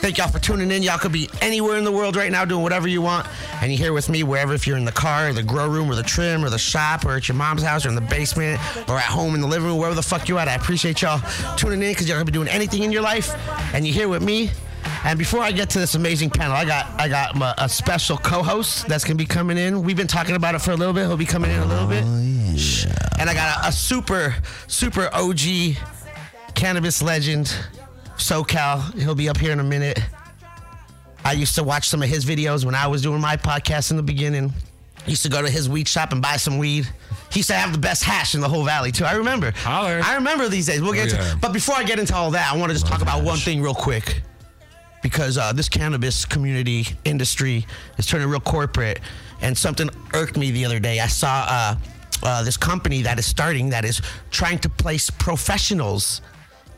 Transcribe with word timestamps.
Thank 0.00 0.18
y'all 0.18 0.28
for 0.28 0.38
tuning 0.38 0.70
in. 0.70 0.84
Y'all 0.84 0.96
could 0.96 1.10
be 1.10 1.28
anywhere 1.42 1.76
in 1.76 1.82
the 1.82 1.90
world 1.90 2.14
right 2.14 2.30
now 2.30 2.44
doing 2.44 2.62
whatever 2.62 2.86
you 2.86 3.02
want. 3.02 3.26
And 3.60 3.72
you're 3.72 3.78
here 3.78 3.92
with 3.92 4.08
me 4.08 4.22
wherever, 4.22 4.54
if 4.54 4.64
you're 4.64 4.76
in 4.76 4.84
the 4.84 4.92
car, 4.92 5.28
or 5.28 5.32
the 5.32 5.42
grow 5.42 5.68
room, 5.68 5.90
or 5.90 5.96
the 5.96 6.04
trim, 6.04 6.44
or 6.44 6.50
the 6.50 6.58
shop, 6.58 7.04
or 7.04 7.16
at 7.16 7.26
your 7.26 7.34
mom's 7.34 7.62
house, 7.64 7.84
or 7.84 7.88
in 7.88 7.96
the 7.96 8.00
basement, 8.00 8.60
or 8.88 8.96
at 8.96 9.04
home 9.04 9.34
in 9.34 9.40
the 9.40 9.46
living 9.46 9.66
room, 9.66 9.76
wherever 9.76 9.96
the 9.96 10.02
fuck 10.02 10.28
you 10.28 10.38
at. 10.38 10.46
I 10.46 10.54
appreciate 10.54 11.02
y'all 11.02 11.20
tuning 11.56 11.82
in 11.82 11.90
because 11.90 12.08
y'all 12.08 12.16
gonna 12.16 12.26
be 12.26 12.32
doing 12.32 12.48
anything 12.48 12.84
in 12.84 12.92
your 12.92 13.02
life. 13.02 13.34
And 13.74 13.84
you're 13.84 13.94
here 13.94 14.08
with 14.08 14.22
me. 14.22 14.50
And 15.04 15.18
before 15.18 15.40
I 15.40 15.50
get 15.50 15.68
to 15.70 15.80
this 15.80 15.96
amazing 15.96 16.30
panel, 16.30 16.56
I 16.56 16.64
got 16.64 16.86
I 17.00 17.08
got 17.08 17.34
my, 17.34 17.52
a 17.58 17.68
special 17.68 18.16
co-host 18.16 18.86
that's 18.86 19.04
gonna 19.04 19.16
be 19.16 19.26
coming 19.26 19.58
in. 19.58 19.82
We've 19.82 19.96
been 19.96 20.06
talking 20.06 20.36
about 20.36 20.54
it 20.54 20.60
for 20.60 20.70
a 20.70 20.76
little 20.76 20.94
bit. 20.94 21.06
He'll 21.06 21.16
be 21.16 21.26
coming 21.26 21.50
in 21.50 21.58
a 21.58 21.66
little 21.66 21.88
bit. 21.88 22.04
Oh, 22.06 23.18
and 23.18 23.28
I 23.28 23.34
got 23.34 23.64
a, 23.64 23.68
a 23.68 23.72
super 23.72 24.36
super 24.68 25.10
OG 25.12 25.76
cannabis 26.54 27.02
legend, 27.02 27.54
SoCal. 28.18 28.94
He'll 29.00 29.14
be 29.14 29.28
up 29.28 29.36
here 29.38 29.52
in 29.52 29.60
a 29.60 29.64
minute. 29.64 29.98
I 31.24 31.32
used 31.32 31.54
to 31.56 31.64
watch 31.64 31.88
some 31.88 32.02
of 32.02 32.08
his 32.08 32.24
videos 32.24 32.64
when 32.64 32.74
I 32.74 32.86
was 32.86 33.02
doing 33.02 33.20
my 33.20 33.36
podcast 33.36 33.90
in 33.90 33.96
the 33.96 34.02
beginning. 34.02 34.52
I 35.06 35.10
used 35.10 35.22
to 35.22 35.28
go 35.28 35.40
to 35.42 35.48
his 35.50 35.68
weed 35.68 35.88
shop 35.88 36.12
and 36.12 36.20
buy 36.20 36.36
some 36.36 36.58
weed. 36.58 36.86
He 37.32 37.40
used 37.40 37.48
to 37.48 37.54
have 37.54 37.72
the 37.72 37.78
best 37.78 38.04
hash 38.04 38.34
in 38.34 38.40
the 38.40 38.48
whole 38.48 38.64
valley 38.64 38.92
too. 38.92 39.04
I 39.04 39.12
remember. 39.14 39.52
Holler. 39.56 40.00
I 40.04 40.14
remember 40.16 40.48
these 40.48 40.66
days. 40.66 40.80
We'll 40.82 40.92
get 40.92 41.12
Oh, 41.14 41.16
to. 41.16 41.38
But 41.40 41.52
before 41.52 41.76
I 41.76 41.82
get 41.84 41.98
into 41.98 42.14
all 42.14 42.30
that, 42.32 42.52
I 42.52 42.56
want 42.56 42.70
to 42.70 42.74
just 42.74 42.86
talk 42.86 43.02
about 43.02 43.24
one 43.24 43.38
thing 43.38 43.62
real 43.62 43.74
quick 43.74 44.22
because 45.02 45.38
uh, 45.38 45.52
this 45.52 45.68
cannabis 45.68 46.24
community 46.24 46.86
industry 47.04 47.66
is 47.98 48.06
turning 48.06 48.28
real 48.28 48.40
corporate, 48.40 49.00
and 49.40 49.56
something 49.56 49.88
irked 50.12 50.36
me 50.36 50.50
the 50.50 50.64
other 50.64 50.80
day. 50.80 50.98
I 51.00 51.06
saw 51.06 51.46
uh, 51.48 51.76
uh, 52.22 52.42
this 52.42 52.56
company 52.56 53.02
that 53.02 53.18
is 53.18 53.24
starting 53.26 53.70
that 53.70 53.84
is 53.84 54.02
trying 54.30 54.58
to 54.60 54.68
place 54.68 55.08
professionals 55.08 56.20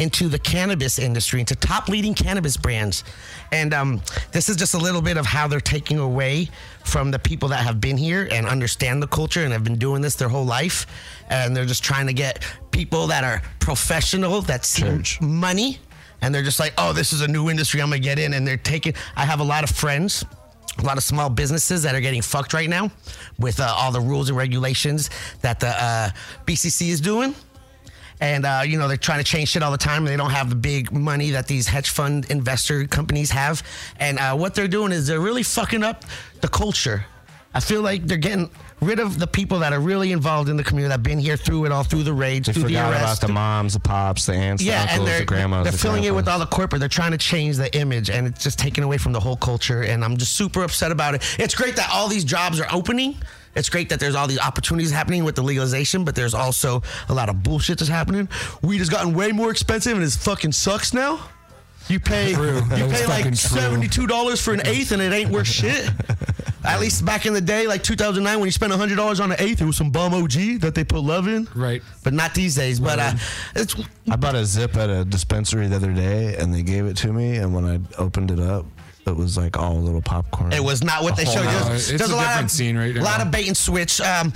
into 0.01 0.29
the 0.29 0.39
cannabis 0.39 0.99
industry, 0.99 1.41
into 1.41 1.55
top 1.55 1.89
leading 1.89 2.15
cannabis 2.15 2.57
brands. 2.57 3.05
And 3.53 3.75
um, 3.75 4.03
this 4.33 4.49
is 4.49 4.57
just 4.57 4.73
a 4.73 4.79
little 4.79 5.03
bit 5.03 5.19
of 5.19 5.27
how 5.27 5.47
they're 5.47 5.61
taking 5.61 5.99
away 5.99 6.49
from 6.85 7.11
the 7.11 7.19
people 7.19 7.51
that 7.51 7.63
have 7.63 7.83
been 7.83 7.99
here 7.99 8.27
and 8.33 8.47
understand 8.47 9.03
the 9.03 9.07
culture 9.07 9.45
and 9.45 9.53
have 9.53 9.63
been 9.63 9.79
doing 9.79 10.01
this 10.01 10.15
their 10.15 10.31
whole 10.31 10.47
life. 10.47 10.87
And 11.29 11.55
they're 11.55 11.67
just 11.67 11.85
trying 11.85 12.07
to 12.07 12.15
get 12.15 12.43
people 12.71 13.09
that 13.09 13.25
are 13.25 13.43
professional, 13.61 14.41
that 14.43 14.65
see 14.65 14.83
Church. 14.83 15.21
money, 15.21 15.79
and 16.23 16.35
they're 16.35 16.43
just 16.43 16.59
like, 16.59 16.73
oh, 16.79 16.95
this 16.95 17.13
is 17.13 17.21
a 17.21 17.29
new 17.29 17.51
industry. 17.51 17.83
I'm 17.83 17.91
gonna 17.91 18.01
get 18.01 18.19
in, 18.19 18.33
and 18.33 18.47
they're 18.47 18.57
taking. 18.57 18.95
I 19.17 19.27
have 19.27 19.41
a 19.41 19.45
lot 19.45 19.65
of 19.65 19.71
friends. 19.71 20.25
A 20.79 20.83
lot 20.83 20.97
of 20.97 21.03
small 21.03 21.29
businesses 21.29 21.83
that 21.83 21.95
are 21.95 22.01
getting 22.01 22.23
fucked 22.23 22.55
right 22.55 22.69
now 22.69 22.91
with 23.39 23.61
uh, 23.61 23.75
all 23.77 23.93
the 23.93 24.01
rules 24.01 24.31
and 24.31 24.39
regulations 24.39 25.11
that 25.43 25.61
the 25.61 25.69
uh, 25.69 26.11
BCC 26.47 26.89
is 26.89 27.03
doing. 27.03 27.35
And, 28.21 28.45
uh, 28.45 28.63
you 28.67 28.79
know, 28.79 28.87
they're 28.87 28.97
trying 28.97 29.19
to 29.19 29.25
change 29.25 29.49
shit 29.51 29.63
all 29.63 29.73
the 29.73 29.79
time. 29.79 29.99
And 30.03 30.09
they 30.09 30.17
don't 30.17 30.31
have 30.31 30.51
the 30.51 30.57
big 30.57 30.93
money 30.93 31.31
that 31.31 31.47
these 31.47 31.67
hedge 31.67 31.91
fund 31.91 32.31
investor 32.31 32.87
companies 32.87 33.31
have. 33.31 33.63
And 33.99 34.19
uh, 34.19 34.37
what 34.37 34.55
they're 34.55 34.69
doing 34.69 34.93
is 34.93 35.07
they're 35.07 35.21
really 35.21 35.43
fucking 35.43 35.83
up 35.83 36.05
the 36.41 36.49
culture. 36.49 37.07
I 37.53 37.59
feel 37.61 37.83
like 37.83 38.05
they're 38.07 38.17
getting 38.19 38.49
rid 38.81 39.01
of 39.01 39.19
the 39.19 39.27
people 39.27 39.59
that 39.59 39.73
are 39.73 39.81
really 39.81 40.13
involved 40.13 40.49
in 40.49 40.57
the 40.57 40.63
community 40.63 40.89
that 40.91 40.95
have 40.95 41.03
been 41.03 41.19
here 41.19 41.37
through 41.37 41.65
it 41.65 41.73
all, 41.73 41.83
through 41.83 42.05
the 42.05 42.13
raids, 42.13 42.47
They 42.47 42.53
through 42.53 42.63
the 42.63 42.69
forgot 42.69 42.95
about 42.95 43.21
the 43.21 43.29
moms, 43.29 43.73
the 43.75 43.81
pops, 43.81 44.27
the 44.27 44.35
aunts, 44.35 44.63
Yeah, 44.63 44.77
the 44.77 44.81
and 44.83 44.91
uncles, 44.91 45.09
they're 45.09 45.19
the 45.21 45.25
grandmas. 45.27 45.65
they're 45.65 45.73
the 45.73 45.79
filling 45.79 46.05
it 46.05 46.15
with 46.15 46.29
all 46.29 46.39
the 46.39 46.47
corporate. 46.47 46.79
They're 46.81 46.89
trying 46.89 47.11
to 47.11 47.19
change 47.19 47.57
the 47.57 47.75
image, 47.77 48.09
and 48.09 48.27
it's 48.27 48.43
just 48.45 48.59
taking 48.59 48.85
away 48.85 48.99
from 48.99 49.13
the 49.13 49.21
whole 49.21 49.37
culture. 49.37 49.83
And 49.83 50.05
I'm 50.05 50.17
just 50.17 50.37
super 50.37 50.63
upset 50.63 50.93
about 50.93 51.15
it. 51.17 51.23
It's 51.41 51.55
great 51.57 51.75
that 51.77 51.91
all 51.93 52.07
these 52.09 52.25
jobs 52.25 52.61
are 52.61 52.69
opening. 52.71 53.17
It's 53.55 53.69
great 53.69 53.89
that 53.89 53.99
there's 53.99 54.15
all 54.15 54.27
these 54.27 54.39
opportunities 54.39 54.91
happening 54.91 55.25
with 55.25 55.35
the 55.35 55.43
legalization, 55.43 56.05
but 56.05 56.15
there's 56.15 56.35
also 56.35 56.83
a 57.09 57.15
lot 57.15 57.29
of 57.29 57.43
bullshit 57.43 57.79
that's 57.79 57.91
happening. 57.91 58.29
Weed 58.63 58.79
has 58.79 58.89
gotten 58.89 59.15
way 59.15 59.33
more 59.33 59.51
expensive, 59.51 59.95
and 59.97 60.05
it 60.05 60.13
fucking 60.13 60.53
sucks 60.53 60.95
now. 60.95 61.21
You 61.89 61.99
pay 61.99 62.35
True. 62.35 62.55
you 62.55 62.61
That 62.61 62.81
is 62.81 63.01
pay 63.01 63.07
like 63.09 63.35
seventy 63.35 63.89
two 63.89 64.07
dollars 64.07 64.41
for 64.41 64.53
an 64.53 64.65
eighth, 64.65 64.93
and 64.93 65.03
it 65.03 65.13
ain't 65.13 65.31
worth 65.31 65.49
shit. 65.49 65.91
At 66.65 66.79
least 66.79 67.05
back 67.05 67.27
in 67.27 67.33
the 67.33 67.41
day, 67.41 67.67
like 67.67 67.83
2009, 67.83 68.39
when 68.39 68.47
you 68.47 68.53
spent 68.53 68.73
hundred 68.73 68.95
dollars 68.95 69.19
on 69.19 69.33
an 69.33 69.39
eighth, 69.41 69.61
it 69.61 69.65
was 69.65 69.77
some 69.77 69.91
bum 69.91 70.15
OG 70.15 70.61
that 70.61 70.75
they 70.75 70.85
put 70.85 71.01
love 71.01 71.27
in. 71.27 71.49
Right. 71.55 71.83
But 72.05 72.13
not 72.13 72.35
these 72.35 72.55
days. 72.55 72.79
But 72.79 72.99
uh, 73.01 73.13
it's 73.57 73.75
I 74.09 74.17
bought 74.17 74.37
a 74.37 74.45
zip 74.45 74.77
at 74.77 74.89
a 74.89 75.05
dispensary 75.05 75.67
the 75.67 75.77
other 75.77 75.93
day, 75.93 76.37
and 76.37 76.55
they 76.55 76.63
gave 76.63 76.87
it 76.87 76.97
to 76.99 77.13
me. 77.13 77.37
And 77.37 77.53
when 77.55 77.65
I 77.65 77.81
opened 78.01 78.31
it 78.31 78.39
up, 78.39 78.67
it 79.11 79.17
was 79.17 79.37
like 79.37 79.59
all 79.59 79.77
little 79.81 80.03
popcorn. 80.03 80.53
It 80.53 80.63
was 80.63 80.83
not 80.83 81.03
what 81.03 81.17
they 81.17 81.25
showed 81.25 81.45
whole 81.45 81.63
you. 81.63 81.69
There's, 81.71 81.91
it's 81.91 81.99
there's 81.99 82.11
a 82.11 82.17
lot 82.17 82.23
different 82.29 82.45
of, 82.47 82.51
scene 82.51 82.79
right 82.79 82.97
A 82.97 83.03
lot 83.03 83.21
of 83.21 83.31
bait 83.31 83.47
and 83.49 83.57
switch. 83.57 84.01
Um, 84.01 84.33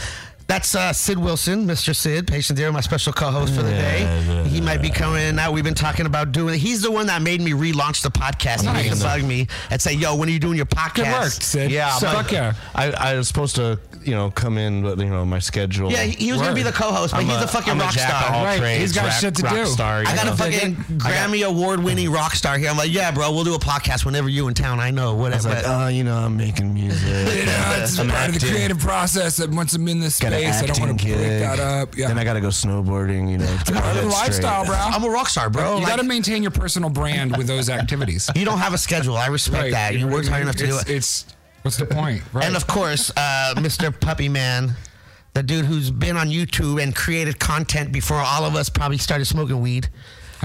that's 0.46 0.74
uh, 0.74 0.92
Sid 0.92 1.18
Wilson, 1.18 1.66
Mr. 1.66 1.96
Sid, 1.96 2.26
patient 2.26 2.58
zero, 2.58 2.70
my 2.70 2.80
special 2.80 3.12
co-host 3.12 3.54
for 3.54 3.62
the 3.62 3.70
day. 3.70 4.44
He 4.48 4.60
might 4.60 4.82
be 4.82 4.90
coming 4.90 5.22
in 5.22 5.36
now. 5.36 5.50
We've 5.50 5.64
been 5.64 5.74
talking 5.74 6.06
about 6.06 6.32
doing. 6.32 6.58
He's 6.60 6.82
the 6.82 6.90
one 6.90 7.06
that 7.06 7.22
made 7.22 7.40
me 7.40 7.52
relaunch 7.52 8.02
the 8.02 8.10
podcast. 8.10 8.60
He 8.76 8.88
used 8.88 9.00
to 9.00 9.04
Nice. 9.08 9.20
bug 9.20 9.24
me 9.28 9.46
and 9.70 9.80
say, 9.80 9.94
"Yo, 9.94 10.14
when 10.16 10.28
are 10.28 10.32
you 10.32 10.38
doing 10.38 10.56
your 10.56 10.66
podcast?" 10.66 10.94
Good 10.94 11.12
work, 11.12 11.30
Sid. 11.32 11.70
Yeah, 11.70 11.90
So- 11.98 12.10
Fuck 12.12 12.30
yeah. 12.32 12.52
I, 12.74 12.90
I 12.92 13.14
was 13.16 13.26
supposed 13.26 13.56
to, 13.56 13.78
you 14.02 14.14
know, 14.14 14.30
come 14.30 14.58
in, 14.58 14.82
but 14.82 14.98
you 14.98 15.06
know, 15.06 15.24
my 15.24 15.38
schedule. 15.38 15.90
Yeah, 15.90 16.02
he 16.04 16.26
he 16.26 16.32
was 16.32 16.40
gonna 16.42 16.54
be 16.54 16.62
the 16.62 16.72
co-host, 16.72 17.12
but 17.14 17.20
I'm 17.20 17.26
he's 17.26 17.40
a- 17.40 17.44
a 17.44 17.48
fucking 17.48 17.70
I'm 17.72 17.78
rock 17.80 17.92
jack 17.92 18.10
of 18.12 18.18
star. 18.26 18.36
all 18.36 18.44
Right, 18.44 18.58
trades, 18.58 18.80
he's 18.80 18.92
got 18.92 19.04
rock- 19.06 19.12
shit 19.14 19.34
to 19.36 19.42
rock 19.44 19.54
do. 19.54 19.66
Star, 19.66 20.00
I 20.00 20.14
got 20.14 20.26
know? 20.26 20.32
a 20.32 20.36
fucking 20.36 20.74
Grammy 20.98 21.46
award-winning 21.46 22.10
rock 22.10 22.34
star 22.34 22.58
here. 22.58 22.68
I'm 22.68 22.76
like, 22.76 22.92
yeah, 22.92 23.10
bro, 23.10 23.32
we'll 23.32 23.44
do 23.44 23.54
a 23.54 23.58
podcast 23.58 24.04
whenever 24.04 24.28
you 24.28 24.46
in 24.48 24.54
town. 24.54 24.78
I 24.78 24.90
know, 24.90 25.14
what 25.14 25.32
I 25.32 25.36
was 25.36 25.46
whatever. 25.46 25.68
like, 25.68 25.78
oh, 25.84 25.88
you 25.88 26.04
know, 26.04 26.16
I'm 26.18 26.36
making 26.36 26.74
music. 26.74 27.02
You 27.34 27.46
know, 27.46 27.74
it's 27.82 27.98
I'm 27.98 28.08
part 28.08 28.28
of 28.28 28.38
the 28.40 28.46
creative 28.46 28.78
process. 28.78 29.38
And 29.38 29.56
once 29.56 29.74
I'm 29.74 29.86
in 29.88 30.00
this 30.00 30.18
Got 30.18 30.32
an 30.32 30.33
space, 30.40 30.62
I 30.62 30.66
don't 30.66 30.80
want 30.80 31.00
to 31.00 31.06
acting 31.06 31.18
break 31.18 31.28
gig. 31.30 31.40
that 31.40 31.58
up. 31.60 31.96
Yeah. 31.96 32.08
Then 32.08 32.18
I 32.18 32.24
got 32.24 32.34
to 32.34 32.40
go 32.40 32.48
snowboarding. 32.48 33.30
You 33.30 33.38
know, 33.38 33.56
part 33.80 33.96
of 33.96 34.02
the 34.02 34.08
lifestyle, 34.08 34.64
bro. 34.64 34.74
I'm 34.74 35.02
a 35.04 35.08
rock 35.10 35.28
star, 35.28 35.50
bro. 35.50 35.74
you 35.76 35.80
Like, 35.80 35.88
got 35.88 35.96
to 35.96 36.02
maintain 36.04 36.42
your 36.42 36.50
personal 36.52 36.90
brand 36.90 37.36
with 37.36 37.46
those 37.46 37.68
activities. 37.70 38.30
you 38.34 38.44
don't 38.44 38.58
have 38.58 38.74
a 38.74 38.78
schedule. 38.78 39.16
I 39.16 39.26
respect 39.28 39.70
that. 39.72 39.94
You 39.94 40.06
know 40.06 40.12
worked 40.12 40.28
hard 40.28 40.42
enough 40.42 40.56
to 40.56 40.66
do 40.66 40.78
it. 40.78 40.88
It's 40.90 41.26
what's 41.62 41.76
the 41.76 41.86
point? 41.86 42.22
Right. 42.32 42.44
And 42.46 42.56
of 42.56 42.66
course, 42.66 43.10
uh, 43.16 43.54
Mr. 43.56 43.98
Puppy 43.98 44.28
Man, 44.28 44.74
the 45.34 45.42
dude 45.42 45.64
who's 45.64 45.90
been 45.90 46.16
on 46.16 46.28
YouTube 46.28 46.82
and 46.82 46.94
created 46.94 47.38
content 47.38 47.92
before 47.92 48.18
all 48.18 48.44
of 48.44 48.54
us 48.54 48.68
probably 48.68 48.98
started 48.98 49.24
smoking 49.26 49.60
weed. 49.60 49.88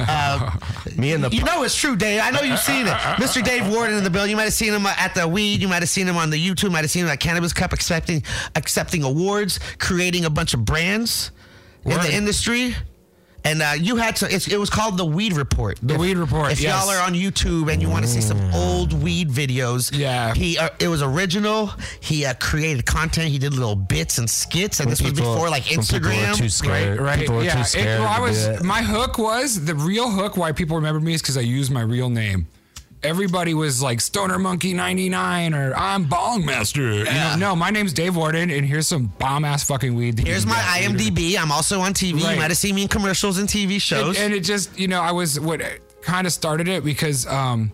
Uh, 0.08 0.52
Me 0.98 1.14
and 1.14 1.24
the 1.24 1.30
you 1.30 1.44
know 1.44 1.64
it's 1.64 1.76
true, 1.76 1.96
Dave. 1.96 2.22
I 2.24 2.32
know 2.32 2.42
you've 2.42 2.60
seen 2.60 2.88
it. 2.88 2.94
Mr. 2.94 3.44
Dave 3.44 3.68
Warden 3.70 3.98
in 3.98 4.04
the 4.04 4.10
bill. 4.10 4.26
You 4.28 4.36
might 4.36 4.44
have 4.44 4.54
seen 4.54 4.74
him 4.74 4.86
at 4.86 5.14
the 5.16 5.28
weed. 5.28 5.62
You 5.62 5.68
might 5.68 5.82
have 5.82 5.90
seen 5.90 6.08
him 6.08 6.18
on 6.18 6.30
the 6.30 6.38
YouTube. 6.38 6.72
Might 6.72 6.82
have 6.82 6.92
seen 6.92 7.04
him 7.06 7.10
at 7.10 7.20
Cannabis 7.20 7.54
Cup 7.54 7.74
accepting 7.74 8.24
accepting 8.56 9.04
awards, 9.04 9.60
creating 9.80 10.26
a 10.26 10.30
bunch 10.30 10.54
of 10.54 10.66
brands 10.66 11.32
in 11.86 11.92
Word. 11.92 12.02
the 12.04 12.14
industry. 12.14 12.76
And 13.46 13.62
uh, 13.62 13.72
you 13.80 13.96
had 13.96 14.16
to. 14.18 14.34
It's, 14.34 14.48
it 14.48 14.58
was 14.60 14.70
called 14.70 14.98
the 14.98 15.06
Weed 15.06 15.34
Report. 15.34 15.80
The 15.82 15.94
If- 15.94 16.00
Weed 16.00 16.18
Report, 16.18 16.52
If 16.52 16.60
y'all 16.62 16.90
are 16.90 17.02
on 17.02 17.14
YouTube 17.14 17.72
and 17.72 17.82
you 17.82 17.90
want 17.90 18.04
to 18.04 18.12
see 18.12 18.22
some 18.22 18.40
old 18.54 18.92
weed 18.94 19.30
videos, 19.30 19.92
Yeah. 19.98 20.34
he 20.34 20.58
uh, 20.58 20.70
it 20.80 20.88
was 20.90 21.02
original. 21.02 21.72
He 22.02 22.26
uh, 22.26 22.34
created 22.36 22.86
content. 22.86 23.30
He 23.30 23.40
did 23.40 23.54
little 23.54 23.76
bits 23.78 24.18
and 24.18 24.30
skits, 24.30 24.80
and 24.80 24.88
When 24.88 24.92
this 24.92 25.02
was 25.02 25.14
before 25.14 25.50
like 25.50 25.64
people 25.64 25.84
Instagram. 25.84 26.36
too 26.36 26.50
scared. 26.50 27.00
right? 27.00 27.20
People 27.20 27.36
were 27.38 27.44
yeah. 27.44 27.64
too 27.64 27.80
It- 27.80 27.86
well, 28.00 28.08
I 28.08 28.20
was 28.20 28.62
my 28.64 28.82
hook 28.82 29.18
was 29.18 29.64
the 29.66 29.76
real 29.76 30.10
hook. 30.12 30.36
Why 30.36 30.52
people 30.52 30.76
remember 30.76 31.00
me 31.00 31.14
is 31.14 31.22
because 31.22 31.38
I 31.38 31.42
used 31.42 31.72
my 31.72 31.82
real 31.82 32.10
name. 32.10 32.48
Everybody 33.02 33.54
was 33.54 33.82
like 33.82 34.02
Stoner 34.02 34.38
Monkey 34.38 34.74
ninety 34.74 35.08
nine 35.08 35.54
or 35.54 35.74
I'm 35.74 36.04
Bong 36.04 36.46
Master. 36.46 36.82
You 36.82 37.04
Yeah. 37.06 37.36
know, 37.36 37.50
no, 37.52 37.56
my 37.56 37.70
name's 37.70 37.94
Dave 37.94 38.16
Warden, 38.18 38.50
and 38.50 38.66
here's 38.66 38.88
some 38.88 39.06
bomb 39.20 39.46
ass 39.46 39.64
fucking 39.64 39.96
weed. 39.96 40.18
that 40.18 40.26
you 40.26 40.32
Here's 40.34 40.44
can 40.44 40.54
my 40.54 40.80
get. 40.80 40.92
IMDb. 41.16 41.38
I'm 41.38 41.50
also 41.52 41.80
on 41.80 41.94
TV. 41.94 42.16
Right. 42.22 42.32
You 42.34 42.38
might 42.38 42.52
have 42.52 42.58
seen 42.58 42.76
me 42.76 42.82
in 42.84 42.88
commercials 42.90 43.38
and 43.38 43.48
TV 43.48 43.80
shows. 43.80 44.20
and 44.20 44.34
it 44.34 44.42
just, 44.42 44.78
you 44.78 44.90
know, 44.90 45.02
I 45.02 45.14
was 45.14 45.40
what 45.40 45.62
kind 46.02 46.28
of 46.28 46.34
started 46.34 46.68
it 46.68 46.84
because 46.84 47.26
um, 47.28 47.72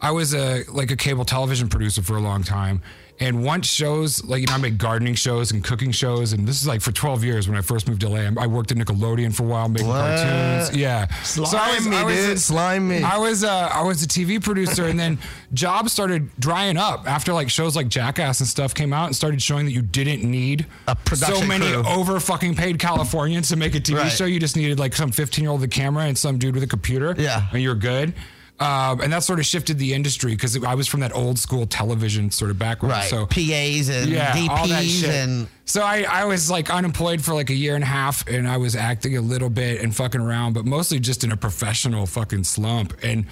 I 0.00 0.12
was 0.12 0.32
a 0.32 0.62
like 0.70 0.92
a 0.92 0.96
cable 0.96 1.24
television 1.24 1.68
producer 1.68 2.02
for 2.02 2.16
a 2.16 2.20
long 2.20 2.44
time. 2.44 2.82
And 3.22 3.44
once 3.44 3.68
shows, 3.68 4.24
like, 4.24 4.40
you 4.40 4.46
know, 4.48 4.54
I 4.54 4.56
made 4.56 4.78
gardening 4.78 5.14
shows 5.14 5.52
and 5.52 5.62
cooking 5.62 5.92
shows. 5.92 6.32
And 6.32 6.46
this 6.46 6.60
is 6.60 6.66
like 6.66 6.80
for 6.80 6.90
12 6.90 7.22
years 7.22 7.46
when 7.48 7.56
I 7.56 7.60
first 7.60 7.86
moved 7.86 8.00
to 8.00 8.08
LA. 8.08 8.28
I 8.36 8.48
worked 8.48 8.72
at 8.72 8.78
Nickelodeon 8.78 9.32
for 9.32 9.44
a 9.44 9.46
while 9.46 9.68
making 9.68 9.86
What? 9.86 10.00
cartoons. 10.18 10.76
Yeah. 10.76 11.06
Slime 11.22 11.88
me, 11.88 12.04
dude. 12.14 12.40
Slime 12.40 12.88
me. 12.88 13.02
I 13.04 13.18
was, 13.18 13.44
uh, 13.44 13.70
I 13.72 13.82
was 13.84 14.02
a 14.02 14.08
TV 14.08 14.42
producer. 14.42 14.86
and 14.86 14.98
then 14.98 15.18
jobs 15.54 15.92
started 15.92 16.30
drying 16.40 16.76
up 16.76 17.06
after 17.06 17.32
like 17.32 17.48
shows 17.48 17.76
like 17.76 17.86
Jackass 17.86 18.40
and 18.40 18.48
stuff 18.48 18.74
came 18.74 18.92
out 18.92 19.06
and 19.06 19.14
started 19.14 19.40
showing 19.40 19.66
that 19.66 19.72
you 19.72 19.82
didn't 19.82 20.28
need 20.28 20.66
A 20.88 20.96
production 20.96 21.36
so 21.42 21.46
many 21.46 21.66
crew. 21.70 21.84
over 21.86 22.18
fucking 22.18 22.56
paid 22.56 22.80
Californians 22.80 23.48
to 23.50 23.56
make 23.56 23.76
a 23.76 23.80
TV 23.80 23.98
Right. 23.98 24.10
show. 24.10 24.24
You 24.24 24.40
just 24.40 24.56
needed 24.56 24.80
like 24.80 24.96
some 24.96 25.12
15 25.12 25.44
year 25.44 25.50
old 25.52 25.60
with 25.60 25.70
a 25.70 25.72
camera 25.72 26.04
and 26.06 26.18
some 26.18 26.38
dude 26.38 26.54
with 26.54 26.64
a 26.64 26.66
computer. 26.66 27.14
Yeah. 27.16 27.46
And 27.52 27.62
you're 27.62 27.76
good. 27.76 28.14
Um, 28.62 29.00
and 29.00 29.12
that 29.12 29.24
sort 29.24 29.40
of 29.40 29.46
shifted 29.46 29.78
the 29.78 29.92
industry 29.92 30.32
because 30.32 30.62
I 30.62 30.76
was 30.76 30.86
from 30.86 31.00
that 31.00 31.12
old 31.16 31.36
school 31.36 31.66
television 31.66 32.30
sort 32.30 32.52
of 32.52 32.60
background. 32.60 32.92
Right. 32.92 33.10
So 33.10 33.26
PAs 33.26 33.88
and 33.88 34.08
yeah, 34.08 34.36
DPs 34.36 35.08
and 35.08 35.48
so 35.64 35.82
I, 35.82 36.04
I 36.08 36.26
was 36.26 36.48
like 36.48 36.70
unemployed 36.70 37.22
for 37.24 37.34
like 37.34 37.50
a 37.50 37.54
year 37.54 37.74
and 37.74 37.82
a 37.82 37.88
half 37.88 38.24
and 38.28 38.46
I 38.46 38.58
was 38.58 38.76
acting 38.76 39.16
a 39.16 39.20
little 39.20 39.50
bit 39.50 39.80
and 39.80 39.94
fucking 39.94 40.20
around, 40.20 40.52
but 40.52 40.64
mostly 40.64 41.00
just 41.00 41.24
in 41.24 41.32
a 41.32 41.36
professional 41.36 42.06
fucking 42.06 42.44
slump. 42.44 42.94
And 43.02 43.26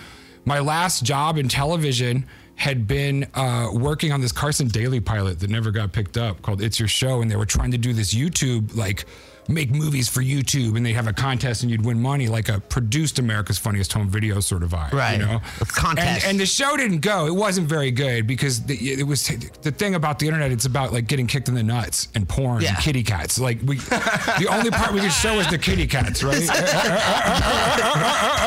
my 0.44 0.59
last 0.59 1.05
job 1.05 1.38
in 1.38 1.49
television 1.49 2.27
had 2.56 2.88
been 2.88 3.27
uh, 3.35 3.69
working 3.73 4.11
on 4.11 4.21
this 4.21 4.32
Carson 4.32 4.67
Daly 4.67 4.99
pilot 4.99 5.38
that 5.41 5.49
never 5.49 5.71
got 5.71 5.93
picked 5.93 6.17
up 6.17 6.43
called 6.43 6.61
It's 6.61 6.81
Your 6.81 6.88
Show. 6.88 7.23
And 7.23 7.31
they 7.31 7.37
were 7.37 7.47
trying 7.47 7.71
to 7.71 7.79
do 7.79 7.93
this 7.93 8.12
YouTube, 8.12 8.75
like, 8.75 9.05
make 9.49 9.71
movies 9.71 10.09
for 10.09 10.21
YouTube 10.23 10.77
and 10.77 10.87
they 10.87 10.93
have 10.93 11.07
a 11.09 11.13
contest 11.13 11.63
and 11.63 11.71
you'd 11.71 11.85
win 11.85 12.01
money, 12.01 12.29
like 12.29 12.49
a 12.49 12.61
produced 12.61 13.19
America's 13.19 13.59
Funniest 13.59 13.93
Home 13.95 14.09
Video 14.09 14.39
sort 14.41 14.63
of 14.63 14.71
vibe. 14.71 14.93
Right. 14.93 15.19
You 15.19 15.27
know? 15.27 15.41
A 15.61 15.65
contest. 15.65 16.25
And, 16.25 16.33
and 16.33 16.41
the 16.41 16.47
show 16.47 16.77
didn't 16.77 17.01
go. 17.01 17.27
It 17.27 17.35
wasn't 17.35 17.69
very 17.69 17.91
good 17.91 18.27
because 18.27 18.63
the, 18.65 18.75
it 18.77 19.07
was 19.07 19.27
the 19.63 19.73
thing 19.73 19.95
about 19.97 20.19
the 20.21 20.27
internet. 20.27 20.53
It's 20.53 20.67
about 20.67 20.93
like 20.93 21.07
getting 21.09 21.27
kicked 21.27 21.49
in 21.49 21.55
the 21.55 21.63
nuts 21.63 22.09
and 22.15 22.29
porn 22.29 22.63
Yeah. 22.63 22.71
and 22.75 22.79
kitty 22.79 23.03
cats. 23.03 23.39
Like 23.41 23.59
we, 23.65 23.77
the 23.77 24.47
only 24.51 24.71
part 24.71 24.93
we 24.93 25.01
could 25.01 25.13
show 25.13 25.39
is 25.41 25.49
the 25.49 25.59
kitty 25.59 25.87
cats, 25.87 26.23
right? 26.23 26.37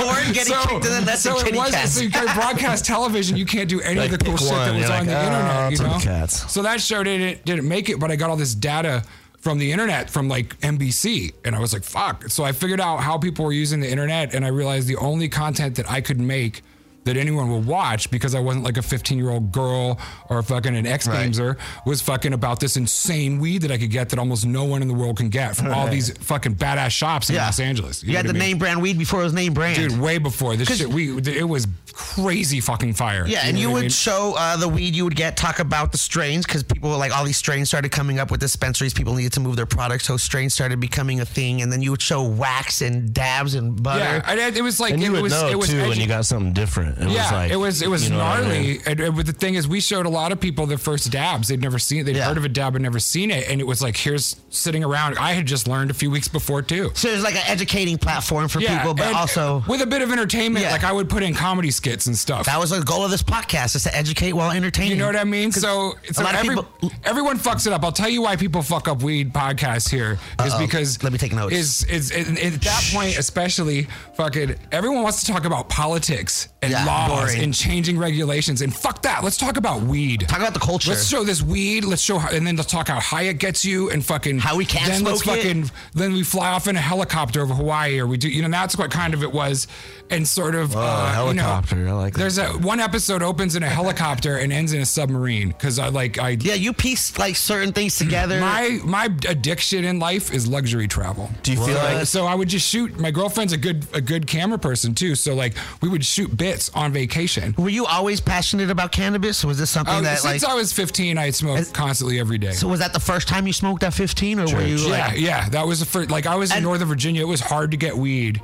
porn 0.01 0.33
getting 0.33 0.53
kicked 0.53 0.85
in 0.85 0.91
the 0.91 1.01
nuts 1.05 1.21
so 1.21 1.31
and 1.31 1.39
it 1.39 1.45
kitty 1.45 1.57
wasn't. 1.57 1.75
cats. 1.81 1.91
So 1.93 2.01
you 2.01 2.09
can't 2.11 2.33
broadcast 2.35 2.85
television. 2.85 3.37
You 3.37 3.45
can't 3.45 3.69
do 3.69 3.81
any 3.81 3.99
Like, 3.99 4.11
of 4.13 4.19
the 4.19 4.25
cool 4.25 4.33
pick 4.35 4.41
shit 4.47 4.49
that 4.55 4.75
was 4.75 4.89
on 4.89 4.89
like, 4.89 5.05
the 5.07 5.17
"Oh, 5.17 5.67
internet. 5.67 5.71
You 5.71 5.77
know, 5.79 5.99
cats." 5.99 6.51
So 6.51 6.61
that 6.63 6.81
show 6.81 7.03
didn't 7.03 7.43
didn't 7.45 7.67
make 7.67 7.89
it, 7.89 7.99
but 7.99 8.11
I 8.11 8.15
got 8.15 8.29
all 8.29 8.35
this 8.35 8.55
data 8.55 9.03
from 9.43 9.59
the 9.59 9.73
internet 9.73 10.09
from 10.09 10.29
like 10.29 10.57
NBC, 10.61 11.33
and 11.43 11.53
I 11.53 11.59
was 11.59 11.73
like, 11.73 11.83
"Fuck!" 11.83 12.29
So 12.29 12.45
I 12.45 12.53
figured 12.53 12.79
out 12.79 13.01
how 13.01 13.17
people 13.17 13.43
were 13.43 13.51
using 13.51 13.81
the 13.81 13.91
internet, 13.91 14.33
and 14.33 14.45
I 14.45 14.47
realized 14.47 14.87
the 14.87 14.95
only 14.95 15.27
content 15.27 15.75
that 15.75 15.91
I 15.91 15.99
could 15.99 16.17
make 16.17 16.61
that 17.05 17.17
anyone 17.17 17.51
would 17.51 17.65
watch 17.65 18.09
because 18.11 18.33
I 18.35 18.39
wasn't 18.39 18.63
like 18.63 18.77
a 18.77 18.81
15 18.81 19.17
year 19.17 19.29
old 19.29 19.51
girl 19.51 19.99
or 20.29 20.41
fucking 20.43 20.75
an 20.75 20.85
X 20.87 21.07
Gameser 21.07 21.57
was 21.85 22.01
fucking 22.01 22.33
about 22.33 22.59
this 22.59 22.77
insane 22.77 23.39
weed 23.39 23.63
that 23.63 23.71
I 23.71 23.77
could 23.77 23.91
get 23.91 24.09
that 24.09 24.19
almost 24.19 24.45
no 24.45 24.63
one 24.63 24.81
in 24.81 24.87
the 24.87 24.93
world 24.93 25.17
can 25.17 25.29
get 25.29 25.55
from 25.55 25.73
all 25.73 25.87
these 25.87 26.15
fucking 26.19 26.55
badass 26.55 26.91
shops 26.91 27.29
in 27.29 27.35
Yeah. 27.35 27.45
Los 27.45 27.59
Angeles. 27.59 28.03
You, 28.03 28.13
know 28.13 28.17
had 28.17 28.25
the 28.25 28.29
I 28.29 28.33
mean? 28.33 28.39
name 28.39 28.57
brand 28.57 28.81
weed 28.81 28.97
before 28.97 29.21
it 29.21 29.23
was 29.25 29.33
name 29.33 29.53
brand. 29.53 29.75
Dude, 29.75 29.99
way 29.99 30.17
before 30.17 30.55
this 30.55 30.77
shit, 30.77 30.87
we 30.87 31.17
it 31.17 31.47
was 31.47 31.67
crazy 31.93 32.59
fucking 32.59 32.93
fire. 32.93 33.25
Yeah, 33.27 33.41
and 33.45 33.57
you 33.57 33.67
what 33.67 33.71
I 33.71 33.73
would 33.75 33.81
mean? 33.81 33.89
show 33.89 34.35
uh, 34.37 34.57
the 34.57 34.67
weed 34.67 34.95
you 34.95 35.03
would 35.03 35.15
get, 35.15 35.37
talk 35.37 35.59
about 35.59 35.91
the 35.91 35.97
strains 35.97 36.45
because 36.45 36.63
people 36.63 36.89
were 36.89 36.97
like 36.97 37.15
all 37.15 37.23
these 37.25 37.37
strains 37.37 37.67
started 37.67 37.91
coming 37.91 38.19
up 38.19 38.31
with 38.31 38.39
dispensaries. 38.39 38.93
People 38.93 39.13
needed 39.13 39.33
to 39.33 39.39
move 39.39 39.55
their 39.55 39.65
products, 39.65 40.05
so 40.05 40.17
strains 40.17 40.53
started 40.53 40.79
becoming 40.79 41.19
a 41.19 41.25
thing. 41.25 41.61
And 41.61 41.71
then 41.71 41.81
you 41.81 41.91
would 41.91 42.01
show 42.01 42.23
wax 42.23 42.81
and 42.81 43.13
dabs 43.13 43.55
and 43.55 43.81
butter. 43.81 43.99
Yeah, 43.99 44.21
and 44.25 44.57
it, 44.57 44.61
was 44.61 44.79
like 44.79 44.93
and 44.93 45.01
it 45.01 45.05
you 45.05 45.11
would 45.11 45.21
was 45.23 45.33
know 45.33 45.47
it 45.49 45.57
was 45.57 45.69
too 45.69 45.81
when 45.81 45.91
edu- 45.91 46.01
you 46.01 46.07
got 46.07 46.25
something 46.25 46.53
different. 46.53 46.92
It 46.99 47.09
yeah, 47.09 47.23
was 47.23 47.31
like 47.31 47.51
it 47.51 47.55
was 47.55 47.81
it 47.81 47.89
was 47.89 48.03
you 48.05 48.11
know 48.11 48.17
what 48.19 48.25
I 48.25 48.41
gnarly. 48.41 48.59
mean? 48.59 48.79
And, 48.85 48.99
and 48.99 49.15
but 49.15 49.25
the 49.25 49.33
thing 49.33 49.55
is, 49.55 49.67
we 49.67 49.79
showed 49.79 50.05
a 50.05 50.09
lot 50.09 50.31
of 50.31 50.39
people 50.39 50.65
their 50.65 50.77
first 50.77 51.11
dabs. 51.11 51.47
They'd 51.47 51.61
never 51.61 51.79
seen 51.79 51.99
it. 52.01 52.03
They'd 52.03 52.15
Yeah. 52.17 52.27
heard 52.27 52.37
of 52.37 52.45
a 52.45 52.49
dab 52.49 52.73
but 52.73 52.81
never 52.81 52.99
seen 52.99 53.31
it. 53.31 53.49
And 53.49 53.59
it 53.61 53.67
was 53.67 53.81
like, 53.81 53.95
here's 53.97 54.35
sitting 54.49 54.83
around. 54.83 55.17
I 55.17 55.33
had 55.33 55.45
just 55.45 55.67
learned 55.67 55.91
a 55.91 55.93
few 55.93 56.11
weeks 56.11 56.27
before 56.27 56.61
too. 56.61 56.91
So 56.93 57.09
it 57.09 57.13
was 57.15 57.23
like 57.23 57.35
an 57.35 57.43
educating 57.47 57.97
platform 57.97 58.47
for 58.47 58.59
people, 58.59 58.93
but 58.93 59.13
also 59.13 59.63
with 59.67 59.81
a 59.81 59.85
bit 59.87 60.01
of 60.01 60.11
entertainment. 60.11 60.63
Yeah. 60.65 60.71
Like 60.71 60.83
I 60.83 60.91
would 60.91 61.09
put 61.09 61.23
in 61.23 61.33
comedy 61.33 61.71
skits 61.71 62.05
and 62.07 62.17
stuff. 62.17 62.45
that 62.45 62.59
was 62.59 62.69
the 62.69 62.81
goal 62.81 63.03
of 63.03 63.11
this 63.11 63.23
podcast 63.23 63.75
is 63.75 63.83
to 63.83 63.95
educate 63.95 64.33
while 64.33 64.51
entertaining. 64.51 64.91
You 64.91 64.97
know 64.97 65.07
what 65.07 65.15
I 65.15 65.23
mean? 65.23 65.51
So, 65.51 65.93
so 66.11 66.23
lot 66.23 66.33
of 66.35 66.39
every, 66.41 66.55
people- 66.55 66.91
everyone 67.03 67.37
fucks 67.39 67.67
it 67.67 67.73
up. 67.73 67.83
I'll 67.83 67.91
tell 67.91 68.09
you 68.09 68.21
why 68.21 68.35
people 68.35 68.61
fuck 68.61 68.87
up 68.87 69.01
weed 69.01 69.33
podcasts 69.33 69.89
here 69.89 70.17
is 70.45 70.53
because 70.55 71.01
Let 71.03 71.11
me 71.11 71.17
take 71.17 71.33
notes. 71.33 71.53
Is 71.53 71.83
is 71.85 72.11
and 72.11 72.37
at 72.39 72.61
that 72.61 72.89
point 72.93 73.17
especially 73.17 73.87
fucking 74.15 74.55
everyone 74.71 75.03
wants 75.03 75.23
to 75.23 75.31
talk 75.31 75.45
about 75.45 75.69
politics 75.69 76.47
and 76.61 76.71
Yeah, 76.71 76.82
laws 76.85 77.09
boring. 77.31 77.43
and 77.43 77.53
changing 77.53 77.97
regulations 77.97 78.61
and 78.61 78.73
fuck 78.75 79.01
that. 79.03 79.23
Let's 79.23 79.37
talk 79.37 79.57
about 79.57 79.81
weed. 79.81 80.21
Talk 80.27 80.39
about 80.39 80.53
the 80.53 80.59
culture. 80.59 80.89
Let's 80.91 81.07
show 81.07 81.23
this 81.23 81.41
weed. 81.41 81.85
Let's 81.85 82.01
show 82.01 82.17
how, 82.17 82.29
and 82.35 82.45
then 82.45 82.55
let's 82.55 82.71
talk 82.71 82.87
how 82.87 82.99
high 82.99 83.23
it 83.23 83.39
gets 83.39 83.63
you 83.65 83.89
and 83.89 84.03
fucking 84.05 84.39
How 84.39 84.55
we 84.57 84.65
can't 84.65 84.87
Then 84.91 85.03
let's 85.03 85.21
smoke 85.23 85.37
it. 85.43 85.71
then 85.93 86.13
we 86.13 86.23
fly 86.23 86.49
off 86.51 86.67
in 86.67 86.75
a 86.75 86.79
helicopter 86.81 87.41
over 87.41 87.53
Hawaii 87.53 87.99
or 87.99 88.07
we 88.07 88.17
do 88.17 88.29
you 88.29 88.41
know 88.41 88.49
that's 88.49 88.77
what 88.77 88.91
kind 88.91 89.13
of 89.13 89.23
it 89.23 89.31
was 89.31 89.67
and 90.09 90.27
sort 90.27 90.55
of 90.55 90.75
Oh, 90.75 90.79
uh, 90.79 91.25
you 91.29 91.33
know, 91.35 91.43
helicopter. 91.43 91.87
I 91.87 91.91
like 91.91 92.13
that. 92.13 92.19
there's 92.19 92.37
a 92.37 92.47
one 92.59 92.79
episode 92.79 93.21
opens 93.23 93.55
in 93.55 93.63
a 93.63 93.69
helicopter 93.69 94.37
and 94.37 94.51
ends 94.51 94.73
in 94.73 94.81
a 94.81 94.85
submarine 94.85 95.49
because 95.49 95.79
I 95.79 95.89
like 95.89 96.17
I 96.19 96.37
yeah, 96.39 96.53
you 96.55 96.73
piece 96.73 97.17
like 97.17 97.35
certain 97.35 97.73
things 97.73 97.97
together. 97.97 98.39
my 98.39 98.79
my 98.83 99.05
addiction 99.27 99.83
in 99.83 99.99
life 99.99 100.33
is 100.33 100.47
luxury 100.47 100.87
travel. 100.87 101.29
Do 101.43 101.51
you 101.51 101.57
feel 101.65 101.75
like 101.75 102.05
so 102.05 102.25
I 102.25 102.35
would 102.35 102.47
just 102.49 102.67
shoot. 102.67 102.99
My 102.99 103.11
girlfriend's 103.11 103.53
a 103.53 103.57
good 103.57 103.85
a 103.93 104.01
good 104.01 104.27
camera 104.27 104.57
person 104.59 104.93
too. 104.93 105.15
So 105.15 105.33
like 105.35 105.53
we 105.81 105.89
would 105.89 106.03
shoot 106.05 106.35
bits 106.35 106.69
on 106.75 106.91
vacation. 106.91 107.53
were 107.57 107.69
you 107.69 107.85
always 107.85 108.19
passionate 108.21 108.69
about 108.69 108.91
cannabis? 108.91 109.43
Was 109.45 109.57
this 109.57 109.69
something 109.69 109.93
Oh, 109.95 110.01
that 110.01 110.19
since 110.19 110.43
like? 110.43 110.51
I 110.51 110.55
was 110.55 110.73
15, 110.73 111.17
I 111.17 111.25
had 111.25 111.35
smoked 111.35 111.73
constantly 111.73 112.19
every 112.19 112.37
day. 112.37 112.51
so 112.51 112.67
was 112.67 112.79
that 112.79 112.93
the 112.93 112.99
first 112.99 113.27
time 113.27 113.45
you 113.47 113.53
smoked 113.53 113.83
at 113.83 113.93
15, 113.93 114.39
or 114.39 114.43
were 114.53 114.61
you 114.63 114.75
yeah, 114.77 115.07
like? 115.07 115.19
yeah, 115.19 115.49
that 115.49 115.65
was 115.67 115.79
the 115.79 115.85
first. 115.85 116.09
Like 116.11 116.25
I 116.25 116.35
was 116.35 116.55
in 116.55 116.63
Northern 116.63 116.87
Virginia. 116.87 117.21
It 117.21 117.27
was 117.27 117.41
hard 117.41 117.71
to 117.71 117.77
get 117.77 117.95
weed. 117.97 118.41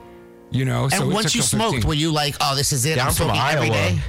You 0.51 0.65
know, 0.65 0.85
And 0.91 0.93
it 1.03 1.05
once 1.13 1.35
you 1.35 1.43
smoked, 1.43 1.75
15. 1.75 1.87
were 1.87 1.93
you 1.93 2.11
like, 2.11 2.35
"Oh, 2.41 2.55
this 2.55 2.73
is 2.73 2.83
it"? 2.85 2.97
Yeah, 2.97 3.05
I'm 3.05 3.13
from 3.13 3.27
smoking 3.27 3.41
every 3.41 3.69
Iowa. 3.69 3.99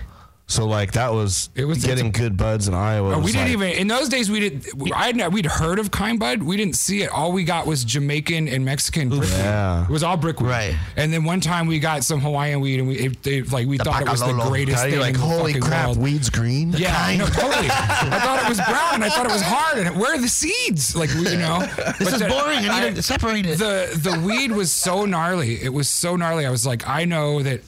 So 0.51 0.67
like 0.67 0.93
that 0.93 1.13
was 1.13 1.49
It 1.55 1.65
was- 1.65 1.85
getting 1.85 2.11
good 2.11 2.37
buds 2.37 2.67
in 2.67 2.75
Iowa. 2.75 3.15
Oh, 3.15 3.19
we 3.21 3.27
didn't 3.33 3.43
like- 3.45 3.53
even 3.53 3.69
in 3.71 3.87
those 3.87 4.09
days. 4.09 4.29
We 4.31 4.41
did. 4.41 4.67
I 4.95 5.29
we'd 5.29 5.47
heard 5.47 5.79
of 5.79 5.91
kind 5.93 6.19
bud. 6.19 6.43
We 6.43 6.57
didn't 6.57 6.75
see 6.77 7.03
it. 7.03 7.11
All 7.11 7.31
we 7.31 7.45
got 7.45 7.67
was 7.67 7.85
Jamaican 7.85 8.49
and 8.49 8.65
Mexican. 8.65 9.13
Yeah. 9.13 9.85
it 9.85 9.91
was 9.91 10.03
all 10.03 10.17
brick 10.17 10.41
weed. 10.41 10.49
Right. 10.49 10.75
And 10.97 11.13
then 11.13 11.23
one 11.25 11.41
time 11.41 11.67
we 11.69 11.79
got 11.79 12.03
some 12.03 12.21
Hawaiian 12.21 12.61
weed, 12.61 12.81
and 12.81 12.89
we 12.89 12.97
it, 12.99 13.27
it, 13.27 13.53
like 13.53 13.69
we 13.69 13.79
The 13.79 13.85
thought 13.85 14.03
it 14.03 14.09
was 14.09 14.21
the 14.21 14.33
greatest 14.33 14.83
thing. 14.83 14.99
like, 14.99 15.15
in 15.15 15.21
the 15.21 15.27
holy 15.27 15.55
crap, 15.61 15.87
world. 15.87 15.99
weed's 15.99 16.31
green. 16.31 16.73
Yeah, 16.73 16.95
kind. 16.95 17.19
no, 17.21 17.27
totally. 17.27 17.69
I 17.71 18.21
thought 18.21 18.43
it 18.43 18.49
was 18.49 18.59
brown, 18.59 19.03
I 19.05 19.09
thought 19.09 19.27
it 19.27 19.33
was 19.33 19.43
hard. 19.43 19.79
And 19.87 20.01
where 20.01 20.15
are 20.15 20.19
the 20.21 20.29
seeds? 20.29 20.97
Like 20.97 21.15
you 21.15 21.37
know, 21.39 21.61
This 22.01 22.13
is 22.13 22.23
boring. 22.23 22.69
I 22.69 22.89
need 22.89 22.97
to 22.97 23.03
separate 23.03 23.47
it. 23.47 23.59
the 23.59 23.89
the 24.03 24.21
weed 24.27 24.51
was 24.51 24.73
so 24.73 25.05
gnarly. 25.07 25.63
It 25.63 25.73
was 25.73 25.89
so 25.89 26.17
gnarly. 26.17 26.45
I 26.45 26.51
was 26.51 26.67
like, 26.67 26.89
I 26.89 27.05
know 27.05 27.43
that 27.43 27.61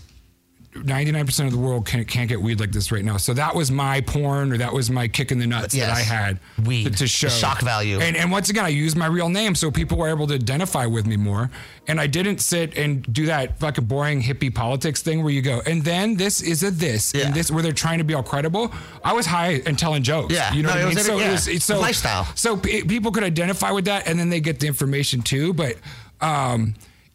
99% 0.74 1.44
of 1.46 1.52
the 1.52 1.58
world 1.58 1.86
can't, 1.86 2.08
can't 2.08 2.28
get 2.28 2.40
weed 2.40 2.58
like 2.58 2.72
this 2.72 2.90
right 2.90 3.04
now. 3.04 3.18
So 3.18 3.34
that 3.34 3.54
was 3.54 3.70
my 3.70 4.00
porn 4.00 4.52
or 4.52 4.56
that 4.58 4.72
was 4.72 4.90
my 4.90 5.06
kick 5.06 5.30
in 5.30 5.38
the 5.38 5.46
nuts 5.46 5.74
that 5.74 5.90
I 5.90 6.00
had 6.00 6.40
Weed. 6.64 6.84
to, 6.84 6.90
to 6.90 6.98
The 7.00 7.06
show. 7.06 7.28
shock 7.28 7.60
value. 7.60 8.00
And, 8.00 8.16
and 8.16 8.32
once 8.32 8.48
again, 8.48 8.64
I 8.64 8.68
used 8.68 8.96
my 8.96 9.04
real 9.06 9.28
name 9.28 9.54
so 9.54 9.70
people 9.70 9.98
were 9.98 10.08
able 10.08 10.26
to 10.28 10.34
identify 10.34 10.86
with 10.86 11.06
me 11.06 11.16
more. 11.18 11.50
And 11.88 12.00
I 12.00 12.06
didn't 12.06 12.38
sit 12.38 12.78
and 12.78 13.02
do 13.12 13.26
that 13.26 13.58
fucking 13.58 13.84
boring 13.84 14.22
hippie 14.22 14.54
politics 14.54 15.02
thing 15.02 15.22
where 15.22 15.32
you 15.32 15.42
go, 15.42 15.60
and 15.66 15.82
then 15.84 16.16
this 16.16 16.40
is 16.40 16.62
a 16.62 16.70
this, 16.70 17.12
Yeah. 17.12 17.26
and 17.26 17.34
this 17.34 17.50
where 17.50 17.62
they're 17.62 17.72
trying 17.72 17.98
to 17.98 18.04
be 18.04 18.14
all 18.14 18.22
credible. 18.22 18.72
I 19.04 19.12
was 19.12 19.26
high 19.26 19.60
and 19.66 19.78
telling 19.78 20.02
jokes. 20.02 20.32
Yeah. 20.32 20.54
You 20.54 20.62
know 20.62 20.70
No, 20.70 20.74
what 20.76 20.84
I 20.84 20.88
mean? 20.94 20.98
so 21.04 21.18
yeah. 21.18 21.28
it 21.28 21.32
was, 21.32 21.48
it's 21.48 21.64
so 21.64 21.80
Lifestyle. 21.80 22.24
so 22.34 22.56
p- 22.56 22.82
people 22.84 23.12
could 23.12 23.24
identify 23.24 23.72
with 23.72 23.84
that 23.86 24.06
and 24.06 24.18
then 24.18 24.30
they 24.30 24.40
get 24.40 24.60
the 24.60 24.66
information 24.68 25.20
too 25.22 25.52
but 25.52 25.76
um 26.20 26.74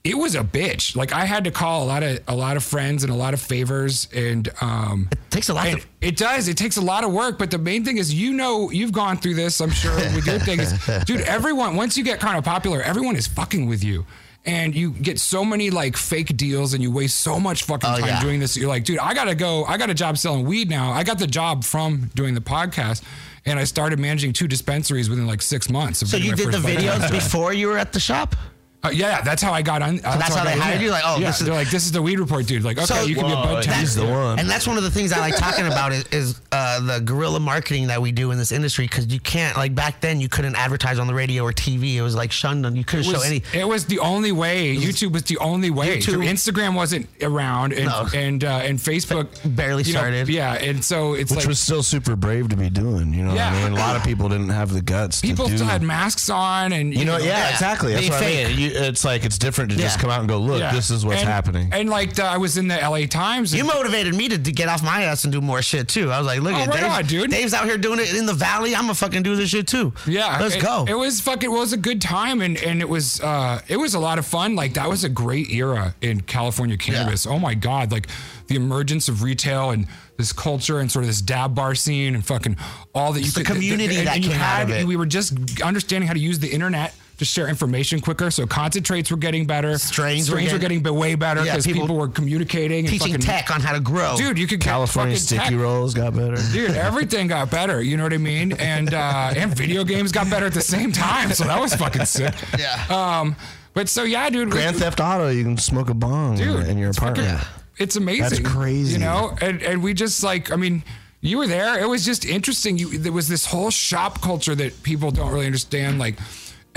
it 0.10 0.18
was 0.18 0.36
a 0.36 0.44
bitch. 0.44 0.96
Like 0.96 1.12
i 1.14 1.26
had 1.26 1.44
to 1.44 1.52
call 1.52 1.84
a 1.84 1.88
lot 1.94 2.04
of 2.04 2.20
a 2.28 2.36
lot 2.36 2.56
of 2.58 2.64
friends 2.64 3.04
and 3.04 3.12
a 3.12 3.16
lot 3.16 3.34
of 3.34 3.42
favors 3.42 4.08
and 4.14 4.50
um 4.62 5.08
It 5.12 5.20
takes 5.30 5.50
a 5.50 5.54
lot 5.54 5.66
to- 5.66 5.82
it 6.02 6.16
does. 6.18 6.48
It 6.48 6.58
takes 6.58 6.78
a 6.78 6.82
lot 6.82 7.04
of 7.04 7.12
work 7.12 7.38
but 7.38 7.52
the 7.52 7.58
main 7.58 7.84
thing 7.86 7.98
is 7.98 8.14
you 8.14 8.34
know 8.34 8.70
you've 8.72 8.92
gone 8.94 9.18
through 9.18 9.34
this 9.36 9.60
i'm 9.62 9.72
sure 9.72 9.96
with 10.16 10.26
your 10.26 10.40
thing 10.40 10.60
is 10.60 10.72
dude 11.06 11.22
everyone 11.22 11.76
once 11.76 11.98
you 11.98 12.04
get 12.04 12.20
kind 12.20 12.38
of 12.38 12.44
popular 12.44 12.82
everyone 12.82 13.16
is 13.16 13.28
fucking 13.28 13.68
with 13.68 13.84
you. 13.84 14.06
And 14.46 14.74
you 14.74 14.92
get 14.92 15.20
so 15.20 15.44
many 15.44 15.72
like 15.72 15.98
fake 15.98 16.38
deals 16.38 16.74
and 16.74 16.82
you 16.82 16.90
waste 16.90 17.20
so 17.20 17.38
much 17.38 17.64
fucking 17.64 17.90
Oh, 17.90 17.98
time 18.00 18.08
yeah. 18.08 18.22
doing 18.22 18.40
this 18.40 18.56
you're 18.56 18.70
like 18.70 18.86
dude 18.86 19.00
i 19.00 19.14
gotta 19.14 19.36
go 19.36 19.66
i 19.66 19.78
got 19.78 19.90
a 19.90 19.94
job 19.94 20.18
selling 20.18 20.46
weed 20.46 20.70
now. 20.70 20.92
I 20.94 21.04
got 21.04 21.20
the 21.20 21.28
job 21.28 21.66
from 21.66 22.10
doing 22.16 22.34
the 22.34 22.40
podcast 22.56 23.04
and 23.46 23.60
i 23.60 23.66
started 23.66 24.00
managing 24.00 24.32
two 24.32 24.48
dispensaries 24.48 25.10
within 25.10 25.28
like 25.28 25.42
six 25.42 25.70
months 25.70 26.02
of 26.02 26.08
So 26.08 26.16
you 26.18 26.34
did 26.34 26.54
the 26.54 26.60
videos 26.60 27.12
before 27.12 27.52
you 27.52 27.68
were 27.68 27.78
at 27.78 27.92
the 27.92 28.00
shop? 28.00 28.36
Uh, 28.84 28.90
yeah, 28.90 29.22
that's 29.22 29.42
how 29.42 29.52
I 29.52 29.64
got 29.64 29.82
on. 29.82 29.98
uh, 30.00 30.18
that's 30.18 30.36
how 30.36 30.42
I 30.42 30.46
they 30.46 30.50
got 30.52 30.56
in 30.56 30.62
hired 30.62 30.76
there. 30.78 30.86
you? 30.86 30.92
Like, 30.92 31.04
oh, 31.06 31.18
yeah, 31.20 31.28
this 31.28 31.40
is- 31.42 31.46
they're 31.48 31.56
like, 31.56 31.70
this 31.72 31.86
is 31.86 31.92
the 31.92 32.02
weed 32.02 32.20
report 32.20 32.46
dude. 32.46 32.64
Like, 32.64 32.78
okay, 32.78 32.86
So- 32.86 33.04
you 33.06 33.16
can 33.16 33.26
be 33.26 33.32
a 33.32 33.36
Whoa, 33.36 33.44
bud 33.44 33.64
tender. 33.64 33.80
he's 33.80 33.96
the 33.96 34.06
one. 34.06 34.38
And 34.38 34.48
that's 34.48 34.68
one 34.68 34.78
of 34.78 34.84
the 34.84 34.92
things 34.92 35.12
I 35.12 35.20
like 35.20 35.36
talking 35.36 35.66
about 35.66 35.92
is, 35.94 36.04
is 36.12 36.42
uh, 36.52 36.80
the 36.82 37.00
guerrilla 37.00 37.40
marketing 37.40 37.88
that 37.88 38.02
we 38.02 38.12
do 38.12 38.30
in 38.32 38.38
this 38.38 38.52
industry 38.52 38.86
because 38.86 39.08
you 39.08 39.20
can't 39.20 39.58
like 39.58 39.74
back 39.74 40.00
then 40.00 40.22
you 40.22 40.30
couldn't 40.30 40.56
advertise 40.56 41.00
on 41.00 41.08
the 41.08 41.14
radio 41.14 41.44
or 41.44 41.52
TV. 41.52 41.96
It 41.96 42.04
was 42.04 42.16
like 42.16 42.32
shunned. 42.32 42.66
and 42.68 42.78
You 42.78 42.84
couldn't 42.86 43.06
It 43.08 43.16
show 43.16 43.22
any. 43.24 43.42
it 43.52 43.68
was 43.68 43.86
the 43.86 43.98
only 44.00 44.32
way. 44.32 44.76
YouTube 44.76 45.12
was 45.12 45.24
the 45.24 45.40
only 45.40 45.72
way. 45.72 45.98
YouTube- 45.98 46.28
Instagram 46.30 46.76
wasn't 46.76 47.08
around, 47.24 47.74
and 47.74 47.86
No. 47.88 48.08
and 48.14 48.44
uh, 48.44 48.62
and 48.64 48.78
Facebook 48.80 49.28
Barely 49.56 49.84
you 49.84 49.94
know, 49.94 50.00
started. 50.00 50.30
yeah, 50.30 50.54
and 50.54 50.86
so 50.86 51.14
it's 51.14 51.32
Which 51.32 51.40
like 51.40 51.48
was 51.48 51.60
still 51.60 51.82
super 51.82 52.16
brave 52.16 52.50
to 52.50 52.56
be 52.56 52.70
doing. 52.70 53.12
You 53.14 53.24
know 53.24 53.30
what 53.30 53.38
Yeah. 53.38 53.50
I 53.56 53.64
mean? 53.64 53.74
A 53.74 53.80
lot 53.82 53.96
of 53.96 54.04
people 54.04 54.30
didn't 54.30 54.50
have 54.50 54.72
the 54.72 54.82
guts 54.82 55.20
people 55.20 55.46
to 55.46 55.52
do. 55.52 55.58
still 55.58 55.68
had 55.68 55.82
masks 55.82 56.30
on, 56.30 56.74
and 56.74 56.94
you 56.94 57.06
know, 57.06 57.18
yeah, 57.18 57.26
Yeah. 57.26 57.50
exactly. 57.50 57.94
That's 57.94 58.02
Being 58.08 58.12
what 58.14 58.24
I 58.24 58.26
fake. 58.46 58.58
mean. 58.58 58.67
It's 58.68 59.04
like 59.06 59.26
it's 59.26 59.38
different 59.38 59.72
to 59.72 59.78
just 59.78 59.98
Yeah. 59.98 60.02
come 60.02 60.10
out 60.12 60.20
and 60.20 60.30
go, 60.30 60.38
look, 60.40 60.60
Yeah. 60.60 60.72
this 60.74 60.90
is 60.90 61.06
what's 61.06 61.20
And- 61.22 61.30
happening. 61.30 61.70
And 61.72 61.90
like 61.90 62.16
the, 62.16 62.26
I 62.26 62.38
was 62.38 62.58
in 62.58 62.68
the 62.68 62.76
LA 62.82 63.06
Times. 63.08 63.54
You 63.54 63.60
and- 63.62 63.68
motivated 63.68 64.16
me 64.16 64.28
to, 64.30 64.38
to 64.38 64.52
get 64.52 64.70
off 64.70 64.84
my 64.84 65.04
ass 65.04 65.24
and 65.24 65.34
do 65.34 65.42
more 65.42 65.62
shit 65.62 65.88
too. 65.88 66.12
I 66.12 66.18
was 66.20 66.28
like, 66.28 66.42
look 66.42 66.54
Oh, 66.54 66.58
at 66.58 66.68
right 66.70 66.80
Dave's, 66.82 66.96
on, 66.98 67.06
dude. 67.06 67.32
Dave's 67.32 67.54
out 67.54 67.66
here 67.66 67.78
doing 67.78 68.00
it 68.00 68.14
in 68.16 68.26
the 68.26 68.34
valley. 68.34 68.76
I'm 68.76 68.84
gonna 68.84 68.94
fucking 68.96 69.24
do 69.24 69.36
this 69.36 69.50
shit 69.50 69.68
too. 69.68 69.94
Yeah, 70.06 70.38
let's 70.42 70.56
it, 70.56 70.62
go. 70.62 70.86
It 70.88 70.98
was 70.98 71.20
fucking. 71.22 71.52
It 71.52 71.54
was 71.54 71.74
a 71.74 71.78
good 71.78 72.02
time, 72.02 72.42
and 72.42 72.58
and 72.58 72.82
it 72.82 72.90
was 72.90 73.22
uh 73.22 73.62
it 73.68 73.78
was 73.78 73.94
a 73.94 74.00
lot 74.00 74.20
of 74.20 74.26
fun. 74.26 74.56
Like 74.56 74.74
that 74.76 74.90
was 74.90 75.04
a 75.04 75.10
great 75.10 75.50
era 75.52 75.96
in 76.02 76.22
California 76.22 76.78
cannabis. 76.78 77.26
Oh 77.26 77.40
my 77.40 77.54
god, 77.54 77.92
like 77.92 78.08
the 78.48 78.56
emergence 78.56 79.10
of 79.10 79.24
retail 79.24 79.72
and 79.72 79.88
this 80.18 80.32
culture 80.34 80.80
and 80.80 80.92
sort 80.92 81.04
of 81.04 81.08
this 81.10 81.22
dab 81.22 81.54
bar 81.54 81.76
scene 81.76 82.16
and 82.16 82.26
fucking 82.26 82.58
all 82.96 83.14
that 83.14 83.22
you 83.22 83.30
the 83.32 83.44
could 83.44 83.56
community 83.56 83.98
that 84.04 84.22
came 84.22 84.32
out 84.32 84.38
had. 84.38 84.64
of 84.64 84.70
it. 84.72 84.88
We 84.88 84.96
were 84.96 85.06
just 85.06 85.34
understanding 85.62 86.08
how 86.08 86.14
to 86.14 86.20
use 86.20 86.40
the 86.40 86.48
internet. 86.48 86.94
To 87.18 87.26
share 87.26 87.48
information 87.48 88.00
quicker, 88.00 88.30
so 88.30 88.46
concentrates 88.46 89.10
were 89.10 89.18
getting 89.18 89.48
better. 89.48 89.76
Strains 89.80 90.30
were 90.30 90.36
strains 90.38 90.54
were 90.54 90.60
getting- 90.60 90.84
getting 90.84 90.96
way 90.96 91.16
better 91.16 91.44
Yeah, 91.44 91.54
because 91.54 91.66
people- 91.66 91.82
people, 91.82 91.98
were 91.98 92.08
communicating. 92.10 92.82
and 92.86 92.90
Teaching 92.90 93.14
fucking, 93.14 93.22
tech 93.26 93.50
on 93.50 93.60
how 93.62 93.74
to 93.74 93.80
grow. 93.80 94.16
dude. 94.18 94.38
You 94.38 94.46
could 94.46 94.60
California 94.62 95.18
sticky 95.18 95.42
tech 95.42 95.54
rolls 95.54 95.96
got 95.96 96.16
better. 96.16 96.38
dude 96.54 96.72
everything 96.72 97.26
got 97.28 97.50
better 97.50 97.82
you 97.82 97.98
know 97.98 98.04
what 98.04 98.14
i 98.14 98.18
mean 98.18 98.52
and 98.54 98.94
uh 98.94 99.32
and 99.36 99.56
video 99.58 99.84
games 99.84 100.12
got 100.12 100.30
better 100.30 100.46
at 100.46 100.54
the 100.54 100.62
same 100.62 100.92
time 100.92 101.34
so 101.34 101.44
that 101.46 101.60
was 101.60 101.74
fucking 101.74 102.06
sick 102.06 102.36
Yeah. 102.60 103.20
um 103.20 103.36
but 103.74 103.90
so 103.90 104.04
yeah 104.04 104.30
dude 104.30 104.52
Grand 104.52 104.76
we- 104.76 104.82
Theft 104.84 105.00
Auto, 105.00 105.30
you 105.30 105.44
can 105.44 105.58
smoke 105.58 105.90
a 105.90 105.94
bong 105.96 106.36
dude 106.38 106.68
in 106.68 106.78
your 106.78 106.90
it's 106.90 107.00
fucking- 107.00 107.24
apartment. 107.24 107.48
it's 107.80 107.96
amazing 107.96 108.22
That's 108.22 108.40
crazy. 108.42 108.94
you 108.94 109.00
know 109.00 109.36
and 109.42 109.64
and 109.64 109.82
we 109.82 109.96
just 109.96 110.22
like 110.24 110.52
i 110.52 110.56
mean 110.56 110.84
you 111.22 111.40
were 111.40 111.48
there 111.48 111.80
it 111.80 111.90
was 111.90 112.06
just 112.06 112.26
interesting 112.26 112.78
you 112.78 112.98
there 113.00 113.12
was 113.12 113.28
this 113.28 113.46
whole 113.48 113.72
shop 113.72 114.22
culture 114.22 114.54
that 114.54 114.84
people 114.84 115.10
don't 115.10 115.32
really 115.32 115.48
understand 115.48 115.98
like 115.98 116.16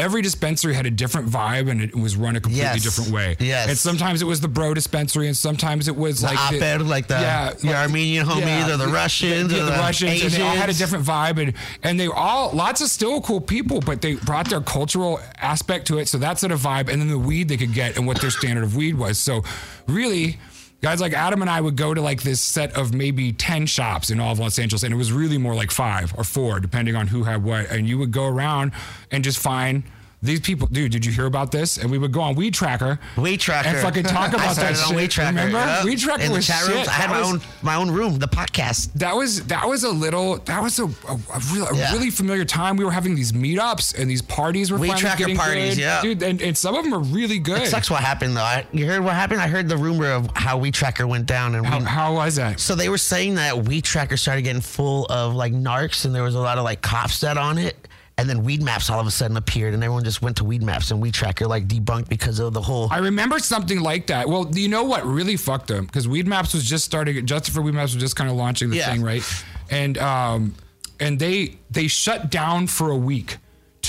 Every 0.00 0.22
dispensary 0.22 0.72
had 0.74 0.86
a 0.86 0.90
different 0.90 1.28
vibe 1.28 1.70
and 1.70 1.82
it 1.82 1.94
was 1.94 2.16
run 2.16 2.34
a 2.36 2.40
completely 2.40 2.64
Yes. 2.64 2.82
different 2.82 3.10
way. 3.10 3.36
Yes. 3.38 3.68
And 3.68 3.76
sometimes 3.78 4.22
it 4.22 4.24
was 4.24 4.40
the 4.40 4.48
bro 4.48 4.72
dispensary 4.72 5.26
and 5.26 5.36
sometimes 5.36 5.88
it 5.88 5.96
was 5.96 6.22
like 6.22 6.38
op-ed, 6.38 6.82
like 6.82 7.06
the- 7.06 7.56
your 7.62 7.74
Armenian 7.74 8.26
homies 8.26 8.68
or 8.68 8.76
the 8.78 8.88
Russians 8.88 9.52
yeah, 9.52 9.58
or 9.58 9.64
the, 9.66 9.70
the 9.72 9.76
Russians, 9.78 10.22
and 10.22 10.32
they 10.32 10.40
all 10.42 10.56
had 10.56 10.70
a 10.70 10.74
different 10.74 11.04
vibe, 11.04 11.38
and 11.40 11.52
and 11.82 12.00
they 12.00 12.06
all 12.08 12.50
lots 12.52 12.80
of 12.80 12.88
still 12.88 13.20
cool 13.20 13.40
people, 13.40 13.80
but 13.80 14.00
they 14.00 14.14
brought 14.14 14.48
their 14.48 14.60
cultural 14.62 15.20
aspect 15.40 15.86
to 15.88 15.98
it. 15.98 16.08
So 16.08 16.16
that's 16.18 16.40
sort 16.40 16.52
of 16.52 16.60
vibe, 16.60 16.88
and 16.88 17.00
then 17.00 17.08
the 17.08 17.18
weed 17.18 17.48
they 17.48 17.56
could 17.58 17.74
get 17.74 17.96
and 17.96 18.06
what 18.06 18.20
their 18.20 18.30
standard 18.30 18.64
of 18.64 18.74
weed 18.76 18.94
was. 18.96 19.18
So 19.18 19.44
really. 19.86 20.38
Guys 20.80 21.00
like 21.00 21.12
Adam 21.12 21.42
and 21.42 21.50
I 21.50 21.60
would 21.60 21.76
go 21.76 21.92
to 21.92 22.00
like 22.00 22.22
this 22.22 22.40
set 22.40 22.74
of 22.74 22.94
maybe 22.94 23.32
10 23.32 23.66
shops 23.66 24.08
in 24.10 24.18
all 24.18 24.32
of 24.32 24.38
Los 24.38 24.58
Angeles, 24.58 24.82
and 24.82 24.94
it 24.94 24.96
was 24.96 25.12
really 25.12 25.36
more 25.36 25.54
like 25.54 25.70
five 25.70 26.14
or 26.16 26.24
four, 26.24 26.58
depending 26.58 26.96
on 26.96 27.08
who 27.08 27.24
had 27.24 27.44
what. 27.44 27.70
And 27.70 27.86
you 27.86 27.98
would 27.98 28.12
go 28.12 28.26
around 28.26 28.72
and 29.10 29.22
just 29.22 29.38
find 29.38 29.82
these 30.22 30.40
people. 30.40 30.66
Dude, 30.68 30.92
did 30.92 31.04
you 31.06 31.12
hear 31.12 31.26
about 31.26 31.50
this? 31.50 31.78
And 31.78 31.90
we 31.90 31.96
would 31.96 32.12
go 32.12 32.20
on 32.20 32.34
Weed 32.34 32.52
Tracker. 32.54 32.98
Weed 33.16 33.40
Tracker. 33.40 33.68
And 33.68 33.78
fucking 33.78 34.04
talk 34.04 34.30
I 34.34 34.44
about 34.44 34.56
that 34.56 34.76
started 34.76 34.76
shit. 34.76 34.88
on 34.90 34.94
Weed 34.96 35.10
Tracker. 35.10 35.36
Remember? 35.36 35.58
yep. 35.58 35.84
Weed 35.84 35.98
Tracker 35.98 36.22
in 36.22 36.28
the 36.30 36.36
was 36.36 36.48
rooms. 36.50 36.66
shit. 36.80 36.88
I 36.88 36.92
had 36.92 37.10
That 37.10 37.14
my 37.14 37.20
was- 37.20 37.32
own 37.32 37.40
my 37.62 37.74
own 37.76 37.90
room, 37.90 38.18
the 38.18 38.28
podcast. 38.28 38.92
that 38.94 39.16
was 39.16 39.46
that 39.46 39.66
was 39.66 39.84
a 39.84 39.90
little 39.90 40.36
that 40.40 40.62
was 40.62 40.78
a, 40.78 40.84
a, 40.84 40.86
a, 40.86 41.40
real, 41.52 41.66
a 41.68 41.76
Yeah. 41.76 41.92
really 41.92 42.10
familiar 42.10 42.44
time. 42.44 42.76
We 42.76 42.84
were 42.84 42.90
having 42.90 43.14
these 43.14 43.32
meetups 43.32 43.98
and 43.98 44.10
these 44.10 44.22
parties 44.22 44.70
were 44.70 44.78
Weed 44.78 44.96
tracker 44.96 45.34
parties, 45.34 45.76
good. 45.76 45.80
yeah. 45.80 46.02
dude. 46.02 46.22
And, 46.22 46.40
and 46.42 46.56
some 46.56 46.74
of 46.74 46.84
them 46.84 46.92
are 46.92 47.00
really 47.00 47.38
good. 47.38 47.62
It 47.62 47.68
sucks 47.68 47.90
what 47.90 48.02
happened 48.02 48.36
though. 48.36 48.42
I, 48.42 48.66
you 48.72 48.86
heard 48.86 49.02
what 49.02 49.14
happened? 49.14 49.40
I 49.40 49.48
heard 49.48 49.68
the 49.68 49.76
rumor 49.78 50.10
of 50.10 50.28
how 50.34 50.58
Weed 50.58 50.74
Tracker 50.74 51.06
went 51.06 51.26
down 51.26 51.54
and 51.54 51.64
How, 51.64 51.78
we- 51.78 51.84
how 51.84 52.14
was 52.14 52.36
that? 52.36 52.60
So 52.60 52.74
they 52.74 52.88
were 52.88 52.98
saying 52.98 53.36
that 53.36 53.56
Weed 53.64 53.84
Tracker 53.84 54.16
started 54.18 54.42
getting 54.42 54.60
full 54.60 55.06
of 55.06 55.34
like 55.34 55.52
narcs, 55.52 56.04
and 56.04 56.14
there 56.14 56.22
was 56.22 56.34
a 56.34 56.40
lot 56.40 56.58
of 56.58 56.64
like 56.64 56.82
cops 56.82 57.20
that 57.20 57.38
on 57.38 57.56
it. 57.58 57.88
And 58.20 58.28
then 58.28 58.44
Weed 58.44 58.62
Maps 58.62 58.90
all 58.90 59.00
of 59.00 59.06
a 59.06 59.10
sudden 59.10 59.38
appeared, 59.38 59.72
and 59.72 59.82
everyone 59.82 60.04
just 60.04 60.20
went 60.20 60.36
to 60.36 60.44
Weed 60.44 60.62
Maps, 60.62 60.90
and 60.90 61.00
Weed 61.00 61.14
Tracker 61.14 61.46
like 61.46 61.66
debunked 61.66 62.10
because 62.10 62.38
of 62.38 62.52
the 62.52 62.60
whole. 62.60 62.86
I 62.90 62.98
remember 62.98 63.38
something 63.38 63.80
like 63.80 64.08
that. 64.08 64.28
Well, 64.28 64.46
you 64.52 64.68
know 64.68 64.84
what 64.84 65.06
really 65.06 65.38
fucked 65.38 65.68
them? 65.68 65.86
Because 65.86 66.06
Weed 66.06 66.26
Maps 66.26 66.52
was 66.52 66.64
just 66.68 66.84
starting. 66.84 67.24
Justice 67.24 67.54
for 67.54 67.62
Weed 67.62 67.72
Maps 67.72 67.94
was 67.94 68.02
just 68.02 68.16
kind 68.16 68.28
of 68.28 68.36
launching 68.36 68.68
the 68.68 68.76
Yeah. 68.76 68.92
thing, 68.92 69.02
right? 69.02 69.22
And 69.70 69.96
um, 69.96 70.54
and 71.00 71.18
they 71.18 71.56
they 71.70 71.86
shut 71.88 72.30
down 72.30 72.66
for 72.66 72.90
a 72.90 72.96
week 72.96 73.38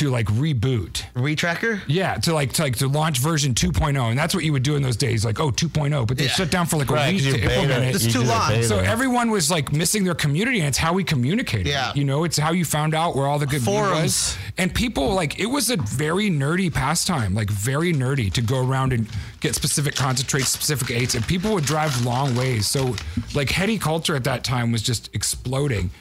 to 0.02 0.10
like 0.10 0.26
reboot. 0.28 1.04
Weed 1.16 1.38
Tracker? 1.38 1.82
Yeah, 1.88 2.16
to 2.16 2.34
like 2.34 2.54
to 2.54 2.64
like 2.64 2.76
to 2.78 2.88
launch 2.88 3.20
version 3.20 3.54
2.0, 3.54 4.10
and 4.10 4.18
that's 4.18 4.34
what 4.34 4.44
you 4.44 4.52
would 4.52 4.64
do 4.64 4.76
in 4.76 4.82
those 4.82 4.98
days, 4.98 5.24
like 5.24 5.40
oh 5.40 5.52
2.0. 5.52 6.08
But 6.08 6.18
they 6.18 6.26
Yeah. 6.26 6.32
shut 6.32 6.50
down 6.50 6.66
for 6.66 6.78
like 6.78 6.90
a 6.90 6.94
week 7.12 7.22
to 7.24 7.40
implement 7.40 7.84
it. 7.86 7.96
It's 7.96 8.06
you 8.06 8.12
too 8.12 8.24
long. 8.24 8.64
So 8.64 8.80
everyone 8.80 9.30
was 9.30 9.52
like 9.52 9.72
missing 9.72 10.04
their 10.04 10.16
community, 10.16 10.60
and 10.60 10.68
it's 10.68 10.78
how 10.80 10.94
we 10.94 11.04
communicated. 11.04 11.68
Yeah. 11.68 11.92
you 11.94 12.04
know, 12.04 12.24
it's 12.24 12.38
how 12.38 12.52
you 12.52 12.66
found 12.66 12.96
out 12.96 13.16
where 13.16 13.28
all 13.28 13.38
the 13.40 13.46
good 13.46 13.62
weed 13.62 13.66
Forums. 13.76 14.02
was. 14.04 14.38
And 14.58 14.74
people 14.74 15.14
like 15.14 15.40
it 15.40 15.46
was 15.46 15.70
a 15.70 15.78
very 15.78 16.30
nerdy 16.32 16.74
pastime, 16.74 17.36
like 17.36 17.50
very 17.52 17.94
nerdy 17.94 18.34
to 18.34 18.42
go 18.42 18.66
around 18.68 18.94
and 18.94 19.08
get 19.40 19.54
specific 19.56 19.94
concentrates, 19.96 20.50
specific 20.50 20.90
eights, 20.92 21.14
and 21.16 21.26
people 21.28 21.54
would 21.54 21.66
drive 21.66 22.04
long 22.06 22.36
ways. 22.36 22.68
So 22.68 22.96
like 23.36 23.50
heady 23.52 23.78
culture 23.78 24.16
at 24.16 24.24
that 24.24 24.44
time 24.44 24.72
was 24.72 24.82
just 24.82 25.10
exploding, 25.14 25.92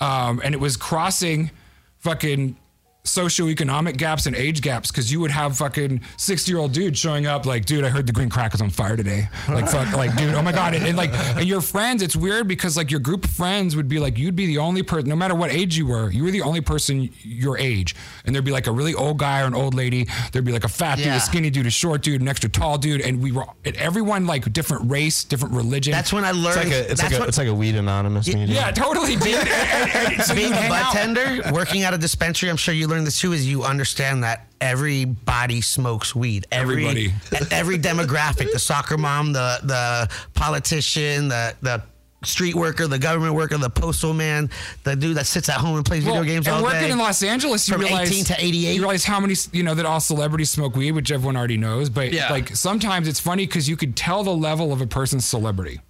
um, 0.00 0.40
and 0.42 0.54
it 0.54 0.60
was 0.60 0.76
crossing 0.78 1.50
fucking 1.98 2.56
socioeconomic 3.04 3.96
gaps 3.96 4.26
and 4.26 4.36
age 4.36 4.60
gaps 4.60 4.90
because 4.90 5.10
you 5.10 5.20
would 5.20 5.30
have 5.30 5.56
fucking 5.56 6.00
60 6.16 6.50
year 6.50 6.60
old 6.60 6.72
dude 6.72 6.96
showing 6.96 7.26
up 7.26 7.46
like 7.46 7.64
dude 7.64 7.84
i 7.84 7.88
heard 7.88 8.06
the 8.06 8.12
green 8.12 8.28
crack 8.28 8.54
is 8.54 8.60
on 8.60 8.70
fire 8.70 8.96
today. 8.96 9.28
Like 9.48 9.68
fuck 9.68 9.92
like 9.96 10.14
dude 10.16 10.34
oh 10.34 10.42
my 10.42 10.52
god. 10.52 10.74
And, 10.74 10.86
and 10.86 10.96
like 10.96 11.10
and 11.12 11.46
your 11.46 11.60
friends 11.60 12.02
it's 12.02 12.14
weird 12.16 12.46
because 12.46 12.76
like 12.76 12.90
your 12.90 13.00
group 13.00 13.24
of 13.24 13.30
friends 13.30 13.74
would 13.76 13.88
be 13.88 13.98
like 13.98 14.18
you'd 14.18 14.36
be 14.36 14.46
the 14.46 14.58
only 14.58 14.82
person 14.82 15.08
no 15.08 15.16
matter 15.16 15.34
what 15.34 15.50
age 15.50 15.76
you 15.76 15.86
were 15.86 16.10
you 16.10 16.24
were 16.24 16.30
the 16.30 16.42
only 16.42 16.60
person 16.60 17.10
your 17.22 17.56
age. 17.58 17.94
And 18.24 18.34
there'd 18.34 18.44
be 18.44 18.52
like 18.52 18.66
a 18.66 18.72
really 18.72 18.94
old 18.94 19.18
guy 19.18 19.40
or 19.42 19.46
an 19.46 19.54
old 19.54 19.74
lady. 19.74 20.06
There'd 20.32 20.44
be 20.44 20.52
like 20.52 20.64
a 20.64 20.68
fat 20.68 20.96
dude 20.96 21.06
a 21.08 21.20
skinny 21.20 21.50
dude 21.50 21.66
a 21.66 21.70
short 21.70 22.02
dude 22.02 22.20
an 22.20 22.28
extra 22.28 22.48
tall 22.50 22.78
dude. 22.78 23.00
And 23.00 23.22
we 23.22 23.32
were 23.32 23.46
and 23.64 23.76
everyone 23.76 24.26
like 24.26 24.50
different 24.52 24.90
race 24.90 25.24
different 25.24 25.54
religion. 25.54 25.92
That's 25.92 26.12
when 26.12 26.24
I 26.24 26.30
It's 26.30 26.38
learned. 26.38 26.56
like 26.56 26.66
a 26.72 26.90
it's 26.92 27.00
that's 27.00 27.02
like 27.02 27.12
a 27.12 27.18
what, 27.20 27.28
it's 27.28 27.38
like 27.38 27.48
a 27.48 27.54
weed 27.54 27.74
anonymous 27.76 28.26
meeting. 28.28 28.48
yeah 28.48 28.70
totally 28.70 29.16
dude. 29.16 29.34
And, 29.34 29.48
and- 29.48 30.12
and 30.14 30.22
so 30.22 30.34
being 30.34 30.52
a 30.52 30.56
hang 30.56 30.68
bud 30.70 30.82
out. 30.82 30.92
tender, 30.92 31.52
working 31.52 31.82
at 31.82 31.94
a 31.94 31.98
dispensary, 31.98 32.50
I'm 32.50 32.56
sure 32.56 32.74
you 32.74 32.86
learned 32.90 33.06
this 33.06 33.18
too, 33.20 33.32
is 33.32 33.46
you 33.48 33.62
understand 33.62 34.22
that 34.24 34.46
everybody 34.60 35.60
smokes 35.60 36.14
weed. 36.14 36.46
Every, 36.52 36.86
Everybody. 36.86 37.14
every 37.50 37.78
demographic, 37.78 38.52
the 38.52 38.58
soccer 38.58 38.98
mom, 38.98 39.32
the 39.32 39.58
the 39.62 40.10
politician, 40.34 41.28
the 41.28 41.54
the 41.62 41.82
street 42.22 42.54
worker, 42.54 42.86
the 42.86 42.98
government 42.98 43.34
worker, 43.34 43.56
the 43.56 43.70
postal 43.70 44.12
man, 44.12 44.50
the 44.84 44.94
dude 44.94 45.16
that 45.16 45.26
sits 45.26 45.48
at 45.48 45.56
home 45.56 45.76
and 45.76 45.86
plays 45.86 46.04
video 46.04 46.22
games 46.22 46.46
and 46.46 46.56
all 46.56 46.62
working 46.62 46.80
day. 46.88 46.90
in 46.90 46.98
Los 46.98 47.22
Angeles, 47.22 47.66
you 47.66 47.72
From 47.72 47.80
realize 47.82 48.10
18 48.10 48.24
to 48.26 48.44
88. 48.44 48.74
You 48.74 48.80
realize 48.80 49.04
how 49.04 49.20
many 49.20 49.34
you 49.52 49.62
know 49.62 49.74
that 49.74 49.86
all 49.86 50.00
celebrities 50.00 50.50
smoke 50.50 50.76
weed, 50.76 50.92
which 50.92 51.10
everyone 51.10 51.36
already 51.36 51.56
knows. 51.56 51.88
But 51.88 52.12
Yeah. 52.12 52.30
like 52.30 52.54
sometimes 52.54 53.08
it's 53.08 53.20
funny 53.20 53.46
because 53.46 53.68
you 53.70 53.76
could 53.76 53.96
tell 53.96 54.22
the 54.22 54.34
level 54.34 54.72
of 54.72 54.82
a 54.82 54.86
person's 54.86 55.24
celebrity 55.24 55.80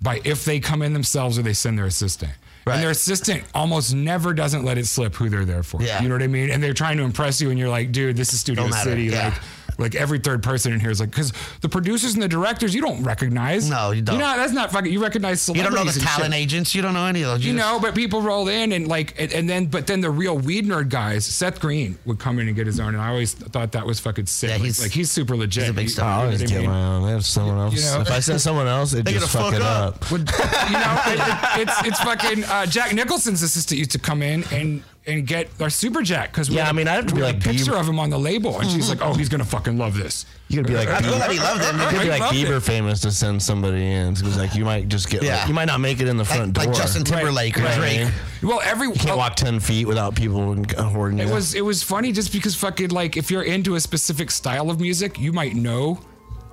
by 0.00 0.20
if 0.24 0.44
they 0.44 0.60
come 0.60 0.80
in 0.82 0.92
themselves 0.92 1.38
or 1.38 1.42
they 1.42 1.54
send 1.54 1.76
their 1.78 1.86
assistant. 1.86 2.32
Right. 2.66 2.74
And 2.74 2.82
their 2.82 2.90
assistant 2.90 3.44
almost 3.54 3.94
never 3.94 4.34
doesn't 4.34 4.64
let 4.64 4.76
it 4.78 4.86
slip 4.86 5.14
who 5.14 5.28
they're 5.28 5.44
there 5.46 5.62
for. 5.62 5.82
Yeah. 5.82 6.02
You 6.02 6.08
know 6.08 6.14
what 6.14 6.22
I 6.22 6.26
mean? 6.26 6.50
And 6.50 6.62
they're 6.62 6.74
trying 6.74 6.98
to 6.98 7.04
impress 7.04 7.40
you, 7.40 7.50
and 7.50 7.58
you're 7.58 7.68
like, 7.70 7.90
dude, 7.90 8.16
this 8.16 8.32
is 8.34 8.40
Studio 8.40 8.70
City. 8.70 9.04
yeah. 9.04 9.28
Like, 9.28 9.42
like 9.80 9.94
every 9.94 10.18
third 10.18 10.42
person 10.42 10.72
in 10.72 10.78
here 10.80 10.90
is 10.90 11.00
like, 11.00 11.10
because 11.10 11.32
the 11.62 11.68
producers 11.68 12.14
and 12.14 12.22
the 12.22 12.28
directors 12.28 12.74
you 12.74 12.80
don't 12.82 13.02
recognize. 13.02 13.68
No, 13.68 13.90
you 13.90 14.02
don't. 14.02 14.16
You 14.16 14.20
know, 14.22 14.36
that's 14.36 14.52
not 14.52 14.70
fucking. 14.70 14.92
You 14.92 15.02
recognize 15.02 15.42
celebrities. 15.42 15.64
you 15.70 15.76
don't 15.76 15.86
know 15.86 15.90
the 15.90 15.98
and 15.98 16.06
shit. 16.08 16.16
talent 16.16 16.34
agents. 16.34 16.74
You 16.74 16.82
don't 16.82 16.94
know 16.94 17.06
any 17.06 17.22
of 17.22 17.28
those. 17.28 17.44
You 17.44 17.54
just- 17.54 17.66
know, 17.66 17.80
but 17.80 17.94
people 17.94 18.22
rolled 18.22 18.48
in 18.48 18.72
and 18.72 18.86
like, 18.86 19.14
and, 19.18 19.32
and 19.32 19.48
then, 19.50 19.66
but 19.66 19.86
then 19.86 20.00
the 20.00 20.10
real 20.10 20.38
weed 20.38 20.66
nerd 20.66 20.88
guys, 20.90 21.24
Seth 21.24 21.60
Green 21.60 21.98
would 22.04 22.18
come 22.18 22.38
in 22.38 22.46
and 22.46 22.56
get 22.56 22.66
his 22.66 22.78
own, 22.78 22.94
and 22.94 23.02
I 23.02 23.08
always 23.08 23.34
thought 23.34 23.72
that 23.72 23.86
was 23.86 23.98
fucking 24.00 24.26
sick. 24.26 24.50
Yeah, 24.50 24.58
he's- 24.58 24.80
like 24.80 24.90
he's 24.92 25.10
super 25.10 25.36
legit. 25.36 25.62
he's 25.64 25.70
a 25.70 25.74
big 25.74 25.82
He- 25.84 25.88
star. 25.88 26.06
I 26.08 26.12
you 26.12 26.18
know 26.20 26.24
always 26.26 26.42
I 26.42 26.46
get 26.46 26.66
my 26.68 26.82
own. 26.84 27.08
If 27.16 27.24
someone 27.24 27.58
else, 27.58 27.74
You 27.74 27.80
know- 27.82 28.00
if 28.02 28.10
I 28.10 28.20
send 28.20 28.40
someone 28.40 28.66
else, 28.66 28.92
they 28.92 29.02
They 29.02 29.12
just 29.14 29.30
fuck, 29.32 29.46
fuck 29.46 29.54
it 29.54 29.62
up. 29.62 29.96
up. 29.96 30.10
Would- 30.12 30.28
you 30.30 30.72
know, 30.72 31.02
it, 31.06 31.18
it- 31.18 31.68
it's 31.68 31.86
it's 31.88 32.00
fucking 32.00 32.44
uh, 32.44 32.66
Jack 32.66 32.92
Nicholson's 32.94 33.42
assistant 33.42 33.78
used 33.78 33.90
to 33.92 33.98
come 33.98 34.22
in 34.22 34.44
and 34.52 34.82
and 35.10 35.26
get 35.26 35.48
our 35.60 35.70
super 35.70 36.02
jet 36.02 36.30
because 36.32 36.48
Yeah, 36.48 36.68
I 36.68 36.72
mean, 36.72 36.88
I 36.88 36.92
have 36.94 37.06
to 37.06 37.14
be 37.14 37.20
like 37.22 37.36
a 37.36 37.40
picture 37.40 37.72
Bieber- 37.72 37.80
of 37.80 37.88
him 37.88 37.98
on 37.98 38.10
the 38.10 38.18
label, 38.18 38.58
and 38.60 38.70
she's 38.70 38.88
like, 38.88 39.00
"Oh, 39.02 39.12
he's 39.14 39.28
gonna 39.28 39.44
fucking 39.44 39.76
love 39.78 39.96
this." 39.96 40.26
You 40.48 40.58
could 40.58 40.66
be 40.66 40.74
like 40.74 40.88
That's 40.88 41.06
cool 41.06 41.18
that 41.18 41.30
Bieber, 41.30 41.32
he 41.32 41.38
loved 41.38 41.62
it. 41.62 41.72
you 41.72 41.78
man. 41.78 41.90
could 41.90 42.02
be 42.02 42.08
like 42.08 42.20
loved 42.20 42.34
Bieber 42.36 42.56
it. 42.56 42.60
famous 42.62 43.00
to 43.00 43.10
send 43.12 43.42
somebody 43.42 43.84
in 43.92 44.14
because 44.14 44.36
like 44.36 44.54
you 44.54 44.64
might 44.64 44.88
just 44.88 45.08
get 45.10 45.22
Yeah. 45.22 45.38
like, 45.38 45.48
you 45.48 45.54
might 45.54 45.66
not 45.66 45.80
make 45.80 46.00
it 46.00 46.08
in 46.08 46.16
the 46.16 46.24
front 46.24 46.56
Like, 46.56 46.64
door. 46.66 46.74
like 46.74 46.82
Justin 46.82 47.04
Timberlake 47.04 47.58
or 47.58 47.62
Right. 47.64 47.76
Drake. 47.76 48.08
Well, 48.42 48.60
every 48.64 48.88
You 48.88 48.94
can't 48.94 49.16
walk 49.16 49.36
ten 49.36 49.60
feet 49.60 49.86
without 49.86 50.14
people 50.14 50.56
uh, 50.76 50.82
hoarding 50.84 51.18
you. 51.18 51.26
It 51.26 51.32
was 51.32 51.54
it 51.54 51.64
was 51.64 51.82
funny 51.82 52.12
just 52.12 52.32
because 52.32 52.54
fucking 52.54 52.90
like 52.90 53.16
if 53.16 53.30
you're 53.30 53.42
into 53.42 53.74
a 53.76 53.80
specific 53.80 54.30
style 54.30 54.70
of 54.70 54.80
music, 54.80 55.18
you 55.18 55.32
might 55.32 55.54
know. 55.54 56.00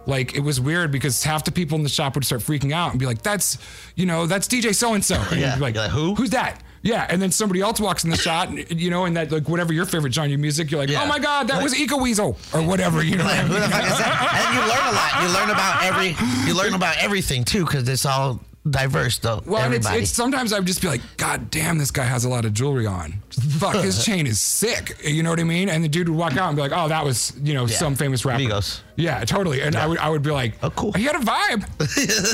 Like 0.05 0.35
it 0.37 0.39
was 0.39 0.61
weird 0.61 0.89
because 0.91 1.21
half 1.23 1.43
the 1.43 1.51
people 1.51 1.75
in 1.77 1.83
the 1.83 1.89
shop 1.89 2.15
would 2.15 2.23
start 2.23 2.39
freaking 2.41 2.71
out 2.71 2.91
and 2.91 2.99
be 2.99 3.05
like, 3.05 3.23
"That's, 3.23 3.57
you 3.95 4.05
know, 4.05 4.25
that's 4.25 4.47
DJ 4.47 4.73
so 4.73 4.93
and 4.93 5.03
so." 5.03 5.15
And 5.31 5.41
Yeah. 5.41 5.47
you'd 5.49 5.55
be 5.55 5.61
like, 5.61 5.73
You're 5.75 5.83
like, 5.83 5.91
"Who?" 5.91 6.15
Who's 6.15 6.29
that?" 6.29 6.61
Yeah, 6.81 7.05
and 7.09 7.21
then 7.21 7.31
somebody 7.31 7.61
else 7.61 7.79
walks 7.79 8.03
in 8.03 8.09
the 8.09 8.17
shot, 8.17 8.49
and, 8.49 8.79
you 8.79 8.89
know, 8.89 9.05
and 9.05 9.17
that 9.17 9.31
like 9.31 9.49
whatever 9.49 9.73
your 9.73 9.85
favorite 9.85 10.13
genre 10.13 10.33
of 10.33 10.39
music, 10.39 10.69
you're 10.71 10.79
like, 10.79 10.89
Yeah. 10.89 11.03
"Oh 11.03 11.07
my 11.07 11.19
god, 11.19 11.47
that 11.49 11.61
was 11.61 11.77
Eco 11.77 11.97
Weasel" 11.97 12.37
or 12.53 12.61
whatever, 12.61 13.03
you 13.03 13.17
know. 13.17 13.23
what 13.25 13.33
I 13.37 13.43
mean? 13.43 13.53
the 13.53 13.59
fuck 13.67 13.83
is 13.83 13.97
that? 13.97 14.45
And 14.45 14.55
you 14.55 14.61
learn 14.61 14.87
a 14.87 14.95
lot. 14.95 15.21
You 15.23 15.33
learn 15.33 15.49
about 15.49 15.83
every. 15.83 16.47
You 16.47 16.55
learn 16.57 16.73
about 16.73 16.97
everything 16.97 17.43
too, 17.43 17.65
because 17.65 17.87
it's 17.89 18.05
all 18.05 18.39
diverse 18.71 19.19
though. 19.19 19.41
Well, 19.45 19.63
and 19.63 19.73
it's, 19.73 19.89
it's 19.89 20.11
sometimes 20.11 20.53
I 20.53 20.59
would 20.59 20.67
just 20.67 20.81
be 20.81 20.87
like, 20.87 21.01
God 21.17 21.49
damn, 21.51 21.77
this 21.77 21.91
guy 21.91 22.03
has 22.03 22.25
a 22.25 22.29
lot 22.29 22.45
of 22.45 22.53
jewelry 22.53 22.85
on. 22.85 23.21
Fuck, 23.59 23.75
his 23.83 24.03
chain 24.05 24.27
is 24.27 24.39
sick. 24.39 24.97
You 25.03 25.23
know 25.23 25.29
what 25.29 25.39
I 25.39 25.43
mean? 25.43 25.69
And 25.69 25.83
the 25.83 25.87
dude 25.87 26.09
would 26.09 26.17
walk 26.17 26.37
out 26.37 26.47
and 26.49 26.55
be 26.55 26.61
like, 26.61 26.71
Oh, 26.73 26.87
that 26.87 27.03
was 27.05 27.33
you 27.41 27.53
know 27.53 27.65
Yeah. 27.65 27.77
some 27.77 27.95
famous 27.95 28.25
rapper. 28.25 28.43
Migos. 28.43 28.81
Yeah, 28.95 29.23
totally. 29.25 29.61
And 29.61 29.75
I 29.75 29.85
would 29.87 29.97
I 29.99 30.09
would 30.09 30.23
be 30.23 30.31
like, 30.31 30.55
Oh, 30.63 30.69
cool. 30.71 30.91
He 30.93 31.03
had 31.03 31.15
a 31.15 31.19
vibe. 31.19 31.63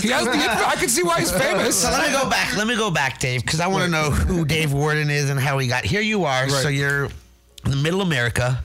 he 0.01 0.09
has 0.09 0.25
the. 0.25 0.31
I 0.67 0.75
can 0.77 0.89
see 0.89 1.03
why 1.03 1.19
he's 1.19 1.31
famous. 1.31 1.73
So 1.83 1.89
let 1.89 2.07
me 2.11 2.17
go 2.17 2.29
back. 2.29 2.55
Let 2.55 2.67
me 2.67 2.75
go 2.75 2.89
back, 2.91 3.19
Dave, 3.19 3.41
because 3.41 3.59
I 3.59 3.67
want 3.67 3.83
to 3.85 3.89
know 3.89 4.09
who 4.11 4.45
Dave 4.45 4.71
Warden 4.73 5.09
is 5.09 5.29
and 5.29 5.39
how 5.39 5.57
he 5.57 5.67
got 5.67 5.83
here. 5.83 6.01
You 6.01 6.23
are. 6.25 6.47
So 6.49 6.69
you're 6.69 7.05
in 7.05 7.71
the 7.71 7.75
middle 7.77 8.01
America. 8.01 8.63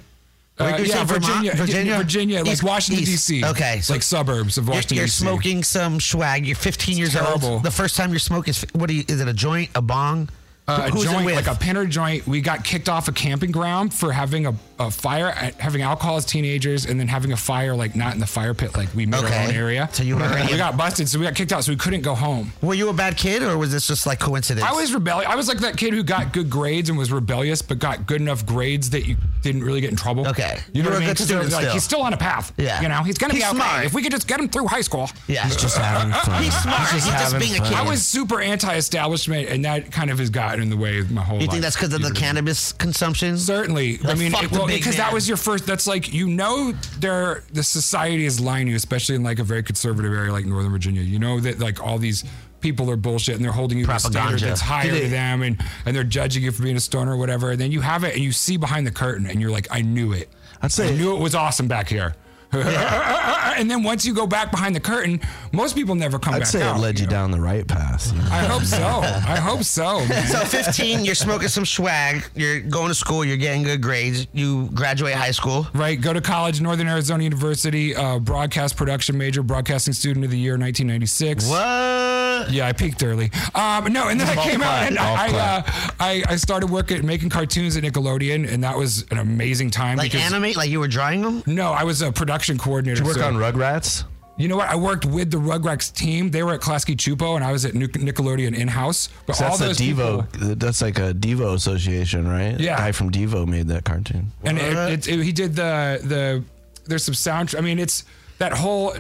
Uh, 0.61 0.77
yeah, 0.81 0.87
say 0.87 1.05
Virginia, 1.05 1.53
Virginia, 1.55 1.97
Virginia, 1.97 2.39
like 2.39 2.53
East- 2.53 2.65
Washington. 2.65 3.05
D.C. 3.05 3.45
Okay, 3.45 3.81
so 3.81 3.93
like 3.93 4.03
suburbs 4.03 4.59
of 4.59 4.69
Washington 4.69 4.97
you're 4.97 5.07
smoking 5.07 5.63
some 5.63 6.01
swag. 6.01 6.47
You're 6.47 6.57
15 6.57 6.97
years 6.99 7.13
terrible. 7.13 7.49
old. 7.49 7.63
The 7.63 7.71
first 7.71 7.97
time 7.97 8.13
you 8.13 8.19
smoke 8.19 8.49
is 8.49 8.67
what? 8.73 8.91
You, 8.91 9.05
is 9.07 9.21
it 9.21 9.29
a 9.29 9.33
joint? 9.33 9.71
A 9.75 9.83
bong? 9.83 10.29
Uh, 10.67 10.91
a 10.93 11.05
joint, 11.05 11.27
like 11.35 11.47
a 11.47 11.55
pinner 11.55 11.87
joint. 11.87 12.27
We 12.27 12.41
got 12.43 12.63
kicked 12.63 12.89
off 12.89 13.09
a 13.09 13.13
camping 13.13 13.53
ground 13.53 13.95
for 13.95 14.13
having 14.13 14.47
a, 14.47 14.55
a 14.79 14.91
fire, 14.91 15.31
having 15.59 15.83
alcohol 15.83 16.17
as 16.17 16.25
teenagers, 16.25 16.87
and 16.87 16.99
then 17.01 17.09
having 17.09 17.33
a 17.33 17.37
fire 17.37 17.75
like 17.75 17.97
not 17.97 18.15
in 18.15 18.21
the 18.21 18.27
fire 18.27 18.55
pit, 18.55 18.77
like 18.77 18.89
we 18.95 19.07
made 19.07 19.19
our 19.19 19.27
Okay. 19.27 19.47
own 19.49 19.55
area. 19.55 19.89
So 19.93 20.03
you 20.03 20.17
were 20.17 20.23
already- 20.23 20.53
we 20.53 20.59
got 20.59 20.77
busted, 20.77 21.09
so 21.09 21.19
we 21.19 21.25
got 21.25 21.35
kicked 21.35 21.53
out, 21.53 21.65
so 21.65 21.73
we 21.73 21.77
couldn't 21.77 22.03
go 22.03 22.15
home. 22.15 22.53
Were 22.63 22.75
you 22.75 22.89
a 22.89 22.93
bad 22.93 23.17
kid, 23.17 23.43
or 23.43 23.59
was 23.59 23.73
this 23.73 23.87
just 23.87 24.07
like 24.07 24.19
coincidence? 24.21 24.67
I 24.67 24.73
was 24.73 24.93
rebellious. 24.93 25.31
I 25.31 25.35
was 25.35 25.49
like 25.49 25.59
that 25.59 25.77
kid 25.77 25.93
who 25.95 26.03
got 26.03 26.33
good 26.33 26.49
grades 26.51 26.89
and 26.89 26.99
was 26.99 27.11
rebellious, 27.11 27.61
but 27.63 27.79
got 27.79 28.07
good 28.07 28.21
enough 28.21 28.47
grades 28.47 28.91
that 28.91 29.07
you 29.07 29.17
didn't 29.43 29.63
really 29.65 29.81
get 29.81 29.91
in 29.91 29.97
trouble. 29.97 30.27
Okay. 30.29 30.59
you 30.73 30.79
You 30.79 30.83
know 30.83 30.91
were 30.91 30.95
what 30.95 30.95
I 30.95 30.97
a 30.97 31.01
mean? 31.01 31.09
good 31.11 31.19
'Cause 31.19 31.27
they're 31.29 31.39
student 31.39 31.53
like, 31.53 31.63
still. 31.63 31.73
he's 31.73 31.85
still 31.85 32.03
on 32.03 32.13
a 32.13 32.17
path. 32.17 32.53
Yeah. 32.57 32.81
you 32.83 32.89
know, 32.89 33.03
he's 33.03 33.19
gonna 33.19 33.35
He's 33.35 33.43
be 33.43 33.49
okay 33.49 33.57
smart. 33.57 33.85
if 33.87 33.95
we 33.95 34.03
could 34.03 34.13
just 34.13 34.27
get 34.27 34.41
him 34.41 34.49
through 34.49 34.67
high 34.67 34.81
school. 34.81 35.11
Yeah. 35.27 35.45
He's 35.45 35.57
just 35.57 35.77
having 35.77 36.13
fun. 36.25 36.43
He's 36.43 36.55
smart. 36.57 36.89
He's 36.91 37.05
just, 37.05 37.11
having 37.17 37.39
being 37.41 37.55
a 37.55 37.59
fun. 37.59 37.69
kid. 37.69 37.77
I 37.79 37.83
was 37.83 38.05
super 38.07 38.41
anti-establishment, 38.41 39.49
and 39.49 39.65
that 39.65 39.91
kind 39.91 40.11
of 40.11 40.19
has 40.19 40.31
gotten 40.31 40.63
in 40.63 40.71
the 40.71 40.77
way 40.77 40.99
of 40.99 41.11
my 41.11 41.23
whole 41.23 41.37
life. 41.37 41.43
You 41.45 41.51
think 41.51 41.63
that's 41.63 41.77
because 41.77 41.93
of 41.93 42.03
the 42.03 42.11
cannabis 42.13 42.73
consumption? 42.73 43.39
Certainly. 43.39 44.01
I 44.07 44.15
mean, 44.15 44.33
fuck 44.33 44.45
it- 44.45 44.51
the 44.53 44.59
well, 44.59 44.67
big 44.67 44.68
because 44.77 44.99
man. 44.99 45.07
that 45.07 45.13
was 45.13 45.27
your 45.27 45.37
first. 45.37 45.67
That's 45.67 45.87
like 45.87 46.13
you 46.13 46.29
know, 46.29 46.73
there 46.99 47.43
the 47.53 47.63
society 47.63 48.25
is 48.25 48.41
lying 48.41 48.67
to 48.67 48.71
you, 48.71 48.77
especially 48.77 49.15
in 49.17 49.23
like 49.23 49.39
a 49.39 49.45
very 49.45 49.63
conservative 49.63 50.13
area 50.13 50.33
like 50.33 50.47
Northern 50.47 50.73
Virginia. 50.73 51.03
You 51.03 51.19
know 51.19 51.41
that 51.41 51.59
like 51.59 51.85
all 51.85 51.99
these 51.99 52.25
people 52.61 52.91
are 52.91 52.97
bullshit 52.97 53.37
and 53.37 53.45
they're 53.45 53.53
holding 53.53 53.79
you 53.79 53.87
to 53.87 53.93
a 53.93 54.01
standard 54.01 54.41
that's 54.41 54.61
higher 54.61 54.91
than 54.93 55.11
them, 55.11 55.43
and 55.43 55.63
and 55.87 55.97
they're 55.97 56.05
judging 56.05 56.43
you 56.43 56.53
for 56.53 56.63
being 56.63 56.77
a 56.77 56.81
stoner 56.81 57.13
or 57.13 57.17
whatever. 57.17 57.51
And 57.51 57.61
then 57.61 57.73
you 57.73 57.81
have 57.81 58.05
it, 58.05 58.15
and 58.15 58.23
you 58.23 58.33
see 58.33 58.57
behind 58.57 58.87
the 58.87 58.91
curtain, 58.91 59.27
and 59.27 59.41
you're 59.41 59.51
like, 59.51 59.69
I 59.71 59.83
knew 59.83 60.13
it. 60.13 60.29
I'd 60.63 60.73
say- 60.73 60.93
I 60.93 60.97
knew 60.97 61.17
it 61.17 61.21
was 61.21 61.35
awesome 61.35 61.69
back 61.69 61.89
here. 61.89 62.15
and 62.53 63.71
then 63.71 63.83
once 63.83 64.07
you 64.07 64.15
go 64.15 64.27
back 64.27 64.51
behind 64.51 64.75
the 64.75 64.81
curtain, 64.81 65.21
most 65.53 65.75
people 65.75 65.95
never 65.95 66.19
come 66.19 66.35
I'd 66.35 66.41
back 66.41 66.49
say 66.49 66.63
out. 66.63 66.77
it 66.77 66.81
led 66.81 66.99
you 66.99 67.07
know? 67.07 67.11
down 67.11 67.31
the 67.31 67.41
right 67.41 67.67
path. 67.67 68.11
you 68.13 68.19
know? 68.19 68.29
I 68.31 68.39
hope 68.45 68.63
so. 68.63 68.79
I 68.79 69.37
hope 69.39 69.63
so. 69.63 70.07
man. 70.07 70.27
So 70.29 70.39
15, 70.45 71.05
you're 71.05 71.15
smoking 71.15 71.49
some 71.49 71.65
swag. 71.65 72.23
You're 72.35 72.61
going 72.61 72.89
to 72.89 72.95
school. 72.95 73.25
You're 73.25 73.37
getting 73.37 73.63
good 73.63 73.81
grades. 73.83 74.27
You 74.33 74.69
graduate 74.75 75.15
high 75.15 75.31
school. 75.31 75.67
Right, 75.75 76.01
go 76.01 76.13
to 76.13 76.21
college, 76.21 76.61
Northern 76.61 76.87
Arizona 76.89 77.23
University, 77.25 77.95
uh, 77.95 78.19
broadcast 78.19 78.77
production 78.77 79.17
major, 79.17 79.43
broadcasting 79.43 79.95
student 79.95 80.25
of 80.25 80.31
the 80.31 80.39
year, 80.39 80.53
1996. 80.53 81.49
What? 81.49 82.51
Yeah, 82.51 82.67
I 82.67 82.73
peaked 82.73 83.03
early. 83.03 83.31
Um, 83.55 83.93
no, 83.93 84.09
and 84.09 84.21
then 84.21 84.29
I 84.29 84.35
Golf 84.35 84.47
came 84.49 84.63
out 84.63 84.87
and 84.87 84.97
golf 84.97 85.19
I, 85.19 85.27
I, 85.27 85.39
uh, 85.39 85.63
I 85.99 86.25
I 86.29 86.37
started 86.37 86.69
working 86.69 87.05
making 87.05 87.31
cartoons 87.31 87.77
at 87.77 87.83
Nickelodeon, 87.83 88.51
and 88.51 88.63
that 88.63 88.77
was 88.79 89.05
an 89.11 89.19
amazing 89.19 89.71
time. 89.71 89.97
Like 89.99 90.15
animate? 90.15 90.57
Like 90.57 90.71
you 90.71 90.79
were 90.79 90.89
drawing 90.89 91.23
them? 91.23 91.43
No, 91.47 91.73
I 91.73 91.85
was 91.85 92.01
a 92.01 92.13
production 92.13 92.38
coordinator. 92.59 92.97
Did 92.97 93.01
you 93.03 93.07
work 93.09 93.17
so- 93.19 93.27
on 93.27 93.35
Rugrats? 93.35 94.05
You 94.37 94.47
know 94.47 94.57
what? 94.57 94.69
I 94.69 94.77
worked 94.77 95.05
with 95.05 95.33
the 95.33 95.37
Rugrats 95.39 95.93
team. 95.93 96.31
They 96.31 96.45
were 96.45 96.55
at 96.55 96.61
Klasky 96.61 96.95
Csupo, 96.95 97.35
and 97.35 97.45
I 97.45 97.51
was 97.51 97.65
at 97.65 97.73
Nickelodeon 97.75 98.55
in 98.57 98.69
house. 98.69 99.09
But 99.27 99.35
So 99.35 99.45
all 99.47 99.57
that's 99.57 99.79
those 99.79 99.79
people, 99.79 100.23
Devo. 100.33 100.57
That's 100.61 100.81
like 100.81 100.97
a 101.01 101.13
Devo 101.13 101.55
association, 101.55 102.29
right? 102.29 102.53
Yeah. 102.61 102.77
The 102.77 102.83
guy 102.83 102.93
from 102.93 103.11
Devo 103.11 103.49
made 103.49 103.67
that 103.67 103.83
cartoon. 103.85 104.31
and 104.45 104.57
it, 104.57 104.77
it, 104.93 105.09
it- 105.09 105.25
he 105.25 105.33
did 105.33 105.57
the 105.57 106.01
the. 106.05 106.45
There's 106.87 107.03
some 107.03 107.15
sound. 107.15 107.55
I 107.59 107.61
mean, 107.63 107.81
it's 107.81 108.05
that 108.39 108.53
whole. 108.53 108.95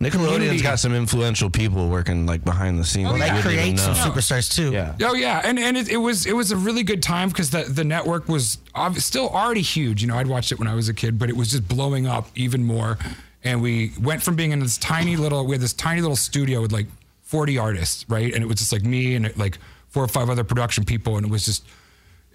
Nickelodeon's 0.00 0.32
community- 0.32 0.60
got 0.62 0.78
some 0.78 0.94
influential 0.94 1.50
people 1.50 1.88
working 1.88 2.24
like 2.24 2.44
behind 2.44 2.78
the 2.78 2.84
scenes. 2.84 3.10
Oh, 3.10 3.18
that 3.18 3.34
yeah. 3.34 3.42
Create 3.42 3.78
some 3.80 3.94
superstars 3.94 4.48
too. 4.54 4.70
Yeah. 4.70 4.94
Oh 5.02 5.14
yeah, 5.14 5.40
and 5.44 5.58
and 5.58 5.76
it, 5.76 5.88
it 5.88 5.96
was 5.96 6.24
it 6.24 6.34
was 6.36 6.52
a 6.52 6.56
really 6.56 6.84
good 6.84 7.02
time 7.02 7.30
because 7.30 7.50
the 7.50 7.64
the 7.64 7.82
network 7.82 8.28
was 8.28 8.58
ob- 8.76 8.98
still 8.98 9.28
already 9.28 9.60
huge. 9.62 10.00
You 10.02 10.06
know, 10.08 10.16
I'd 10.16 10.28
watched 10.28 10.52
it 10.52 10.58
when 10.60 10.68
I 10.68 10.74
was 10.74 10.88
a 10.88 10.94
kid, 10.94 11.18
but 11.18 11.28
it 11.28 11.36
was 11.36 11.50
just 11.50 11.66
blowing 11.66 12.06
up 12.06 12.28
even 12.36 12.62
more. 12.64 12.96
And 13.42 13.60
we 13.60 13.92
went 14.00 14.22
from 14.22 14.36
being 14.36 14.52
in 14.52 14.60
this 14.60 14.78
tiny 14.78 15.16
little 15.16 15.44
we 15.46 15.54
had 15.54 15.60
this 15.60 15.72
tiny 15.72 16.00
little 16.00 16.16
studio 16.16 16.60
with 16.60 16.70
like 16.72 16.86
40 17.22 17.58
artists, 17.58 18.08
right? 18.08 18.32
And 18.32 18.42
it 18.44 18.46
was 18.46 18.58
just 18.58 18.72
like 18.72 18.82
me 18.84 19.16
and 19.16 19.36
like 19.36 19.58
four 19.88 20.04
or 20.04 20.08
five 20.08 20.30
other 20.30 20.44
production 20.44 20.84
people, 20.84 21.16
and 21.16 21.26
it 21.26 21.30
was 21.30 21.44
just 21.44 21.64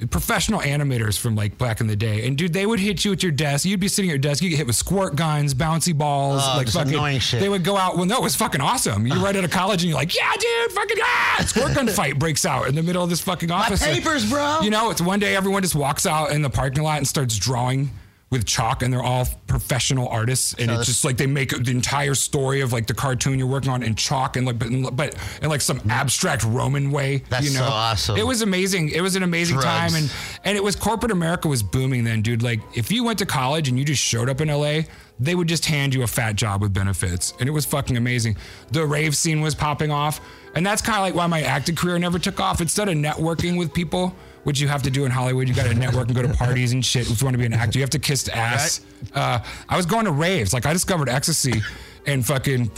professional 0.08 0.60
animators 0.62 1.18
from 1.20 1.36
like 1.36 1.58
back 1.58 1.82
in 1.82 1.88
the 1.88 1.96
day. 1.96 2.28
And 2.28 2.38
dude, 2.38 2.54
they 2.54 2.66
would 2.66 2.80
hit 2.80 3.04
you 3.06 3.12
at 3.12 3.24
your 3.24 3.32
desk. 3.32 3.66
You'd 3.66 3.80
be 3.80 3.88
sitting 3.88 4.10
at 4.10 4.14
your 4.14 4.18
desk. 4.20 4.42
You 4.44 4.50
get 4.50 4.58
hit 4.58 4.68
with 4.68 4.76
squirt 4.76 5.16
guns, 5.16 5.54
bouncy 5.54 5.98
balls, 5.98 6.42
Oh, 6.46 6.58
like 6.58 6.68
fucking. 6.70 6.94
annoying 6.94 7.20
shit. 7.20 7.40
They 7.40 7.50
would 7.50 7.64
go 7.64 7.78
out. 7.78 7.96
Well, 7.96 8.06
no, 8.06 8.18
it 8.18 8.24
was 8.24 8.36
fucking 8.36 8.62
awesome. 8.62 9.06
You're 9.08 9.18
right 9.20 9.36
out 9.36 9.44
of 9.44 9.52
college, 9.52 9.84
and 9.84 9.90
you're 9.90 9.98
like, 9.98 10.16
yeah, 10.16 10.32
dude, 10.40 10.72
fucking 10.72 10.98
ah! 11.02 11.44
Squirt 11.48 11.74
gun 11.76 11.88
fight 11.88 12.20
breaks 12.20 12.46
out 12.46 12.68
in 12.68 12.76
the 12.76 12.84
middle 12.84 13.04
of 13.04 13.10
this 13.10 13.22
fucking 13.22 13.52
office. 13.52 13.82
My 13.82 13.88
papers, 13.94 14.30
bro. 14.30 14.62
You 14.62 14.70
know, 14.70 14.90
it's 14.92 15.02
one 15.02 15.20
day 15.20 15.36
everyone 15.36 15.62
just 15.62 15.76
walks 15.76 16.06
out 16.06 16.32
in 16.32 16.42
the 16.42 16.50
parking 16.50 16.84
lot 16.84 16.98
and 16.98 17.08
starts 17.08 17.38
drawing. 17.38 17.90
With 18.34 18.46
chalk, 18.46 18.82
and 18.82 18.92
they're 18.92 19.04
all 19.04 19.28
professional 19.46 20.08
artists, 20.08 20.56
and 20.56 20.70
So 20.70 20.78
it's 20.78 20.88
just 20.88 21.06
like 21.06 21.18
they 21.18 21.28
make 21.28 21.52
the 21.52 21.70
entire 21.70 22.16
story 22.16 22.62
of 22.62 22.74
like 22.74 22.88
the 22.88 22.94
cartoon 22.96 23.38
you're 23.38 23.48
working 23.48 23.70
on 23.70 23.84
in 23.84 23.94
chalk, 23.94 24.38
and 24.38 24.48
like 24.48 24.58
but, 24.58 24.96
but 24.96 25.16
in 25.44 25.50
like 25.50 25.62
some 25.62 25.80
abstract 25.90 26.44
Roman 26.44 26.90
way. 26.90 27.24
That's 27.30 27.46
you 27.46 27.54
know? 27.54 27.68
so 27.68 27.72
awesome. 27.72 28.18
It 28.18 28.26
was 28.26 28.42
amazing. 28.42 28.90
It 28.90 29.02
was 29.02 29.16
an 29.16 29.22
amazing 29.22 29.58
Drugs. 29.58 29.68
time, 29.68 29.94
and 29.94 30.12
and 30.44 30.58
it 30.58 30.64
was 30.64 30.76
corporate 30.76 31.12
America 31.12 31.48
was 31.48 31.62
booming 31.62 32.04
then, 32.04 32.24
dude. 32.24 32.42
Like 32.42 32.60
if 32.76 32.92
you 32.92 33.04
went 33.04 33.20
to 33.20 33.26
college 33.28 33.70
and 33.70 33.78
you 33.78 33.86
just 33.86 34.02
showed 34.02 34.30
up 34.30 34.42
in 34.42 34.48
LA, 34.48 34.82
they 35.20 35.36
would 35.36 35.48
just 35.48 35.66
hand 35.66 35.94
you 35.94 36.02
a 36.02 36.08
fat 36.08 36.36
job 36.36 36.62
with 36.62 36.74
benefits, 36.74 37.36
and 37.40 37.48
it 37.48 37.52
was 37.52 37.66
fucking 37.66 37.98
amazing. 37.98 38.36
The 38.72 38.84
rave 38.84 39.16
scene 39.16 39.42
was 39.42 39.54
popping 39.54 39.92
off, 39.92 40.20
and 40.56 40.66
that's 40.66 40.82
kind 40.82 40.98
of 40.98 41.04
like 41.04 41.14
why 41.14 41.28
my 41.28 41.44
acting 41.44 41.76
career 41.76 42.00
never 42.00 42.18
took 42.18 42.40
off. 42.40 42.62
Instead 42.62 42.90
of 42.90 42.96
networking 42.96 43.60
with 43.60 43.74
people, 43.74 44.16
which 44.44 44.60
you 44.60 44.68
have 44.68 44.84
to 44.84 44.92
do 44.92 45.06
in 45.06 45.12
Hollywood, 45.12 45.48
you 45.48 45.54
got 45.54 45.68
to 45.68 45.74
network 45.74 46.08
and 46.08 46.16
go 46.16 46.22
to 46.22 46.34
parties 46.34 46.74
and 46.74 46.84
shit. 46.86 47.10
If 47.10 47.22
you 47.22 47.26
want 47.26 47.34
to 47.36 47.40
be 47.40 47.46
an 47.46 47.54
actor, 47.54 47.80
you 47.80 47.84
have 47.84 47.90
to 47.92 48.00
kiss 48.00 48.28
ass. 48.30 48.82
Uh, 49.14 49.40
I 49.70 49.78
was 49.78 49.86
going 49.86 50.06
to 50.06 50.12
raves. 50.12 50.54
Like 50.54 50.66
I 50.66 50.74
discovered 50.74 51.10
ecstasy 51.10 51.62
and 52.06 52.26
fucking 52.26 52.72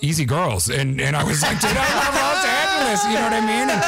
easy 0.00 0.24
girls, 0.24 0.68
and 0.70 1.00
and 1.00 1.16
I 1.16 1.24
was 1.24 1.42
like, 1.42 1.60
dude, 1.60 1.70
I 1.72 1.94
love 2.04 2.14
Los 2.14 2.44
Angeles. 2.44 3.04
You 3.04 3.14
know 3.14 3.22
what 3.24 3.32
I 3.32 3.40
mean? 3.40 3.68
And, 3.68 3.82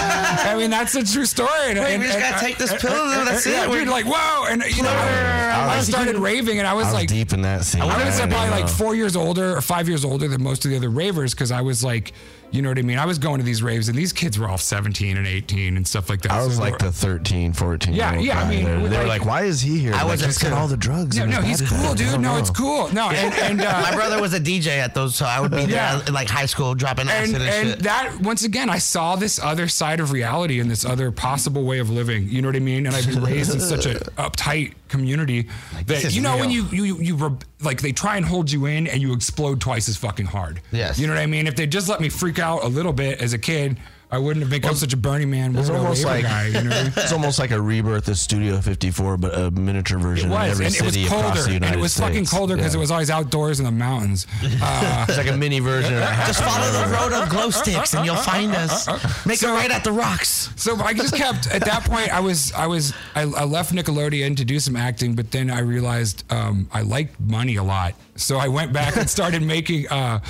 I 0.50 0.54
mean 0.56 0.70
that's 0.70 0.94
a 0.94 1.04
true 1.04 1.24
story. 1.24 1.48
And, 1.70 1.78
Wait, 1.78 1.94
and- 1.94 2.02
we 2.02 2.06
just 2.08 2.18
and- 2.18 2.34
gotta 2.34 2.44
take 2.44 2.58
this 2.58 2.72
pill, 2.80 2.92
and- 2.92 3.26
that's 3.28 3.46
yeah, 3.46 3.68
it. 3.68 3.72
dude, 3.72 3.88
like 3.88 4.04
whoa, 4.06 4.46
and 4.48 4.62
you 4.64 4.82
know, 4.82 4.88
I, 4.92 5.76
I 5.78 5.80
started 5.82 6.16
raving, 6.16 6.58
and 6.58 6.66
I 6.66 6.74
was 6.74 6.86
I 6.86 6.88
was 6.88 6.94
like, 6.94 7.08
deep 7.08 7.32
in 7.32 7.42
that 7.42 7.64
scene. 7.64 7.80
I 7.82 7.86
was 7.86 8.16
probably 8.18 8.36
even 8.38 8.50
like 8.50 8.68
four 8.68 8.94
years 8.94 9.14
older 9.16 9.56
or 9.56 9.60
five 9.60 9.88
years 9.88 10.04
older 10.04 10.26
than 10.28 10.42
most 10.42 10.64
of 10.64 10.70
the 10.70 10.76
other 10.76 10.90
ravers 10.90 11.32
because 11.34 11.52
I 11.52 11.60
was 11.62 11.84
like, 11.84 12.12
you 12.52 12.62
know 12.62 12.68
what 12.68 12.78
I 12.78 12.82
mean? 12.82 12.98
I 12.98 13.06
was 13.06 13.18
going 13.18 13.38
to 13.38 13.44
these 13.44 13.62
raves 13.62 13.88
and 13.88 13.96
these 13.96 14.12
kids 14.12 14.38
were 14.38 14.48
all 14.48 14.58
17 14.58 15.16
and 15.16 15.26
18 15.26 15.76
and 15.76 15.86
stuff 15.86 16.08
like 16.10 16.20
that. 16.22 16.32
I 16.32 16.44
was 16.44 16.56
So 16.56 16.62
like 16.62 16.78
the 16.78 16.90
13, 16.92 17.52
14 17.52 17.94
Yeah, 17.94 18.10
year 18.10 18.16
old 18.18 18.26
yeah, 18.26 18.38
I 18.38 18.42
guy. 18.42 18.50
mean, 18.50 18.64
they, 18.64 18.76
with 18.82 18.90
they 18.90 18.98
were 18.98 19.04
like- 19.04 19.20
like, 19.20 19.28
"Why 19.28 19.42
is 19.44 19.60
he 19.60 19.78
here?" 19.78 19.92
I 19.94 19.98
like, 19.98 20.06
wasn't 20.06 20.28
let's 20.28 20.38
get 20.42 20.48
too. 20.50 20.54
all 20.54 20.68
the 20.68 20.76
drugs. 20.76 21.16
No, 21.16 21.24
in 21.24 21.30
no, 21.30 21.40
his 21.42 21.60
he's 21.60 21.70
bag." 21.70 21.80
cool, 21.80 21.90
I 21.90 21.94
dude. 21.94 22.06
don't 22.12 22.22
No, 22.22 22.32
know. 22.34 22.38
it's 22.38 22.50
cool. 22.50 22.92
No, 22.92 23.10
and, 23.10 23.34
and 23.34 23.60
uh, 23.60 23.80
My 23.82 23.94
brother 23.94 24.20
was 24.20 24.34
a 24.34 24.40
DJ 24.40 24.78
at 24.78 24.94
those, 24.94 25.14
so 25.16 25.26
I 25.26 25.40
would 25.40 25.50
be 25.50 25.62
Yeah. 25.62 25.96
there 25.98 26.08
in 26.08 26.12
like 26.14 26.28
high 26.28 26.46
school 26.46 26.74
dropping 26.74 27.08
acid 27.08 27.36
and, 27.36 27.44
and, 27.44 27.52
and 27.52 27.68
shit. 27.70 27.78
that 27.84 28.20
once 28.20 28.44
again 28.44 28.68
i 28.70 28.78
saw 28.78 29.16
this 29.16 29.38
other 29.42 29.68
side 29.68 30.00
of 30.00 30.12
reality 30.12 30.60
and 30.60 30.70
this 30.70 30.84
other 30.84 31.10
possible 31.12 31.64
way 31.64 31.78
of 31.78 31.88
living 31.90 32.28
you 32.28 32.40
know 32.42 32.48
what 32.48 32.56
i 32.56 32.60
mean 32.60 32.86
and 32.86 32.94
i've 32.96 33.06
been 33.06 33.22
raised 33.22 33.52
in 33.54 33.60
such 33.60 33.86
an 33.86 33.96
uptight 34.18 34.74
community 34.88 35.42
this 35.86 36.02
that 36.02 36.04
is 36.08 36.16
you 36.16 36.22
know 36.22 36.36
when 36.36 36.48
real. 36.50 36.64
you 36.74 36.84
you 36.84 36.96
you 37.00 37.14
re- 37.16 37.36
like 37.62 37.80
they 37.80 37.92
try 37.92 38.16
and 38.16 38.24
hold 38.24 38.50
you 38.50 38.66
in 38.66 38.86
and 38.86 39.02
you 39.02 39.12
explode 39.12 39.60
twice 39.60 39.88
as 39.88 39.96
fucking 39.96 40.26
hard 40.26 40.60
Yes. 40.72 40.98
you 40.98 41.06
know 41.06 41.14
what 41.14 41.20
i 41.22 41.26
mean 41.26 41.46
if 41.46 41.56
they 41.56 41.66
just 41.66 41.88
let 41.88 42.00
me 42.00 42.08
freak 42.08 42.38
out 42.38 42.64
a 42.64 42.68
little 42.68 42.92
bit 42.92 43.20
as 43.20 43.32
a 43.32 43.38
kid 43.38 43.78
I 44.12 44.18
wouldn't 44.18 44.42
have 44.42 44.50
become 44.50 44.74
such 44.74 44.92
a 44.92 44.96
Burning 44.96 45.30
Man 45.30 45.54
It's 45.56 45.70
weirdo 45.70 45.78
almost 45.78 46.04
like 46.04 46.24
guy. 46.24 46.46
You 46.48 46.62
know? 46.64 46.70
it's 46.96 47.12
almost 47.12 47.38
like 47.38 47.52
a 47.52 47.60
rebirth 47.60 48.08
of 48.08 48.18
Studio 48.18 48.60
54, 48.60 49.16
but 49.18 49.38
a 49.38 49.50
miniature 49.52 49.98
version 49.98 50.30
It 50.30 50.34
in 50.34 50.40
was, 50.40 50.50
every 50.50 50.66
and 50.66 50.74
it 50.74 50.82
was 50.82 50.92
city 50.94 51.06
across 51.06 51.22
colder, 51.22 51.42
the 51.42 51.52
United 51.54 51.66
and 51.72 51.78
it 51.78 51.82
was 51.82 51.92
States. 51.92 52.08
fucking 52.08 52.26
colder 52.26 52.56
because 52.56 52.74
Yeah. 52.74 52.78
it 52.78 52.80
was 52.80 52.90
always 52.90 53.10
outdoors 53.10 53.60
in 53.60 53.64
the 53.66 53.70
mountains. 53.70 54.26
Uh, 54.60 55.06
It's 55.08 55.16
like 55.18 55.28
a 55.28 55.36
mini 55.36 55.60
version. 55.60 55.94
of 55.94 56.00
Just 56.26 56.42
follow 56.42 56.70
the 56.72 56.92
road 56.92 57.12
of 57.22 57.28
glow 57.28 57.50
sticks 57.50 57.94
and 57.94 58.04
you'll 58.04 58.16
find 58.16 58.52
us. 58.54 58.86
Make 59.26 59.42
it 59.42 59.46
right 59.48 59.70
at 59.70 59.84
the 59.84 59.92
rocks. 59.92 60.50
So 60.56 60.76
I 60.76 60.92
just 60.92 61.14
kept 61.14 61.46
at 61.52 61.64
that 61.64 61.84
point. 61.84 62.12
I 62.12 62.20
was 62.20 62.52
I 62.52 62.66
was 62.66 62.92
I, 63.14 63.22
I 63.22 63.44
left 63.44 63.72
Nickelodeon 63.72 64.36
to 64.38 64.44
do 64.44 64.58
some 64.60 64.76
acting, 64.76 65.14
but 65.14 65.30
then 65.30 65.50
I 65.50 65.60
realized 65.60 66.24
um, 66.30 66.68
I 66.72 66.82
liked 66.82 67.18
money 67.20 67.56
a 67.56 67.62
lot. 67.62 67.94
So 68.16 68.36
I 68.38 68.48
went 68.48 68.72
back 68.72 68.96
and 68.96 69.08
started 69.08 69.42
making 69.42 69.88
uh, 69.88 70.20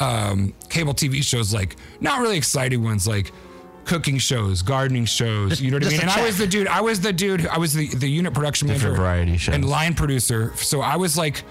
um, 0.00 0.52
cable 0.68 0.94
TV 0.94 1.22
shows, 1.22 1.52
like 1.54 1.76
not 2.00 2.20
really 2.20 2.36
exciting 2.36 2.82
ones, 2.82 3.06
like 3.06 3.32
cooking 3.84 4.18
shows, 4.18 4.62
gardening 4.62 5.04
shows. 5.04 5.60
You 5.60 5.70
know 5.70 5.76
what 5.76 5.86
I 5.86 5.90
mean? 5.90 6.00
And 6.00 6.10
I 6.10 6.24
was 6.24 6.38
the 6.38 6.46
dude. 6.46 6.66
I 6.68 6.80
was 6.80 7.00
the 7.00 7.12
dude. 7.12 7.42
who- 7.42 7.48
I 7.48 7.58
was 7.58 7.72
the 7.72 7.88
the 7.88 8.08
unit 8.08 8.34
production 8.34 8.68
Different 8.68 8.94
manager, 8.96 9.02
variety 9.02 9.36
shows. 9.38 9.54
and 9.54 9.64
line 9.68 9.94
producer. 9.94 10.52
So 10.56 10.80
I 10.80 10.96
was 10.96 11.16
like 11.16 11.42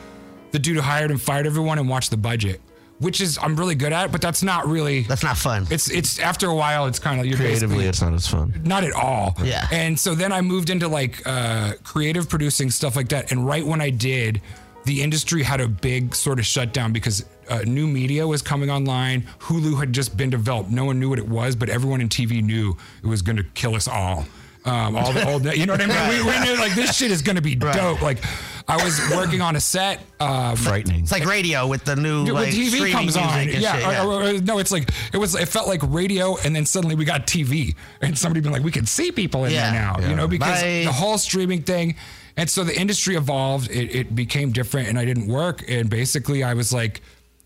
the 0.52 0.60
dude 0.60 0.76
who 0.76 0.82
hired 0.82 1.12
and 1.12 1.22
fired 1.22 1.46
everyone 1.48 1.80
and 1.80 1.90
watched 1.90 2.12
the 2.12 2.18
budget. 2.18 2.62
Which 3.00 3.20
is 3.20 3.38
I'm 3.42 3.58
really 3.58 3.76
good 3.76 3.92
at, 3.92 4.14
but 4.14 4.22
that's 4.22 4.42
not 4.42 4.68
really. 4.68 5.02
That's 5.02 5.22
not 5.22 5.36
fun. 5.36 5.68
It's 5.70 5.90
it's 5.92 6.18
after 6.18 6.48
a 6.48 6.56
while 6.56 6.86
it's 6.88 6.98
kind 6.98 7.20
of 7.20 7.26
you're 7.26 7.36
Creatively, 7.36 7.86
it's 7.88 8.02
not 8.02 8.14
as 8.14 8.26
fun. 8.26 8.54
not 8.64 8.86
at 8.86 8.94
all. 8.94 9.36
Yeah. 9.44 9.68
And 9.70 10.00
so 10.00 10.16
then 10.16 10.32
I 10.32 10.40
moved 10.40 10.70
into 10.70 10.88
like 10.88 11.22
uh, 11.26 11.74
creative 11.84 12.30
producing 12.30 12.72
stuff 12.72 12.96
like 12.96 13.10
that. 13.10 13.32
And 13.34 13.46
right 13.46 13.66
when 13.66 13.82
I 13.82 13.90
did, 13.90 14.40
the 14.86 15.02
industry 15.02 15.44
had 15.44 15.62
a 15.62 15.68
big 15.68 16.16
sort 16.16 16.40
of 16.40 16.46
shutdown 16.46 16.94
because 16.94 17.26
uh, 17.50 17.60
new 17.66 17.88
media 17.88 18.28
was 18.28 18.42
coming 18.42 18.70
online. 18.70 19.24
Hulu 19.40 19.78
had 19.80 19.94
just 19.94 20.16
been 20.18 20.30
developed. 20.30 20.70
No 20.70 20.86
one 20.86 21.00
knew 21.00 21.10
what 21.10 21.20
it 21.20 21.28
was, 21.28 21.56
but 21.56 21.70
everyone 21.70 22.02
in 22.02 22.10
TV 22.10 22.42
knew 22.44 22.76
it 23.04 23.08
was 23.08 23.22
going 23.22 23.38
to 23.38 23.44
kill 23.44 23.76
us 23.76 23.88
all. 23.88 24.26
Um, 24.66 24.96
all 24.96 25.14
the 25.14 25.30
old, 25.30 25.46
you 25.46 25.68
know 25.68 25.74
what 25.74 25.82
I 25.82 25.86
mean? 25.86 26.26
We, 26.26 26.32
we 26.32 26.40
knew 26.40 26.56
like 26.60 26.74
this 26.74 26.96
shit 26.98 27.12
is 27.12 27.22
going 27.22 27.36
to 27.36 27.42
be 27.42 27.54
dope. 27.54 28.02
Like 28.02 28.18
I 28.68 28.84
was 28.84 29.00
working 29.12 29.40
on 29.40 29.56
a 29.56 29.60
set. 29.60 30.02
Um, 30.20 30.56
Frightening. 30.56 31.02
It's 31.02 31.12
like 31.12 31.26
radio 31.26 31.68
with 31.68 31.86
the 31.86 31.96
new 31.96 32.24
like 32.26 32.34
when 32.34 32.52
TV 32.52 32.92
comes 32.92 33.16
on, 33.16 33.46
music 33.46 33.54
and 33.54 33.62
yeah, 33.62 34.04
or- 34.04 34.08
or- 34.24 34.24
or- 34.24 34.42
no, 34.42 34.58
it's 34.58 34.72
like 34.72 34.90
it 35.14 35.18
was. 35.20 35.36
It 35.36 35.50
felt 35.50 35.68
like 35.68 35.82
radio, 35.84 36.36
and 36.44 36.56
then 36.56 36.66
suddenly 36.66 36.96
we 36.96 37.06
got 37.06 37.28
TV, 37.28 37.76
and 38.02 38.18
somebody 38.18 38.42
been 38.42 38.52
like, 38.52 38.64
we 38.64 38.72
can 38.72 38.88
see 38.88 39.12
people 39.12 39.46
in 39.46 39.52
Yeah. 39.52 39.72
there 39.72 39.82
now, 39.82 39.96
Yeah. 40.00 40.10
you 40.10 40.16
know, 40.16 40.28
because 40.28 40.60
Bye. 40.64 40.82
the 40.86 40.92
whole 40.92 41.20
streaming 41.20 41.62
thing, 41.62 41.96
and 42.38 42.50
so 42.50 42.64
the 42.64 42.78
industry 42.80 43.16
evolved. 43.16 43.70
It, 43.72 43.96
it 43.96 44.16
became 44.16 44.52
different, 44.52 44.90
and 44.90 45.00
I 45.00 45.06
didn't 45.06 45.28
work, 45.28 45.64
and 45.68 45.90
basically 45.90 46.44
I 46.44 46.54
was 46.54 46.74
like 46.74 47.02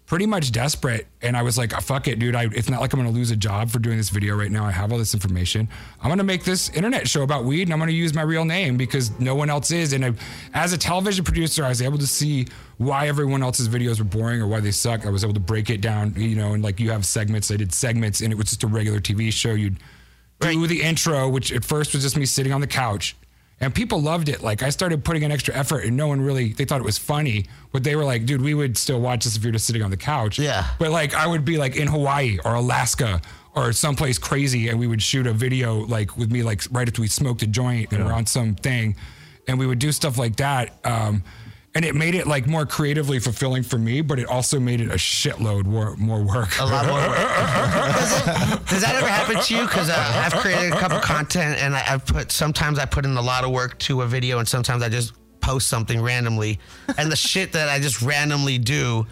pretty 0.09 0.25
much 0.25 0.51
desperate, 0.51 1.05
and 1.21 1.37
I 1.37 1.43
was 1.43 1.55
like, 1.55 1.71
ah, 1.75 1.79
fuck 1.79 2.07
it, 2.07 2.17
dude. 2.17 2.35
I, 2.35 2.45
it's 2.45 2.67
not 2.67 2.81
like 2.81 2.91
I'm 2.93 2.99
gonna 2.99 3.11
lose 3.11 3.29
a 3.29 3.35
job 3.35 3.69
for 3.69 3.77
doing 3.77 3.95
this 3.95 4.09
video 4.09 4.35
right 4.35 4.51
now. 4.51 4.65
I 4.65 4.71
have 4.71 4.91
all 4.91 4.97
this 4.97 5.13
information. 5.13 5.69
I'm 6.01 6.09
gonna 6.09 6.23
make 6.23 6.43
this 6.43 6.69
internet 6.69 7.07
show 7.07 7.21
about 7.21 7.45
weed, 7.45 7.63
and 7.63 7.73
I'm 7.73 7.77
gonna 7.77 7.91
use 7.91 8.15
my 8.15 8.23
real 8.23 8.43
name 8.43 8.75
because 8.75 9.11
no 9.19 9.35
one 9.35 9.51
else 9.51 9.69
is. 9.69 9.93
And 9.93 10.03
I, 10.03 10.13
as 10.55 10.73
a 10.73 10.79
television 10.79 11.23
producer, 11.23 11.63
I 11.63 11.69
was 11.69 11.83
able 11.83 11.99
to 11.99 12.07
see 12.07 12.47
why 12.77 13.07
everyone 13.07 13.43
else's 13.43 13.69
videos 13.69 13.99
were 13.99 14.05
boring 14.05 14.41
or 14.41 14.47
why 14.47 14.59
they 14.59 14.71
suck. 14.71 15.05
I 15.05 15.11
was 15.11 15.23
able 15.23 15.35
to 15.35 15.39
break 15.39 15.69
it 15.69 15.79
down, 15.79 16.15
you 16.17 16.35
know, 16.35 16.53
and 16.53 16.63
like 16.63 16.79
you 16.79 16.89
have 16.89 17.05
segments. 17.05 17.51
I 17.51 17.57
did 17.57 17.71
segments, 17.71 18.21
and 18.21 18.33
it 18.33 18.35
was 18.35 18.47
just 18.47 18.63
a 18.63 18.67
regular 18.67 18.99
TV 18.99 19.31
show. 19.31 19.53
You'd 19.53 19.77
do 20.41 20.65
the 20.65 20.81
intro, 20.81 21.29
which 21.29 21.51
at 21.51 21.63
first 21.63 21.93
was 21.93 22.01
just 22.01 22.17
me 22.17 22.25
sitting 22.25 22.51
on 22.51 22.61
the 22.61 22.67
couch. 22.67 23.15
And 23.61 23.75
people 23.75 24.01
loved 24.01 24.29
it. 24.29 24.41
Like 24.41 24.63
I 24.63 24.69
started 24.69 25.03
putting 25.03 25.23
in 25.23 25.31
extra 25.31 25.53
effort, 25.53 25.83
and 25.83 25.97
no 25.97 26.07
one 26.07 26.21
really 26.21 26.53
they 26.53 26.65
thought 26.65 26.79
it 26.79 26.85
was 26.85 26.97
funny, 26.97 27.45
but 27.73 27.83
they 27.83 27.95
were 27.95 28.05
like, 28.05 28.25
"Dude, 28.25 28.41
we 28.41 28.53
would 28.53 28.77
still 28.77 29.01
watch 29.01 29.25
this 29.25 29.35
if 29.35 29.43
you're 29.43 29.51
just 29.51 29.67
sitting 29.67 29.81
on 29.81 29.91
the 29.91 29.97
couch." 29.97 30.39
Yeah. 30.39 30.65
But 30.79 30.91
like 30.91 31.13
I 31.13 31.27
would 31.27 31.43
be 31.43 31.57
like 31.57 31.75
in 31.75 31.87
Hawaii 31.87 32.37
or 32.45 32.55
Alaska 32.55 33.21
or 33.55 33.73
someplace 33.73 34.17
crazy, 34.17 34.69
and 34.69 34.79
we 34.79 34.87
would 34.87 35.01
shoot 35.01 35.27
a 35.27 35.33
video 35.33 35.85
like 35.85 36.15
with 36.15 36.31
me 36.31 36.41
like 36.43 36.63
right 36.71 36.87
after 36.87 37.01
we 37.01 37.07
smoked 37.07 37.41
a 37.41 37.47
joint 37.47 37.91
and 37.91 38.05
we're 38.05 38.13
on 38.13 38.25
some 38.25 38.55
thing, 38.55 38.95
and 39.47 39.59
we 39.59 39.67
would 39.67 39.79
do 39.79 39.91
stuff 39.91 40.17
like 40.17 40.37
that. 40.37 40.73
Um, 40.85 41.23
and 41.75 41.85
it 41.85 41.95
made 41.95 42.15
it 42.15 42.25
like 42.25 42.47
more 42.47 42.65
creatively 42.65 43.19
fulfilling 43.19 43.63
for 43.63 43.77
me, 43.77 44.01
but 44.01 44.17
it 44.19 44.27
also 44.27 44.59
made 44.59 44.81
it 44.81 44.89
a 44.89 44.95
shitload 44.95 45.65
more 45.65 45.95
more 45.97 46.21
work. 46.23 46.57
A 46.59 46.65
lot 46.65 46.85
more. 46.87 46.99
does, 46.99 48.11
it, 48.61 48.65
does 48.67 48.81
that 48.81 48.95
ever 48.95 49.07
happen 49.07 49.41
to 49.41 49.55
you? 49.55 49.61
Because 49.63 49.89
uh, 49.89 49.95
I've 50.25 50.33
created 50.41 50.73
a 50.73 50.77
couple 50.79 50.99
content, 50.99 51.61
and 51.61 51.75
I, 51.75 51.93
I've 51.93 52.05
put 52.05 52.31
sometimes 52.31 52.79
I 52.79 52.85
put 52.85 53.05
in 53.05 53.15
a 53.15 53.21
lot 53.21 53.43
of 53.43 53.51
work 53.51 53.77
to 53.79 54.01
a 54.01 54.07
video, 54.07 54.39
and 54.39 54.47
sometimes 54.47 54.81
I 54.81 54.89
just 54.89 55.13
post 55.41 55.67
something 55.67 56.01
randomly, 56.01 56.59
and 56.97 57.11
the 57.11 57.15
shit 57.15 57.51
that 57.53 57.69
I 57.69 57.79
just 57.79 58.01
randomly 58.01 58.57
do. 58.57 59.05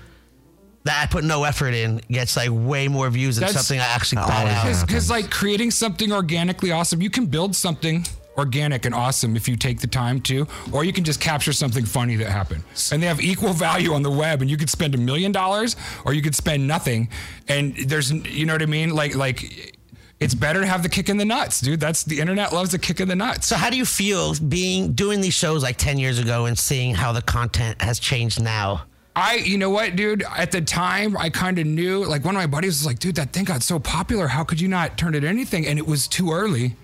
That 0.84 1.04
I 1.04 1.06
put 1.12 1.26
no 1.26 1.44
effort 1.44 1.74
in 1.74 2.00
gets 2.10 2.38
like 2.38 2.48
way 2.50 2.88
more 2.88 3.10
views 3.10 3.36
than 3.36 3.42
That's- 3.42 3.66
something 3.66 3.78
I 3.78 3.88
actually 3.88 4.22
That 4.22 4.30
thought 4.30 4.48
out. 4.48 4.88
Because 4.88 5.10
like 5.10 5.30
creating 5.30 5.72
something 5.72 6.14
organically 6.14 6.72
awesome, 6.72 7.02
you 7.02 7.10
can 7.10 7.26
build 7.26 7.58
something 7.58 8.06
organic 8.38 8.86
and 8.86 8.94
awesome 8.94 9.36
if 9.36 9.48
you 9.48 9.56
take 9.56 9.80
the 9.80 9.88
time 9.88 10.22
to, 10.22 10.48
or 10.72 10.84
you 10.84 10.94
can 10.94 11.04
just 11.04 11.20
capture 11.20 11.54
something 11.54 11.86
funny 11.86 12.16
that 12.18 12.30
happened. 12.30 12.64
And 12.92 13.02
they 13.02 13.08
have 13.08 13.22
equal 13.22 13.54
value 13.54 13.94
on 13.94 14.04
the 14.04 14.12
web, 14.12 14.42
and 14.42 14.50
you 14.50 14.58
could 14.58 14.70
spend 14.70 14.94
a 14.96 14.98
million 14.98 15.32
dollars, 15.32 15.76
or 16.06 16.14
you 16.14 16.22
could 16.22 16.36
spend 16.36 16.68
nothing. 16.68 17.10
And 17.48 17.76
there's, 17.76 18.12
you 18.12 18.46
know 18.46 18.54
what 18.54 18.62
I 18.62 18.68
mean? 18.68 18.92
Like 18.92 19.16
like. 19.16 19.74
It's 20.20 20.34
better 20.34 20.62
to 20.62 20.66
have 20.66 20.82
the 20.82 20.90
kick 20.90 21.10
in 21.10 21.18
the 21.18 21.26
nuts, 21.26 21.62
dude. 21.62 21.80
That's 21.80 22.04
the 22.04 22.20
internet 22.20 22.52
loves 22.52 22.72
the 22.72 22.80
kick 22.80 23.00
in 23.00 23.08
the 23.08 23.16
nuts. 23.16 23.46
So 23.46 23.56
how 23.56 23.70
do 23.70 23.78
you 23.78 23.86
feel 23.86 24.34
being 24.34 24.94
doing 24.94 25.22
these 25.22 25.36
shows 25.36 25.62
like 25.62 25.78
ten 25.78 26.00
years 26.00 26.18
ago 26.18 26.48
and 26.48 26.58
seeing 26.58 26.96
how 26.96 27.12
the 27.12 27.22
content 27.22 27.80
has 27.84 28.00
changed 28.00 28.42
now? 28.42 28.86
I, 29.16 29.36
you 29.36 29.60
know 29.60 29.70
what, 29.70 29.96
dude? 29.96 30.24
At 30.36 30.52
the 30.52 30.62
time, 30.62 31.16
I 31.18 31.30
kind 31.30 31.60
of 31.60 31.68
knew. 31.68 32.04
Like 32.04 32.26
one 32.26 32.36
of 32.36 32.40
my 32.40 32.48
buddies 32.48 32.80
was 32.80 32.86
like, 32.88 32.98
"Dude, 32.98 33.14
that 33.18 33.32
thing 33.32 33.46
got 33.46 33.62
so 33.62 33.78
popular. 33.78 34.28
How 34.28 34.44
could 34.44 34.60
you 34.60 34.68
not 34.68 34.98
turn 34.98 35.14
it 35.14 35.18
into 35.18 35.28
anything?" 35.28 35.68
And 35.68 35.78
it 35.78 35.86
was 35.86 36.08
too 36.08 36.32
early. 36.32 36.76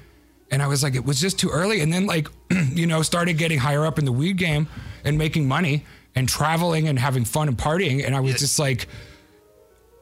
And 0.52 0.62
I 0.62 0.68
was 0.68 0.84
like, 0.84 0.96
"It 0.96 1.06
was 1.06 1.20
just 1.20 1.40
too 1.40 1.50
early." 1.50 1.82
And 1.82 1.92
then, 1.92 2.06
like, 2.06 2.28
you 2.74 2.86
know, 2.86 3.02
started 3.02 3.38
getting 3.38 3.60
higher 3.60 3.86
up 3.86 3.98
in 4.00 4.06
the 4.06 4.12
weed 4.12 4.38
game 4.38 4.68
and 5.04 5.18
making 5.18 5.48
money 5.48 5.86
and 6.16 6.30
traveling 6.30 6.88
and 6.88 7.00
having 7.00 7.26
fun 7.26 7.48
and 7.48 7.58
partying. 7.58 8.06
And 8.06 8.16
I 8.16 8.20
was 8.20 8.36
just 8.36 8.60
like, 8.60 8.88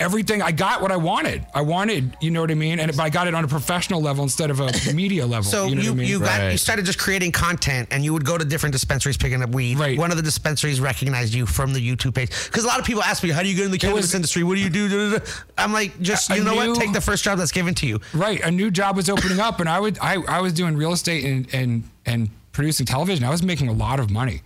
everything. 0.01 0.41
I 0.41 0.51
got 0.51 0.81
what 0.81 0.91
I 0.91 0.97
wanted. 0.97 1.45
I 1.53 1.61
wanted, 1.61 2.17
you 2.19 2.31
know 2.31 2.41
what 2.41 2.51
I 2.51 2.55
mean? 2.55 2.79
And 2.79 2.91
but 2.91 2.99
I 3.03 3.09
got 3.09 3.27
it 3.27 3.35
on 3.35 3.43
a 3.43 3.47
professional 3.47 4.01
level 4.01 4.23
instead 4.23 4.49
of 4.49 4.59
a 4.59 4.71
media 4.93 5.25
level. 5.25 5.43
So 5.43 5.65
you 5.65 5.69
you 5.69 5.75
know 5.75 5.81
you, 5.81 5.89
what 6.19 6.29
I 6.29 6.37
mean? 6.39 6.47
got 6.47 6.51
you 6.51 6.57
started 6.57 6.85
just 6.85 6.99
creating 6.99 7.31
content, 7.31 7.87
and 7.91 8.03
you 8.03 8.11
would 8.13 8.25
go 8.25 8.37
to 8.37 8.43
different 8.45 8.73
dispensaries 8.73 9.17
picking 9.17 9.41
up 9.41 9.51
weed. 9.51 9.77
Right. 9.77 9.97
One 9.97 10.11
of 10.11 10.17
the 10.17 10.23
dispensaries 10.23 10.79
recognized 10.81 11.33
you 11.33 11.45
from 11.45 11.73
the 11.73 11.79
YouTube 11.79 12.15
page 12.15 12.29
because 12.45 12.63
a 12.63 12.67
lot 12.67 12.79
of 12.79 12.85
people 12.85 13.03
ask 13.03 13.23
me, 13.23 13.29
"How 13.29 13.43
do 13.43 13.49
you 13.49 13.55
get 13.55 13.65
in 13.65 13.71
the 13.71 13.77
cannabis 13.77 14.03
was- 14.03 14.15
industry? 14.15 14.43
What 14.43 14.55
do 14.55 14.61
you 14.61 14.69
do?" 14.69 15.19
I'm 15.57 15.71
like, 15.73 15.99
just 16.01 16.29
you 16.29 16.43
know 16.43 16.53
knew- 16.53 16.71
what? 16.71 16.79
Take 16.79 16.93
the 16.93 17.01
first 17.01 17.23
job 17.23 17.37
that's 17.37 17.51
given 17.51 17.73
to 17.75 17.87
you. 17.87 17.99
Right. 18.13 18.41
A 18.41 18.51
new 18.51 18.71
job 18.71 18.95
was 18.95 19.09
opening 19.09 19.39
up 19.39 19.59
and 19.59 19.69
I 19.69 19.79
would 19.79 19.97
I, 20.01 20.15
I 20.27 20.41
was 20.41 20.53
doing 20.53 20.75
real 20.75 20.91
estate 20.93 21.23
and 21.25 21.53
and 21.53 21.83
and 22.05 22.29
producing 22.51 22.85
television. 22.85 23.23
I 23.23 23.29
was 23.29 23.43
making 23.43 23.67
a 23.69 23.73
lot 23.73 23.99
of 23.99 24.09
money. 24.09 24.41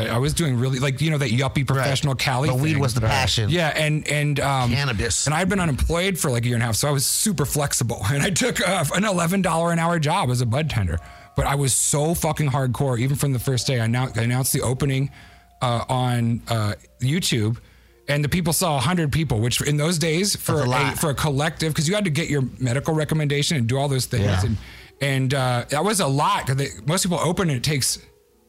I 0.00 0.18
was 0.18 0.34
doing 0.34 0.58
really 0.58 0.78
like 0.78 1.00
you 1.00 1.10
know 1.10 1.18
that 1.18 1.30
yuppie 1.30 1.66
professional 1.66 2.14
Cali. 2.14 2.48
But 2.48 2.58
weed 2.58 2.72
thing. 2.72 2.80
was 2.80 2.94
the 2.94 3.00
passion. 3.00 3.50
Yeah, 3.50 3.68
and 3.68 4.06
and 4.08 4.38
um, 4.40 4.70
Cannabis. 4.70 5.26
And 5.26 5.34
I'd 5.34 5.48
been 5.48 5.60
unemployed 5.60 6.18
for 6.18 6.30
like 6.30 6.44
a 6.44 6.46
year 6.46 6.56
and 6.56 6.62
a 6.62 6.66
half, 6.66 6.76
so 6.76 6.88
I 6.88 6.90
was 6.92 7.06
super 7.06 7.44
flexible. 7.44 8.00
And 8.12 8.22
I 8.22 8.30
took 8.30 8.60
uh, 8.66 8.84
an 8.94 9.04
eleven 9.04 9.42
dollar 9.42 9.72
an 9.72 9.78
hour 9.78 9.98
job 9.98 10.30
as 10.30 10.40
a 10.40 10.46
bud 10.46 10.70
tender. 10.70 10.98
But 11.36 11.46
I 11.46 11.54
was 11.54 11.74
so 11.74 12.14
fucking 12.14 12.48
hardcore, 12.50 12.98
even 12.98 13.16
from 13.16 13.32
the 13.34 13.38
first 13.38 13.66
day. 13.66 13.78
I, 13.80 13.86
now, 13.86 14.08
I 14.16 14.22
announced 14.22 14.52
the 14.54 14.62
opening 14.62 15.10
uh, 15.60 15.84
on 15.88 16.40
uh, 16.48 16.74
YouTube, 17.02 17.58
and 18.08 18.24
the 18.24 18.28
people 18.30 18.54
saw 18.54 18.80
hundred 18.80 19.12
people, 19.12 19.40
which 19.40 19.60
in 19.60 19.76
those 19.76 19.98
days 19.98 20.34
for 20.34 20.66
That's 20.66 20.72
a 20.72 20.92
a, 20.92 20.96
for 20.96 21.10
a 21.10 21.14
collective, 21.14 21.72
because 21.74 21.86
you 21.88 21.94
had 21.94 22.04
to 22.04 22.10
get 22.10 22.30
your 22.30 22.42
medical 22.58 22.94
recommendation 22.94 23.58
and 23.58 23.66
do 23.66 23.76
all 23.76 23.88
those 23.88 24.06
things, 24.06 24.24
Yeah. 24.24 24.44
and 24.46 24.56
and 25.02 25.34
uh, 25.34 25.64
that 25.68 25.84
was 25.84 26.00
a 26.00 26.06
lot 26.06 26.46
because 26.46 26.82
most 26.86 27.02
people 27.02 27.18
open 27.18 27.50
and 27.50 27.58
it 27.58 27.62
takes 27.64 27.98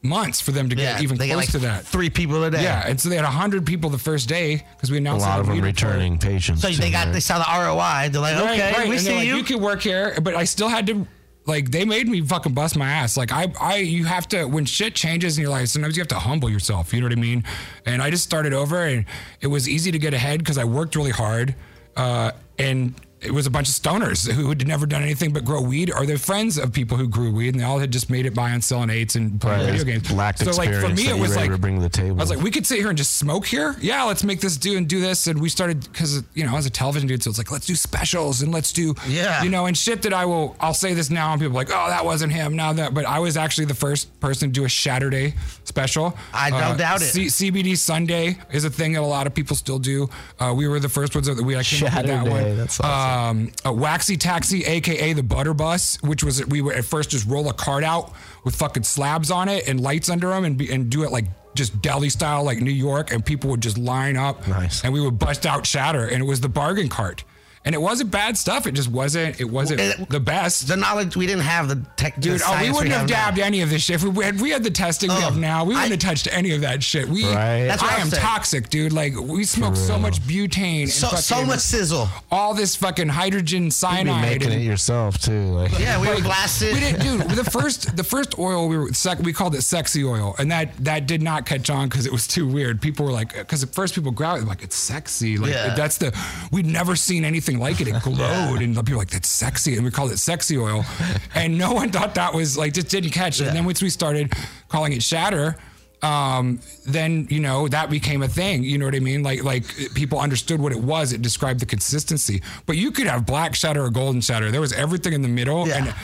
months 0.02 0.40
for 0.40 0.52
them 0.52 0.68
to 0.68 0.76
get 0.76 0.82
Yeah, 0.98 1.02
even 1.02 1.16
they 1.18 1.26
close 1.28 1.30
get 1.30 1.36
like 1.36 1.50
to 1.50 1.58
that. 1.60 1.84
three 1.84 2.08
people 2.10 2.42
a 2.44 2.50
day. 2.50 2.62
Yeah, 2.62 2.86
and 2.86 3.00
so 3.00 3.08
they 3.08 3.16
had 3.16 3.24
hundred 3.24 3.66
people 3.66 3.90
the 3.90 3.98
first 3.98 4.28
day 4.28 4.64
because 4.76 4.90
we 4.90 4.98
announced 4.98 5.26
A 5.26 5.28
lot 5.28 5.38
it 5.38 5.40
of 5.40 5.46
them 5.46 5.54
Weed 5.56 5.64
Report. 5.64 5.82
returning 5.92 6.18
patients. 6.18 6.62
So 6.62 6.68
they 6.70 6.90
got 6.90 7.06
right? 7.06 7.12
they 7.12 7.20
saw 7.20 7.38
the 7.38 7.44
ROI. 7.46 8.10
They're 8.10 8.20
like, 8.20 8.36
Right, 8.36 8.50
okay, 8.60 8.72
right. 8.72 8.88
we 8.88 8.96
and 8.96 9.04
see 9.04 9.14
like, 9.14 9.26
you. 9.26 9.36
you 9.36 9.42
can 9.44 9.60
work 9.60 9.82
here, 9.82 10.16
but 10.22 10.34
I 10.34 10.44
still 10.44 10.68
had 10.68 10.86
to. 10.88 11.06
Like 11.46 11.70
they 11.70 11.86
made 11.86 12.06
me 12.08 12.20
fucking 12.20 12.52
bust 12.52 12.76
my 12.76 12.90
ass. 12.90 13.16
Like 13.16 13.32
I, 13.32 13.50
I, 13.58 13.76
you 13.76 14.04
have 14.04 14.28
to 14.28 14.44
when 14.44 14.66
shit 14.66 14.94
changes 14.94 15.38
in 15.38 15.42
your 15.42 15.50
life. 15.50 15.68
Sometimes 15.68 15.96
you 15.96 16.02
have 16.02 16.08
to 16.08 16.18
humble 16.18 16.50
yourself. 16.50 16.92
You 16.92 17.00
know 17.00 17.06
what 17.06 17.12
I 17.16 17.20
mean? 17.20 17.42
And 17.86 18.02
I 18.02 18.10
just 18.10 18.22
started 18.22 18.52
over, 18.52 18.84
and 18.84 19.06
it 19.40 19.46
was 19.46 19.66
easy 19.66 19.90
to 19.90 19.98
get 19.98 20.12
ahead 20.12 20.40
because 20.40 20.58
I 20.58 20.64
worked 20.64 20.94
really 20.94 21.10
hard, 21.10 21.54
uh, 21.96 22.32
and 22.58 22.94
it 23.20 23.32
was 23.32 23.46
a 23.46 23.50
bunch 23.50 23.68
of 23.68 23.74
stoners 23.74 24.30
who 24.30 24.48
had 24.48 24.66
never 24.66 24.86
done 24.86 25.02
anything 25.02 25.32
but 25.32 25.44
grow 25.44 25.60
weed, 25.60 25.90
or 25.92 26.06
they're 26.06 26.18
friends 26.18 26.56
of 26.58 26.72
people 26.72 26.96
who 26.96 27.08
grew 27.08 27.32
weed, 27.32 27.50
and 27.54 27.60
they 27.60 27.64
all 27.64 27.78
had 27.78 27.90
just 27.90 28.10
made 28.10 28.26
it 28.26 28.34
by 28.34 28.50
on 28.52 28.60
selling 28.60 28.90
eights 28.90 29.16
and 29.16 29.40
playing 29.40 29.60
Right. 29.66 29.70
video 29.72 29.84
games. 29.84 30.10
Lacked 30.12 30.38
so 30.40 30.50
like 30.52 30.72
for 30.74 30.88
me, 30.88 31.08
it 31.08 31.18
was 31.18 31.34
like 31.36 31.60
bring 31.60 31.80
the 31.80 31.88
table. 31.88 32.18
I 32.18 32.22
was 32.22 32.30
like, 32.30 32.40
we 32.40 32.50
could 32.50 32.66
sit 32.66 32.78
here 32.78 32.88
and 32.88 32.96
just 32.98 33.16
smoke 33.16 33.46
here. 33.46 33.74
Yeah, 33.80 34.04
let's 34.04 34.22
make 34.24 34.40
this 34.40 34.56
do 34.56 34.76
and 34.76 34.88
do 34.88 35.00
this. 35.00 35.26
And 35.26 35.40
we 35.40 35.48
started 35.48 35.80
because 35.90 36.22
you 36.34 36.44
know 36.44 36.52
I 36.52 36.54
was 36.54 36.66
a 36.66 36.70
television 36.70 37.08
dude, 37.08 37.22
so 37.22 37.30
it's 37.30 37.38
like 37.38 37.50
let's 37.50 37.66
do 37.66 37.74
specials 37.74 38.42
and 38.42 38.52
let's 38.52 38.72
do 38.72 38.94
Yeah. 39.08 39.42
you 39.42 39.50
know 39.50 39.66
and 39.66 39.76
shit 39.76 40.02
that 40.02 40.12
I 40.12 40.24
will. 40.24 40.56
I'll 40.60 40.74
say 40.74 40.94
this 40.94 41.10
now, 41.10 41.32
and 41.32 41.40
people 41.40 41.56
are 41.56 41.60
like, 41.60 41.70
oh, 41.72 41.88
that 41.88 42.04
wasn't 42.04 42.32
him. 42.32 42.54
Now 42.56 42.72
that, 42.74 42.94
but 42.94 43.04
I 43.04 43.18
was 43.18 43.36
actually 43.36 43.64
the 43.66 43.74
first 43.74 44.18
person 44.20 44.48
to 44.48 44.52
do 44.52 44.64
a 44.64 44.70
Saturday 44.70 45.34
special. 45.64 46.16
I 46.32 46.50
don't 46.50 46.76
doubt 46.78 47.02
it. 47.02 47.06
C- 47.06 47.26
CBD 47.50 47.76
Sunday 47.76 48.38
is 48.52 48.64
a 48.64 48.70
thing 48.70 48.92
that 48.92 49.00
a 49.02 49.06
lot 49.06 49.26
of 49.26 49.34
people 49.34 49.56
still 49.56 49.78
do. 49.78 50.08
Uh, 50.38 50.54
we 50.56 50.68
were 50.68 50.78
the 50.80 50.88
first 50.88 51.14
ones 51.14 51.26
that 51.26 51.42
we 51.42 51.56
I 51.56 51.62
came 51.62 51.86
up 51.86 51.94
with 51.94 52.06
that 52.06 52.06
Saturday, 52.06 52.30
one. 52.30 52.56
that's 52.56 52.80
Uh, 52.80 52.84
um, 53.08 53.52
a 53.64 53.72
waxy 53.72 54.16
taxi, 54.16 54.64
aka 54.64 55.12
the 55.12 55.22
butter 55.22 55.54
bus, 55.54 55.98
which 56.02 56.22
was 56.22 56.44
we 56.46 56.60
would 56.60 56.76
at 56.76 56.84
first 56.84 57.10
just 57.10 57.26
roll 57.26 57.48
a 57.48 57.52
cart 57.54 57.84
out 57.84 58.12
with 58.44 58.54
fucking 58.56 58.82
slabs 58.84 59.30
on 59.30 59.48
it 59.48 59.66
and 59.68 59.80
lights 59.80 60.08
under 60.10 60.28
them 60.28 60.44
and 60.44 60.56
be, 60.56 60.72
and 60.72 60.90
do 60.90 61.04
it 61.04 61.10
like 61.10 61.24
just 61.54 61.80
deli 61.82 62.08
style 62.08 62.44
like 62.44 62.60
New 62.60 62.70
York, 62.70 63.10
and 63.12 63.24
people 63.24 63.50
would 63.50 63.60
just 63.60 63.78
line 63.78 64.16
up, 64.16 64.46
Nice. 64.46 64.84
and 64.84 64.92
we 64.92 65.00
would 65.00 65.18
bust 65.18 65.44
out 65.44 65.66
shatter, 65.66 66.06
and 66.06 66.22
it 66.22 66.26
was 66.26 66.40
the 66.40 66.48
bargain 66.48 66.88
cart. 66.88 67.24
And 67.64 67.74
it 67.74 67.78
wasn't 67.82 68.10
bad 68.10 68.38
stuff. 68.38 68.66
It 68.66 68.72
just 68.72 68.88
wasn't. 68.90 69.40
It 69.40 69.44
wasn't 69.50 69.80
It- 69.80 70.08
the 70.08 70.20
best. 70.20 70.68
The 70.68 70.76
knowledge 70.76 71.16
we 71.16 71.26
didn't 71.26 71.42
have 71.42 71.68
the 71.68 71.76
tech. 71.96 72.14
the 72.14 72.20
Dude, 72.20 72.40
oh, 72.46 72.58
we 72.62 72.70
wouldn't 72.70 72.92
have 72.92 73.08
now. 73.08 73.14
dabbed 73.26 73.38
any 73.38 73.60
of 73.62 73.68
this 73.70 73.82
shit. 73.82 73.96
If 73.96 74.04
we 74.04 74.24
had, 74.24 74.40
we 74.40 74.50
had 74.50 74.62
the 74.64 74.70
testing 74.70 75.10
we 75.10 75.16
Oh, 75.16 75.20
have 75.20 75.36
now, 75.36 75.64
we 75.64 75.74
wouldn't 75.74 75.86
I- 75.86 75.88
have 75.90 75.98
touched 75.98 76.28
any 76.30 76.52
of 76.52 76.60
that 76.62 76.82
shit. 76.82 77.08
We, 77.08 77.24
Right. 77.24 77.66
That's 77.66 77.82
what 77.82 77.92
I 77.92 77.96
I'm 78.00 78.08
saying. 78.10 78.22
toxic, 78.22 78.70
dude. 78.70 78.92
Like 78.92 79.14
we 79.18 79.44
smoke 79.44 79.76
so 79.76 79.98
much 79.98 80.20
butane, 80.22 80.82
and 80.82 80.90
So, 80.90 81.08
so 81.08 81.44
much 81.44 81.60
sizzle. 81.60 82.08
all 82.30 82.54
this 82.54 82.76
fucking 82.76 83.08
hydrogen 83.08 83.70
cyanide. 83.70 84.06
You 84.06 84.22
be 84.22 84.34
making 84.38 84.52
and- 84.52 84.62
it 84.62 84.64
yourself 84.64 85.18
too. 85.18 85.46
Like 85.52 85.78
Yeah, 85.78 86.00
we 86.00 86.08
were 86.08 86.14
like, 86.14 86.24
blasted. 86.24 86.72
We 86.74 86.80
didn't, 86.80 87.00
dude. 87.02 87.28
The 87.30 87.44
first, 87.50 87.96
the 87.96 88.04
first 88.04 88.38
oil 88.38 88.68
we 88.68 88.78
were 88.78 88.92
sec, 88.94 89.18
we 89.20 89.32
called 89.32 89.54
it 89.54 89.62
sexy 89.62 90.04
oil, 90.04 90.34
and 90.38 90.50
that 90.52 90.72
that 90.84 91.06
did 91.06 91.22
not 91.22 91.44
catch 91.44 91.68
on 91.70 91.88
because 91.88 92.06
it 92.06 92.12
was 92.12 92.26
too 92.26 92.46
weird. 92.46 92.80
People 92.80 93.04
were 93.04 93.12
like, 93.12 93.34
because 93.36 93.62
at 93.62 93.74
first 93.74 93.94
people 93.94 94.10
grabbed 94.12 94.42
it 94.42 94.46
like 94.46 94.62
it's 94.62 94.76
sexy, 94.76 95.36
like 95.36 95.52
Yeah. 95.52 95.74
that's 95.74 95.98
the 95.98 96.16
we'd 96.50 96.66
never 96.66 96.94
seen 96.96 97.24
anything 97.24 97.47
like 97.56 97.80
it. 97.80 97.88
It 97.88 98.02
glowed, 98.02 98.60
and 98.62 98.74
people 98.76 98.92
were 98.92 98.98
like 98.98 99.10
that's 99.10 99.28
sexy, 99.30 99.76
and 99.76 99.84
we 99.84 99.90
called 99.90 100.12
it 100.12 100.18
sexy 100.18 100.58
oil, 100.58 100.84
and 101.34 101.56
no 101.56 101.72
one 101.72 101.90
thought 101.90 102.14
that 102.16 102.34
was 102.34 102.58
like 102.58 102.74
just 102.74 102.88
didn't 102.88 103.10
catch 103.10 103.40
it. 103.40 103.46
And 103.46 103.56
then 103.56 103.64
once 103.64 103.80
we 103.80 103.90
started 103.90 104.32
calling 104.68 104.92
it 104.92 105.02
shatter. 105.02 105.56
Um, 106.00 106.60
then 106.86 107.26
you 107.28 107.40
know 107.40 107.66
that 107.66 107.90
became 107.90 108.22
a 108.22 108.28
thing. 108.28 108.62
You 108.62 108.78
know 108.78 108.84
what 108.84 108.94
I 108.94 109.00
mean? 109.00 109.24
Like 109.24 109.42
like 109.42 109.64
people 109.94 110.20
understood 110.20 110.60
what 110.60 110.70
it 110.70 110.78
was. 110.80 111.12
It 111.12 111.22
described 111.22 111.58
the 111.58 111.66
consistency. 111.66 112.40
But 112.66 112.76
you 112.76 112.92
could 112.92 113.08
have 113.08 113.26
black 113.26 113.56
shatter 113.56 113.82
or 113.82 113.90
golden 113.90 114.20
shatter. 114.20 114.52
There 114.52 114.60
was 114.60 114.72
everything 114.72 115.12
in 115.12 115.22
the 115.22 115.28
middle, 115.28 115.66
Yeah. 115.66 115.78
and 115.86 115.94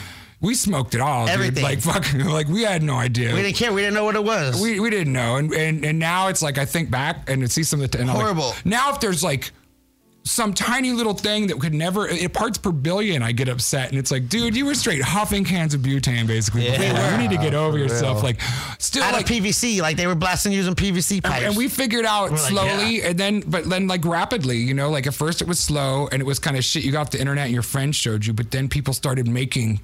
we 0.41 0.53
smoked 0.53 0.95
it 0.95 0.99
all, 1.01 1.29
Everything. 1.29 1.55
dude. 1.55 1.63
Like 1.63 1.79
fucking, 1.79 2.25
like 2.25 2.49
we 2.49 2.63
had 2.63 2.83
no 2.83 2.95
idea. 2.95 3.33
We 3.33 3.41
didn't 3.41 3.55
care. 3.55 3.71
We 3.71 3.83
didn't 3.83 3.93
know 3.93 4.03
what 4.03 4.15
it 4.15 4.23
was. 4.25 4.61
we, 4.61 4.81
we 4.81 4.89
didn't 4.89 5.13
know, 5.13 5.37
and, 5.37 5.53
and 5.53 5.85
and 5.85 5.97
now 5.97 6.27
it's 6.27 6.41
like 6.41 6.57
I 6.57 6.65
think 6.65 6.91
back 6.91 7.29
and 7.29 7.49
see 7.49 7.63
some 7.63 7.79
of 7.81 7.89
the 7.89 7.97
and 8.01 8.09
I'm 8.09 8.17
like, 8.17 8.25
Horrible. 8.25 8.53
now 8.65 8.91
if 8.93 8.99
there's 8.99 9.23
like 9.23 9.51
some 10.27 10.53
tiny 10.53 10.91
little 10.91 11.13
thing 11.13 11.47
that 11.47 11.59
could 11.61 11.73
never 11.73 12.07
it 12.07 12.33
parts 12.33 12.57
per 12.57 12.71
billion, 12.71 13.21
I 13.21 13.31
get 13.31 13.47
upset, 13.47 13.89
and 13.89 13.99
it's 13.99 14.09
like, 14.11 14.27
dude, 14.27 14.55
you 14.55 14.65
were 14.65 14.73
straight 14.73 15.01
huffing 15.03 15.45
cans 15.45 15.73
of 15.75 15.81
butane 15.81 16.25
basically. 16.27 16.65
Yeah. 16.65 17.11
you 17.11 17.17
need 17.29 17.35
to 17.35 17.41
get 17.41 17.53
over 17.53 17.77
yourself. 17.77 18.17
real. 18.17 18.23
Like, 18.23 18.41
still 18.79 19.03
Out 19.03 19.13
like 19.13 19.29
of 19.29 19.35
PVC, 19.37 19.81
like 19.81 19.97
they 19.97 20.07
were 20.07 20.15
blasting 20.15 20.51
using 20.51 20.73
PVC 20.73 21.23
pipes. 21.23 21.45
and 21.45 21.55
we 21.55 21.67
figured 21.69 22.05
out 22.05 22.31
We're 22.31 22.37
like, 22.37 22.49
slowly 22.51 23.03
and 23.03 23.17
then 23.19 23.41
but 23.45 23.69
then 23.69 23.87
like 23.87 24.03
rapidly 24.03 24.57
you 24.57 24.73
know 24.73 24.89
like 24.89 25.05
at 25.07 25.13
first 25.13 25.41
it 25.41 25.47
was 25.47 25.59
slow 25.59 26.07
and 26.11 26.21
it 26.21 26.25
was 26.25 26.39
kind 26.39 26.57
of 26.57 26.63
shit 26.63 26.83
you 26.83 26.91
got 26.91 27.01
off 27.01 27.11
the 27.11 27.19
internet 27.19 27.45
and 27.45 27.53
your 27.53 27.61
friends 27.63 27.95
showed 27.95 28.25
you 28.25 28.33
but 28.33 28.49
then 28.51 28.67
people 28.67 28.93
started 28.93 29.27
making 29.27 29.79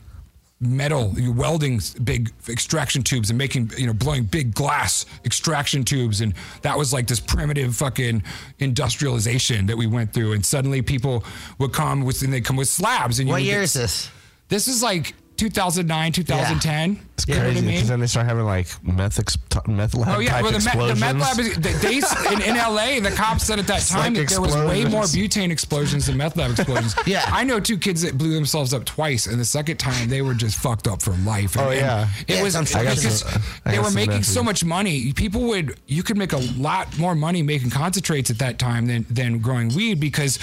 metal 0.62 1.12
you're 1.18 1.34
welding 1.34 1.82
big 2.04 2.32
extraction 2.48 3.02
tubes 3.02 3.32
and 3.32 3.38
making 3.38 3.72
you 3.78 3.88
know 3.88 3.94
blowing 3.94 4.24
big 4.24 4.54
glass 4.54 5.08
extraction 5.26 5.84
tubes 5.84 6.22
and 6.22 6.36
that 6.62 6.78
was 6.78 6.94
like 6.94 7.08
this 7.08 7.20
primitive 7.20 7.76
fucking 7.76 8.22
industrialization 8.60 9.66
that 9.66 9.76
we 9.76 9.88
went 9.88 10.14
through 10.14 10.34
and 10.34 10.46
suddenly 10.46 10.82
people 10.82 11.24
would 11.58 11.74
come 11.74 12.04
with 12.04 12.22
and 12.22 12.32
they 12.32 12.40
come 12.42 12.56
with 12.56 12.68
slabs 12.68 13.18
and 13.20 13.28
you 13.28 13.34
what 13.34 13.42
year 13.42 13.56
get- 13.60 13.64
is 13.64 13.74
this? 13.74 14.10
this 14.50 14.68
is 14.68 14.84
like 14.84 15.16
2009 15.42 16.12
2010 16.12 17.00
it's 17.14 17.28
you 17.28 17.34
know 17.36 17.42
I 17.42 17.44
crazy 17.46 17.62
mean? 17.62 17.72
because 17.76 17.90
then 17.90 18.00
they 18.00 18.08
start 18.08 18.28
having 18.28 18.46
like 18.46 18.68
meth 18.84 19.20
ex- 19.20 19.38
meth 19.68 19.96
lab 19.96 20.18
Oh 20.18 20.20
yeah, 20.20 20.42
well 20.42 20.52
the, 20.52 20.60
me- 20.60 20.88
the 20.88 20.96
meth 20.96 21.16
lab 21.18 21.40
is 21.40 21.56
they, 21.58 21.74
they 21.74 21.96
in, 22.34 22.42
in 22.42 22.56
LA. 22.56 23.00
The 23.00 23.14
cops 23.16 23.46
said 23.46 23.58
at 23.60 23.66
that 23.68 23.82
time 23.82 24.14
like 24.14 24.28
that 24.28 24.30
there 24.30 24.42
was 24.42 24.56
way 24.56 24.86
more 24.86 25.04
butane 25.04 25.50
explosions 25.52 26.06
than 26.08 26.18
meth 26.18 26.38
lab 26.38 26.52
explosions. 26.52 26.96
Yeah. 27.08 27.24
I 27.28 27.44
know 27.44 27.60
two 27.60 27.78
kids 27.78 28.02
that 28.04 28.18
blew 28.18 28.34
themselves 28.34 28.74
up 28.74 28.86
twice, 28.86 29.26
and 29.28 29.40
the 29.40 29.46
second 29.46 29.78
time 29.78 30.08
they 30.10 30.22
were 30.22 30.34
just 30.36 30.58
fucked 30.60 30.88
up 30.88 31.02
for 31.02 31.12
life. 31.26 31.58
Oh, 31.58 31.62
and- 31.62 31.70
Oh, 31.70 31.74
yeah. 31.74 32.08
it 32.28 32.36
Yeah, 32.36 32.44
was 32.44 32.54
some- 32.54 32.66
I 32.80 32.84
got 32.84 32.96
because 32.96 33.24
they 33.66 33.80
were 33.80 33.92
making 33.92 34.24
so 34.24 34.44
much 34.44 34.64
money. 34.64 35.12
People 35.14 35.42
would 35.48 35.80
you 35.88 36.04
could 36.04 36.18
make 36.18 36.34
a 36.34 36.42
lot 36.58 36.98
more 37.00 37.16
money 37.16 37.42
making 37.42 37.72
concentrates 37.72 38.30
at 38.30 38.38
that 38.40 38.60
time 38.60 38.86
than 38.88 39.06
than 39.10 39.40
growing 39.40 39.70
weed 39.74 40.00
because. 40.00 40.38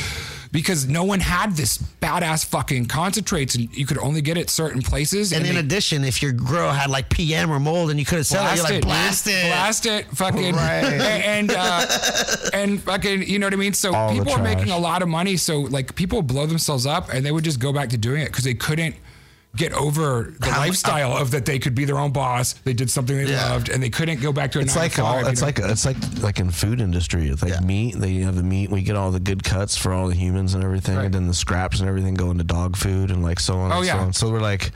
Because 0.50 0.88
no 0.88 1.04
one 1.04 1.20
had 1.20 1.52
this 1.56 1.76
badass 1.76 2.44
fucking 2.46 2.86
concentrates, 2.86 3.54
and 3.54 3.68
you 3.76 3.84
could 3.84 3.98
only 3.98 4.22
get 4.22 4.38
it 4.38 4.48
certain 4.48 4.80
places. 4.80 5.32
And 5.32 5.46
in 5.46 5.54
they- 5.54 5.60
addition, 5.60 6.04
if 6.04 6.22
your 6.22 6.32
grow 6.32 6.70
had 6.70 6.88
like 6.88 7.10
PM 7.10 7.50
or 7.50 7.60
mold 7.60 7.90
and 7.90 7.98
you 7.98 8.06
couldn't 8.06 8.24
sell 8.24 8.46
it, 8.50 8.54
you're 8.56 8.64
like 8.64 8.72
dude. 8.74 8.82
blast 8.84 9.26
it. 9.26 9.46
blast 9.46 9.86
it, 9.86 10.06
fucking, 10.06 10.54
Right. 10.54 10.84
and 10.84 11.50
uh, 11.50 11.86
and 12.54 12.82
fucking, 12.82 13.24
you 13.28 13.38
know 13.38 13.46
what 13.46 13.52
I 13.52 13.56
mean. 13.56 13.74
So 13.74 13.94
All 13.94 14.12
people 14.12 14.32
are 14.32 14.42
making 14.42 14.70
a 14.70 14.78
lot 14.78 15.02
of 15.02 15.08
money. 15.08 15.36
So 15.36 15.60
like 15.60 15.94
people 15.94 16.22
blow 16.22 16.46
themselves 16.46 16.86
up, 16.86 17.12
and 17.12 17.26
they 17.26 17.32
would 17.32 17.44
just 17.44 17.60
go 17.60 17.72
back 17.72 17.90
to 17.90 17.98
doing 17.98 18.22
it 18.22 18.26
because 18.26 18.44
they 18.44 18.54
couldn't 18.54 18.94
get 19.56 19.72
over 19.72 20.34
the 20.38 20.50
How- 20.50 20.60
lifestyle 20.60 21.12
uh, 21.14 21.20
of 21.20 21.30
that 21.32 21.44
they 21.46 21.58
could 21.58 21.74
be 21.74 21.84
their 21.84 21.98
own 21.98 22.12
boss. 22.12 22.52
They 22.64 22.74
did 22.74 22.90
something 22.90 23.16
they 23.16 23.24
Yeah. 23.30 23.50
loved, 23.50 23.70
and 23.70 23.82
they 23.82 23.90
couldn't 23.90 24.20
go 24.20 24.32
back 24.32 24.52
to 24.52 24.58
a 24.58 24.62
It's 24.62 24.74
nine 24.74 24.84
like 24.84 24.92
to 24.94 25.04
all, 25.04 25.14
five, 25.14 25.24
you 25.24 25.28
it's 25.30 25.40
know? 25.40 25.46
like 25.46 25.58
it's 25.58 25.84
like 25.86 25.96
like 26.22 26.38
in 26.38 26.50
food 26.50 26.80
industry. 26.80 27.28
It's 27.28 27.42
like 27.42 27.52
Yeah. 27.52 27.60
meat. 27.60 27.98
They 27.98 28.14
have 28.18 28.36
the 28.36 28.42
meat. 28.42 28.70
We 28.70 28.82
get 28.82 28.94
all 28.96 29.10
the 29.10 29.20
good 29.20 29.42
cuts 29.42 29.76
for 29.76 29.92
all 29.92 30.08
the 30.08 30.14
humans 30.14 30.54
and 30.54 30.62
everything, 30.62 30.96
Right. 30.96 31.06
and 31.06 31.14
then 31.14 31.26
the 31.26 31.34
scraps 31.34 31.80
and 31.80 31.88
everything 31.88 32.14
go 32.14 32.30
into 32.30 32.44
dog 32.44 32.76
food 32.76 33.10
and 33.10 33.22
like 33.22 33.40
so 33.40 33.58
on. 33.58 33.72
Oh, 33.72 33.78
and 33.78 33.86
yeah. 33.86 33.92
So, 33.94 33.98
on. 34.00 34.12
so 34.12 34.30
we're 34.30 34.40
like 34.40 34.70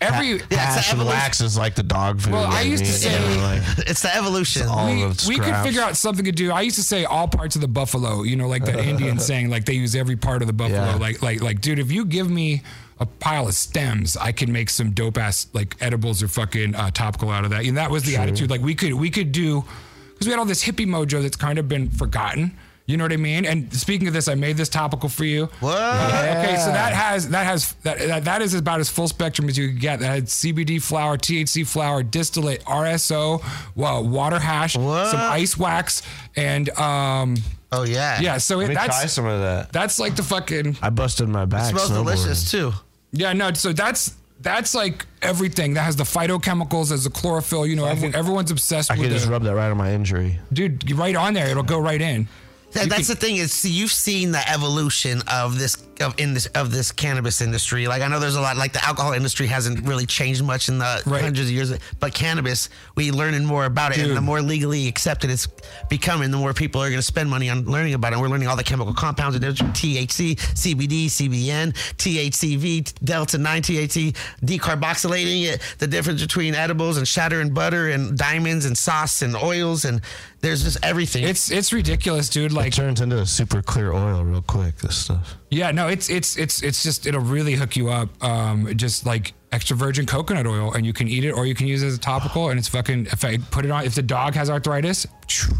every. 0.00 0.28
Yeah, 0.30 0.36
it's 0.50 0.54
hash 0.56 0.86
the 0.86 0.92
and 0.92 1.00
evolution. 1.02 1.20
wax 1.20 1.40
is 1.42 1.58
like 1.58 1.74
the 1.74 1.82
dog 1.82 2.20
food. 2.22 2.32
Well, 2.32 2.44
I 2.46 2.50
like 2.62 2.66
used 2.68 2.84
to 2.86 2.90
meat, 2.90 2.98
say- 2.98 3.14
and 3.32 3.42
like 3.42 3.62
It's 3.86 4.02
the 4.02 4.16
evolution. 4.16 4.66
all 4.66 4.86
we, 4.92 5.02
of 5.02 5.18
the 5.18 5.28
we 5.28 5.38
could 5.38 5.54
figure 5.56 5.82
out 5.82 5.96
something 5.96 6.24
to 6.24 6.32
do. 6.32 6.50
I 6.52 6.62
used 6.62 6.76
to 6.76 6.82
say 6.82 7.04
all 7.04 7.28
parts 7.28 7.54
of 7.54 7.60
the 7.60 7.68
buffalo, 7.68 8.22
you 8.22 8.34
know, 8.36 8.48
like 8.48 8.64
that 8.64 8.78
Indian 8.80 9.18
saying, 9.28 9.50
like 9.50 9.66
they 9.66 9.74
use 9.74 9.94
every 9.94 10.16
part 10.16 10.40
of 10.42 10.46
the 10.46 10.54
buffalo. 10.54 10.86
Yeah. 10.86 10.94
Like, 10.96 11.22
like, 11.22 11.42
like, 11.42 11.60
dude, 11.60 11.78
if 11.78 11.92
you 11.92 12.04
give 12.06 12.30
me 12.30 12.62
a 13.00 13.06
pile 13.06 13.48
of 13.48 13.54
stems, 13.54 14.16
I 14.16 14.30
can 14.32 14.52
make 14.52 14.70
some 14.70 14.90
dope 14.92 15.16
ass 15.18 15.46
like 15.54 15.74
edibles 15.80 16.22
or 16.22 16.28
fucking 16.28 16.74
uh, 16.76 16.90
topical 16.90 17.30
out 17.30 17.44
of 17.44 17.50
that. 17.50 17.64
And 17.64 17.76
that 17.78 17.90
was 17.90 18.04
the 18.04 18.16
attitude. 18.16 18.50
Like 18.50 18.60
we 18.60 18.74
could, 18.74 18.92
we 18.92 19.10
could 19.10 19.32
do, 19.32 19.64
because 20.12 20.26
we 20.26 20.30
had 20.30 20.38
all 20.38 20.44
this 20.44 20.62
hippie 20.62 20.86
mojo 20.86 21.22
that's 21.22 21.36
kind 21.36 21.58
of 21.58 21.66
been 21.68 21.90
forgotten. 21.90 22.56
You 22.86 22.96
know 22.96 23.04
what 23.04 23.12
I 23.12 23.18
mean? 23.18 23.44
And 23.46 23.72
speaking 23.72 24.08
of 24.08 24.12
this, 24.14 24.26
I 24.26 24.34
made 24.34 24.56
this 24.56 24.68
topical 24.68 25.08
for 25.08 25.24
you. 25.24 25.46
What? 25.60 25.78
Uh, 25.78 26.42
okay, 26.44 26.56
so 26.56 26.72
that 26.72 26.92
has 26.92 27.28
that 27.28 27.46
has 27.46 27.72
that, 27.84 27.98
that 28.00 28.24
that 28.24 28.42
is 28.42 28.52
about 28.54 28.80
as 28.80 28.90
full 28.90 29.06
spectrum 29.06 29.48
as 29.48 29.56
you 29.56 29.68
could 29.68 29.80
get. 29.80 30.00
That 30.00 30.06
had 30.08 30.24
CBD 30.24 30.82
flower, 30.82 31.16
THC 31.16 31.64
flower, 31.64 32.02
distillate, 32.02 32.64
RSO, 32.64 33.44
well, 33.76 34.02
water 34.02 34.40
hash, 34.40 34.76
What? 34.76 35.06
some 35.12 35.20
ice 35.20 35.56
wax, 35.56 36.02
and 36.34 36.68
um, 36.78 37.36
Oh 37.70 37.84
yeah. 37.84 38.20
yeah. 38.20 38.38
So 38.38 38.56
Let 38.56 38.64
it, 38.64 38.68
me 38.70 38.74
try 38.74 38.86
that's 38.88 39.12
some 39.12 39.26
of 39.26 39.40
that. 39.40 39.72
that's 39.72 40.00
like 40.00 40.16
the 40.16 40.24
fucking 40.24 40.76
I 40.82 40.90
busted 40.90 41.28
my 41.28 41.44
back. 41.44 41.70
smells 41.70 41.90
snowboarding. 41.92 42.04
delicious 42.16 42.50
too. 42.50 42.72
Yeah. 43.12 43.32
No, 43.32 43.52
so 43.52 43.72
that's 43.72 44.14
that's 44.40 44.74
like 44.74 45.06
everything 45.22 45.74
that 45.74 45.82
has 45.82 45.96
the 45.96 46.04
phytochemicals, 46.04 46.92
as 46.92 47.04
the 47.04 47.10
chlorophyll. 47.10 47.66
You 47.66 47.76
know, 47.76 47.84
everyone, 47.84 48.14
everyone's 48.14 48.50
obsessed 48.50 48.90
I 48.90 48.94
with 48.94 49.04
could 49.04 49.12
just 49.12 49.26
the, 49.26 49.32
rub 49.32 49.42
that 49.44 49.54
right 49.54 49.70
on 49.70 49.76
my 49.76 49.92
injury. 49.92 50.38
dude. 50.52 50.90
Right 50.92 51.16
on 51.16 51.34
there, 51.34 51.48
it'll 51.48 51.62
go 51.62 51.78
right 51.78 52.00
in. 52.00 52.28
That, 52.72 52.88
that's 52.88 53.08
the 53.08 53.16
thing 53.16 53.36
is, 53.36 53.52
see, 53.52 53.70
you've 53.70 53.90
seen 53.92 54.30
the 54.30 54.48
evolution 54.48 55.22
of 55.26 55.58
this 55.58 55.76
of 56.00 56.18
in 56.18 56.34
this 56.34 56.46
of 56.46 56.70
this 56.72 56.92
cannabis 56.92 57.40
industry. 57.40 57.86
Like 57.86 58.02
I 58.02 58.08
know 58.08 58.18
there's 58.20 58.36
a 58.36 58.40
lot. 58.40 58.56
Like 58.56 58.72
the 58.72 58.84
alcohol 58.84 59.12
industry 59.12 59.46
hasn't 59.46 59.86
really 59.86 60.06
changed 60.06 60.42
much 60.44 60.68
in 60.68 60.78
the 60.78 61.02
Right. 61.06 61.22
hundreds 61.22 61.48
of 61.48 61.54
years, 61.54 61.72
but 61.98 62.14
cannabis, 62.14 62.68
we 62.94 63.10
learning 63.10 63.44
more 63.44 63.64
about 63.64 63.92
it, 63.96 63.98
and 64.04 64.16
the 64.16 64.20
more 64.20 64.42
legally 64.42 64.86
accepted 64.88 65.30
it's 65.30 65.48
becoming, 65.88 66.30
the 66.30 66.36
more 66.36 66.52
people 66.54 66.80
are 66.82 66.88
going 66.88 66.98
to 66.98 67.02
spend 67.02 67.28
money 67.30 67.48
on 67.50 67.64
learning 67.64 67.94
about 67.94 68.12
it. 68.12 68.14
And 68.14 68.22
We're 68.22 68.28
learning 68.28 68.48
all 68.48 68.56
the 68.56 68.64
chemical 68.64 68.92
compounds, 68.94 69.38
the 69.38 69.46
THC, 69.46 70.36
CBD, 70.36 71.06
CBN, 71.06 71.72
THCV, 71.96 72.92
delta 73.04 73.38
nine 73.38 73.62
THC, 73.62 74.14
decarboxylating 74.44 75.44
it, 75.44 75.60
the 75.78 75.86
difference 75.86 76.20
between 76.20 76.54
edibles 76.54 76.96
and 76.96 77.06
shatter 77.06 77.40
and 77.40 77.54
butter 77.54 77.88
and 77.90 78.16
diamonds 78.16 78.64
and 78.66 78.76
sauce 78.76 79.22
and 79.22 79.34
oils 79.36 79.84
and 79.84 80.00
there's 80.40 80.64
just 80.64 80.78
everything. 80.82 81.24
It's 81.24 81.50
it's 81.50 81.70
ridiculous, 81.72 82.28
dude. 82.30 82.52
Like 82.52 82.68
It 82.68 82.72
turns 82.74 83.00
into 83.02 83.18
a 83.18 83.26
super 83.26 83.60
clear 83.60 83.92
oil 83.92 84.24
real 84.24 84.40
quick. 84.42 84.78
This 84.78 84.96
stuff. 84.96 85.34
Yeah, 85.50 85.70
no, 85.72 85.88
it's 85.90 86.08
it's 86.10 86.36
it's 86.36 86.62
it's 86.62 86.82
just 86.82 87.06
it'll 87.06 87.20
really 87.20 87.54
hook 87.54 87.76
you 87.76 87.90
up. 87.90 88.08
Um, 88.22 88.74
just 88.76 89.06
like 89.06 89.32
extra 89.52 89.76
virgin 89.76 90.06
coconut 90.06 90.46
oil, 90.46 90.72
and 90.72 90.86
you 90.86 90.92
can 90.92 91.08
eat 91.08 91.24
it 91.24 91.32
or 91.32 91.44
you 91.46 91.54
can 91.54 91.66
use 91.66 91.82
it 91.82 91.86
as 91.88 91.96
a 91.96 92.00
topical, 92.00 92.50
and 92.50 92.58
it's 92.58 92.68
fucking. 92.68 93.06
If 93.06 93.24
I 93.24 93.38
put 93.38 93.64
it 93.64 93.70
on, 93.70 93.84
if 93.84 93.94
the 93.94 94.02
dog 94.02 94.34
has 94.34 94.48
arthritis, 94.50 95.06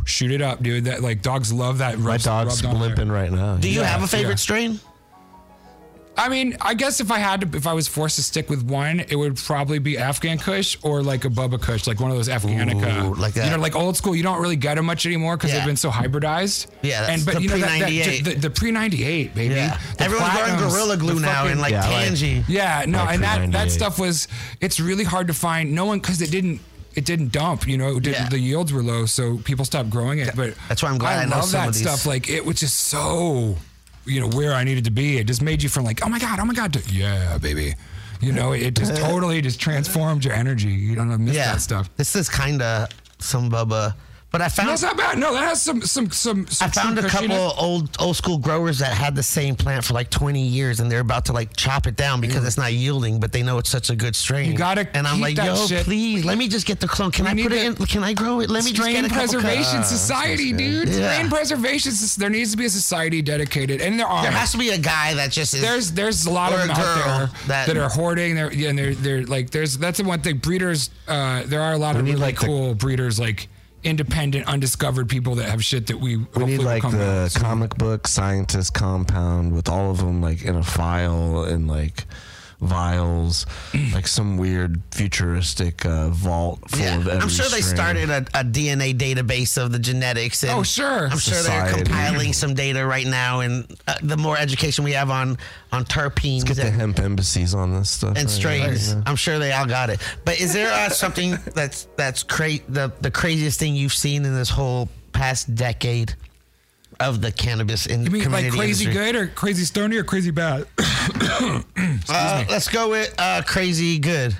shoot 0.05 0.31
it 0.31 0.43
up, 0.43 0.62
dude. 0.62 0.85
That 0.85 1.03
like 1.03 1.23
dogs 1.23 1.53
love 1.53 1.79
that. 1.79 1.99
My 1.99 2.16
dog's 2.16 2.62
rubbed 2.64 2.79
limping 2.79 3.09
right 3.11 3.31
now. 3.33 3.57
Do 3.57 3.69
you 3.69 3.81
Yeah, 3.81 3.87
have 3.87 4.03
a 4.03 4.07
favorite 4.07 4.33
yeah. 4.33 4.37
strain? 4.37 4.81
I 6.16 6.29
mean, 6.29 6.55
I 6.61 6.75
guess 6.75 7.01
if 7.01 7.11
I 7.11 7.18
had 7.18 7.40
to, 7.53 7.57
if 7.57 7.66
I 7.66 7.73
was 7.73 7.88
forced 7.88 8.16
to 8.16 8.23
stick 8.23 8.51
with 8.51 8.62
one, 8.62 9.01
it 9.01 9.16
would 9.16 9.37
probably 9.37 9.79
be 9.79 9.96
Afghan 9.96 10.37
Kush 10.37 10.77
or 10.83 11.03
like 11.03 11.25
a 11.25 11.29
Bubba 11.31 11.59
Kush, 11.62 11.87
like 11.87 11.99
one 11.99 12.11
of 12.11 12.16
those 12.18 12.29
Afghanica, 12.29 13.05
Ooh, 13.07 13.14
like 13.14 13.33
that. 13.35 13.46
You 13.46 13.51
know, 13.53 13.57
like 13.62 13.75
old 13.75 13.96
school. 13.96 14.14
You 14.14 14.23
don't 14.23 14.40
really 14.42 14.57
get 14.57 14.75
them 14.75 14.85
much 14.85 15.07
anymore 15.07 15.37
because 15.38 15.51
Yeah. 15.51 15.59
they've 15.59 15.66
been 15.66 15.77
so 15.79 15.88
hybridized. 15.90 16.66
Yeah, 16.83 17.01
that's 17.07 17.12
and 17.12 17.25
but 17.25 17.35
the 17.37 17.42
you 17.42 17.49
know 17.49 17.59
that, 17.59 17.79
that 17.81 17.87
pre-98. 17.88 18.25
the, 18.25 18.35
the 18.35 18.51
pre 18.51 18.70
ninety 18.70 19.03
eight, 19.05 19.35
baby. 19.35 19.55
Yeah. 19.55 19.79
The 19.96 20.05
Everyone's 20.05 20.35
wearing 20.35 20.59
Gorilla 20.59 20.96
Glue 20.99 21.14
the 21.14 21.20
now 21.20 21.33
fucking- 21.37 21.53
and 21.53 21.61
like 21.62 21.73
Yeah, 21.73 21.87
I 21.87 21.90
like- 21.92 22.05
Tangy. 22.09 22.44
Yeah, 22.49 22.85
no, 22.87 22.99
Like 22.99 23.14
and 23.14 23.23
that 23.25 23.53
that 23.53 23.70
stuff 23.70 23.99
was 23.99 24.29
it's 24.61 24.79
really 24.79 25.05
hard 25.05 25.29
to 25.29 25.35
find. 25.35 25.73
No 25.75 25.87
one 25.87 26.01
because 26.01 26.20
it 26.20 26.31
didn't 26.31 26.61
it 26.96 27.05
didn't 27.07 27.33
dump. 27.33 27.66
You 27.66 27.79
know, 27.79 27.96
it 27.96 28.03
didn't, 28.03 28.25
Yeah. 28.25 28.29
the 28.29 28.40
yields 28.40 28.73
were 28.75 28.83
low, 28.83 29.07
so 29.07 29.38
people 29.38 29.64
stopped 29.64 29.88
growing 29.90 30.18
it. 30.18 30.35
But 30.37 30.55
That's 30.68 30.83
why 30.83 30.90
I'm 30.90 30.99
glad 30.99 31.20
I 31.20 31.25
know 31.31 31.37
love 31.37 31.44
some 31.46 31.61
that 31.61 31.68
of 31.68 31.75
these. 31.75 31.83
stuff. 31.83 32.05
Like 32.05 32.29
it 32.29 32.44
was 32.44 32.59
just 32.61 32.77
so. 32.79 33.57
You 34.11 34.20
know, 34.20 34.29
where 34.29 34.53
I 34.53 34.64
needed 34.64 34.85
to 34.85 34.90
be. 34.90 35.18
It 35.18 35.27
just 35.27 35.42
made 35.42 35.62
you 35.62 35.68
from 35.68 35.85
like, 35.85 36.05
oh 36.05 36.09
my 36.09 36.18
god, 36.18 36.38
oh 36.40 36.44
my 36.44 36.55
god, 36.55 36.73
to, 36.75 36.92
yeah, 36.92 37.38
baby. 37.38 37.75
You 38.20 38.33
know, 38.33 38.53
it 38.53 38.75
just 38.75 38.92
uh, 38.92 38.96
totally 38.96 39.40
just 39.40 39.61
transformed 39.61 40.25
your 40.25 40.35
energy. 40.35 40.68
You 40.68 40.94
don't 40.94 41.25
miss 41.25 41.35
Yeah. 41.35 41.53
that 41.53 41.61
stuff. 41.62 41.88
This 41.96 42.14
is 42.16 42.29
kind 42.29 42.61
of 42.61 42.88
some 43.18 43.51
Bubba. 43.51 43.94
But 44.33 44.43
I 44.43 44.49
found 44.49 44.69
That's 44.69 44.83
not 44.83 44.97
bad. 44.97 45.19
No, 45.19 45.33
that 45.33 45.43
has 45.43 45.61
some 45.61 45.83
some 45.83 46.09
some. 46.12 46.47
some 46.47 46.69
I 46.69 46.71
found 46.71 46.97
a 47.01 47.09
couple 47.09 47.37
old 47.59 47.97
old 47.99 48.14
school 48.16 48.38
growers 48.38 48.79
that 48.79 48.93
had 48.93 49.16
the 49.16 49.25
same 49.25 49.57
plant 49.57 49.85
for 49.85 49.93
like 49.95 50.09
20 50.09 50.40
years, 50.40 50.79
and 50.79 50.90
they're 50.90 51.01
about 51.01 51.25
to 51.27 51.33
like 51.33 51.57
chop 51.57 51.88
it 51.88 51.97
down 51.97 52.21
because 52.21 52.47
it's 52.47 52.57
not 52.57 52.73
yielding, 52.73 53.19
but 53.19 53.33
they 53.33 53.43
know 53.43 53.59
it's 53.59 53.71
such 53.71 53.90
a 53.90 53.97
good 53.97 54.14
strain. 54.14 54.53
You 54.53 54.57
gotta 54.57 54.87
And 54.95 55.05
I'm 55.09 55.21
like, 55.21 55.37
yo, 55.37 55.57
shit- 55.66 55.85
please, 55.85 56.25
let 56.25 56.38
me 56.38 56.47
just 56.47 56.64
get 56.64 56.79
the 56.79 56.87
clone. 56.87 57.11
Can 57.11 57.25
We 57.25 57.31
I 57.43 57.43
put 57.43 57.53
it 57.53 57.64
in? 57.64 57.87
Can 57.87 58.05
I 58.05 58.12
grow 58.12 58.38
it? 58.38 58.51
Let 58.51 58.64
me 58.64 58.73
get 58.73 59.05
a 59.05 59.09
Preservation. 59.09 59.83
Society, 59.83 60.53
dude. 60.53 60.88
Yeah. 60.88 61.12
Strain 61.12 61.29
Preservation. 61.29 61.93
There 62.19 62.31
needs 62.31 62.53
to 62.53 62.57
be 62.57 62.66
a 62.66 62.71
society 62.71 63.23
dedicated, 63.23 63.81
and 63.81 63.99
there 63.99 64.07
are. 64.07 64.23
There 64.23 64.31
has 64.31 64.53
to 64.53 64.59
be 64.59 64.69
a 64.71 64.79
guy 64.79 65.14
that 65.14 65.33
just 65.33 65.55
is. 65.55 65.61
there's 65.61 65.90
there's 65.93 66.27
a 66.27 66.31
lot 66.31 66.53
of 66.53 66.61
them 66.61 66.71
out 66.71 66.77
there 66.77 67.31
that- 67.49 67.66
that, 67.66 67.77
are 67.77 67.88
hoarding. 67.88 68.37
They're 68.37 68.53
yeah, 68.53 68.69
and 68.71 68.79
they're 68.79 68.95
they're 68.95 69.25
like 69.25 69.51
there's 69.51 69.77
that's 69.77 69.99
the 69.99 70.05
one 70.05 70.21
thing. 70.21 70.37
Breeders, 70.38 70.90
uh, 71.09 71.43
there 71.47 71.62
are 71.62 71.73
a 71.73 71.79
lot 71.79 71.97
of 71.97 72.05
really 72.05 72.14
like, 72.16 72.38
the- 72.38 72.47
cool 72.47 72.75
breeders, 72.75 73.19
like 73.19 73.49
independent, 73.83 74.47
undiscovered 74.47 75.09
people 75.09 75.35
that 75.37 75.49
have 75.49 75.64
shit 75.64 75.87
that 75.88 75.99
we. 75.99 76.16
We 76.16 76.23
hopefully 76.25 76.47
need 76.47 76.64
like 76.64 76.83
come 76.83 76.93
the 76.93 77.37
comic 77.38 77.77
book 77.77 78.07
scientist 78.07 78.75
compound 78.75 79.55
with 79.55 79.69
all 79.69 79.90
of 79.90 79.99
them 79.99 80.21
like 80.21 80.43
in 80.43 80.57
a 80.57 80.62
file 80.62 81.45
and 81.45 81.69
like 81.69 82.05
vials, 82.61 83.46
like 83.92 84.07
some 84.07 84.37
weird 84.37 84.81
futuristic 84.90 85.85
uh, 85.87 86.11
vault 86.11 86.59
full 86.70 86.81
yeah. 86.81 86.96
of 86.96 87.09
every 87.09 87.23
I'm 87.23 87.29
sure 87.29 87.49
they 87.49 87.61
strain. 87.61 87.77
started 87.77 88.11
a, 88.11 88.18
a 88.38 88.44
DNA 88.44 88.94
database 88.96 89.57
of 89.62 89.73
the 89.73 89.79
genetics. 89.79 90.42
And 90.42 90.53
Oh, 90.53 90.62
sure. 90.62 91.09
I'm 91.09 91.18
sure 91.18 91.42
they're 91.42 91.73
compiling 91.73 92.33
some 92.33 92.55
data 92.55 92.85
right 92.85 93.07
now. 93.07 93.40
And 93.40 93.66
uh, 93.88 93.94
the 94.03 94.16
more 94.16 94.37
education 94.37 94.85
we 94.85 94.92
have 94.92 95.11
on 95.11 95.38
on 95.73 95.85
terpenes 95.85 96.44
Get 96.44 96.57
the 96.57 96.66
and, 96.66 96.75
hemp 96.77 96.99
embassies 96.99 97.55
on 97.55 97.73
this 97.73 97.90
stuff. 97.90 98.11
and 98.16 98.18
right? 98.27 98.31
strains, 98.31 98.92
Yeah. 98.92 99.03
I'm 99.07 99.16
sure 99.16 99.38
they 99.38 99.53
all 99.53 99.66
got 99.66 99.88
it. 99.90 100.01
But 100.25 100.40
is 100.40 100.53
there 100.53 100.73
uh, 100.73 100.88
something 100.90 101.37
that's 101.55 101.87
that's 101.96 102.23
cra- 102.23 102.59
the 102.68 102.92
the 103.01 103.11
craziest 103.11 103.59
thing 103.59 103.75
you've 103.75 103.92
seen 103.94 104.25
in 104.25 104.35
this 104.35 104.51
whole 104.51 104.88
past 105.12 105.55
decade 105.55 106.14
of 107.01 107.21
the 107.23 107.33
cannabis 107.33 107.87
in 107.87 108.05
You 108.05 108.11
mean 108.11 108.31
like 108.31 108.51
crazy 108.53 108.85
industry? 108.85 108.93
good 108.93 109.17
or 109.17 109.27
crazy 109.29 109.65
stony 109.65 109.97
or 109.97 110.05
crazy 110.05 110.31
bad? 110.31 110.67
Uh, 112.13 112.45
let's 112.49 112.69
go 112.69 112.91
with 112.91 113.15
uh, 113.19 113.43
crazy 113.47 113.99
good. 113.99 114.37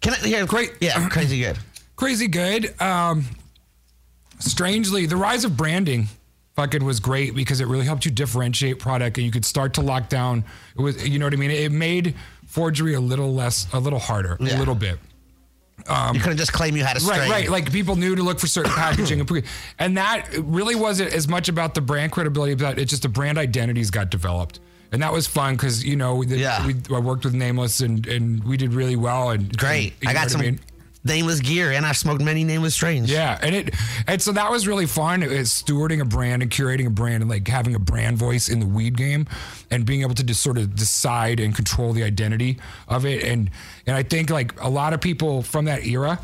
Can 0.00 0.14
I 0.14 0.16
here? 0.16 0.46
Great. 0.46 0.72
Yeah, 0.80 1.08
crazy 1.10 1.40
good. 1.40 1.58
crazy 1.96 2.26
good. 2.26 2.80
Um, 2.80 3.24
strangely, 4.38 5.06
the 5.06 5.16
rise 5.16 5.44
of 5.44 5.56
branding 5.56 6.08
fucking 6.56 6.84
was 6.84 6.98
great 7.00 7.34
because 7.34 7.60
it 7.60 7.66
really 7.66 7.84
helped 7.84 8.04
you 8.04 8.10
differentiate 8.10 8.78
product 8.78 9.16
and 9.18 9.24
you 9.26 9.32
could 9.32 9.44
start 9.44 9.74
to 9.74 9.80
lock 9.80 10.08
down. 10.08 10.44
It 10.76 10.80
was, 10.82 11.06
you 11.06 11.18
know 11.18 11.26
what 11.26 11.32
I 11.34 11.36
mean? 11.36 11.50
It 11.50 11.70
made 11.72 12.14
forgery 12.46 12.94
a 12.94 13.00
little 13.00 13.32
less, 13.34 13.66
a 13.72 13.78
little 13.78 13.98
harder, 13.98 14.36
Yeah. 14.40 14.56
a 14.56 14.58
little 14.58 14.74
bit. 14.74 14.98
Um, 15.88 16.14
you 16.14 16.20
couldn't 16.20 16.38
just 16.38 16.52
claim 16.52 16.76
you 16.76 16.84
had 16.84 16.96
a 16.96 17.00
strain. 17.00 17.18
Right, 17.20 17.30
right. 17.30 17.50
Like 17.50 17.72
people 17.72 17.96
knew 17.96 18.14
to 18.14 18.22
look 18.22 18.38
for 18.40 18.46
certain 18.46 18.72
packaging, 18.72 19.20
and 19.30 19.42
and 19.78 19.96
that 19.96 20.28
really 20.38 20.74
wasn't 20.74 21.12
as 21.12 21.28
much 21.28 21.48
about 21.48 21.74
the 21.74 21.80
brand 21.80 22.12
credibility, 22.12 22.54
but 22.54 22.78
it's 22.78 22.90
just 22.90 23.02
the 23.02 23.08
brand 23.08 23.38
identities 23.38 23.90
got 23.90 24.10
developed, 24.10 24.60
and 24.92 25.02
that 25.02 25.12
was 25.12 25.26
fun 25.26 25.54
because 25.54 25.84
you 25.84 25.96
know, 25.96 26.22
the, 26.24 26.38
Yeah. 26.38 26.66
we, 26.66 26.74
I 26.94 26.98
worked 26.98 27.24
with 27.24 27.34
Nameless, 27.34 27.80
and 27.80 28.06
and 28.06 28.42
we 28.44 28.56
did 28.56 28.72
really 28.72 28.96
well, 28.96 29.30
and 29.30 29.56
Great. 29.56 29.94
and, 30.00 30.08
I 30.10 30.12
got 30.12 30.30
some 30.30 30.40
mean? 30.40 30.60
Nameless 31.04 31.40
gear, 31.40 31.72
and 31.72 31.86
I've 31.86 31.96
smoked 31.96 32.20
many 32.20 32.44
nameless 32.44 32.74
strains. 32.74 33.10
Yeah, 33.10 33.38
and 33.40 33.54
it 33.54 33.74
and 34.06 34.20
so 34.20 34.32
that 34.32 34.50
was 34.50 34.66
really 34.66 34.86
fun. 34.86 35.22
It's 35.22 35.62
stewarding 35.62 36.00
a 36.00 36.04
brand 36.04 36.42
and 36.42 36.50
curating 36.50 36.86
a 36.86 36.90
brand 36.90 37.22
and 37.22 37.30
like 37.30 37.46
having 37.48 37.74
a 37.74 37.78
brand 37.78 38.18
voice 38.18 38.48
in 38.48 38.60
the 38.60 38.66
weed 38.66 38.96
game 38.96 39.26
and 39.70 39.84
being 39.86 40.02
able 40.02 40.14
to 40.14 40.24
just 40.24 40.42
sort 40.42 40.58
of 40.58 40.74
decide 40.74 41.40
and 41.40 41.54
control 41.54 41.92
the 41.92 42.02
identity 42.02 42.58
of 42.88 43.06
it. 43.06 43.24
And 43.24 43.50
and 43.86 43.96
I 43.96 44.02
think 44.02 44.30
like 44.30 44.60
a 44.60 44.68
lot 44.68 44.92
of 44.92 45.00
people 45.00 45.42
from 45.42 45.66
that 45.66 45.86
era 45.86 46.18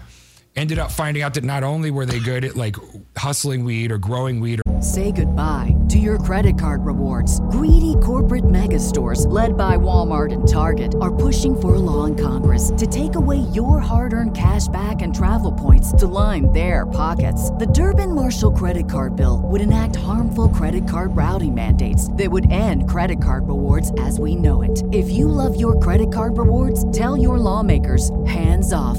ended 0.57 0.79
up 0.79 0.91
finding 0.91 1.23
out 1.23 1.35
that 1.35 1.45
not 1.45 1.63
only 1.63 1.91
were 1.91 2.07
they 2.07 2.19
good 2.19 2.45
at 2.45 2.57
like 2.57 2.77
hustling 3.17 3.65
weed 3.65 3.93
or 3.93 3.99
growing 3.99 4.41
weed 4.41 4.61
Or- 4.61 4.83
Say 4.83 5.11
goodbye 5.13 5.75
to 5.89 5.99
your 5.99 6.19
credit 6.19 6.59
card 6.59 6.85
rewards. 6.85 7.41
Greedy 7.51 7.95
corporate 8.03 8.49
mega 8.51 8.79
stores, 8.79 9.25
led 9.27 9.57
by 9.57 9.77
Walmart 9.77 10.33
and 10.33 10.47
Target, 10.47 10.95
are 11.01 11.15
pushing 11.15 11.59
for 11.59 11.75
a 11.77 11.79
law 11.79 12.05
in 12.05 12.15
Congress 12.15 12.73
to 12.77 12.87
take 12.87 13.15
away 13.15 13.39
your 13.55 13.79
hard 13.79 14.13
earned 14.13 14.37
cash 14.37 14.69
back 14.69 15.01
and 15.03 15.15
travel 15.15 15.53
points 15.53 15.93
to 15.95 16.07
line 16.07 16.53
their 16.53 16.85
pockets. 16.87 17.51
The 17.53 17.67
Durbin 17.67 18.15
Marshall 18.15 18.53
credit 18.53 18.89
card 18.91 19.17
bill 19.17 19.41
would 19.45 19.61
enact 19.63 19.97
harmful 19.97 20.49
credit 20.49 20.87
card 20.89 21.17
routing 21.17 21.55
mandates 21.55 22.13
that 22.13 22.31
would 22.31 22.51
end 22.51 22.89
credit 22.89 23.23
card 23.23 23.49
rewards 23.49 23.93
as 24.01 24.19
we 24.19 24.35
know 24.37 24.63
it. 24.63 24.83
If 24.93 25.09
you 25.11 25.29
love 25.29 25.59
your 25.59 25.79
credit 25.81 26.13
card 26.13 26.37
rewards, 26.37 26.91
tell 26.93 27.17
your 27.17 27.39
lawmakers 27.39 28.11
hands 28.27 28.73
off 28.75 28.99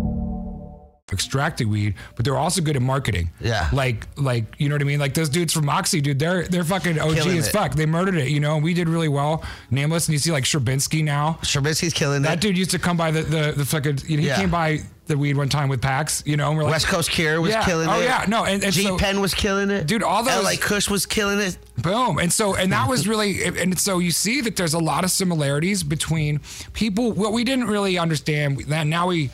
Extracting 1.11 1.69
weed, 1.69 1.95
but 2.15 2.23
they're 2.25 2.37
also 2.37 2.61
good 2.61 2.75
at 2.75 2.81
marketing. 2.81 3.29
Yeah. 3.39 3.67
Like 3.73 4.07
like 4.17 4.45
you 4.59 4.69
know 4.69 4.75
what 4.75 4.81
I 4.81 4.85
mean? 4.85 4.99
Like 4.99 5.13
those 5.13 5.29
dudes 5.29 5.53
from 5.53 5.65
Moxie, 5.65 6.01
dude, 6.01 6.19
they're 6.19 6.47
they're 6.47 6.63
fucking 6.63 6.99
OG 6.99 7.15
Killing 7.15 7.37
as 7.37 7.47
it. 7.47 7.51
fuck. 7.51 7.73
They 7.75 7.85
murdered 7.85 8.15
it, 8.15 8.29
you 8.29 8.39
know, 8.39 8.55
and 8.55 8.63
we 8.63 8.73
did 8.73 8.87
really 8.87 9.09
well. 9.09 9.43
Nameless, 9.69 10.07
and 10.07 10.13
you 10.13 10.19
see 10.19 10.31
like 10.31 10.45
Sherbinski 10.45 11.03
now. 11.03 11.37
Sherbinski's 11.41 11.93
killing 11.93 12.21
That 12.21 12.35
it. 12.37 12.41
dude 12.41 12.57
used 12.57 12.71
to 12.71 12.79
come 12.79 12.95
by 12.97 13.11
the 13.11 13.21
the, 13.23 13.53
the 13.57 13.65
fucking 13.65 13.99
you 14.07 14.17
know, 14.17 14.21
he 14.21 14.27
Yeah. 14.27 14.37
came 14.37 14.49
by 14.51 14.79
the 15.07 15.17
weed 15.17 15.35
one 15.35 15.49
time 15.49 15.67
with 15.67 15.81
packs, 15.81 16.23
you 16.25 16.37
know, 16.37 16.47
and 16.49 16.57
we're 16.57 16.63
like 16.63 16.71
West 16.73 16.87
Coast 16.87 17.09
Cure 17.11 17.41
was 17.41 17.51
Yeah. 17.51 17.65
killing 17.65 17.89
Oh, 17.89 17.93
it. 17.93 17.97
Oh 17.97 18.01
yeah. 18.01 18.25
No, 18.29 18.45
and- 18.45 18.63
and 18.63 18.71
G 18.71 18.83
so- 18.83 18.97
Pen 18.97 19.19
was 19.19 19.33
killing 19.33 19.69
it. 19.69 19.85
Dude, 19.85 20.03
all 20.03 20.23
those- 20.23 20.41
LA 20.45 20.55
Kush 20.55 20.89
was 20.89 21.05
killing 21.05 21.39
it. 21.39 21.57
Boom. 21.79 22.17
And 22.19 22.31
so, 22.31 22.55
and 22.55 22.71
that 22.71 22.87
was 22.87 23.07
really, 23.09 23.43
and 23.43 23.77
so 23.77 23.99
you 23.99 24.11
see 24.11 24.39
that 24.41 24.55
there's 24.55 24.73
a 24.75 24.79
lot 24.79 25.03
of 25.03 25.11
similarities 25.11 25.83
between 25.83 26.39
people. 26.71 27.11
What 27.11 27.33
we 27.33 27.43
didn't 27.43 27.67
really 27.67 27.97
understand, 27.97 28.59
that 28.69 28.87
now 28.87 29.07
we 29.07 29.31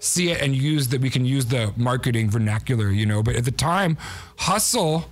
see 0.00 0.30
it 0.30 0.40
and 0.40 0.56
use 0.56 0.88
that 0.88 1.00
we 1.00 1.10
can 1.10 1.24
use 1.24 1.46
the 1.46 1.72
marketing 1.76 2.30
vernacular, 2.30 2.90
you 2.90 3.06
know. 3.06 3.22
But 3.22 3.36
at 3.36 3.44
the 3.44 3.52
time, 3.52 3.96
hustle 4.36 5.04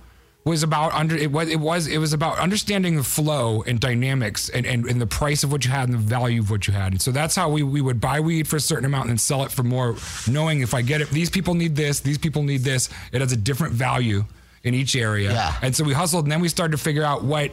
was 0.45 0.63
about 0.63 0.93
under 0.93 1.15
it 1.15 1.31
was 1.31 1.47
it 1.49 1.59
was 1.59 1.87
it 1.87 1.97
was 1.99 2.11
about 2.11 2.39
understanding 2.39 2.95
the 2.95 3.03
flow 3.03 3.61
and 3.63 3.79
dynamics 3.79 4.49
and, 4.49 4.65
and, 4.65 4.85
and 4.85 4.99
the 4.99 5.05
price 5.05 5.43
of 5.43 5.51
what 5.51 5.63
you 5.63 5.69
had 5.69 5.87
and 5.87 5.93
the 5.93 6.01
value 6.01 6.41
of 6.41 6.49
what 6.49 6.67
you 6.67 6.73
had. 6.73 6.91
And 6.91 7.01
so 7.01 7.11
that's 7.11 7.35
how 7.35 7.49
we, 7.49 7.61
we 7.61 7.81
would 7.81 8.01
buy 8.01 8.19
weed 8.19 8.47
for 8.47 8.55
a 8.55 8.59
certain 8.59 8.85
amount 8.85 9.03
and 9.03 9.11
then 9.11 9.17
sell 9.17 9.43
it 9.43 9.51
for 9.51 9.63
more, 9.63 9.95
knowing 10.27 10.61
if 10.61 10.73
I 10.73 10.81
get 10.81 11.01
it, 11.01 11.09
these 11.09 11.29
people 11.29 11.53
need 11.53 11.75
this, 11.75 11.99
these 11.99 12.17
people 12.17 12.43
need 12.43 12.61
this. 12.61 12.89
It 13.11 13.21
has 13.21 13.31
a 13.31 13.37
different 13.37 13.73
value 13.73 14.25
in 14.63 14.73
each 14.73 14.95
area. 14.95 15.31
Yeah. 15.31 15.55
And 15.61 15.75
so 15.75 15.83
we 15.83 15.93
hustled, 15.93 16.25
and 16.25 16.31
then 16.31 16.41
we 16.41 16.49
started 16.49 16.71
to 16.71 16.83
figure 16.83 17.03
out 17.03 17.23
what 17.23 17.51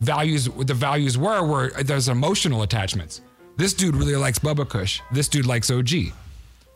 values 0.00 0.48
what 0.48 0.68
the 0.68 0.74
values 0.74 1.18
were. 1.18 1.44
Where 1.44 1.70
there's 1.70 2.08
emotional 2.08 2.62
attachments. 2.62 3.20
This 3.56 3.74
dude 3.74 3.96
really 3.96 4.16
likes 4.16 4.38
Bubba 4.38 4.68
Kush. 4.68 5.00
This 5.12 5.28
dude 5.28 5.46
likes 5.46 5.70
OG. 5.70 6.12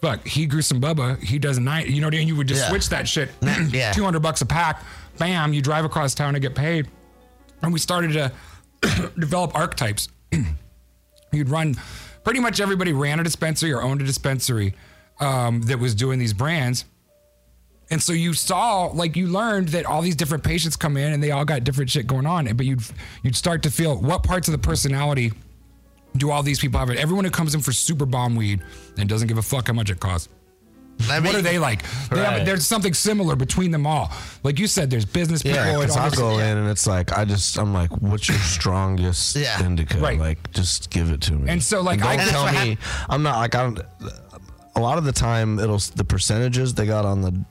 Fuck, 0.02 0.26
he 0.26 0.46
grew 0.46 0.62
some 0.62 0.80
Bubba. 0.80 1.18
He 1.22 1.38
does 1.38 1.58
nine. 1.60 1.86
You 1.90 2.00
know, 2.00 2.08
what 2.08 2.14
I 2.14 2.18
mean? 2.18 2.28
you 2.28 2.36
would 2.36 2.48
just 2.48 2.62
Yeah. 2.62 2.68
switch 2.68 2.88
that 2.90 3.08
shit. 3.08 3.30
Yeah. 3.70 3.92
two 3.94 4.02
hundred 4.04 4.20
bucks 4.20 4.40
a 4.42 4.46
pack. 4.46 4.82
Bam, 5.16 5.52
you 5.54 5.62
drive 5.62 5.84
across 5.84 6.12
town 6.14 6.34
to 6.34 6.40
get 6.40 6.54
paid. 6.54 6.88
And 7.62 7.72
we 7.72 7.78
started 7.78 8.12
to 8.12 8.32
develop 9.18 9.54
archetypes. 9.54 10.08
You'd 11.32 11.48
run. 11.48 11.76
Pretty 12.24 12.40
much 12.40 12.60
everybody 12.60 12.92
ran 12.92 13.20
a 13.20 13.22
dispensary 13.24 13.72
or 13.72 13.82
owned 13.82 14.00
a 14.02 14.04
dispensary 14.04 14.74
um, 15.20 15.62
that 15.62 15.78
was 15.78 15.94
doing 15.94 16.18
these 16.18 16.32
brands. 16.32 16.84
And 17.90 18.02
so 18.02 18.12
you 18.12 18.32
saw, 18.32 18.86
like, 18.86 19.16
you 19.16 19.26
learned 19.28 19.68
that 19.68 19.84
all 19.86 20.02
these 20.02 20.16
different 20.16 20.42
patients 20.44 20.76
come 20.76 20.96
in 20.96 21.12
and 21.12 21.22
they 21.22 21.30
all 21.30 21.44
got 21.44 21.62
different 21.62 21.90
shit 21.90 22.06
going 22.06 22.26
on. 22.26 22.46
But 22.56 22.66
you'd 22.66 22.80
you'd 23.22 23.36
start 23.36 23.62
to 23.64 23.70
feel 23.70 23.96
what 23.96 24.22
parts 24.24 24.48
of 24.48 24.52
the 24.52 24.58
personality 24.58 25.32
do 26.16 26.30
all 26.30 26.42
these 26.42 26.58
people 26.60 26.78
have? 26.80 26.90
It 26.90 26.98
everyone 26.98 27.24
who 27.24 27.30
comes 27.30 27.54
in 27.54 27.60
for 27.60 27.72
super 27.72 28.06
bomb 28.06 28.36
weed 28.36 28.62
and 28.98 29.08
doesn't 29.08 29.28
give 29.28 29.38
a 29.38 29.42
fuck 29.42 29.66
how 29.68 29.72
much 29.72 29.90
it 29.90 30.00
costs. 30.00 30.28
I 31.10 31.18
What 31.20 31.34
are 31.34 31.42
they 31.42 31.58
like? 31.58 31.82
They 32.10 32.22
have- 32.22 32.44
there's 32.46 32.66
something 32.66 32.92
similar 32.94 33.34
between 33.34 33.70
them 33.70 33.86
all. 33.86 34.12
Like 34.44 34.58
you 34.58 34.66
said, 34.66 34.90
there's 34.90 35.06
business 35.06 35.42
people. 35.42 35.56
Yeah, 35.58 35.80
and 35.80 35.80
because 35.88 36.10
this- 36.10 36.18
go 36.20 36.38
in 36.38 36.58
and 36.58 36.68
it's 36.68 36.86
like 36.86 37.16
I 37.16 37.24
just 37.24 37.56
I'm 37.58 37.72
like, 37.72 37.90
what's 38.02 38.28
your 38.28 38.38
strongest 38.38 39.34
Yeah. 39.36 39.64
indica? 39.64 39.98
Right. 39.98 40.18
Like, 40.18 40.52
just 40.52 40.90
give 40.90 41.10
it 41.10 41.20
to 41.22 41.32
me. 41.32 41.50
And 41.50 41.62
so, 41.62 41.80
like, 41.80 42.00
don't 42.00 42.20
I- 42.20 42.24
tell 42.26 42.52
me 42.52 42.78
I'm 43.08 43.22
not 43.22 43.38
like 43.38 43.54
I 43.54 43.62
don't. 43.62 43.80
A 44.76 44.80
lot 44.80 44.96
of 44.98 45.04
the 45.04 45.12
time, 45.12 45.58
it'll 45.58 45.78
the 45.78 46.04
percentages 46.04 46.74
they 46.74 46.86
got 46.86 47.04
on 47.04 47.20
the 47.22 47.42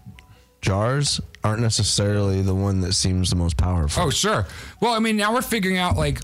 jars 0.61 1.19
aren't 1.43 1.61
necessarily 1.61 2.41
the 2.41 2.53
one 2.55 2.81
that 2.81 2.93
seems 2.93 3.29
the 3.31 3.35
most 3.35 3.57
powerful. 3.57 4.03
Oh, 4.03 4.09
sure. 4.11 4.45
Well, 4.79 4.93
I 4.93 4.99
mean, 4.99 5.17
now 5.17 5.33
we're 5.33 5.41
figuring 5.41 5.77
out 5.77 5.97
like 5.97 6.19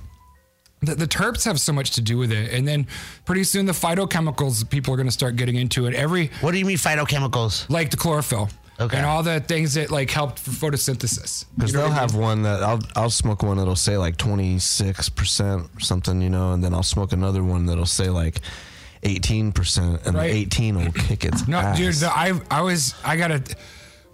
the, 0.81 0.95
the 0.95 1.07
terps 1.07 1.43
have 1.45 1.59
so 1.59 1.73
much 1.73 1.91
to 1.91 2.01
do 2.01 2.17
with 2.17 2.31
it, 2.31 2.51
and 2.53 2.67
then 2.67 2.87
pretty 3.25 3.43
soon 3.43 3.65
the 3.65 3.71
phytochemicals 3.73 4.69
people 4.69 4.93
are 4.93 4.97
going 4.97 5.07
to 5.07 5.11
start 5.13 5.35
getting 5.35 5.55
into 5.55 5.85
it. 5.87 5.93
Every 5.95 6.29
what 6.41 6.51
do 6.51 6.57
you 6.59 6.65
mean 6.65 6.77
phytochemicals? 6.77 7.69
like 7.69 7.89
the 7.91 7.97
chlorophyll. 7.97 8.49
Okay. 8.79 8.95
And 8.97 9.07
all 9.07 9.23
the 9.23 9.39
things 9.39 9.73
that 9.73 9.89
like 9.89 10.11
helped 10.11 10.37
for 10.37 10.51
photosynthesis. 10.51 11.45
Because 11.55 11.71
You 11.71 11.77
know 11.77 11.83
they'll 11.85 11.89
what 11.89 11.97
I 11.97 12.01
have 12.01 12.13
mean? 12.13 12.21
one 12.21 12.41
that 12.43 12.61
I'll 12.61 12.79
I'll 12.95 13.09
smoke 13.09 13.41
one 13.41 13.57
that'll 13.57 13.75
say 13.75 13.97
like 13.97 14.17
twenty 14.17 14.59
six 14.59 15.09
percent 15.09 15.63
or 15.75 15.79
something, 15.79 16.21
you 16.21 16.29
know, 16.29 16.53
and 16.53 16.63
then 16.63 16.75
I'll 16.75 16.83
smoke 16.83 17.11
another 17.11 17.43
one 17.43 17.65
that'll 17.65 17.87
say 17.87 18.09
like 18.09 18.39
eighteen 19.01 19.51
percent, 19.51 20.01
and 20.05 20.15
Right. 20.15 20.31
the 20.31 20.37
eighteen 20.37 20.75
will 20.77 20.91
kick 20.91 21.25
its 21.25 21.47
No, 21.47 21.57
ass. 21.57 21.77
dude, 21.77 21.95
the, 21.95 22.15
I 22.15 22.39
I 22.51 22.61
was 22.61 22.93
I 23.03 23.17
gotta. 23.17 23.41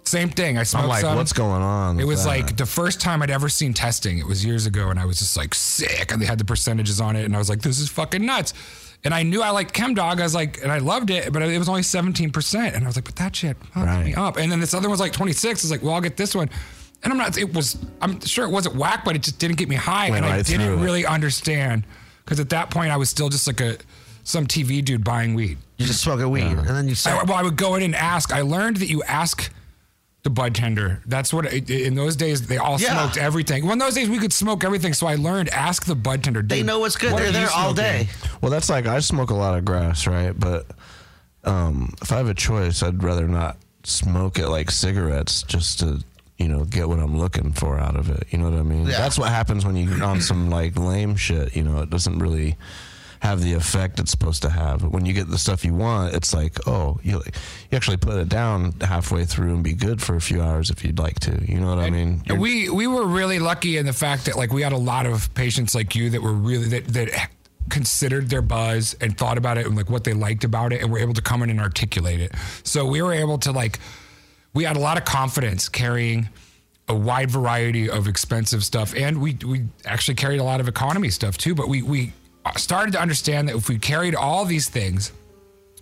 Same 0.06 0.28
thing. 0.28 0.58
I 0.58 0.64
smoked 0.64 0.82
I'm 0.84 0.88
like, 0.90 1.00
some. 1.00 1.16
what's 1.16 1.32
going 1.32 1.62
on? 1.62 1.96
It 1.98 2.04
with 2.04 2.08
was 2.16 2.24
that? 2.24 2.28
like 2.30 2.56
the 2.56 2.66
first 2.66 3.00
time 3.00 3.22
I'd 3.22 3.30
ever 3.30 3.48
seen 3.48 3.72
testing. 3.72 4.18
It 4.18 4.26
was 4.26 4.44
years 4.44 4.66
ago, 4.66 4.90
and 4.90 5.00
I 5.00 5.06
was 5.06 5.18
just 5.18 5.36
like 5.36 5.54
sick, 5.54 6.12
and 6.12 6.20
they 6.20 6.26
had 6.26 6.38
the 6.38 6.44
percentages 6.44 7.00
on 7.00 7.16
it, 7.16 7.24
and 7.24 7.34
I 7.34 7.38
was 7.38 7.48
like, 7.48 7.62
"This 7.62 7.78
is 7.80 7.88
fucking 7.88 8.24
nuts." 8.24 8.52
And 9.02 9.12
I 9.14 9.22
knew 9.22 9.42
I 9.42 9.50
liked 9.50 9.72
Chem 9.74 9.92
Dog. 9.94 10.20
I 10.20 10.22
was 10.22 10.34
like, 10.34 10.62
and 10.62 10.70
I 10.72 10.78
loved 10.78 11.10
it, 11.10 11.32
but 11.32 11.42
it 11.42 11.58
was 11.58 11.68
only 11.68 11.82
seventeen 11.82 12.30
percent, 12.30 12.74
and 12.74 12.84
I 12.84 12.86
was 12.86 12.96
like, 12.96 13.04
"But 13.06 13.16
that 13.16 13.34
shit 13.36 13.56
fucked 13.72 13.76
Right. 13.86 14.04
me 14.04 14.14
up." 14.14 14.36
And 14.36 14.52
then 14.52 14.60
this 14.60 14.74
other 14.74 14.88
one 14.88 14.92
was 14.92 15.00
like 15.00 15.12
twenty 15.12 15.32
six. 15.32 15.62
I 15.62 15.64
was 15.64 15.70
like, 15.70 15.82
"Well, 15.82 15.94
I'll 15.94 16.00
get 16.02 16.16
this 16.18 16.34
one." 16.34 16.50
And 17.02 17.12
I'm 17.12 17.18
not. 17.18 17.36
It 17.38 17.52
was. 17.54 17.76
I'm 18.02 18.20
sure 18.20 18.44
it 18.44 18.50
wasn't 18.50 18.76
whack, 18.76 19.04
but 19.06 19.16
it 19.16 19.22
just 19.22 19.38
didn't 19.38 19.56
get 19.56 19.68
me 19.68 19.76
high, 19.76 20.10
Went 20.10 20.24
and 20.24 20.34
I 20.34 20.42
didn't 20.42 20.72
it. 20.78 20.82
really 20.82 21.04
understand 21.06 21.84
because 22.24 22.40
at 22.40 22.50
that 22.50 22.70
point 22.70 22.90
I 22.92 22.96
was 22.98 23.08
still 23.10 23.28
just 23.30 23.46
like 23.46 23.60
a 23.60 23.76
some 24.22 24.46
TV 24.46 24.82
dude 24.84 25.02
buying 25.04 25.34
weed. 25.34 25.58
You 25.78 25.86
just 25.86 26.00
smoke 26.02 26.20
a 26.20 26.28
weed, 26.28 26.42
and 26.44 26.66
then 26.68 26.88
you 26.88 26.94
start. 26.94 27.26
well, 27.26 27.36
I 27.38 27.42
would 27.42 27.56
go 27.56 27.74
in 27.74 27.82
and 27.82 27.94
ask. 27.94 28.32
I 28.34 28.40
learned 28.42 28.78
that 28.78 28.88
you 28.88 29.02
ask 29.04 29.50
the 30.24 30.30
bud 30.30 30.54
tender. 30.54 31.00
That's 31.06 31.32
what 31.32 31.52
in 31.52 31.94
those 31.94 32.16
days 32.16 32.46
they 32.46 32.56
all 32.56 32.80
Yeah. 32.80 32.94
smoked 32.98 33.18
everything. 33.18 33.62
Well, 33.64 33.74
in 33.74 33.78
those 33.78 33.94
days 33.94 34.08
we 34.08 34.18
could 34.18 34.32
smoke 34.32 34.64
everything, 34.64 34.92
so 34.94 35.06
I 35.06 35.14
learned 35.14 35.50
ask 35.50 35.84
the 35.84 35.94
bud 35.94 36.24
tender. 36.24 36.42
They 36.42 36.62
know 36.62 36.80
what's 36.80 36.96
good. 36.96 37.12
what 37.12 37.22
They're 37.22 37.30
there 37.30 37.50
all 37.50 37.72
day. 37.74 38.08
Well, 38.40 38.50
that's 38.50 38.68
like 38.70 38.86
I 38.86 38.98
smoke 39.00 39.30
a 39.30 39.34
lot 39.34 39.56
of 39.56 39.64
grass, 39.64 40.06
right? 40.06 40.32
But 40.38 40.66
um, 41.44 41.94
if 42.02 42.10
I 42.10 42.16
have 42.16 42.28
a 42.28 42.34
choice, 42.34 42.82
I'd 42.82 43.02
rather 43.02 43.28
not 43.28 43.58
smoke 43.84 44.38
it 44.38 44.48
like 44.48 44.70
cigarettes, 44.70 45.42
just 45.42 45.78
to 45.80 46.02
you 46.38 46.48
know 46.48 46.64
get 46.64 46.88
what 46.88 46.98
I'm 46.98 47.18
looking 47.18 47.52
for 47.52 47.78
out 47.78 47.94
of 47.96 48.08
it. 48.10 48.26
You 48.30 48.38
know 48.38 48.48
what 48.50 48.58
I 48.58 48.62
mean? 48.62 48.86
Yeah. 48.86 48.96
That's 48.98 49.18
what 49.18 49.28
happens 49.28 49.64
when 49.66 49.76
you 49.76 49.88
get 49.90 50.02
on 50.02 50.20
some 50.22 50.48
like 50.50 50.78
lame 50.78 51.16
shit. 51.16 51.54
You 51.54 51.64
know, 51.64 51.80
it 51.82 51.90
doesn't 51.90 52.18
really 52.18 52.56
have 53.24 53.42
the 53.42 53.54
effect 53.54 53.98
it's 53.98 54.10
supposed 54.10 54.42
to 54.42 54.50
have. 54.50 54.82
But 54.82 54.92
when 54.92 55.06
you 55.06 55.14
get 55.14 55.30
the 55.30 55.38
stuff 55.38 55.64
you 55.64 55.72
want, 55.72 56.14
it's 56.14 56.34
like, 56.34 56.68
oh, 56.68 57.00
you 57.02 57.22
you 57.70 57.76
actually 57.76 57.96
put 57.96 58.18
it 58.18 58.28
down 58.28 58.74
halfway 58.82 59.24
through 59.24 59.54
and 59.54 59.64
be 59.64 59.72
good 59.72 60.02
for 60.02 60.14
a 60.14 60.20
few 60.20 60.42
hours 60.42 60.68
if 60.68 60.84
you'd 60.84 60.98
like 60.98 61.20
to. 61.20 61.42
You 61.50 61.58
know 61.58 61.74
what 61.74 61.78
I 61.78 61.88
mean? 61.88 62.22
And 62.28 62.38
we 62.38 62.68
we 62.68 62.86
were 62.86 63.06
really 63.06 63.38
lucky 63.38 63.78
in 63.78 63.86
the 63.86 63.94
fact 63.94 64.26
that 64.26 64.36
like 64.36 64.52
we 64.52 64.60
had 64.60 64.72
a 64.72 64.78
lot 64.78 65.06
of 65.06 65.32
patients 65.32 65.74
like 65.74 65.94
you 65.94 66.10
that 66.10 66.20
were 66.20 66.34
really 66.34 66.66
that 66.68 66.86
that 66.88 67.30
considered 67.70 68.28
their 68.28 68.42
buzz 68.42 68.94
and 69.00 69.16
thought 69.16 69.38
about 69.38 69.56
it 69.56 69.64
and 69.64 69.74
like 69.74 69.88
what 69.88 70.04
they 70.04 70.12
liked 70.12 70.44
about 70.44 70.70
it 70.74 70.82
and 70.82 70.92
were 70.92 70.98
able 70.98 71.14
to 71.14 71.22
come 71.22 71.42
in 71.42 71.48
and 71.48 71.60
articulate 71.60 72.20
it. 72.20 72.30
So 72.62 72.84
we 72.84 73.00
were 73.00 73.14
able 73.14 73.38
to 73.38 73.52
like 73.52 73.78
we 74.52 74.64
had 74.64 74.76
a 74.76 74.80
lot 74.80 74.98
of 74.98 75.06
confidence 75.06 75.70
carrying 75.70 76.28
a 76.90 76.94
wide 76.94 77.30
variety 77.30 77.88
of 77.88 78.06
expensive 78.06 78.62
stuff 78.62 78.94
and 78.94 79.22
we 79.22 79.38
we 79.46 79.64
actually 79.86 80.16
carried 80.16 80.40
a 80.40 80.44
lot 80.44 80.60
of 80.60 80.68
economy 80.68 81.08
stuff 81.08 81.38
too, 81.38 81.54
but 81.54 81.68
we 81.68 81.80
we 81.80 82.12
started 82.56 82.92
to 82.92 83.00
understand 83.00 83.48
that 83.48 83.56
if 83.56 83.68
we 83.68 83.78
carried 83.78 84.14
all 84.14 84.44
these 84.44 84.68
things 84.68 85.12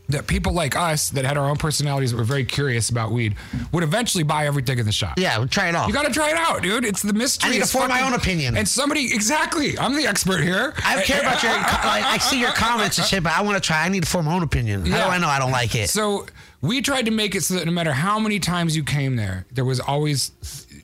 that 0.09 0.27
people 0.27 0.53
like 0.53 0.77
us 0.77 1.11
that 1.11 1.25
had 1.25 1.39
our 1.39 1.49
own 1.49 1.57
personalities 1.57 2.11
that 2.11 2.17
were 2.19 2.25
very 2.25 2.45
curious 2.45 2.91
about 2.91 3.13
weed 3.13 3.35
would 3.73 3.83
eventually 3.85 4.25
buy 4.25 4.47
everything 4.47 4.79
in 4.79 4.85
the 4.85 4.93
shop. 4.93 5.19
Yeah, 5.19 5.45
try 5.47 5.69
it 5.69 5.75
all. 5.75 5.87
You 5.87 5.95
got 5.95 6.07
to 6.07 6.13
try 6.13 6.31
it 6.31 6.37
out, 6.37 6.63
dude. 6.63 6.85
It's 6.85 7.01
the 7.03 7.13
mystery. 7.13 7.51
I 7.51 7.53
need 7.55 7.63
to 7.63 7.69
form 7.69 7.89
my 7.89 8.03
own 8.03 8.13
opinion. 8.13 8.57
And 8.57 8.69
somebody, 8.69 9.15
exactly. 9.15 9.79
I'm 9.79 9.97
the 9.97 10.07
expert 10.07 10.43
here. 10.43 10.75
I 10.85 10.97
don't 10.97 11.05
care 11.05 11.21
about 11.21 11.43
your. 11.43 11.53
Like, 11.93 12.05
I 12.05 12.19
see 12.19 12.39
your 12.41 12.53
comments 12.53 12.99
and 12.99 13.07
shit, 13.07 13.23
but 13.23 13.33
I 13.33 13.43
want 13.43 13.63
to 13.63 13.67
try. 13.67 13.85
I 13.85 13.89
need 13.89 14.03
to 14.03 14.09
form 14.09 14.27
my 14.27 14.35
own 14.35 14.43
opinion. 14.43 14.85
How 14.87 15.07
do 15.07 15.11
I 15.11 15.19
know 15.19 15.29
I 15.29 15.39
don't 15.39 15.51
like 15.53 15.75
it? 15.75 15.89
So 15.89 16.27
we 16.61 16.81
tried 16.83 17.07
to 17.07 17.11
make 17.11 17.35
it 17.35 17.43
so 17.43 17.55
that 17.55 17.65
no 17.67 17.73
matter 17.73 17.93
how 17.93 18.19
many 18.19 18.39
times 18.39 18.77
you 18.77 18.85
came 18.85 19.17
there, 19.17 19.47
there 19.53 19.65
was 19.65 19.81
always, 19.81 20.33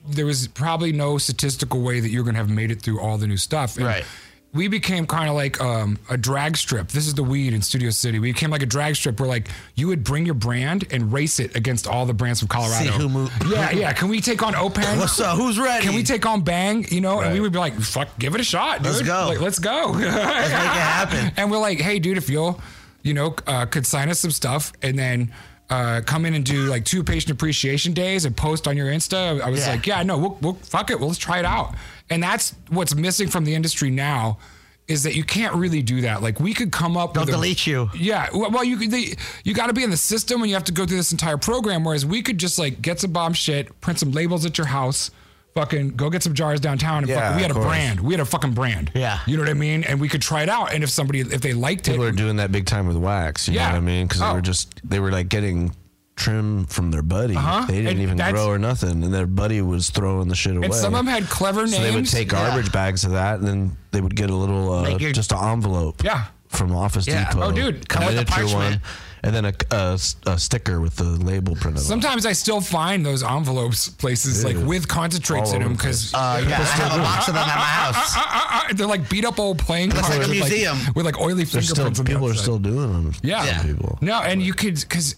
there 0.07 0.25
was 0.25 0.47
probably 0.47 0.91
no 0.91 1.17
statistical 1.17 1.81
way 1.81 1.99
that 1.99 2.09
you're 2.09 2.23
going 2.23 2.35
to 2.35 2.39
have 2.41 2.49
made 2.49 2.71
it 2.71 2.81
through 2.81 2.99
all 2.99 3.17
the 3.17 3.27
new 3.27 3.37
stuff. 3.37 3.77
And 3.77 3.85
Right. 3.85 4.05
We 4.51 4.67
became 4.67 5.05
kind 5.05 5.29
of 5.29 5.35
like 5.35 5.61
um, 5.61 5.99
a 6.09 6.17
drag 6.17 6.57
strip. 6.57 6.87
This 6.87 7.05
is 7.05 7.13
the 7.13 7.21
weed 7.21 7.53
in 7.53 7.61
Studio 7.61 7.91
City. 7.91 8.17
We 8.17 8.31
became 8.33 8.49
like 8.49 8.63
a 8.63 8.65
drag 8.65 8.95
strip 8.95 9.19
where 9.19 9.29
like 9.29 9.47
you 9.75 9.87
would 9.87 10.03
bring 10.03 10.25
your 10.25 10.33
brand 10.33 10.85
and 10.91 11.13
race 11.13 11.39
it 11.39 11.55
against 11.55 11.85
all 11.85 12.07
the 12.07 12.15
brands 12.15 12.39
from 12.39 12.47
Colorado. 12.47 12.85
See 12.85 12.97
who 12.97 13.09
move- 13.09 13.31
Yeah, 13.47 13.69
yeah. 13.71 13.93
Can 13.93 14.09
we 14.09 14.21
take 14.21 14.41
on 14.41 14.55
Open? 14.55 14.83
What's 14.97 15.19
up? 15.19 15.37
Who's 15.37 15.59
ready? 15.59 15.85
Can 15.85 15.93
we 15.93 16.01
take 16.01 16.25
on 16.25 16.41
Bang? 16.41 16.83
You 16.89 16.99
know, 16.99 17.21
and 17.21 17.31
we 17.31 17.39
would 17.41 17.51
be 17.51 17.59
like, 17.59 17.75
"Fuck, 17.79 18.07
give 18.17 18.33
it 18.33 18.41
a 18.41 18.43
shot, 18.43 18.77
dude. 18.81 18.87
Let's 18.93 19.01
go. 19.03 19.27
Like, 19.27 19.39
let's 19.39 19.59
go. 19.59 19.91
Let's 19.93 19.99
make 19.99 20.07
it 20.07 20.81
happen. 20.81 21.31
And 21.37 21.51
we're 21.51 21.59
like, 21.59 21.79
hey, 21.79 21.99
dude, 21.99 22.17
if 22.17 22.27
you'll, 22.27 22.59
you 23.03 23.13
know, 23.13 23.35
uh, 23.45 23.67
could 23.67 23.85
sign 23.85 24.09
us 24.09 24.19
some 24.19 24.31
stuff 24.31 24.73
and 24.81 24.97
then 24.97 25.31
uh, 25.69 26.01
come 26.07 26.25
in 26.25 26.33
and 26.33 26.43
do 26.43 26.63
like 26.65 26.85
two 26.85 27.03
patient 27.03 27.31
appreciation 27.31 27.93
days 27.93 28.25
and 28.25 28.35
post 28.35 28.67
on 28.67 28.75
your 28.75 28.87
Insta. 28.87 29.39
I 29.41 29.49
was 29.51 29.59
Yeah. 29.59 29.69
like, 29.73 29.85
yeah, 29.85 30.01
no, 30.01 30.17
we'll, 30.17 30.37
we'll 30.41 30.53
fuck 30.55 30.89
it. 30.89 30.97
Well, 30.99 31.09
let's 31.09 31.19
try 31.19 31.37
it 31.37 31.45
out. 31.45 31.75
And 32.09 32.21
that's 32.23 32.55
what's 32.69 32.95
missing 32.95 33.27
from 33.27 33.45
the 33.45 33.53
industry 33.55 33.89
now 33.89 34.39
is 34.87 35.03
that 35.03 35.13
you 35.15 35.23
can't 35.23 35.53
really 35.53 35.83
do 35.83 36.01
that. 36.01 36.23
Like 36.23 36.39
we 36.39 36.53
could 36.53 36.71
come 36.71 36.97
up 36.97 37.13
They'll 37.13 37.21
with 37.21 37.29
a- 37.29 37.33
delete 37.33 37.67
you. 37.67 37.89
yeah, 37.95 38.27
well, 38.33 38.63
you 38.63 38.87
they, 38.89 39.15
you 39.43 39.53
got 39.53 39.67
to 39.67 39.73
be 39.73 39.83
in 39.83 39.91
the 39.91 39.97
system 39.97 40.41
and 40.41 40.49
you 40.49 40.55
have 40.55 40.63
to 40.63 40.71
go 40.71 40.85
through 40.87 40.97
this 40.97 41.11
entire 41.11 41.37
program. 41.37 41.83
Whereas 41.83 42.05
we 42.07 42.23
could 42.23 42.39
just 42.39 42.57
like 42.57 42.81
get 42.81 42.99
some 42.99 43.11
bomb 43.11 43.33
shit, 43.33 43.79
print 43.81 43.99
some 43.99 44.11
labels 44.11 44.45
at 44.47 44.57
your 44.57 44.65
house, 44.65 45.11
fucking 45.53 45.89
go 45.95 46.09
get 46.09 46.23
some 46.23 46.33
jars 46.33 46.59
downtown, 46.59 47.03
and 47.03 47.09
Yeah, 47.09 47.19
fucking, 47.21 47.35
we 47.35 47.41
had 47.43 47.51
a 47.51 47.53
course. 47.53 47.65
brand. 47.67 47.99
We 47.99 48.13
had 48.15 48.19
a 48.21 48.25
fucking 48.25 48.53
brand. 48.53 48.91
Yeah. 48.95 49.19
you 49.27 49.37
know 49.37 49.43
what 49.43 49.49
I 49.49 49.53
mean. 49.53 49.83
And 49.83 50.01
we 50.01 50.09
could 50.09 50.23
try 50.23 50.41
it 50.41 50.49
out, 50.49 50.73
and 50.73 50.83
if 50.83 50.89
somebody 50.89 51.19
if 51.19 51.41
they 51.41 51.53
liked 51.53 51.87
it, 51.87 51.91
People 51.91 52.05
are 52.05 52.11
doing 52.11 52.37
that 52.37 52.51
big 52.51 52.65
time 52.65 52.87
with 52.87 52.97
wax. 52.97 53.47
You 53.47 53.53
Yeah. 53.55 53.67
know 53.67 53.73
what 53.73 53.77
I 53.77 53.81
mean? 53.81 54.07
Because 54.07 54.23
Oh. 54.23 54.29
they 54.29 54.33
were 54.33 54.41
just 54.41 54.81
they 54.83 54.99
were 54.99 55.11
like 55.11 55.29
getting 55.29 55.75
trim 56.19 56.65
from 56.67 56.91
their 56.91 57.01
buddy. 57.01 57.35
Uh-huh. 57.35 57.65
They 57.65 57.77
didn't 57.81 57.87
And 57.93 58.01
even 58.01 58.17
grow 58.33 58.47
or 58.47 58.59
nothing, 58.59 59.03
and 59.03 59.13
their 59.13 59.25
buddy 59.25 59.61
was 59.61 59.89
throwing 59.89 60.27
the 60.27 60.35
shit 60.35 60.55
away. 60.55 60.65
and 60.65 60.73
some 60.75 60.93
of 60.93 60.99
them 61.05 61.07
had 61.07 61.27
clever 61.29 61.61
names. 61.61 61.75
so 61.77 61.81
they 61.81 61.91
would 61.91 62.07
take 62.07 62.31
Yeah. 62.31 62.49
garbage 62.49 62.71
bags 62.71 63.03
of 63.05 63.11
that, 63.11 63.39
and 63.39 63.47
then 63.47 63.77
they 63.91 64.01
would 64.01 64.15
get 64.15 64.29
a 64.29 64.35
little 64.35 64.71
uh, 64.73 64.83
Make 64.83 64.99
your- 65.01 65.11
just 65.11 65.31
an 65.31 65.39
envelope. 65.43 66.03
Yeah. 66.03 66.25
From 66.49 66.75
Office 66.75 67.07
Yeah. 67.07 67.29
Depot. 67.31 67.47
Oh, 67.47 67.51
dude. 67.51 67.83
a 67.83 67.87
Come 67.87 68.05
with 68.05 68.15
the 68.15 68.25
miniature 68.35 68.55
one, 68.57 68.81
and 69.23 69.35
then 69.35 69.45
a 69.45 69.97
sticker 70.39 70.79
with 70.81 70.95
the 70.95 71.03
label 71.03 71.53
printed. 71.55 71.77
on 71.79 71.83
it. 71.85 71.87
Sometimes 71.87 72.25
I 72.25 72.33
still 72.33 72.59
find 72.61 73.05
those 73.05 73.21
envelopes 73.21 73.89
places 73.89 74.43
like 74.43 74.57
with 74.57 74.87
concentrates 74.87 75.49
All 75.51 75.55
in 75.57 75.61
them 75.61 75.73
because 75.73 76.11
Uh, 76.13 76.43
yeah, 76.47 76.59
I 76.59 76.63
have 76.63 76.93
a 76.99 77.03
box 77.03 77.27
of 77.27 77.33
them 77.35 77.43
at 77.47 77.55
my 77.55 77.61
house. 77.61 78.73
they're 78.73 78.87
like 78.87 79.07
beat 79.09 79.25
up 79.25 79.39
old 79.39 79.59
playing 79.59 79.89
Looks 79.89 80.01
cards 80.01 80.17
like 80.17 80.27
a 80.27 80.29
with, 80.29 80.49
museum. 80.49 80.77
with 80.95 81.05
like 81.05 81.19
oily 81.19 81.43
They're 81.43 81.61
still 81.61 81.75
fingerprints. 81.75 81.99
on 81.99 82.05
people 82.07 82.27
are 82.29 82.33
still 82.33 82.57
doing 82.59 82.91
them. 82.93 83.13
Yeah. 83.21 83.57
Some 83.57 83.67
people. 83.67 83.97
No, 84.01 84.19
and 84.21 84.41
you 84.41 84.53
could 84.53 84.75
because 84.79 85.15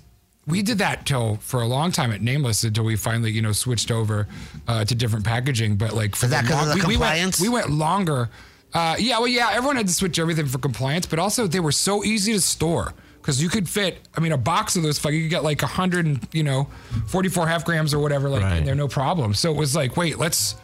we 0.51 0.61
did 0.61 0.77
that 0.79 1.05
till 1.05 1.37
for 1.37 1.61
a 1.61 1.65
long 1.67 1.91
time 1.91 2.11
at 2.11 2.21
Nameless 2.21 2.63
until 2.63 2.83
we 2.83 2.95
finally 2.95 3.31
you 3.31 3.41
know 3.41 3.51
switched 3.53 3.89
over 3.89 4.27
uh, 4.67 4.85
to 4.85 4.93
different 4.93 5.25
packaging. 5.25 5.77
But 5.77 5.93
like 5.93 6.15
for 6.15 6.25
Is 6.25 6.31
that 6.31 6.43
the 6.45 6.51
'cause 6.51 6.67
of 6.75 6.81
the 6.81 6.87
we, 6.87 6.95
we 6.95 6.97
went 6.97 7.11
compliance? 7.11 7.39
we 7.41 7.49
went 7.49 7.69
longer. 7.71 8.29
Uh, 8.73 8.95
yeah, 8.99 9.17
well, 9.17 9.27
yeah, 9.27 9.49
everyone 9.51 9.75
had 9.75 9.87
to 9.87 9.93
switch 9.93 10.17
everything 10.19 10.45
for 10.45 10.57
compliance, 10.57 11.05
but 11.05 11.19
also 11.19 11.45
they 11.47 11.59
were 11.59 11.73
so 11.73 12.03
easy 12.05 12.31
to 12.33 12.39
store 12.39 12.93
because 13.21 13.41
you 13.43 13.49
could 13.49 13.67
fit. 13.67 13.99
I 14.15 14.21
mean, 14.21 14.31
a 14.31 14.37
box 14.37 14.75
of 14.77 14.83
those, 14.83 14.97
fuck, 14.97 15.11
you 15.11 15.21
could 15.23 15.29
get 15.29 15.43
like 15.43 15.61
a 15.61 15.67
hundred 15.67 16.05
and 16.05 16.25
you 16.31 16.43
know, 16.43 16.67
forty-four 17.07 17.45
half 17.47 17.65
grams 17.65 17.93
or 17.93 17.99
whatever, 17.99 18.29
like, 18.29 18.43
Right. 18.43 18.57
and 18.57 18.65
they're 18.67 18.75
no 18.75 18.87
problem. 18.87 19.33
So 19.33 19.51
it 19.51 19.57
was 19.57 19.75
like, 19.75 19.97
wait, 19.97 20.19
let's 20.19 20.55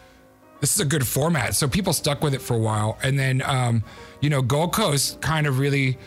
this 0.62 0.74
is 0.74 0.80
a 0.80 0.86
good 0.86 1.06
format. 1.06 1.54
So 1.54 1.68
people 1.68 1.92
stuck 1.94 2.24
with 2.24 2.34
it 2.34 2.42
for 2.42 2.56
a 2.56 2.60
while. 2.60 2.98
And 3.04 3.20
then, 3.20 3.44
um, 3.46 3.84
you 4.22 4.30
know, 4.30 4.42
Gold 4.42 4.74
Coast 4.74 5.22
kind 5.22 5.46
of 5.46 5.60
really 5.60 5.98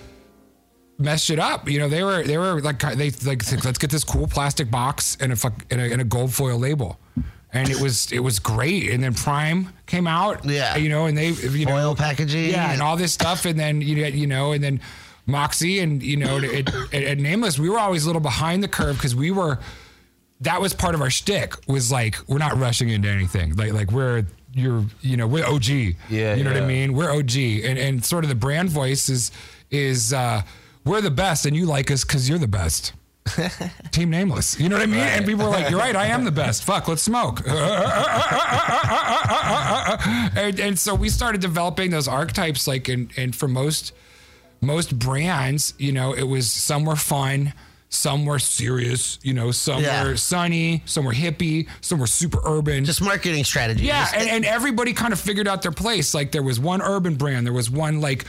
messed 1.01 1.30
it 1.30 1.38
up. 1.38 1.68
You 1.68 1.78
know, 1.80 1.88
they 1.88 2.03
were, 2.05 2.22
they 2.22 2.38
were 2.38 2.61
like, 2.61 2.78
they 2.80 3.11
like, 3.24 3.51
let's 3.64 3.78
get 3.78 3.90
this 3.90 4.05
cool 4.05 4.26
plastic 4.26 4.70
box 4.70 5.16
and 5.20 5.32
a, 5.32 5.36
fuck, 5.36 5.64
and 5.70 5.80
a, 5.80 5.84
and 5.92 6.01
a 6.01 6.05
gold 6.05 6.32
foil 6.32 6.59
label. 6.59 6.98
And 7.53 7.68
it 7.68 7.80
was, 7.80 8.12
it 8.12 8.20
was 8.20 8.38
great. 8.38 8.90
And 8.90 9.03
then 9.03 9.12
Prime 9.14 9.72
came 9.86 10.07
out, 10.07 10.44
Yeah. 10.44 10.76
you 10.76 10.88
know, 10.88 11.07
and 11.07 11.18
they, 11.18 11.30
you 11.30 11.66
know, 11.66 11.72
Foil 11.72 11.96
packaging. 11.96 12.51
yeah, 12.51 12.72
and 12.72 12.80
all 12.80 12.96
this 12.96 13.12
stuff. 13.12 13.44
And 13.44 13.59
then, 13.59 13.80
you 13.80 13.96
know, 14.03 14.07
you 14.07 14.26
know, 14.28 14.53
and 14.53 14.62
then 14.62 14.80
Moxie 15.26 15.80
and, 15.80 16.01
you 16.03 16.16
know, 16.16 16.38
at, 16.38 16.72
at, 16.94 16.94
at 16.94 17.18
Nameless, 17.18 17.59
we 17.59 17.68
were 17.68 17.78
always 17.78 18.05
a 18.05 18.07
little 18.07 18.20
behind 18.22 18.62
the 18.62 18.68
curve 18.68 18.96
because 18.96 19.16
we 19.16 19.30
were, 19.32 19.59
that 20.42 20.61
was 20.61 20.72
part 20.72 20.94
of 20.94 21.03
our 21.03 21.11
shtick 21.11 21.55
was 21.68 21.92
like 21.92 22.16
we're 22.26 22.38
not 22.38 22.57
rushing 22.57 22.88
into 22.88 23.09
anything. 23.11 23.55
Like 23.57 23.72
like 23.74 23.92
we're 23.92 24.24
you're 24.55 24.84
you 25.03 25.18
know 25.18 25.26
we're 25.26 25.44
OG. 25.44 25.66
Yeah, 26.09 26.34
you 26.34 26.44
know 26.44 26.51
what 26.53 26.62
I 26.62 26.64
mean. 26.66 26.94
We're 26.94 27.12
OG, 27.12 27.36
and 27.36 27.78
and 27.78 28.03
sort 28.03 28.24
of 28.24 28.30
the 28.30 28.34
brand 28.36 28.70
voice 28.70 29.11
is 29.11 29.32
is 29.70 30.14
uh, 30.14 30.40
we're 30.85 31.01
the 31.01 31.11
best, 31.11 31.47
and 31.47 31.57
you 31.57 31.66
like 31.66 31.91
us 31.91 32.05
because 32.05 32.28
you're 32.28 32.39
the 32.39 32.49
best. 32.49 32.93
Team 33.93 34.11
Nameless. 34.11 34.59
You 34.59 34.68
know 34.68 34.76
what 34.76 34.83
I 34.83 34.87
mean? 34.87 35.01
And 35.01 35.26
people 35.26 35.45
were 35.45 35.51
like, 35.51 35.70
"You're 35.70 35.78
right. 35.78 35.95
I 35.95 36.07
am 36.07 36.24
the 36.24 36.33
best. 36.33 36.64
Fuck, 36.64 36.89
let's 36.89 37.03
smoke." 37.03 37.43
and, 40.37 40.59
and 40.61 40.78
so 40.78 40.95
we 40.95 41.09
started 41.09 41.41
developing 41.41 41.91
those 41.91 42.09
archetypes, 42.09 42.66
like 42.66 42.89
and 42.89 43.11
and 43.16 43.35
for 43.37 43.49
most 43.49 43.93
most 44.61 44.99
brands, 44.99 45.74
you 45.78 45.93
know, 45.93 46.12
it 46.12 46.24
was 46.24 46.51
some 46.51 46.85
were 46.85 46.97
fun, 46.97 47.53
some 47.89 48.26
were 48.26 48.39
serious, 48.39 49.18
you 49.22 49.33
know, 49.33 49.51
some 49.51 49.83
Yeah. 49.83 50.05
were 50.05 50.16
sunny, 50.16 50.83
some 50.85 51.05
were 51.05 51.14
hippie, 51.14 51.66
some 51.81 51.99
were 51.99 52.07
super 52.07 52.41
urban. 52.45 52.85
Just 52.85 53.01
marketing 53.03 53.45
strategy. 53.45 53.85
yeah, 53.85 54.09
and, 54.14 54.28
and 54.28 54.45
everybody 54.45 54.93
kind 54.93 55.12
of 55.12 55.20
figured 55.20 55.49
out 55.49 55.62
their 55.62 55.72
place. 55.72 56.14
Like 56.14 56.33
there 56.33 56.43
was 56.43 56.61
one 56.61 56.83
urban 56.83 57.14
brand, 57.14 57.47
there 57.47 57.55
was 57.55 57.70
one 57.70 58.01
like 58.01 58.24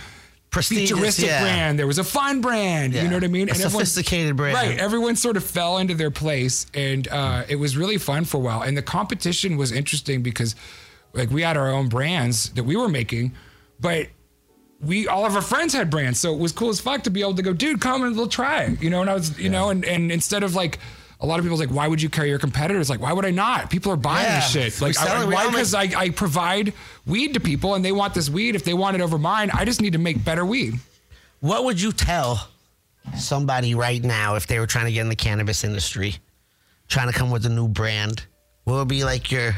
futuristic 0.52 1.26
yeah. 1.26 1.42
brand, 1.42 1.80
there 1.80 1.88
was 1.88 1.98
a 1.98 2.04
fun 2.04 2.42
brand. 2.42 2.94
You 2.94 3.08
know 3.08 3.16
what 3.16 3.24
I 3.24 3.28
mean? 3.28 3.48
A 3.48 3.52
everyone- 3.52 3.72
sophisticated 3.72 4.36
brand. 4.36 4.56
Right. 4.56 4.78
Everyone 4.78 5.16
sort 5.16 5.38
of 5.38 5.44
fell 5.44 5.78
into 5.78 5.96
their 5.96 6.12
place, 6.12 6.66
and 6.74 7.08
uh, 7.08 7.44
it 7.48 7.56
was 7.56 7.78
really 7.78 7.98
fun 7.98 8.26
for 8.26 8.38
a 8.38 8.40
while. 8.42 8.62
And 8.62 8.76
the 8.76 8.82
competition 8.82 9.58
was 9.58 9.72
interesting 9.72 10.22
because, 10.22 10.56
like, 11.14 11.30
we 11.30 11.42
had 11.42 11.56
our 11.56 11.70
own 11.70 11.88
brands 11.88 12.50
that 12.52 12.64
we 12.64 12.76
were 12.76 12.90
making, 12.90 13.34
but 13.80 14.08
we 14.82 15.08
all 15.08 15.26
of 15.26 15.36
our 15.36 15.42
friends 15.42 15.74
had 15.74 15.90
brands, 15.90 16.20
so 16.20 16.34
it 16.34 16.40
was 16.40 16.52
cool 16.52 16.70
as 16.70 16.80
fuck 16.80 17.04
to 17.04 17.10
be 17.10 17.22
able 17.22 17.36
to 17.36 17.44
go, 17.44 17.54
dude, 17.54 17.80
come 17.80 18.04
and 18.04 18.16
we'll 18.16 18.28
try 18.28 18.64
it, 18.64 18.82
you 18.82 18.90
know. 18.90 19.02
And 19.02 19.10
I 19.10 19.14
was, 19.14 19.40
you 19.40 19.50
know, 19.50 19.70
and 19.70 19.86
and 19.86 20.12
instead 20.12 20.44
of 20.44 20.56
like 20.56 20.80
a 21.22 21.26
lot 21.26 21.38
of 21.40 21.46
people's 21.46 21.60
like, 21.60 21.70
why 21.70 21.88
would 21.88 22.02
you 22.02 22.10
carry 22.10 22.30
your 22.30 22.40
competitors? 22.40 22.90
Like, 22.90 23.00
why 23.00 23.14
would 23.14 23.26
I 23.26 23.32
not? 23.32 23.70
People 23.70 23.92
are 23.92 23.98
buying 23.98 24.26
Yeah. 24.26 24.40
this 24.40 24.50
shit. 24.50 24.82
Like, 24.82 24.98
I, 24.98 25.24
why? 25.26 25.48
Because 25.48 25.74
I, 25.76 25.84
I 25.96 26.10
provide 26.10 26.74
weed 27.06 27.36
to 27.36 27.40
people 27.40 27.76
and 27.76 27.86
they 27.86 27.92
want 27.92 28.14
this 28.16 28.30
weed. 28.30 28.56
If 28.56 28.64
they 28.64 28.74
want 28.74 28.96
it 28.96 29.02
over 29.02 29.18
mine, 29.20 29.52
I 29.54 29.64
just 29.64 29.82
need 29.82 29.94
to 29.94 30.00
make 30.00 30.24
better 30.26 30.46
weed. 30.46 30.80
What 31.40 31.64
would 31.66 31.80
you 31.80 31.92
tell 31.92 32.48
somebody 33.18 33.76
right 33.76 34.04
now 34.04 34.36
if 34.36 34.48
they 34.48 34.60
were 34.60 34.68
trying 34.68 34.86
to 34.86 34.92
get 34.92 35.02
in 35.02 35.10
the 35.10 35.16
cannabis 35.16 35.64
industry, 35.64 36.16
trying 36.88 37.12
to 37.12 37.18
come 37.18 37.30
with 37.32 37.46
a 37.46 37.50
new 37.50 37.68
brand? 37.68 38.26
What 38.64 38.76
would 38.76 38.88
be 38.88 39.04
like 39.04 39.32
your 39.32 39.54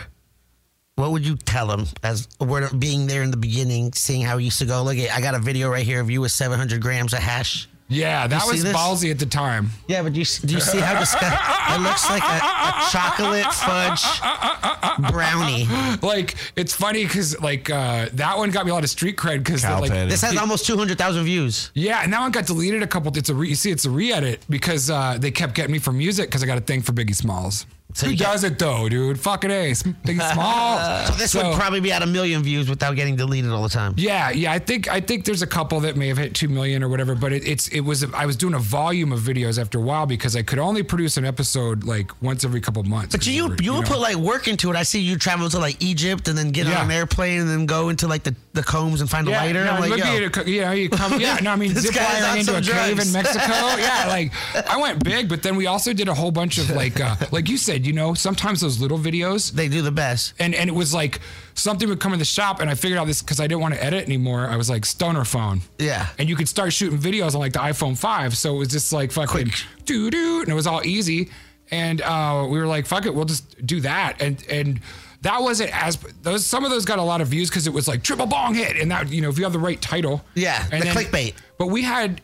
what 0.96 1.12
would 1.12 1.26
you 1.26 1.36
tell 1.36 1.66
them 1.68 1.88
as 2.04 2.28
we're 2.40 2.70
being 2.72 3.08
there 3.08 3.24
in 3.24 3.32
the 3.32 3.38
beginning, 3.38 3.94
seeing 3.94 4.22
how 4.22 4.38
it 4.38 4.44
used 4.44 4.60
to 4.60 4.66
go? 4.66 4.84
Look, 4.84 4.96
I 4.98 5.22
got 5.22 5.34
a 5.34 5.40
video 5.40 5.70
right 5.70 5.84
here 5.86 6.00
of 6.00 6.10
you 6.12 6.22
with 6.22 6.32
700 6.32 6.82
grams 6.82 7.14
of 7.14 7.20
hash. 7.20 7.68
Yeah, 7.94 8.28
that 8.28 8.46
was 8.48 8.64
this? 8.64 8.76
ballsy 8.76 9.12
at 9.12 9.20
the 9.20 9.26
time. 9.26 9.70
Yeah, 9.88 10.04
but 10.04 10.14
do 10.14 10.20
you, 10.20 10.26
do 10.26 10.54
you 10.54 10.60
see 10.60 10.80
how 10.80 11.00
disgusting? 11.00 11.30
it 11.76 11.82
looks 11.82 12.10
like 12.10 12.24
a, 12.24 12.38
a 12.38 12.88
chocolate 12.92 13.54
fudge 13.54 15.12
brownie. 15.12 15.68
Like, 16.02 16.36
it's 16.56 16.74
funny 16.74 17.04
because 17.04 17.40
like 17.40 17.70
uh, 17.70 18.10
that 18.14 18.38
one 18.38 18.52
got 18.52 18.66
me 18.66 18.72
a 18.72 18.74
lot 18.74 18.84
of 18.84 18.90
street 18.90 19.18
cred 19.18 19.40
because 19.40 19.62
Cow 19.62 19.80
like 19.82 19.92
patty. 19.92 20.10
This 20.10 20.22
has 20.22 20.38
almost 20.38 20.66
200,000 20.66 21.24
views. 21.24 21.72
Yeah, 21.74 22.02
and 22.04 22.12
that 22.14 22.20
one 22.20 22.32
got 22.32 22.46
deleted 22.46 22.84
a 22.84 22.88
couple. 22.88 23.16
It's 23.18 23.30
a 23.30 23.36
re, 23.36 23.50
you 23.50 23.56
see, 23.56 23.72
it's 23.72 23.86
a 23.86 23.90
re-edit 23.90 24.44
because 24.50 24.90
uh, 24.90 25.18
they 25.20 25.32
kept 25.32 25.54
getting 25.56 25.72
me 25.72 25.80
for 25.80 25.92
music 25.92 26.30
because 26.30 26.44
I 26.44 26.46
got 26.46 26.58
a 26.58 26.62
thing 26.62 26.82
for 26.82 26.92
Biggie 26.94 27.16
Smalls. 27.16 27.66
So 27.94 28.08
Who 28.08 28.14
you 28.14 28.18
does 28.18 28.44
it 28.44 28.58
though, 28.60 28.90
dude? 28.90 29.20
Fucking 29.20 29.52
ace, 29.52 29.84
Biggie 29.84 30.32
small. 30.34 31.06
So 31.06 31.14
this 31.14 31.36
would 31.36 31.54
probably 31.56 31.80
be 31.80 31.92
at 31.92 32.02
a 32.02 32.06
million 32.08 32.42
views 32.44 32.70
without 32.70 32.96
getting 32.96 33.16
deleted 33.16 33.52
all 33.52 33.64
the 33.64 33.70
time. 33.70 33.94
Yeah, 33.98 34.32
yeah. 34.32 34.52
I 34.52 34.60
think 34.60 34.90
I 34.92 35.00
think 35.00 35.26
there's 35.26 35.42
a 35.42 35.48
couple 35.48 35.80
that 35.82 35.96
may 35.96 36.08
have 36.08 36.18
hit 36.18 36.34
two 36.34 36.48
million 36.50 36.84
or 36.84 36.90
whatever, 36.90 37.14
but 37.16 37.32
it, 37.34 37.48
it's 37.48 37.68
it 37.70 37.82
was 37.82 38.04
I 38.14 38.26
was 38.26 38.36
doing 38.36 38.54
a 38.56 38.60
volume 38.60 39.12
of 39.12 39.20
videos 39.20 39.60
after 39.62 39.78
a 39.78 39.82
while 39.82 40.06
because 40.06 40.36
I 40.36 40.42
could 40.44 40.60
only 40.60 40.84
produce 40.84 41.18
an 41.18 41.26
episode 41.26 41.84
like 41.84 42.12
once 42.22 42.44
every 42.44 42.62
couple 42.62 42.84
months. 42.84 43.16
But 43.16 43.28
you 43.28 43.50
were, 43.50 43.56
you 43.62 43.74
would 43.74 43.84
know. 43.84 43.90
put 43.90 44.00
like 44.00 44.16
work 44.16 44.48
into 44.48 44.70
it. 44.72 44.76
I 44.76 44.84
see 44.84 45.00
you 45.00 45.18
travel 45.18 45.50
to 45.50 45.60
like 45.60 45.82
Egypt 45.82 46.28
and 46.28 46.38
then 46.38 46.52
get 46.52 46.66
Yeah. 46.68 46.80
on 46.80 46.86
an 46.86 46.92
airplane 46.92 47.42
and 47.42 47.50
then 47.50 47.66
go 47.66 47.90
into 47.90 48.08
like 48.08 48.24
the, 48.24 48.36
the 48.54 48.64
combs 48.64 49.02
and 49.02 49.10
find 49.10 49.28
a 49.28 49.32
lighter. 49.32 49.64
No, 49.66 49.80
like, 49.80 49.98
yo. 50.00 50.44
you 50.46 50.62
know, 50.62 50.72
you 50.72 50.90
come, 50.90 51.20
yeah, 51.20 51.38
no, 51.42 51.52
I 51.52 51.56
mean, 51.56 51.74
This 51.74 51.84
zip 51.84 51.96
lining 51.96 52.40
into 52.42 52.56
a 52.56 52.64
some 52.64 52.74
cave 52.76 53.00
in 53.00 53.12
Mexico. 53.12 53.54
Yeah, 53.78 54.06
like 54.08 54.32
I 54.70 54.78
went 54.78 55.04
big, 55.04 55.30
but 55.30 55.44
then 55.44 55.56
we 55.56 55.68
also 55.68 55.94
did 55.94 56.08
a 56.08 56.14
whole 56.14 56.32
bunch 56.32 56.58
of 56.58 56.70
like, 56.72 57.00
uh, 57.00 57.16
like 57.32 57.50
you 57.50 57.58
said, 57.58 57.83
you 57.86 57.94
know, 57.94 58.14
sometimes 58.14 58.62
those 58.62 58.80
little 58.80 58.98
videos, 59.00 59.52
They 59.52 59.68
do 59.68 59.82
the 59.82 59.92
best. 59.92 60.34
and 60.40 60.54
and 60.56 60.70
it 60.70 60.74
was 60.74 60.94
like 60.94 61.20
something 61.56 61.88
would 61.90 62.00
come 62.00 62.14
in 62.14 62.20
the 62.20 62.26
shop, 62.26 62.60
and 62.62 62.70
I 62.70 62.76
figured 62.76 63.00
out 63.00 63.08
this 63.08 63.22
because 63.22 63.40
I 63.40 63.48
didn't 63.48 63.62
want 63.62 63.74
to 63.76 63.84
edit 63.84 64.06
anymore. 64.06 64.48
I 64.48 64.56
was 64.58 64.70
like 64.70 64.86
stoner 64.86 65.24
phone. 65.26 65.62
Yeah. 65.78 66.08
And 66.18 66.28
you 66.30 66.36
could 66.36 66.48
start 66.50 66.74
shooting 66.74 66.98
videos 67.00 67.34
on 67.36 67.40
like 67.42 67.54
the 67.54 67.60
iPhone 67.60 67.98
5. 67.98 68.36
So 68.38 68.56
it 68.56 68.60
was 68.60 68.68
just 68.70 68.92
like 68.94 69.12
fucking 69.12 69.52
doo 69.86 70.10
doo. 70.10 70.40
And 70.42 70.50
it 70.50 70.54
was 70.56 70.66
all 70.68 70.82
easy. 70.86 71.30
And 71.72 72.02
uh, 72.02 72.46
we 72.50 72.60
were 72.60 72.68
like, 72.68 72.86
fuck 72.86 73.06
it, 73.06 73.14
we'll 73.16 73.26
just 73.26 73.66
do 73.66 73.82
that. 73.82 74.22
And 74.22 74.44
and 74.50 74.80
that 75.22 75.42
wasn't 75.42 75.72
as 75.82 75.98
those 76.22 76.46
some 76.46 76.66
of 76.66 76.72
those 76.72 76.86
got 76.86 77.00
a 77.00 77.04
lot 77.04 77.22
of 77.22 77.28
views 77.30 77.50
because 77.50 77.66
it 77.68 77.74
was 77.74 77.88
like 77.88 78.04
triple 78.04 78.26
bong 78.26 78.54
hit. 78.56 78.78
And 78.78 78.92
that, 78.92 79.10
you 79.10 79.22
know, 79.22 79.30
if 79.30 79.38
you 79.38 79.44
have 79.46 79.54
the 79.54 79.60
right 79.60 79.82
title. 79.82 80.24
Yeah, 80.36 80.66
and 80.72 80.84
the 80.84 80.88
clickbait. 80.88 81.34
But 81.58 81.68
we 81.68 81.84
had 81.84 82.22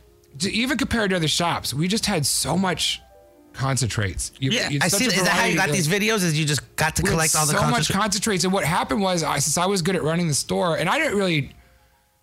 even 0.48 0.78
compared 0.78 1.10
to 1.12 1.16
other 1.16 1.28
shops, 1.28 1.74
we 1.74 1.88
just 1.88 2.06
had 2.06 2.26
so 2.26 2.58
much 2.58 3.02
concentrates. 3.54 4.32
You- 4.40 4.52
Yeah, 4.52 4.70
I 4.82 4.88
see. 4.88 5.06
Is 5.06 5.16
that 5.16 5.28
how 5.28 5.46
you 5.46 5.56
got 5.56 5.70
these 5.70 5.88
videos? 5.88 6.24
Is 6.24 6.38
you 6.38 6.46
just 6.46 6.76
got 6.76 6.96
to 6.98 7.04
collect 7.04 7.36
all 7.36 7.46
the 7.46 7.54
so 7.54 7.68
much 7.70 7.90
concentrates. 7.90 8.44
And 8.44 8.54
what 8.54 8.64
happened 8.64 9.02
was, 9.02 9.24
I 9.24 9.40
since 9.40 9.58
I 9.58 9.66
was 9.66 9.82
good 9.82 9.96
at 9.96 10.04
running 10.04 10.28
the 10.28 10.34
store, 10.34 10.78
and 10.78 10.90
I 10.90 10.98
didn't 10.98 11.18
really, 11.18 11.56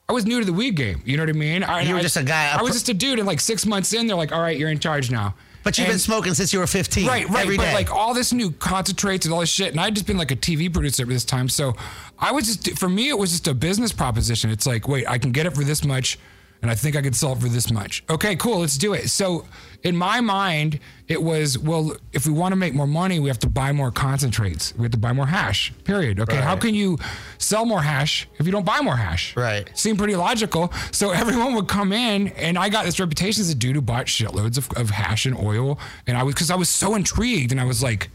I 0.09 0.13
was 0.13 0.25
new 0.27 0.39
to 0.41 0.47
the 0.47 0.53
weed 0.53 0.77
game. 0.77 1.03
You 1.05 1.17
know 1.17 1.25
what 1.25 1.31
I 1.31 1.33
mean? 1.33 1.63
I, 1.63 1.83
You 1.83 1.95
were 1.95 2.01
I- 2.01 2.03
just 2.03 2.17
a 2.17 2.23
guy- 2.23 2.57
I 2.57 2.63
was 2.63 2.73
just 2.73 2.89
a 2.89 2.95
dude, 2.95 3.19
and 3.19 3.27
like 3.27 3.41
six 3.41 3.67
months 3.67 3.93
in, 3.93 4.07
they're 4.07 4.17
like, 4.17 4.33
"All 4.33 4.41
right, 4.41 4.57
you're 4.59 4.71
in 4.71 4.79
charge 4.79 5.11
now." 5.11 5.35
but 5.65 5.77
you've 5.79 5.89
been 5.89 5.99
smoking 5.99 6.33
since 6.33 6.53
you 6.53 6.61
were 6.61 6.67
15. 6.69 7.09
Right, 7.09 7.29
right. 7.29 7.45
But 7.49 7.57
day. 7.61 7.75
like 7.75 7.91
all 7.93 8.15
this 8.15 8.33
new 8.33 8.53
concentrates 8.53 9.27
and 9.27 9.35
all 9.35 9.41
this 9.41 9.49
shit, 9.51 9.73
and 9.73 9.81
I'd 9.81 9.97
just 9.97 10.07
been 10.07 10.17
like 10.17 10.31
a 10.31 10.37
TV 10.37 10.73
producer 10.73 11.03
at 11.03 11.09
this 11.09 11.25
time, 11.25 11.49
so 11.49 11.75
I 12.21 12.31
was 12.31 12.47
just 12.47 12.79
for 12.79 12.89
me 12.89 13.09
it 13.09 13.19
was 13.19 13.33
just 13.33 13.49
a 13.49 13.53
business 13.55 13.91
proposition. 13.91 14.49
It's 14.51 14.65
like, 14.65 14.87
wait, 14.87 15.09
I 15.09 15.19
can 15.19 15.33
get 15.33 15.45
it 15.45 15.57
for 15.57 15.65
this 15.65 15.83
much, 15.83 16.21
and 16.67 16.73
I 16.73 16.75
think 16.75 16.97
I 16.97 17.03
could 17.03 17.15
sell 17.15 17.33
it 17.35 17.39
for 17.39 17.49
this 17.49 17.71
much. 17.71 18.03
Okay, 18.11 18.35
cool, 18.35 18.59
let's 18.59 18.77
do 18.77 18.93
it. 18.93 19.09
So 19.09 19.45
in 19.85 19.97
my 19.97 20.21
mind, 20.21 20.81
it 21.07 21.23
was 21.23 21.57
well, 21.57 21.95
if 22.13 22.27
we 22.27 22.33
want 22.33 22.51
to 22.51 22.57
make 22.57 22.75
more 22.75 22.89
money, 22.89 23.21
we 23.21 23.29
have 23.29 23.39
to 23.39 23.49
buy 23.49 23.71
more 23.71 23.93
concentrates. 23.93 24.75
We 24.75 24.83
have 24.83 24.91
to 24.91 24.99
buy 24.99 25.13
more 25.13 25.29
hash. 25.29 25.73
Period. 25.85 26.19
Okay, 26.19 26.39
how 26.39 26.57
can 26.57 26.75
you 26.75 26.99
sell 27.39 27.67
more 27.67 27.83
hash 27.83 28.27
if 28.41 28.47
you 28.47 28.51
don't 28.51 28.67
buy 28.67 28.81
more 28.81 28.97
hash? 28.97 29.37
Right. 29.37 29.71
Seemed 29.79 29.99
pretty 29.99 30.17
logical. 30.17 30.73
So 30.91 31.11
everyone 31.23 31.55
would 31.55 31.69
come 31.69 31.93
in, 31.93 32.29
and 32.31 32.59
I 32.59 32.69
got 32.69 32.85
this 32.85 32.99
reputation 32.99 33.43
as 33.43 33.51
a 33.51 33.55
dude 33.55 33.77
who 33.77 33.81
bought 33.81 34.07
shitloads 34.07 34.59
of, 34.59 34.69
of 34.77 34.91
hash 34.91 35.25
and 35.25 35.39
oil. 35.39 35.79
And 36.09 36.19
I 36.19 36.25
was, 36.25 36.35
because 36.35 36.51
I 36.51 36.57
was 36.57 36.69
so 36.69 36.97
intrigued, 36.97 37.53
and 37.53 37.61
I 37.61 37.65
was 37.65 37.81
like, 37.81 38.11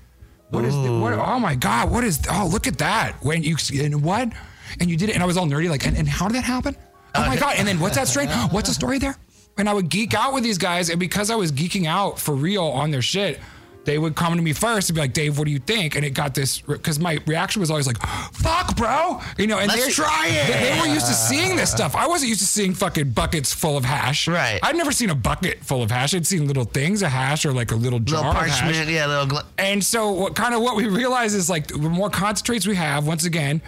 what 0.49 0.65
is, 0.65 0.75
the, 0.75 0.91
what, 0.99 1.13
oh 1.13 1.39
my 1.39 1.55
God, 1.55 1.89
what 1.89 2.03
is, 2.03 2.19
oh, 2.29 2.49
look 2.51 2.67
at 2.67 2.79
that. 2.79 3.15
When 3.23 3.43
you, 3.43 3.55
and 3.79 4.03
what? 4.03 4.33
And 4.81 4.89
you 4.89 4.97
did 4.97 5.07
it, 5.07 5.13
and 5.13 5.23
I 5.23 5.25
was 5.25 5.37
all 5.37 5.45
nerdy, 5.45 5.69
like, 5.69 5.87
and, 5.87 5.95
and 5.95 6.05
how 6.05 6.27
did 6.27 6.35
that 6.35 6.43
happen? 6.43 6.75
Oh 7.15 7.25
my 7.25 7.35
God. 7.37 7.55
And 7.57 7.67
then 7.67 7.79
what's 7.79 7.95
that 7.97 8.07
strain? 8.07 8.29
What's 8.51 8.69
the 8.69 8.75
story 8.75 8.99
there? 8.99 9.15
And 9.57 9.67
I 9.69 9.73
would 9.73 9.89
geek 9.89 10.13
out 10.13 10.33
with 10.33 10.43
these 10.43 10.57
guys, 10.57 10.89
and 10.89 10.99
because 10.99 11.29
I 11.29 11.35
was 11.35 11.51
geeking 11.51 11.85
out 11.85 12.17
for 12.19 12.33
real 12.33 12.63
on 12.65 12.89
their 12.91 13.01
shit, 13.01 13.39
they 13.83 13.97
would 13.97 14.15
come 14.15 14.35
to 14.35 14.41
me 14.41 14.53
first 14.53 14.89
and 14.89 14.95
be 14.95 15.01
like, 15.01 15.11
Dave, 15.13 15.37
what 15.39 15.45
do 15.45 15.51
you 15.51 15.59
think? 15.59 15.95
And 15.95 16.05
it 16.05 16.11
got 16.11 16.33
this, 16.35 16.61
because 16.61 16.99
my 16.99 17.17
reaction 17.25 17.59
was 17.59 17.69
always 17.71 17.85
like, 17.87 17.97
fuck, 18.31 18.75
bro. 18.77 19.19
You 19.39 19.47
know, 19.47 19.57
and 19.59 19.67
Let's 19.67 19.85
they're- 19.97 20.05
try 20.05 20.27
it. 20.29 20.47
They, 20.53 20.69
they 20.75 20.79
were 20.79 20.85
used 20.93 21.07
to 21.07 21.13
seeing 21.13 21.55
this 21.57 21.71
stuff. 21.71 21.95
I 21.95 22.07
wasn't 22.07 22.29
used 22.29 22.41
to 22.41 22.47
seeing 22.47 22.73
fucking 22.75 23.09
buckets 23.11 23.51
full 23.53 23.77
of 23.77 23.83
hash. 23.83 24.27
Right. 24.27 24.59
I'd 24.63 24.75
never 24.77 24.91
seen 24.91 25.09
a 25.09 25.15
bucket 25.15 25.63
full 25.65 25.81
of 25.83 25.89
hash. 25.91 26.13
I'd 26.13 26.25
seen 26.27 26.47
little 26.47 26.63
things 26.65 27.01
of 27.01 27.09
hash 27.09 27.43
or 27.43 27.51
like 27.53 27.71
a 27.71 27.75
little 27.75 27.99
jar 27.99 28.19
little 28.19 28.31
of 28.31 28.37
hash. 28.47 28.61
parchment, 28.61 28.87
yeah, 28.89 29.07
little. 29.07 29.25
Gl- 29.39 29.45
And 29.57 29.83
so, 29.83 30.11
what 30.11 30.35
kind 30.35 30.53
of 30.53 30.61
what 30.61 30.75
we 30.75 30.87
realize 30.87 31.33
is 31.33 31.49
like 31.49 31.67
the 31.67 31.77
more 31.77 32.09
concentrates 32.11 32.65
we 32.67 32.75
have, 32.75 33.05
once 33.07 33.25
again, 33.25 33.61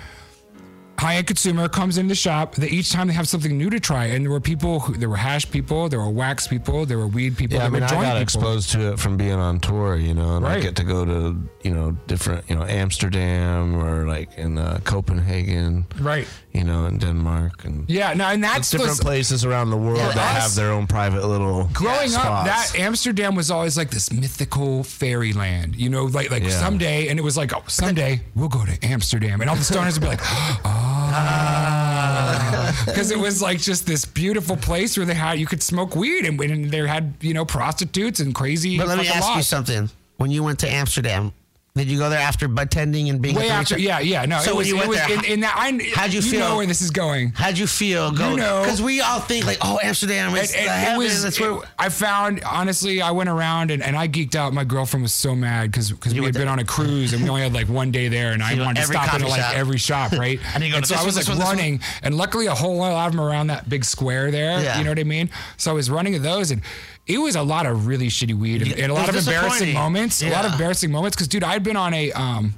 high 1.00 1.16
end 1.16 1.28
consumer 1.28 1.68
comes 1.68 1.98
in 1.98 2.08
the 2.08 2.16
shop. 2.16 2.56
That 2.56 2.72
each 2.72 2.92
time 2.92 3.08
they 3.08 3.14
have 3.14 3.28
something 3.28 3.58
new 3.58 3.70
to 3.70 3.80
try, 3.80 4.06
and 4.06 4.24
there 4.26 4.32
were 4.32 4.40
people, 4.40 4.80
who, 4.82 4.94
there 4.94 5.10
were 5.10 5.18
hash 5.18 5.50
people, 5.50 5.90
there 5.90 6.00
were 6.00 6.10
wax 6.10 6.48
people, 6.48 6.86
there 6.86 6.98
were 6.98 7.08
weed 7.08 7.36
people, 7.38 7.58
Yeah, 7.58 7.66
I 7.66 7.70
mean, 7.70 7.84
I 7.84 7.88
got 7.90 8.00
people. 8.04 8.18
exposed 8.22 8.72
to 8.72 8.94
it 8.94 9.00
from 9.00 9.18
being 9.18 9.34
on 9.34 9.60
tour, 9.60 9.96
you 9.98 10.14
know, 10.14 10.38
and 10.38 10.46
I 10.46 10.60
get 10.60 10.76
to 10.78 10.84
go 10.84 11.04
to, 11.06 11.38
you 11.64 11.74
know, 11.74 11.92
different, 12.08 12.50
you 12.50 12.56
know, 12.56 12.64
Amsterdam 12.64 13.76
or 13.76 14.08
like 14.08 14.38
in 14.38 14.58
uh, 14.58 14.80
Copenhagen, 14.84 15.86
Right. 16.00 16.28
You 16.54 16.64
know, 16.64 16.86
in 16.86 16.98
Denmark 17.00 17.66
and 17.66 17.90
Yeah, 17.90 18.14
no, 18.14 18.26
and 18.26 18.44
that's 18.44 18.70
different 18.70 18.92
those- 18.98 19.00
places 19.00 19.44
around 19.46 19.70
the 19.72 19.78
world 19.78 20.00
that 20.00 20.18
us- 20.38 20.44
have 20.44 20.56
their 20.56 20.72
own 20.72 20.86
private 20.88 21.26
little 21.28 21.70
growing 21.74 22.14
up, 22.16 22.46
that 22.46 22.74
Amsterdam 22.78 23.36
was 23.36 23.50
always 23.50 23.78
like 23.78 23.90
this 23.90 24.12
mythical 24.12 24.84
fairyland, 24.84 25.76
you 25.76 25.90
know, 25.90 26.06
like 26.06 26.30
like 26.32 26.44
Yeah. 26.44 26.60
someday, 26.60 27.08
and 27.10 27.20
it 27.20 27.24
was 27.24 27.38
like, 27.38 27.54
oh, 27.56 27.64
someday 27.68 28.22
we'll 28.36 28.50
go 28.50 28.66
to 28.66 28.78
Amsterdam, 28.86 29.42
and 29.42 29.50
all 29.50 29.56
the 29.56 29.64
stoners 29.64 29.94
would 29.94 30.02
be 30.02 30.08
like, 30.08 30.22
ah. 30.66 32.74
oh, 32.78 32.84
because 32.86 33.12
it 33.12 33.20
was 33.20 33.42
like 33.42 33.60
just 33.60 33.86
this 33.86 34.06
beautiful 34.06 34.56
place 34.58 34.98
where 34.98 35.06
they 35.06 35.14
had 35.14 35.40
you 35.40 35.46
could 35.46 35.64
smoke 35.64 35.96
weed, 35.96 36.26
and, 36.26 36.40
and 36.42 36.72
they 36.72 36.86
had 36.88 37.14
you 37.22 37.34
know 37.34 37.46
prostitutes 37.46 38.20
and 38.20 38.34
crazy. 38.36 38.78
but 38.78 38.88
let 38.88 38.98
me 38.98 39.06
fucking 39.06 39.22
ask 39.22 39.36
you 39.36 39.44
something. 39.44 39.90
When 40.18 40.32
you 40.32 40.44
went 40.44 40.60
to 40.60 40.70
Amsterdam, 40.70 41.34
did 41.76 41.88
you 41.90 41.98
go 41.98 42.08
there 42.08 42.20
after 42.20 42.48
bud 42.48 42.70
tending 42.70 43.10
and 43.10 43.20
being 43.20 43.34
Way 43.36 43.50
after, 43.50 43.80
yeah, 43.80 43.98
yeah, 44.00 44.26
no. 44.26 44.38
So 44.42 44.52
it 44.52 44.54
when 44.54 44.58
was, 44.60 44.68
you 44.70 44.76
it 44.76 44.78
went 44.78 44.90
was 44.90 44.98
there, 45.00 45.18
in, 45.18 45.26
in 45.26 45.40
that. 45.40 45.56
I, 45.58 45.72
how'd 45.96 46.14
you 46.14 46.22
feel? 46.22 46.40
know 46.42 46.58
where 46.58 46.68
this 46.68 46.84
is 46.84 46.92
going. 46.92 47.30
How'd 47.32 47.58
you 47.58 47.66
feel 47.66 48.12
going? 48.12 48.36
know- 48.36 48.62
Because 48.62 48.80
we 48.80 49.02
all 49.02 49.20
think 49.20 49.48
like, 49.48 49.58
oh, 49.62 49.80
Amsterdam 49.82 50.36
is 50.36 50.52
It, 50.54 50.56
it- 50.56 50.58
the 50.60 50.64
it 50.66 50.70
heaven. 50.70 50.98
was. 51.00 51.40
It- 51.40 51.70
I 51.80 51.90
found 51.90 52.44
honestly, 52.44 53.02
I 53.02 53.10
went 53.10 53.28
around 53.30 53.72
and, 53.72 53.82
and 53.82 53.96
I 53.98 54.08
geeked 54.08 54.36
out. 54.36 54.54
My 54.54 54.64
girlfriend 54.64 55.02
was 55.02 55.14
so 55.16 55.36
mad 55.36 55.72
because 55.72 55.92
because 55.92 56.14
we 56.14 56.24
had 56.24 56.36
been 56.36 56.48
on 56.48 56.60
a 56.60 56.64
cruise 56.64 57.12
and 57.12 57.24
we 57.24 57.30
only 57.30 57.42
had 57.42 57.54
like 57.54 57.68
one 57.70 57.90
day 57.92 58.08
there, 58.08 58.34
and 58.34 58.44
I 58.44 58.54
wanted 58.60 58.82
to 58.82 58.88
stop 58.88 59.12
into 59.16 59.28
like 59.28 59.42
shop. 59.42 59.56
every 59.56 59.78
shop, 59.80 60.12
right? 60.14 60.40
I 60.56 60.60
need 60.60 60.66
to 60.68 60.72
go 60.74 60.78
and 60.78 60.86
to 60.86 60.94
so 60.96 61.02
I 61.02 61.04
was 61.06 61.16
this 61.16 61.28
like 61.28 61.38
one, 61.40 61.48
one. 61.48 61.58
running, 61.58 61.80
and 62.04 62.14
luckily 62.16 62.46
a 62.46 62.54
whole 62.54 62.78
lot 62.78 63.08
of 63.08 63.14
them 63.14 63.20
around 63.22 63.48
that 63.48 63.68
big 63.68 63.84
square 63.84 64.30
there. 64.30 64.62
Yeah. 64.62 64.78
You 64.78 64.84
know 64.84 64.92
what 64.92 65.00
I 65.00 65.06
mean? 65.06 65.32
So 65.58 65.72
I 65.72 65.74
was 65.74 65.90
running 65.90 66.14
at 66.14 66.22
those 66.22 66.52
and. 66.52 66.62
It 67.06 67.18
was 67.18 67.36
a 67.36 67.44
lot 67.44 67.66
of 67.66 67.88
really 67.88 68.08
shitty 68.08 68.34
weed 68.34 68.62
and, 68.62 68.72
and 68.74 68.92
a 68.92 68.96
lot 68.96 69.10
of 69.10 69.16
embarrassing 69.16 69.74
moments. 69.74 70.24
A 70.24 70.30
lot 70.30 70.46
of 70.46 70.54
embarrassing 70.54 70.92
moments 70.92 71.18
because, 71.18 71.28
dude, 71.28 71.44
I'd 71.44 71.64
been 71.64 71.76
on 71.76 71.94
a 71.94 72.12
um, 72.14 72.54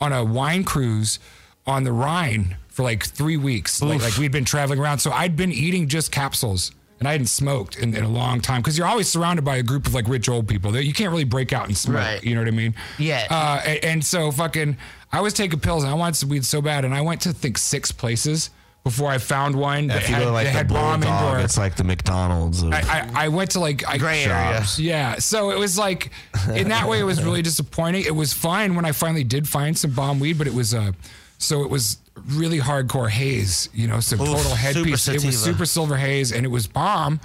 on 0.00 0.12
a 0.12 0.24
wine 0.24 0.64
cruise 0.64 1.18
on 1.66 1.84
the 1.84 1.92
Rhine 1.92 2.56
for 2.68 2.82
like 2.82 3.04
three 3.04 3.36
weeks. 3.36 3.80
Like, 3.80 4.02
like 4.02 4.16
we'd 4.16 4.32
been 4.32 4.44
traveling 4.44 4.78
around. 4.78 4.98
So 4.98 5.10
I'd 5.10 5.36
been 5.36 5.52
eating 5.52 5.88
just 5.88 6.12
capsules 6.12 6.72
and 6.98 7.08
I 7.08 7.12
hadn't 7.12 7.28
smoked 7.28 7.76
in, 7.76 7.94
in 7.94 8.04
a 8.04 8.08
long 8.08 8.40
time 8.40 8.60
because 8.60 8.76
you're 8.76 8.86
always 8.86 9.08
surrounded 9.08 9.44
by 9.44 9.56
a 9.56 9.62
group 9.62 9.86
of 9.86 9.94
like 9.94 10.08
rich 10.08 10.28
old 10.28 10.48
people 10.48 10.72
that 10.72 10.84
you 10.84 10.92
can't 10.92 11.10
really 11.10 11.24
break 11.24 11.52
out 11.52 11.66
and 11.66 11.76
smoke. 11.76 11.96
Right. 11.96 12.24
You 12.24 12.34
know 12.34 12.40
what 12.40 12.48
I 12.48 12.52
mean? 12.52 12.74
Yeah. 12.98 13.26
Uh, 13.30 13.62
and, 13.64 13.84
and 13.84 14.04
so 14.04 14.30
fucking, 14.30 14.76
I 15.12 15.20
was 15.20 15.32
taking 15.32 15.60
pills 15.60 15.84
and 15.84 15.92
I 15.92 15.94
wanted 15.94 16.16
some 16.16 16.28
weed 16.28 16.44
so 16.44 16.60
bad. 16.60 16.84
And 16.84 16.94
I 16.94 17.02
went 17.02 17.20
to 17.22 17.32
think 17.32 17.58
six 17.58 17.92
places 17.92 18.50
before 18.86 19.10
I 19.10 19.18
found 19.18 19.56
one 19.56 19.90
if 19.90 20.08
you 20.08 20.14
had, 20.14 20.20
go 20.20 20.26
to 20.26 20.30
like 20.30 20.46
the 20.46 20.52
had 20.52 20.68
bomb 20.68 21.00
Bulldog, 21.00 21.22
indoor. 21.24 21.40
it's 21.40 21.58
like 21.58 21.74
the 21.74 21.82
McDonald's. 21.82 22.62
Of, 22.62 22.72
I, 22.72 22.78
I, 22.78 23.24
I 23.24 23.28
went 23.30 23.50
to 23.50 23.58
like 23.58 23.84
I, 23.84 23.98
Gray 23.98 24.22
area. 24.22 24.58
shops. 24.58 24.78
yeah. 24.78 25.16
So 25.16 25.50
it 25.50 25.58
was 25.58 25.76
like 25.76 26.12
in 26.54 26.68
that 26.68 26.88
way 26.88 27.00
it 27.00 27.02
was 27.02 27.20
really 27.20 27.42
disappointing. 27.50 28.04
It 28.04 28.14
was 28.14 28.32
fine 28.32 28.76
when 28.76 28.84
I 28.84 28.92
finally 28.92 29.24
did 29.24 29.48
find 29.48 29.76
some 29.76 29.90
bomb 29.90 30.20
weed, 30.20 30.38
but 30.38 30.46
it 30.46 30.54
was 30.54 30.72
uh 30.72 30.92
so 31.38 31.64
it 31.64 31.68
was 31.68 31.98
really 32.28 32.60
hardcore 32.60 33.10
haze, 33.10 33.68
you 33.74 33.88
know, 33.88 33.98
some 33.98 34.20
total 34.20 34.54
headpiece. 34.54 35.08
It 35.08 35.24
was 35.24 35.36
super 35.36 35.66
silver 35.66 35.96
haze 35.96 36.30
and 36.30 36.46
it 36.46 36.50
was 36.50 36.68
bomb. 36.68 37.18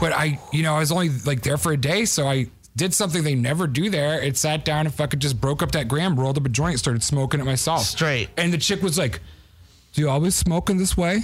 But 0.00 0.12
I 0.12 0.40
you 0.52 0.64
know, 0.64 0.74
I 0.74 0.80
was 0.80 0.90
only 0.90 1.10
like 1.24 1.42
there 1.42 1.58
for 1.58 1.70
a 1.70 1.76
day, 1.76 2.06
so 2.06 2.26
I 2.26 2.48
did 2.74 2.92
something 2.92 3.22
they 3.22 3.36
never 3.36 3.68
do 3.68 3.88
there. 3.88 4.20
It 4.20 4.36
sat 4.36 4.64
down 4.64 4.86
and 4.86 4.92
fucking 4.92 5.20
just 5.20 5.40
broke 5.40 5.62
up 5.62 5.70
that 5.72 5.86
gram, 5.86 6.18
rolled 6.18 6.38
up 6.38 6.44
a 6.44 6.48
joint, 6.48 6.80
started 6.80 7.04
smoking 7.04 7.38
it 7.38 7.44
myself. 7.44 7.82
Straight. 7.84 8.30
And 8.36 8.52
the 8.52 8.58
chick 8.58 8.82
was 8.82 8.98
like, 8.98 9.20
"Do 9.94 10.02
you 10.02 10.10
always 10.10 10.34
smoke 10.34 10.68
in 10.70 10.76
this 10.76 10.96
way? 10.96 11.22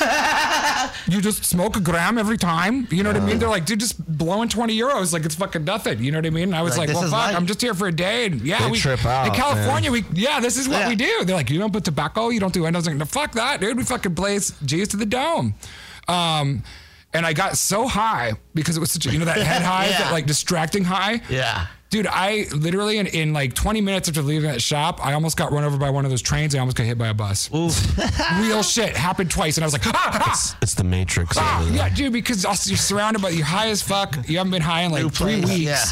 you 1.08 1.20
just 1.20 1.44
smoke 1.44 1.76
a 1.76 1.80
gram 1.80 2.18
every 2.18 2.36
time? 2.38 2.88
You 2.90 3.02
know 3.02 3.10
what 3.10 3.16
I 3.16 3.24
mean?" 3.24 3.38
They're 3.38 3.48
like, 3.48 3.64
"Dude, 3.66 3.80
just 3.80 3.96
blowing 4.18 4.48
twenty 4.48 4.76
euros 4.78 5.12
like 5.12 5.24
it's 5.24 5.34
fucking 5.34 5.64
nothing." 5.64 6.02
You 6.02 6.10
know 6.12 6.18
what 6.18 6.26
I 6.26 6.30
mean? 6.30 6.44
And 6.44 6.56
I 6.56 6.62
was 6.62 6.72
Like, 6.76 6.80
like, 6.80 6.88
this 6.88 6.94
"Well, 6.96 7.04
is 7.04 7.10
fuck, 7.10 7.20
life. 7.28 7.36
I'm 7.36 7.46
just 7.46 7.60
here 7.60 7.74
for 7.74 7.88
a 7.88 7.92
day." 7.92 8.26
And 8.26 8.40
yeah, 8.40 8.64
They 8.64 8.70
we 8.70 8.78
trip 8.78 9.04
out, 9.04 9.28
in 9.28 9.34
California. 9.34 9.90
man. 9.90 10.04
We 10.12 10.20
yeah, 10.20 10.40
this 10.40 10.56
is 10.56 10.68
what 10.68 10.80
Yeah. 10.80 10.88
we 10.88 10.96
do. 10.96 11.24
They're 11.24 11.36
like, 11.36 11.50
"You 11.50 11.58
don't 11.58 11.72
put 11.72 11.84
tobacco, 11.84 12.30
you 12.30 12.40
don't 12.40 12.52
do." 12.54 12.66
And 12.66 12.76
I 12.76 12.78
was 12.78 12.86
like, 12.86 12.96
"No, 12.96 13.04
fuck 13.04 13.32
that, 13.32 13.60
dude. 13.60 13.76
We 13.76 13.84
fucking 13.84 14.14
blaze 14.14 14.52
G's 14.64 14.88
to 14.88 14.96
the 14.96 15.06
dome." 15.06 15.54
Um, 16.08 16.62
and 17.12 17.24
I 17.26 17.32
got 17.32 17.56
so 17.56 17.88
high 17.88 18.34
because 18.54 18.76
it 18.76 18.80
was 18.80 18.90
such 18.90 19.06
a, 19.06 19.10
you 19.10 19.18
know 19.18 19.24
that 19.24 19.38
head 19.38 19.62
high, 19.62 19.86
Yeah. 19.90 19.98
that 20.04 20.12
like 20.12 20.26
distracting 20.26 20.84
high. 20.84 21.20
Yeah. 21.28 21.66
Dude, 21.88 22.06
I 22.08 22.46
literally 22.54 22.98
in, 22.98 23.06
in 23.06 23.32
like 23.32 23.54
20 23.54 23.80
minutes 23.80 24.08
after 24.08 24.20
leaving 24.20 24.50
that 24.50 24.60
shop, 24.60 25.04
I 25.04 25.12
almost 25.12 25.36
got 25.36 25.52
run 25.52 25.62
over 25.64 25.76
by 25.78 25.88
one 25.90 26.04
of 26.04 26.10
those 26.10 26.20
trains. 26.20 26.54
I 26.54 26.58
almost 26.58 26.76
got 26.76 26.84
hit 26.84 26.98
by 26.98 27.08
a 27.08 27.14
bus. 27.14 27.48
Real 28.40 28.62
shit 28.64 28.96
happened 28.96 29.30
twice, 29.30 29.56
and 29.56 29.62
I 29.64 29.66
was 29.66 29.72
like, 29.72 29.86
ah, 29.86 29.92
ah, 30.20 30.58
It's 30.62 30.74
the 30.74 30.82
Matrix. 30.84 31.36
ah. 31.38 31.68
yeah, 31.72 31.88
dude, 31.88 32.12
because 32.12 32.44
also 32.44 32.70
you're 32.70 32.76
surrounded 32.76 33.22
by 33.22 33.28
you're 33.30 33.46
high 33.46 33.68
as 33.68 33.82
fuck. 33.82 34.16
You 34.28 34.38
haven't 34.38 34.50
been 34.50 34.62
high 34.62 34.82
in 34.82 34.90
like 34.90 35.04
New 35.04 35.10
three 35.10 35.40
place, 35.42 35.48
weeks. 35.58 35.62
yeah. 35.62 35.84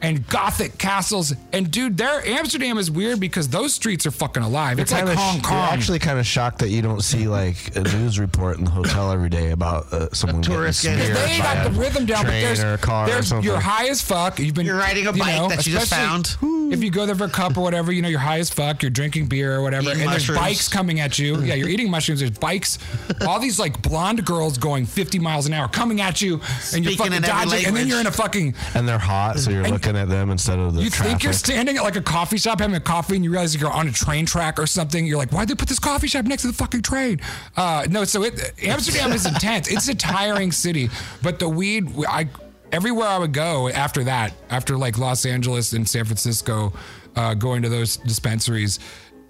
And 0.00 0.24
gothic 0.28 0.78
castles, 0.78 1.34
and 1.52 1.70
dude, 1.72 1.96
there 1.98 2.24
Amsterdam 2.24 2.78
is 2.78 2.88
weird 2.88 3.18
because 3.18 3.48
those 3.48 3.74
streets 3.74 4.06
are 4.06 4.12
fucking 4.12 4.44
alive. 4.44 4.78
It's 4.78 4.92
like 4.92 5.00
Kinda 5.06 5.16
sh- 5.16 5.18
Hong 5.18 5.34
You're 5.34 5.42
Kong. 5.42 5.68
actually 5.72 5.98
kind 5.98 6.20
of 6.20 6.26
shocked 6.26 6.60
that 6.60 6.68
you 6.68 6.82
don't 6.82 7.02
see 7.02 7.26
like 7.26 7.74
a 7.76 7.80
news 7.80 8.20
report 8.20 8.58
in 8.58 8.64
the 8.64 8.70
hotel 8.70 9.10
every 9.10 9.28
day 9.28 9.50
about 9.50 9.92
uh, 9.92 10.08
someone 10.12 10.40
tourist 10.42 10.84
getting 10.84 10.98
getting- 11.00 11.16
speared 11.16 11.30
they 11.30 11.38
by 11.40 11.54
got 11.54 11.66
a 11.66 11.70
the 11.70 11.80
rhythm 11.80 12.06
down, 12.06 12.24
but 12.24 12.30
there's, 12.30 12.62
or 12.62 12.74
a 12.74 12.78
car 12.78 13.06
or 13.06 13.10
there's 13.10 13.26
something. 13.26 13.44
you're 13.44 13.58
high 13.58 13.88
as 13.88 14.00
fuck. 14.00 14.38
You've 14.38 14.54
been 14.54 14.66
You're 14.66 14.76
riding 14.78 15.08
a 15.08 15.12
you 15.12 15.18
bike 15.18 15.34
know, 15.36 15.48
that 15.48 15.66
you 15.66 15.72
just 15.72 15.90
found. 15.92 16.36
If 16.70 16.84
you 16.84 16.90
go 16.90 17.04
there 17.06 17.16
for 17.16 17.24
a 17.24 17.28
cup 17.30 17.56
or 17.56 17.62
whatever, 17.62 17.90
you 17.90 18.00
know 18.02 18.08
you're 18.08 18.18
high 18.20 18.38
as 18.38 18.50
fuck. 18.50 18.82
You're 18.82 18.90
drinking 18.90 19.26
beer 19.26 19.56
or 19.56 19.62
whatever, 19.62 19.88
Eating 19.88 20.02
and 20.02 20.10
mushrooms. 20.12 20.26
there's 20.38 20.38
bikes 20.38 20.68
coming 20.68 21.00
at 21.00 21.18
you. 21.18 21.40
Yeah, 21.40 21.54
you're 21.54 21.68
eating 21.70 21.90
mushrooms. 21.90 22.20
There's 22.20 22.30
bikes. 22.38 22.78
All 23.26 23.40
these 23.40 23.58
like 23.58 23.80
blonde 23.82 24.24
girls 24.24 24.58
going 24.58 24.86
50 24.86 25.18
miles 25.18 25.46
an 25.46 25.54
hour 25.54 25.66
coming 25.66 26.00
at 26.02 26.20
you, 26.22 26.40
and 26.74 26.84
you're 26.84 26.94
fucking 26.94 27.14
in 27.14 27.24
every 27.24 27.50
dodging, 27.50 27.66
and 27.66 27.74
then 27.76 27.88
you're 27.88 27.98
in 28.00 28.06
a 28.06 28.12
fucking. 28.12 28.54
and 28.74 28.86
they're 28.86 28.98
hot, 28.98 29.38
so 29.40 29.50
you're 29.50 29.64
And 29.64 29.72
looking 29.88 30.00
at 30.00 30.08
them 30.08 30.30
instead 30.30 30.58
of 30.58 30.74
the 30.74 30.82
You 30.82 30.90
traffic. 30.90 31.10
think 31.12 31.24
you're 31.24 31.32
standing 31.32 31.76
at 31.76 31.82
like 31.82 31.96
a 31.96 32.02
coffee 32.02 32.38
shop 32.38 32.60
having 32.60 32.76
a 32.76 32.80
coffee, 32.80 33.16
and 33.16 33.24
you 33.24 33.30
realize 33.30 33.54
you're 33.56 33.70
on 33.70 33.88
a 33.88 33.92
train 33.92 34.26
track 34.26 34.58
or 34.58 34.66
something. 34.66 35.06
You're 35.06 35.18
like, 35.18 35.30
why'd 35.30 35.48
they 35.48 35.54
put 35.54 35.68
this 35.68 35.78
coffee 35.78 36.08
shop 36.08 36.24
next 36.24 36.42
to 36.42 36.48
the 36.48 36.54
fucking 36.54 36.82
train? 36.82 37.20
Uh, 37.56 37.86
no, 37.90 38.04
so 38.04 38.22
it, 38.24 38.52
Amsterdam 38.62 39.12
is 39.12 39.26
intense. 39.26 39.70
It's 39.70 39.88
a 39.88 39.94
tiring 39.94 40.52
city, 40.52 40.90
but 41.22 41.38
the 41.38 41.48
weed, 41.48 41.88
I 42.08 42.28
everywhere 42.70 43.08
I 43.08 43.18
would 43.18 43.32
go 43.32 43.68
after 43.68 44.04
that, 44.04 44.32
after 44.50 44.76
like 44.76 44.98
Los 44.98 45.24
Angeles 45.24 45.72
and 45.72 45.88
San 45.88 46.04
Francisco, 46.04 46.72
uh, 47.16 47.34
going 47.34 47.62
to 47.62 47.68
those 47.68 47.96
dispensaries, 47.96 48.78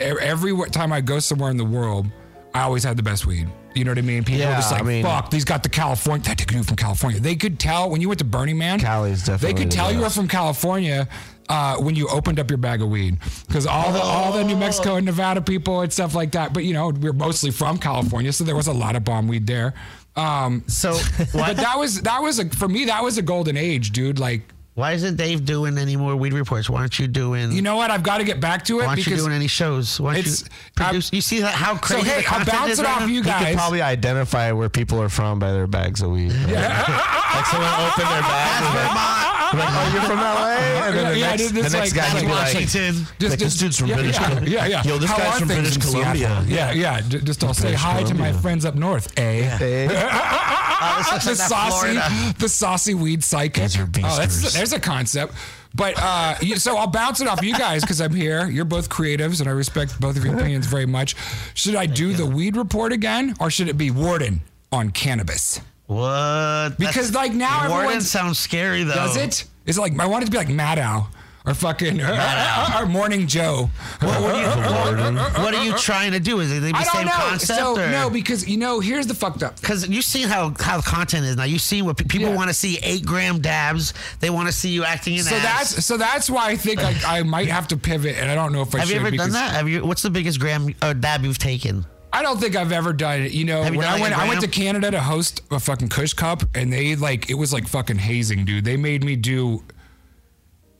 every 0.01 0.55
time 0.71 0.93
I 0.93 1.01
go 1.01 1.19
somewhere 1.19 1.51
in 1.51 1.57
the 1.57 1.65
world, 1.65 2.07
I 2.55 2.63
always 2.63 2.83
had 2.83 2.97
the 2.97 3.03
best 3.03 3.27
weed. 3.27 3.49
You 3.79 3.85
know 3.85 3.93
what 3.93 3.99
I 3.99 4.03
mean? 4.03 4.25
People 4.25 4.41
Yeah, 4.41 4.53
are 4.55 4.57
just 4.57 4.73
like, 4.73 4.83
I 4.83 4.85
mean- 4.85 5.05
fuck, 5.05 5.31
these 5.31 5.45
got 5.45 5.63
the 5.63 5.69
California. 5.69 6.25
That 6.25 6.37
dude 6.47 6.67
from 6.67 6.77
California. 6.77 7.21
They 7.21 7.37
could 7.37 7.59
tell 7.59 7.89
when 7.91 8.01
you 8.01 8.09
went 8.09 8.19
to 8.19 8.25
Burning 8.25 8.59
Man. 8.59 8.81
Cali's 8.81 9.25
They 9.25 9.33
definitely 9.33 9.63
could 9.63 9.71
the 9.73 9.77
tell 9.77 9.93
you 9.93 10.01
were 10.01 10.11
from 10.11 10.29
California 10.29 11.09
uh, 11.49 11.77
when 11.77 11.95
you 11.95 12.09
opened 12.09 12.39
up 12.39 12.51
your 12.51 12.59
bag 12.59 12.83
of 12.83 12.89
weed, 12.91 13.17
because 13.47 13.67
all 13.67 13.91
the 13.93 14.01
all 14.03 14.33
the 14.33 14.45
New 14.45 14.57
Mexico 14.57 14.97
and 14.97 15.07
Nevada 15.07 15.41
people 15.41 15.81
and 15.81 15.91
stuff 15.93 16.15
like 16.15 16.33
that. 16.33 16.53
But 16.53 16.65
you 16.65 16.75
know, 16.75 16.91
we're 16.91 17.13
mostly 17.15 17.51
from 17.51 17.79
California, 17.79 18.33
so 18.33 18.45
there 18.45 18.57
was 18.57 18.67
a 18.67 18.73
lot 18.73 18.97
of 18.97 19.05
bomb 19.05 19.29
weed 19.29 19.47
there. 19.47 19.73
Um, 20.17 20.65
So 20.67 20.99
but 21.33 21.57
that 21.57 21.79
was 21.79 22.03
that 22.03 22.21
was 22.23 22.39
a 22.39 22.51
for 22.51 22.69
me 22.69 22.87
that 22.87 23.03
was 23.03 23.17
a 23.19 23.23
golden 23.23 23.57
age, 23.57 23.93
dude. 23.93 24.19
Like, 24.19 24.43
why 24.79 24.93
isn't 24.93 25.17
Dave 25.17 25.45
doing 25.45 25.77
any 25.77 25.97
more 25.97 26.15
weed 26.15 26.33
reports? 26.33 26.71
Why 26.71 26.79
aren't 26.83 27.01
you 27.01 27.09
doing? 27.09 27.51
you 27.51 27.63
know 27.63 27.75
what? 27.75 27.91
I've 27.91 28.05
got 28.05 28.19
to 28.19 28.25
get 28.25 28.39
back 28.41 28.65
to 28.67 28.75
it 28.79 28.83
why 28.85 28.91
aren't 28.91 29.05
you 29.05 29.17
doing 29.17 29.33
any 29.33 29.49
shows? 29.49 29.99
Why 29.99 30.11
aren't 30.15 30.27
you 30.27 30.33
it's- 30.33 30.45
uh, 30.45 30.85
produce? 30.87 31.13
You 31.13 31.21
see 31.21 31.41
that 31.41 31.53
how 31.53 31.75
so 31.75 31.81
crazy 31.81 32.09
hey, 32.09 32.21
the 32.23 32.29
I'll 32.29 32.35
content 32.39 32.59
bounce 32.59 32.71
is 32.73 32.79
it 32.79 32.85
right 32.85 32.93
off 32.95 33.01
now? 33.01 33.07
you 33.07 33.15
You 33.15 33.23
guys. 33.25 33.45
could 33.47 33.57
probably 33.57 33.83
identify 33.83 34.53
where 34.53 34.69
people 34.69 35.03
are 35.03 35.09
from 35.09 35.41
by 35.41 35.51
their 35.51 35.67
bags 35.67 36.01
of 36.01 36.13
weed. 36.13 36.31
Yeah. 36.31 36.47
like 37.35 37.47
someone 37.47 37.69
opened 37.75 38.07
their 38.07 38.23
bag. 38.23 38.63
and 38.63 38.73
be 38.73 38.79
like, 38.79 38.95
like, 38.95 39.38
oh, 39.55 39.91
you're 39.93 40.03
from 40.03 40.19
LA? 40.19 40.57
And 40.89 40.97
then 40.97 41.13
the 41.13 41.19
yeah, 41.19 41.27
next, 41.31 41.43
dude, 41.43 41.55
the 41.57 41.63
next 41.63 41.75
like- 41.75 41.95
guy 41.95 42.01
that's 42.03 42.15
would 42.15 42.21
be 42.23 42.27
like, 42.29 42.55
Washington. 42.55 42.95
Just, 43.19 43.31
Like, 43.31 43.39
this 43.39 43.57
dude's 43.57 43.79
from 43.79 43.89
yeah, 43.89 43.95
British 43.95 44.15
yeah, 44.17 44.29
Columbia. 44.29 44.51
Yeah, 44.51 44.67
yeah. 44.67 44.83
Yo, 44.85 44.99
this 44.99 45.11
How 45.11 45.19
guy's 45.19 45.39
from 45.39 45.49
British 45.49 45.77
Columbia. 45.79 46.45
Yeah, 46.47 46.73
yeah. 46.73 47.01
Just 47.01 47.45
I'll 47.45 47.55
say 47.55 47.75
hi 47.75 48.03
to 48.03 48.15
my 48.15 48.33
friends 48.33 48.65
up 48.65 48.75
north. 48.75 49.19
Eh? 49.19 49.57
hey. 49.59 49.87
the 50.79 51.35
saucy, 51.35 51.71
Florida. 51.71 52.35
the 52.39 52.49
saucy 52.49 52.95
weed 52.95 53.25
psychic. 53.25 53.71
Oh, 53.79 54.17
that's 54.17 54.55
there's 54.55 54.73
a 54.73 54.81
concept. 54.81 55.35
But 55.75 55.95
uh, 55.99 56.35
you, 56.41 56.57
so 56.57 56.77
I'll 56.77 56.87
bounce 56.87 57.21
it 57.21 57.29
off 57.29 57.43
you 57.43 57.57
guys 57.57 57.83
because 57.83 58.01
I'm 58.01 58.15
here. 58.15 58.49
You're 58.49 58.65
both 58.65 58.89
creatives, 58.89 59.41
and 59.41 59.49
I 59.49 59.53
respect 59.53 60.01
both 60.01 60.17
of 60.17 60.25
your 60.25 60.35
opinions 60.35 60.67
very 60.67 60.87
much. 60.87 61.15
Should 61.55 61.77
I 61.77 61.87
do 61.87 62.13
the 62.15 62.27
weed 62.27 62.57
report 62.57 62.93
again, 62.93 63.35
or 63.41 63.51
should 63.51 63.69
it 63.69 63.77
be 63.77 63.91
Warden 63.91 64.41
on 64.73 64.91
cannabis? 64.91 65.61
What? 65.89 66.77
Because, 66.79 67.15
like, 67.15 67.33
now 67.33 67.61
Warden 67.69 67.77
everyone's- 67.79 68.11
sounds 68.11 68.39
scary 68.39 68.85
though. 68.85 68.95
Does 68.95 69.17
it? 69.17 69.45
Is 69.67 69.79
it 69.79 69.81
like 69.81 69.99
I 69.99 70.07
want 70.07 70.23
it 70.23 70.27
to 70.27 70.31
be 70.33 70.37
like 70.39 70.49
Maddow 70.49 71.07
or 71.47 71.55
fucking 71.55 71.99
or, 72.79 72.87
Morning 72.87 73.27
Joe? 73.27 73.71
What, 74.01 74.21
what, 74.21 74.35
are 74.35 74.41
you, 74.43 75.17
what 75.43 75.55
are 75.55 75.65
you 75.65 75.77
trying 75.79 76.13
to 76.13 76.21
do? 76.21 76.41
Is 76.41 76.53
it 76.53 76.61
the 76.61 76.73
I 76.75 76.83
same 76.85 77.07
know. 77.07 77.13
concept? 77.13 77.59
so 77.59 77.73
or? 77.81 77.91
no, 77.91 78.11
because 78.11 78.47
you 78.47 78.59
know, 78.59 78.81
here's 78.81 79.07
the 79.07 79.15
fucked 79.15 79.43
up. 79.43 79.59
Because 79.61 79.89
you 79.89 80.03
see 80.03 80.23
how 80.23 80.55
how 80.61 80.83
content 80.83 81.25
is 81.25 81.37
now. 81.37 81.45
You 81.45 81.59
see 81.59 81.81
what 81.81 81.97
people 81.97 82.29
Yeah. 82.29 82.37
want 82.37 82.49
to 82.49 82.55
see 82.55 82.79
eight 82.83 83.07
gram 83.07 83.41
dabs. 83.41 83.95
They 84.21 84.29
want 84.29 84.47
to 84.49 84.53
see 84.53 84.69
you 84.69 84.85
acting 84.85 85.17
in 85.17 85.23
So 85.25 85.37
ass. 85.37 85.43
that's 85.75 85.87
so 85.87 85.97
that's 85.97 86.29
why 86.29 86.51
I 86.51 86.57
think 86.57 86.81
I, 86.81 87.19
I 87.19 87.23
might 87.23 87.49
have 87.49 87.67
to 87.69 87.79
pivot, 87.79 88.17
and 88.19 88.31
I 88.31 88.35
don't 88.35 88.53
know 88.53 88.61
if 88.61 88.75
I 88.75 88.81
Have 88.81 88.89
should. 88.89 89.01
you 89.01 89.07
ever 89.07 89.17
done 89.17 89.33
that? 89.33 89.53
Have 89.53 89.69
you? 89.71 89.87
What's 89.87 90.03
the 90.03 90.11
biggest 90.11 90.39
gram 90.39 90.75
uh, 90.83 90.93
dab 90.93 91.25
you've 91.25 91.39
taken? 91.39 91.87
I 92.13 92.23
don't 92.23 92.39
think 92.41 92.57
I've 92.57 92.73
ever 92.73 92.93
done 92.93 93.21
it. 93.23 93.33
You 93.33 93.45
know, 93.45 93.63
Have 93.63 93.73
you 93.75 93.79
when 93.79 93.87
done 93.87 93.91
I 93.91 94.01
like 94.01 94.03
went, 94.03 94.15
a 94.15 94.19
I 94.19 94.29
went 94.29 94.41
to 94.41 94.47
gram? 94.47 94.53
Canada 94.67 94.91
to 94.93 95.01
host 95.01 95.43
a 95.51 95.61
fucking 95.61 95.89
Kush 95.89 96.15
Cup, 96.15 96.43
and 96.55 96.73
they 96.73 96.97
like 96.97 97.29
it 97.31 97.35
was 97.35 97.53
like 97.53 97.67
fucking 97.69 97.99
hazing, 97.99 98.45
dude. 98.45 98.65
They 98.65 98.77
made 98.77 99.05
me 99.05 99.15
do. 99.17 99.63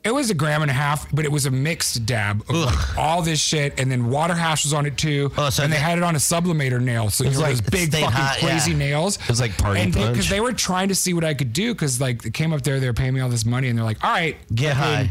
It 0.05 0.13
was 0.15 0.31
a 0.31 0.35
gram 0.35 0.63
and 0.63 0.71
a 0.71 0.75
half, 0.75 1.11
but 1.15 1.25
it 1.27 1.33
was 1.33 1.45
a 1.45 1.51
mixed 1.51 2.07
dab 2.07 2.43
of 2.49 2.55
like 2.57 2.99
all 2.99 3.21
this 3.21 3.41
shit, 3.41 3.79
and 3.79 3.91
then 3.91 4.09
water 4.09 4.33
hash 4.35 4.65
was 4.65 4.73
on 4.73 4.87
it 4.87 4.97
too. 4.97 5.31
Oh, 5.37 5.51
so 5.51 5.65
and 5.65 5.73
they 5.73 5.77
they- 5.77 5.83
had 5.83 5.99
it 5.99 6.05
on 6.05 6.15
a 6.15 6.19
sublimator 6.19 6.81
nail, 6.81 7.11
so 7.11 7.25
you 7.25 7.31
know 7.31 7.41
like- 7.41 7.51
those 7.51 7.61
big 7.63 7.89
stayed 7.91 8.01
fucking 8.05 8.17
hot, 8.17 8.39
crazy 8.39 8.71
yeah. 8.71 8.77
nails. 8.79 9.19
was 9.29 9.41
like 9.41 9.59
party 9.59 9.81
and 9.81 9.93
punch. 9.93 10.13
because 10.13 10.31
they 10.31 10.41
were 10.41 10.53
trying 10.53 10.89
to 10.89 10.95
see 10.95 11.13
what 11.13 11.25
I 11.25 11.35
could 11.35 11.53
do, 11.53 11.75
because 11.75 12.01
like 12.01 12.25
it 12.25 12.33
came 12.33 12.53
up 12.55 12.63
there, 12.63 12.81
they 12.81 12.87
were 12.87 12.95
paying 12.95 13.13
me 13.13 13.21
all 13.21 13.29
this 13.29 13.45
money, 13.45 13.69
and 13.69 13.77
they're 13.77 13.85
like, 13.85 14.03
"All 14.03 14.11
right, 14.11 14.37
Get 14.55 14.77
fucking 14.77 15.07
high." 15.09 15.11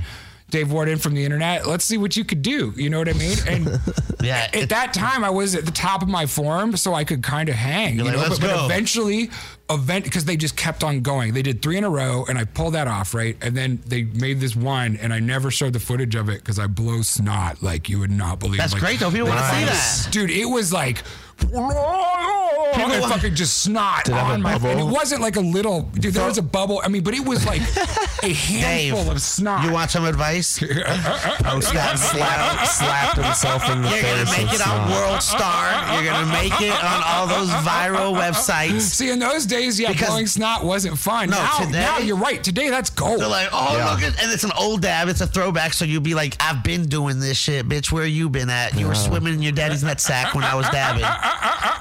Dave 0.50 0.72
Warden 0.72 0.98
from 0.98 1.14
the 1.14 1.26
internet. 1.26 1.68
Let's 1.68 1.84
see 1.84 1.98
what 1.98 2.16
you 2.16 2.24
could 2.24 2.42
do. 2.42 2.74
You 2.78 2.90
know 2.90 3.00
what 3.00 3.10
I 3.10 3.14
mean? 3.14 3.38
And 3.48 3.68
Yeah, 4.24 4.50
at 4.54 4.70
that 4.70 4.94
time, 4.94 5.24
I 5.24 5.30
was 5.30 5.54
at 5.56 5.66
the 5.66 5.72
top 5.72 6.02
of 6.02 6.08
my 6.08 6.26
form, 6.26 6.76
so 6.78 6.94
I 6.94 7.04
could 7.04 7.22
kind 7.22 7.50
of 7.50 7.56
hang. 7.56 7.98
You 7.98 8.04
like, 8.06 8.14
know, 8.14 8.20
"Let's 8.20 8.40
but, 8.40 8.50
but 8.56 8.66
eventually, 8.66 9.30
event 9.70 10.06
because 10.06 10.26
they 10.26 10.36
just 10.38 10.56
kept 10.58 10.84
on 10.84 11.02
going. 11.02 11.34
They 11.34 11.42
did 11.44 11.62
three 11.62 11.78
in 11.78 11.84
a 11.84 11.90
row, 11.90 12.26
and 12.28 12.38
I 12.38 12.46
pulled 12.46 12.74
that 12.74 12.88
off 12.88 13.14
right. 13.14 13.38
And 13.42 13.56
then 13.56 13.80
they 13.86 14.04
made 14.04 14.40
this 14.40 14.56
one, 14.56 14.98
and 14.98 15.14
I 15.14 15.20
never 15.20 15.52
showed 15.52 15.74
the 15.74 15.80
footage 15.80 16.16
of 16.16 16.30
it 16.30 16.40
because 16.40 16.58
I 16.60 16.66
blow 16.68 17.02
snot 17.04 17.62
like 17.62 17.90
you 17.90 18.00
would 18.00 18.10
not 18.12 18.40
believe. 18.40 18.58
That's 18.58 18.74
Like, 18.74 18.82
great 18.82 19.00
though. 19.00 19.12
People 19.12 19.28
want 19.28 19.40
to 19.40 19.46
see 19.50 19.66
that. 19.66 20.08
dude. 20.12 20.30
It 20.32 20.46
was 20.46 20.72
like. 20.74 21.04
and 22.80 23.06
fucking 23.06 23.36
just 23.36 23.64
snot 23.64 24.08
it 24.08 24.14
have 24.14 24.30
a 24.30 24.34
on 24.34 24.42
my 24.42 24.54
and 24.56 24.80
it 24.80 24.84
wasn't 24.84 25.22
like 25.22 25.36
a 25.36 25.42
little 25.42 25.84
dude 25.94 26.14
there 26.14 26.26
was 26.28 26.38
a 26.38 26.42
bubble 26.42 26.82
i 26.84 26.88
mean 26.88 27.04
but 27.04 27.14
it 27.14 27.26
was 27.26 27.46
like 27.46 27.62
a 28.24 28.34
handful 28.34 29.04
Dave, 29.04 29.12
of 29.12 29.22
snot 29.22 29.64
You 29.64 29.72
want 29.72 29.92
some 29.92 30.06
advice? 30.06 30.60
Post 30.60 31.74
that 31.74 31.98
slap, 32.00 32.68
slapped 32.68 33.18
himself 33.18 33.70
in 33.70 33.82
the 33.82 33.90
face. 33.90 34.02
You're 34.04 34.12
gonna 34.16 34.32
make 34.32 34.52
with 34.52 34.62
it 34.62 34.68
on 34.68 34.88
snot. 34.88 34.90
World 34.90 35.22
Star. 35.24 35.94
You're 35.94 36.12
gonna 36.12 36.32
make 36.34 36.62
it 36.62 36.84
on 36.84 37.02
all 37.06 37.28
those 37.28 37.50
viral 37.66 38.14
websites. 38.18 38.82
See, 38.98 39.10
in 39.12 39.20
those 39.20 39.46
days, 39.46 39.80
yeah, 39.80 39.92
Because- 39.92 40.08
blowing 40.10 40.28
snot 40.28 40.66
wasn't 40.66 40.98
fun. 40.98 41.30
No, 41.30 41.38
now, 41.38 41.58
today- 41.60 41.72
now 41.80 41.98
you're 42.00 42.18
right. 42.18 42.44
Today, 42.44 42.70
that's 42.70 42.90
gold. 42.90 43.20
They're 43.22 43.28
like, 43.28 43.50
oh 43.52 43.78
Yeah. 43.78 43.92
look 43.92 44.02
at, 44.02 44.22
and 44.22 44.32
it's 44.32 44.44
an 44.44 44.52
old 44.58 44.82
dab. 44.82 45.08
It's 45.10 45.22
a 45.22 45.28
throwback. 45.28 45.74
So 45.74 45.86
you'd 45.86 46.04
be 46.04 46.16
like, 46.16 46.36
I've 46.40 46.64
been 46.64 46.88
doing 46.88 47.20
this 47.20 47.38
shit, 47.38 47.68
bitch. 47.70 47.92
Where 47.92 48.06
you 48.06 48.30
been 48.30 48.50
at? 48.50 48.76
You 48.78 48.88
were 48.88 48.96
swimming 48.96 49.36
in 49.36 49.42
your 49.42 49.52
daddy's 49.54 49.84
nut 49.84 50.00
sack 50.02 50.34
when 50.34 50.44
I 50.44 50.56
was 50.56 50.68
dabbing. 50.70 51.02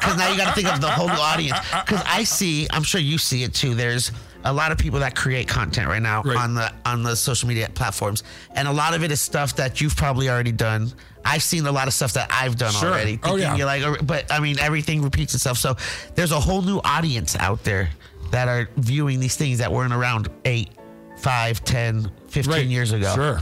Because 0.01 0.17
now 0.19 0.31
you 0.31 0.37
got 0.37 0.49
to 0.49 0.55
think 0.55 0.73
of 0.73 0.81
the 0.87 0.93
whole 0.93 1.09
uh, 1.11 1.15
uh, 1.15 1.17
uh, 1.17 1.21
audience. 1.35 1.59
Because 1.85 2.03
I 2.07 2.25
see, 2.25 2.67
I'm 2.71 2.83
sure 2.83 3.01
you 3.01 3.19
see 3.19 3.43
it 3.43 3.55
too. 3.55 3.75
There's 3.75 4.13
a 4.45 4.53
lot 4.53 4.71
of 4.73 4.79
people 4.79 5.01
that 5.01 5.15
create 5.17 5.49
content 5.49 5.89
right 5.89 6.03
now 6.03 6.23
Right. 6.23 6.37
on 6.37 6.55
the 6.55 6.73
on 6.85 7.03
the 7.03 7.17
social 7.17 7.49
media 7.49 7.69
platforms, 7.75 8.23
and 8.55 8.69
a 8.69 8.73
lot 8.73 8.95
of 8.95 9.03
it 9.03 9.11
is 9.11 9.21
stuff 9.21 9.57
that 9.57 9.81
you've 9.81 9.97
probably 9.97 10.29
already 10.31 10.53
done. 10.53 10.93
I've 11.25 11.43
seen 11.43 11.67
a 11.67 11.73
lot 11.73 11.89
of 11.89 11.95
stuff 11.95 12.13
that 12.13 12.29
I've 12.31 12.57
done 12.57 12.73
Sure. 12.73 12.91
already. 12.91 13.19
Oh, 13.25 13.35
yeah. 13.35 13.57
You're 13.57 13.67
like, 13.67 13.83
"Oh," 13.83 13.97
but 14.03 14.31
I 14.31 14.39
mean, 14.39 14.59
everything 14.61 15.03
repeats 15.03 15.35
itself. 15.35 15.59
So 15.59 15.77
there's 16.15 16.31
a 16.31 16.39
whole 16.39 16.63
new 16.63 16.81
audience 16.85 17.35
out 17.37 17.65
there 17.65 17.91
that 18.31 18.47
are 18.47 18.69
viewing 18.77 19.19
these 19.19 19.35
things 19.37 19.59
that 19.59 19.73
weren't 19.73 19.93
around 19.93 20.29
eight, 20.45 20.71
five, 21.19 21.65
10, 21.65 22.11
15 22.29 22.53
right. 22.55 22.67
years 22.67 22.93
ago. 22.93 23.13
Sure. 23.15 23.41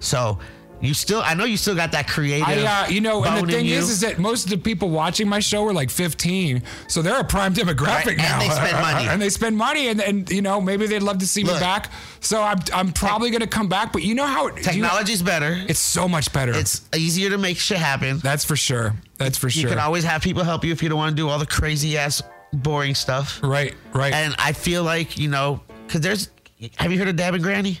So 0.00 0.38
You 0.80 0.94
still, 0.94 1.20
I 1.24 1.34
know 1.34 1.44
you 1.44 1.56
still 1.56 1.74
got 1.74 1.92
that 1.92 2.06
creative. 2.06 2.46
I, 2.46 2.84
uh, 2.84 2.88
you 2.88 3.00
know, 3.00 3.24
and 3.24 3.48
the 3.48 3.52
thing 3.52 3.66
is, 3.66 3.90
is 3.90 4.00
that 4.00 4.18
most 4.18 4.44
of 4.44 4.50
the 4.50 4.58
people 4.58 4.90
watching 4.90 5.28
my 5.28 5.40
show 5.40 5.66
are 5.66 5.72
like 5.72 5.90
15, 5.90 6.62
so 6.86 7.02
they're 7.02 7.18
a 7.18 7.24
prime 7.24 7.52
demographic 7.52 8.06
Right, 8.06 8.08
and 8.08 8.18
now, 8.18 8.38
they 8.38 8.48
spend 8.48 8.80
money. 8.80 9.08
and 9.08 9.22
they 9.22 9.28
spend 9.28 9.56
money, 9.56 9.88
and, 9.88 10.00
and 10.00 10.30
you 10.30 10.42
know, 10.42 10.60
maybe 10.60 10.86
they'd 10.86 11.02
love 11.02 11.18
to 11.18 11.26
see 11.26 11.42
Look. 11.42 11.54
me 11.54 11.60
back. 11.60 11.90
So 12.20 12.42
I'm, 12.42 12.58
I'm 12.72 12.92
probably 12.92 13.30
gonna 13.30 13.46
come 13.46 13.68
back, 13.68 13.92
but 13.92 14.02
you 14.02 14.14
know 14.14 14.26
how 14.26 14.46
it, 14.46 14.54
do 14.54 14.60
you 14.60 14.64
technology's 14.64 15.22
better. 15.22 15.56
it's 15.68 15.80
so 15.80 16.08
much 16.08 16.32
better. 16.32 16.52
it's 16.54 16.88
easier 16.96 17.30
to 17.30 17.38
make 17.38 17.56
shit 17.56 17.78
happen. 17.78 18.18
that's 18.18 18.44
for 18.44 18.56
sure. 18.56 18.94
That's 19.16 19.36
for 19.36 19.50
sure. 19.50 19.62
You 19.62 19.68
can 19.68 19.78
always 19.80 20.04
have 20.04 20.22
people 20.22 20.44
help 20.44 20.64
you 20.64 20.70
if 20.70 20.82
you 20.82 20.88
don't 20.88 20.98
want 20.98 21.10
to 21.10 21.16
do 21.16 21.28
all 21.28 21.40
the 21.40 21.46
crazy 21.46 21.98
ass 21.98 22.22
boring 22.52 22.94
stuff. 22.94 23.40
right, 23.42 23.74
right. 23.92 24.14
And 24.14 24.34
I 24.38 24.52
feel 24.52 24.84
like 24.84 25.18
you 25.18 25.28
know, 25.28 25.60
because 25.86 26.02
there's. 26.02 26.30
Have 26.76 26.90
you 26.90 26.98
heard 26.98 27.06
of 27.06 27.14
Dabbing 27.14 27.40
Granny? 27.42 27.78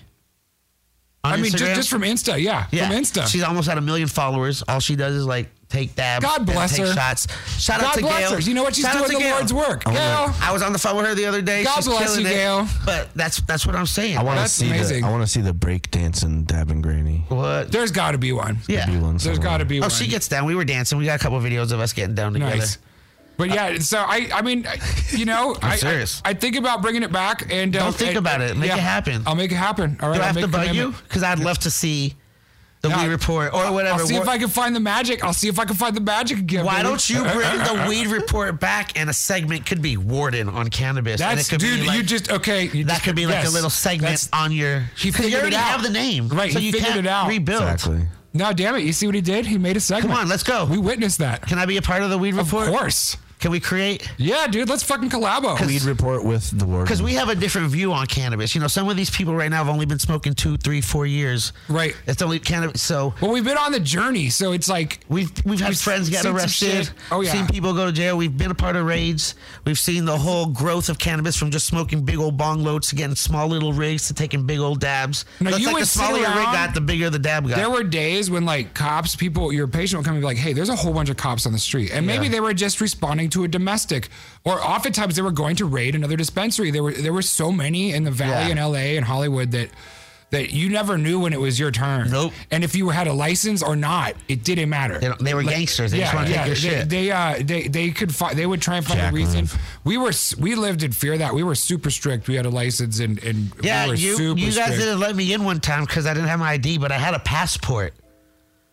On 1.24 1.32
I 1.32 1.36
mean, 1.36 1.50
just, 1.50 1.74
just 1.74 1.90
from 1.90 2.02
Insta, 2.02 2.40
yeah, 2.40 2.66
yeah, 2.70 2.88
from 2.88 2.96
Insta. 2.96 3.26
She's 3.26 3.42
almost 3.42 3.68
at 3.68 3.76
a 3.76 3.80
million 3.80 4.06
followers. 4.06 4.62
All 4.68 4.78
she 4.78 4.94
does 4.94 5.14
is 5.16 5.26
like 5.26 5.48
take 5.68 5.96
dabs. 5.96 6.24
God 6.24 6.38
and 6.38 6.46
bless 6.46 6.76
take 6.76 6.86
her. 6.86 6.94
Shots. 6.94 7.26
Shout 7.60 7.82
out 7.82 7.94
to 7.94 8.00
bless 8.02 8.20
Gail. 8.20 8.32
her. 8.34 8.38
You 8.40 8.54
know 8.54 8.62
what? 8.62 8.76
She's 8.76 8.84
Shout 8.84 8.94
out 8.94 8.98
doing 9.08 9.10
to 9.10 9.16
the 9.16 9.22
Gail. 9.24 9.34
Lord's 9.34 9.52
work. 9.52 9.82
Oh, 9.86 9.90
I 9.90 9.94
Gail, 9.94 10.34
I 10.40 10.52
was 10.52 10.62
on 10.62 10.72
the 10.72 10.78
phone 10.78 10.96
with 10.96 11.06
her 11.06 11.16
the 11.16 11.26
other 11.26 11.42
day. 11.42 11.64
God 11.64 11.74
She's 11.74 11.86
bless 11.88 12.04
killing 12.04 12.20
you, 12.20 12.26
it. 12.28 12.34
Gail. 12.34 12.68
But 12.86 13.08
that's 13.16 13.40
that's 13.40 13.66
what 13.66 13.74
I'm 13.74 13.86
saying. 13.86 14.16
I 14.16 14.22
want 14.22 14.36
to 14.36 14.42
That's 14.42 14.52
see 14.52 14.68
amazing. 14.68 15.00
the 15.02 15.08
I 15.08 15.10
want 15.10 15.24
to 15.24 15.26
see 15.26 15.40
the 15.40 15.52
break 15.52 15.90
dancing 15.90 16.44
Dabbing 16.44 16.82
Granny. 16.82 17.24
what? 17.28 17.72
there's 17.72 17.90
got 17.90 18.12
to 18.12 18.18
be 18.18 18.30
one. 18.32 18.58
Yeah. 18.68 18.86
Be 18.86 18.92
one 18.92 19.16
There's 19.16 19.22
somewhere. 19.24 19.42
got 19.42 19.56
to 19.58 19.64
be 19.64 19.78
Oh, 19.78 19.82
one. 19.82 19.90
she 19.90 20.06
gets 20.06 20.28
down. 20.28 20.44
We 20.46 20.54
were 20.54 20.64
dancing. 20.64 20.98
We 20.98 21.04
got 21.06 21.16
a 21.20 21.22
couple 21.22 21.40
videos 21.40 21.72
of 21.72 21.80
us 21.80 21.92
getting 21.92 22.14
down 22.14 22.34
together. 22.34 22.56
Nice. 22.58 22.78
But 23.38 23.50
yeah, 23.50 23.78
so 23.78 23.98
I, 23.98 24.28
I 24.34 24.42
mean, 24.42 24.66
you 25.10 25.24
know, 25.24 25.56
I, 25.62 25.72
I, 25.72 25.76
serious. 25.76 26.20
I 26.24 26.34
think 26.34 26.56
about 26.56 26.82
bringing 26.82 27.02
it 27.04 27.12
back 27.12 27.50
and 27.52 27.74
uh, 27.74 27.84
Don't 27.84 27.94
think 27.94 28.10
and- 28.10 28.18
about 28.18 28.40
it. 28.40 28.56
Make 28.56 28.70
it 28.72 28.78
happen. 28.78 29.22
I'll 29.26 29.34
make 29.36 29.52
it 29.52 29.56
happen. 29.56 29.96
All 30.02 30.08
right, 30.10 30.16
Do 30.16 30.22
I 30.22 30.26
have 30.26 30.36
to 30.36 30.44
a 30.44 30.48
bug 30.48 30.74
you? 30.74 30.92
Because 31.04 31.22
I'd 31.22 31.38
love 31.38 31.58
to 31.60 31.70
see 31.70 32.16
the 32.80 32.88
Yeah, 32.88 33.04
weed 33.04 33.10
report 33.10 33.54
or 33.54 33.70
whatever. 33.72 34.00
I'll 34.00 34.06
see 34.06 34.16
if 34.16 34.26
I 34.28 34.38
can 34.38 34.48
find 34.48 34.74
the 34.74 34.80
magic. 34.80 35.22
I'll 35.24 35.32
see 35.32 35.48
if 35.48 35.58
I 35.60 35.64
can 35.66 35.76
find 35.76 35.94
the 35.96 36.00
magic 36.00 36.38
again. 36.38 36.64
Why 36.64 36.76
baby. 36.78 36.88
don't 36.88 37.10
you 37.10 37.22
bring 37.22 37.58
the 37.58 37.86
weed 37.88 38.06
report 38.08 38.58
back 38.60 38.98
and 38.98 39.08
a 39.08 39.12
segment 39.12 39.66
could 39.66 39.82
be 39.82 39.96
Warden 39.96 40.48
on 40.48 40.68
cannabis? 40.68 41.20
and 41.20 41.38
That's 41.38 41.46
it 41.48 41.50
could 41.52 41.60
dude. 41.60 41.80
be 41.80 41.86
like, 41.86 41.96
you 41.96 42.02
just 42.02 42.30
okay. 42.32 42.64
You 42.64 42.84
that 42.84 42.94
just- 42.94 43.04
could 43.04 43.14
be 43.16 43.26
like 43.26 43.36
yes, 43.36 43.50
a 43.50 43.54
little 43.54 43.70
segment 43.70 44.20
that's- 44.20 44.28
on 44.32 44.50
your. 44.52 44.80
He 44.96 45.10
Because 45.10 45.26
you 45.26 45.30
figured 45.32 45.32
it 45.32 45.40
already 45.42 45.56
out. 45.56 45.62
have 45.62 45.82
the 45.84 45.90
name, 45.90 46.28
Right, 46.28 46.52
So 46.52 46.58
he 46.58 46.66
you 46.66 46.72
figured 46.72 46.92
can't 46.94 47.06
it 47.06 47.08
out. 47.08 47.28
rebuild. 47.28 47.62
Exactly. 47.62 48.02
No, 48.34 48.52
damn 48.52 48.76
it! 48.76 48.82
You 48.84 48.92
see 48.92 49.06
what 49.06 49.14
he 49.14 49.22
did? 49.22 49.46
He 49.46 49.56
made 49.58 49.76
a 49.76 49.80
segment. 49.80 50.10
Come 50.12 50.20
on, 50.20 50.28
let's 50.28 50.42
go. 50.42 50.66
We 50.66 50.76
witnessed 50.78 51.18
that. 51.18 51.42
Can 51.46 51.58
I 51.58 51.64
be 51.66 51.78
a 51.78 51.82
part 51.82 52.02
of 52.02 52.10
the 52.10 52.18
weed 52.18 52.34
report? 52.34 52.68
Of 52.68 52.74
course. 52.74 53.16
Can 53.38 53.50
we 53.52 53.60
create? 53.60 54.10
Yeah, 54.16 54.46
dude. 54.48 54.68
Let's 54.68 54.82
fucking 54.82 55.10
collabo. 55.10 55.64
Weed 55.66 55.82
report 55.84 56.24
with 56.24 56.58
the 56.58 56.66
word. 56.66 56.82
Because 56.84 57.00
we 57.02 57.14
have 57.14 57.28
a 57.28 57.34
different 57.36 57.70
view 57.70 57.92
on 57.92 58.06
cannabis. 58.06 58.54
You 58.54 58.60
know, 58.60 58.66
some 58.66 58.88
of 58.88 58.96
these 58.96 59.10
people 59.10 59.34
right 59.34 59.48
now 59.50 59.58
have 59.58 59.68
only 59.68 59.86
been 59.86 59.98
smoking 60.00 60.34
two, 60.34 60.56
three, 60.56 60.80
four 60.80 61.06
years. 61.06 61.52
Right. 61.68 61.94
It's 62.06 62.20
only 62.20 62.40
cannabis. 62.40 62.82
So 62.82 63.14
Well, 63.20 63.30
we've 63.30 63.44
been 63.44 63.56
on 63.58 63.70
the 63.72 63.80
journey, 63.80 64.28
so 64.30 64.52
it's 64.52 64.68
like 64.68 65.00
We've 65.08 65.30
we've 65.44 65.60
had 65.60 65.68
We've 65.70 65.78
friends 65.80 66.10
get 66.10 66.24
arrested. 66.26 66.86
shit. 66.86 66.92
Oh, 67.12 67.20
yeah. 67.20 67.32
Seen 67.32 67.46
people 67.46 67.72
go 67.74 67.86
to 67.86 67.92
jail. 67.92 68.16
We've 68.16 68.36
been 68.36 68.50
a 68.50 68.54
part 68.56 68.74
of 68.76 68.84
raids. 68.86 69.34
We've 69.64 69.78
seen 69.78 70.04
the 70.04 70.18
whole 70.18 70.46
growth 70.46 70.88
of 70.88 70.98
cannabis 70.98 71.36
from 71.36 71.50
just 71.52 71.66
smoking 71.66 72.04
big 72.04 72.18
old 72.18 72.36
bong 72.36 72.64
loads 72.64 72.88
to 72.88 72.96
getting 72.96 73.14
small 73.14 73.46
little 73.46 73.72
rigs 73.72 74.08
to 74.08 74.14
taking 74.14 74.46
big 74.46 74.58
old 74.58 74.80
dabs. 74.80 75.24
Now, 75.40 75.50
Looks 75.50 75.60
you 75.60 75.66
like 75.66 75.74
would 75.74 75.82
the 75.82 75.86
smaller 75.86 76.18
your 76.18 76.28
rig 76.30 76.44
got, 76.44 76.74
the 76.74 76.80
bigger 76.80 77.08
the 77.08 77.18
dab 77.20 77.48
got. 77.48 77.56
There 77.56 77.70
were 77.70 77.84
days 77.84 78.30
when 78.30 78.44
like 78.44 78.74
cops, 78.74 79.14
people, 79.14 79.52
your 79.52 79.68
patient 79.68 79.98
would 79.98 80.04
come 80.06 80.14
and 80.16 80.22
be 80.22 80.26
like, 80.26 80.36
"Hey, 80.38 80.52
there's 80.52 80.68
a 80.70 80.76
whole 80.76 80.92
bunch 80.92 81.08
of 81.08 81.16
cops 81.16 81.46
on 81.46 81.52
the 81.52 81.58
street," 81.58 81.92
and 81.92 82.04
maybe 82.06 82.24
Yeah. 82.26 82.32
they 82.32 82.40
were 82.40 82.52
just 82.54 82.80
responding 82.80 83.27
to 83.30 83.44
a 83.44 83.48
domestic, 83.48 84.08
or 84.44 84.60
oftentimes 84.62 85.16
they 85.16 85.22
were 85.22 85.30
going 85.32 85.56
to 85.56 85.66
raid 85.66 85.94
another 85.94 86.16
dispensary. 86.16 86.70
There 86.70 86.82
were 86.82 86.92
there 86.92 87.12
were 87.12 87.22
so 87.22 87.52
many 87.52 87.92
in 87.92 88.04
the 88.04 88.10
Valley 88.10 88.46
Yeah. 88.46 88.52
in 88.52 88.58
L.A. 88.58 88.96
and 88.96 89.04
Hollywood 89.06 89.50
that 89.52 89.70
that 90.30 90.50
you 90.50 90.68
never 90.68 90.98
knew 90.98 91.20
when 91.20 91.32
it 91.32 91.40
was 91.40 91.58
your 91.58 91.70
turn. 91.70 92.10
Nope. 92.10 92.34
And 92.50 92.62
if 92.62 92.74
you 92.76 92.90
had 92.90 93.06
a 93.06 93.14
license 93.14 93.62
or 93.62 93.74
not, 93.76 94.12
it 94.28 94.44
didn't 94.44 94.68
matter. 94.68 94.98
They 94.98 95.10
they 95.20 95.32
were 95.34 95.42
gangsters. 95.42 95.90
They 95.90 96.00
just 96.00 96.12
wanna 96.12 96.26
take 96.26 96.36
your 96.44 96.48
they, 96.48 96.54
shit. 96.54 96.88
They 96.90 97.10
uh 97.10 97.36
they 97.42 97.62
they 97.68 97.90
could 97.92 98.14
find 98.14 98.36
they 98.38 98.44
would 98.44 98.60
try 98.60 98.76
and 98.76 98.84
find 98.86 99.00
Jack 99.00 99.12
a 99.12 99.16
reason. 99.16 99.40
move. 99.42 99.58
We 99.84 99.96
were 99.96 100.12
we 100.38 100.54
lived 100.54 100.82
in 100.82 100.92
fear 100.92 101.14
of 101.14 101.20
that 101.20 101.32
we 101.34 101.42
were 101.42 101.54
super 101.54 101.90
strict. 101.90 102.28
We 102.28 102.34
had 102.34 102.44
a 102.44 102.50
license 102.50 103.00
and 103.00 103.18
and 103.24 103.52
yeah, 103.62 103.84
we 103.86 103.90
were 103.90 103.94
you 103.96 104.34
you 104.34 104.46
guys 104.52 104.54
strict. 104.54 104.78
didn't 104.80 105.00
let 105.00 105.16
me 105.16 105.32
in 105.32 105.44
one 105.44 105.60
time 105.60 105.86
because 105.86 106.04
I 106.04 106.12
didn't 106.12 106.28
have 106.28 106.40
my 106.40 106.50
ID, 106.52 106.76
but 106.76 106.92
I 106.92 106.98
had 106.98 107.14
a 107.14 107.20
passport. 107.20 107.94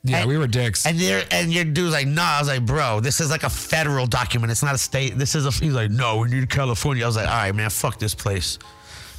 Yeah, 0.05 0.19
and- 0.19 0.29
we 0.29 0.37
were 0.37 0.47
dicks. 0.47 0.85
And 0.85 0.97
your 0.97 1.21
and 1.31 1.51
your 1.53 1.65
dude's 1.65 1.93
like, 1.93 2.07
nah. 2.07 2.35
I 2.37 2.39
was 2.39 2.47
like, 2.47 2.65
bro, 2.65 2.99
this 3.01 3.19
is 3.19 3.29
like 3.29 3.43
a 3.43 3.49
federal 3.49 4.05
document. 4.07 4.51
It's 4.51 4.63
not 4.63 4.75
a 4.75 4.77
state. 4.77 5.17
This 5.17 5.35
is 5.35 5.45
a. 5.45 5.51
He's 5.51 5.73
like, 5.73 5.91
no, 5.91 6.17
we 6.17 6.29
need 6.29 6.49
California. 6.49 7.03
I 7.03 7.07
was 7.07 7.15
like, 7.15 7.27
all 7.27 7.33
right, 7.33 7.53
man, 7.55 7.69
fuck 7.69 7.99
this 7.99 8.15
place. 8.15 8.57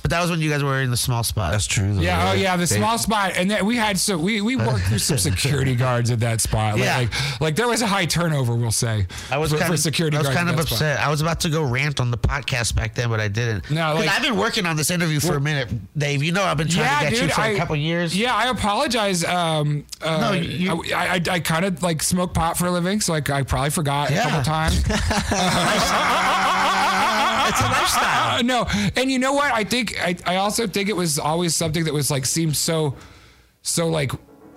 But 0.07 0.11
that 0.11 0.21
was 0.23 0.31
when 0.31 0.41
you 0.41 0.49
guys 0.51 0.63
were 0.63 0.81
in 0.83 0.93
the 0.93 0.97
small 0.97 1.25
spot. 1.25 1.51
That's 1.51 1.67
true. 1.67 1.93
though. 1.95 2.01
Yeah, 2.01 2.31
oh 2.31 2.35
yeah, 2.35 2.57
the 2.57 2.65
small 2.69 2.97
spot, 2.97 3.33
and 3.35 3.51
then 3.51 3.67
we 3.67 3.75
had 3.75 3.99
so 3.99 4.17
we 4.17 4.41
we 4.41 4.55
worked 4.55 4.85
through 4.85 4.99
some 5.01 5.19
security 5.33 5.75
guards 5.75 6.13
at 6.13 6.21
that 6.21 6.41
spot. 6.41 6.75
Like, 6.75 6.85
Yeah. 6.85 6.97
like, 6.99 7.41
like 7.41 7.57
there 7.57 7.67
was 7.67 7.83
a 7.83 7.89
high 7.89 8.07
turnover, 8.07 8.55
we'll 8.55 8.71
say. 8.71 9.09
I 9.33 9.39
was 9.39 9.51
for, 9.51 9.57
kind 9.59 9.67
for 9.71 9.75
of 9.75 9.81
security 9.81 10.17
I 10.17 10.21
was 10.21 10.29
kind 10.29 10.49
of 10.49 10.57
that 10.59 10.67
spot. 10.69 10.77
upset. 10.77 11.01
I 11.01 11.11
was 11.11 11.23
about 11.23 11.41
to 11.41 11.49
go 11.49 11.65
rant 11.65 11.99
on 11.99 12.13
the 12.13 12.19
podcast 12.19 12.77
back 12.77 12.95
then, 12.95 13.09
but 13.09 13.19
I 13.19 13.27
didn't. 13.27 13.69
No, 13.69 13.95
like- 13.95 14.09
I've 14.09 14.23
been 14.23 14.37
working 14.37 14.65
on 14.65 14.77
this 14.77 14.93
interview 14.93 15.19
for 15.19 15.35
a 15.35 15.41
minute, 15.41 15.71
Dave. 15.99 16.23
You 16.23 16.31
know, 16.31 16.45
I've 16.45 16.57
been 16.57 16.69
trying 16.69 16.85
Yeah, 16.87 16.99
to 17.01 17.05
get 17.07 17.11
dude. 17.11 17.23
you 17.31 17.35
for 17.35 17.41
I, 17.41 17.47
a 17.49 17.57
couple 17.57 17.75
years. 17.75 18.17
Yeah, 18.17 18.33
I 18.33 18.47
apologize. 18.51 19.25
Um, 19.25 19.87
uh, 20.03 20.21
No, 20.21 20.33
you- 20.35 20.85
I, 20.95 21.15
I, 21.17 21.21
I 21.33 21.41
kind 21.41 21.65
of 21.65 21.83
like 21.83 22.01
smoke 22.01 22.33
pot 22.33 22.57
for 22.57 22.67
a 22.67 22.71
living, 22.71 23.01
so 23.01 23.13
like 23.13 23.29
I 23.29 23.43
probably 23.43 23.71
forgot 23.71 24.13
Yeah. 24.13 24.21
a 24.21 24.31
couple 24.31 24.45
times. 24.45 24.85
it's 27.49 27.61
a 27.61 27.65
lifestyle. 27.65 28.39
Uh, 28.39 28.43
no, 28.45 28.67
and 28.97 29.11
you 29.11 29.19
know 29.19 29.33
what? 29.33 29.53
I 29.53 29.65
think 29.65 29.99
I, 30.01 30.17
I 30.27 30.37
also 30.37 30.67
think 30.67 30.89
it 30.89 30.97
was 30.97 31.19
always 31.19 31.55
something 31.55 31.85
that 31.85 31.95
was 31.95 32.11
like 32.11 32.27
seemed 32.27 32.57
so, 32.57 32.95
so 33.63 33.89
like, 33.89 34.13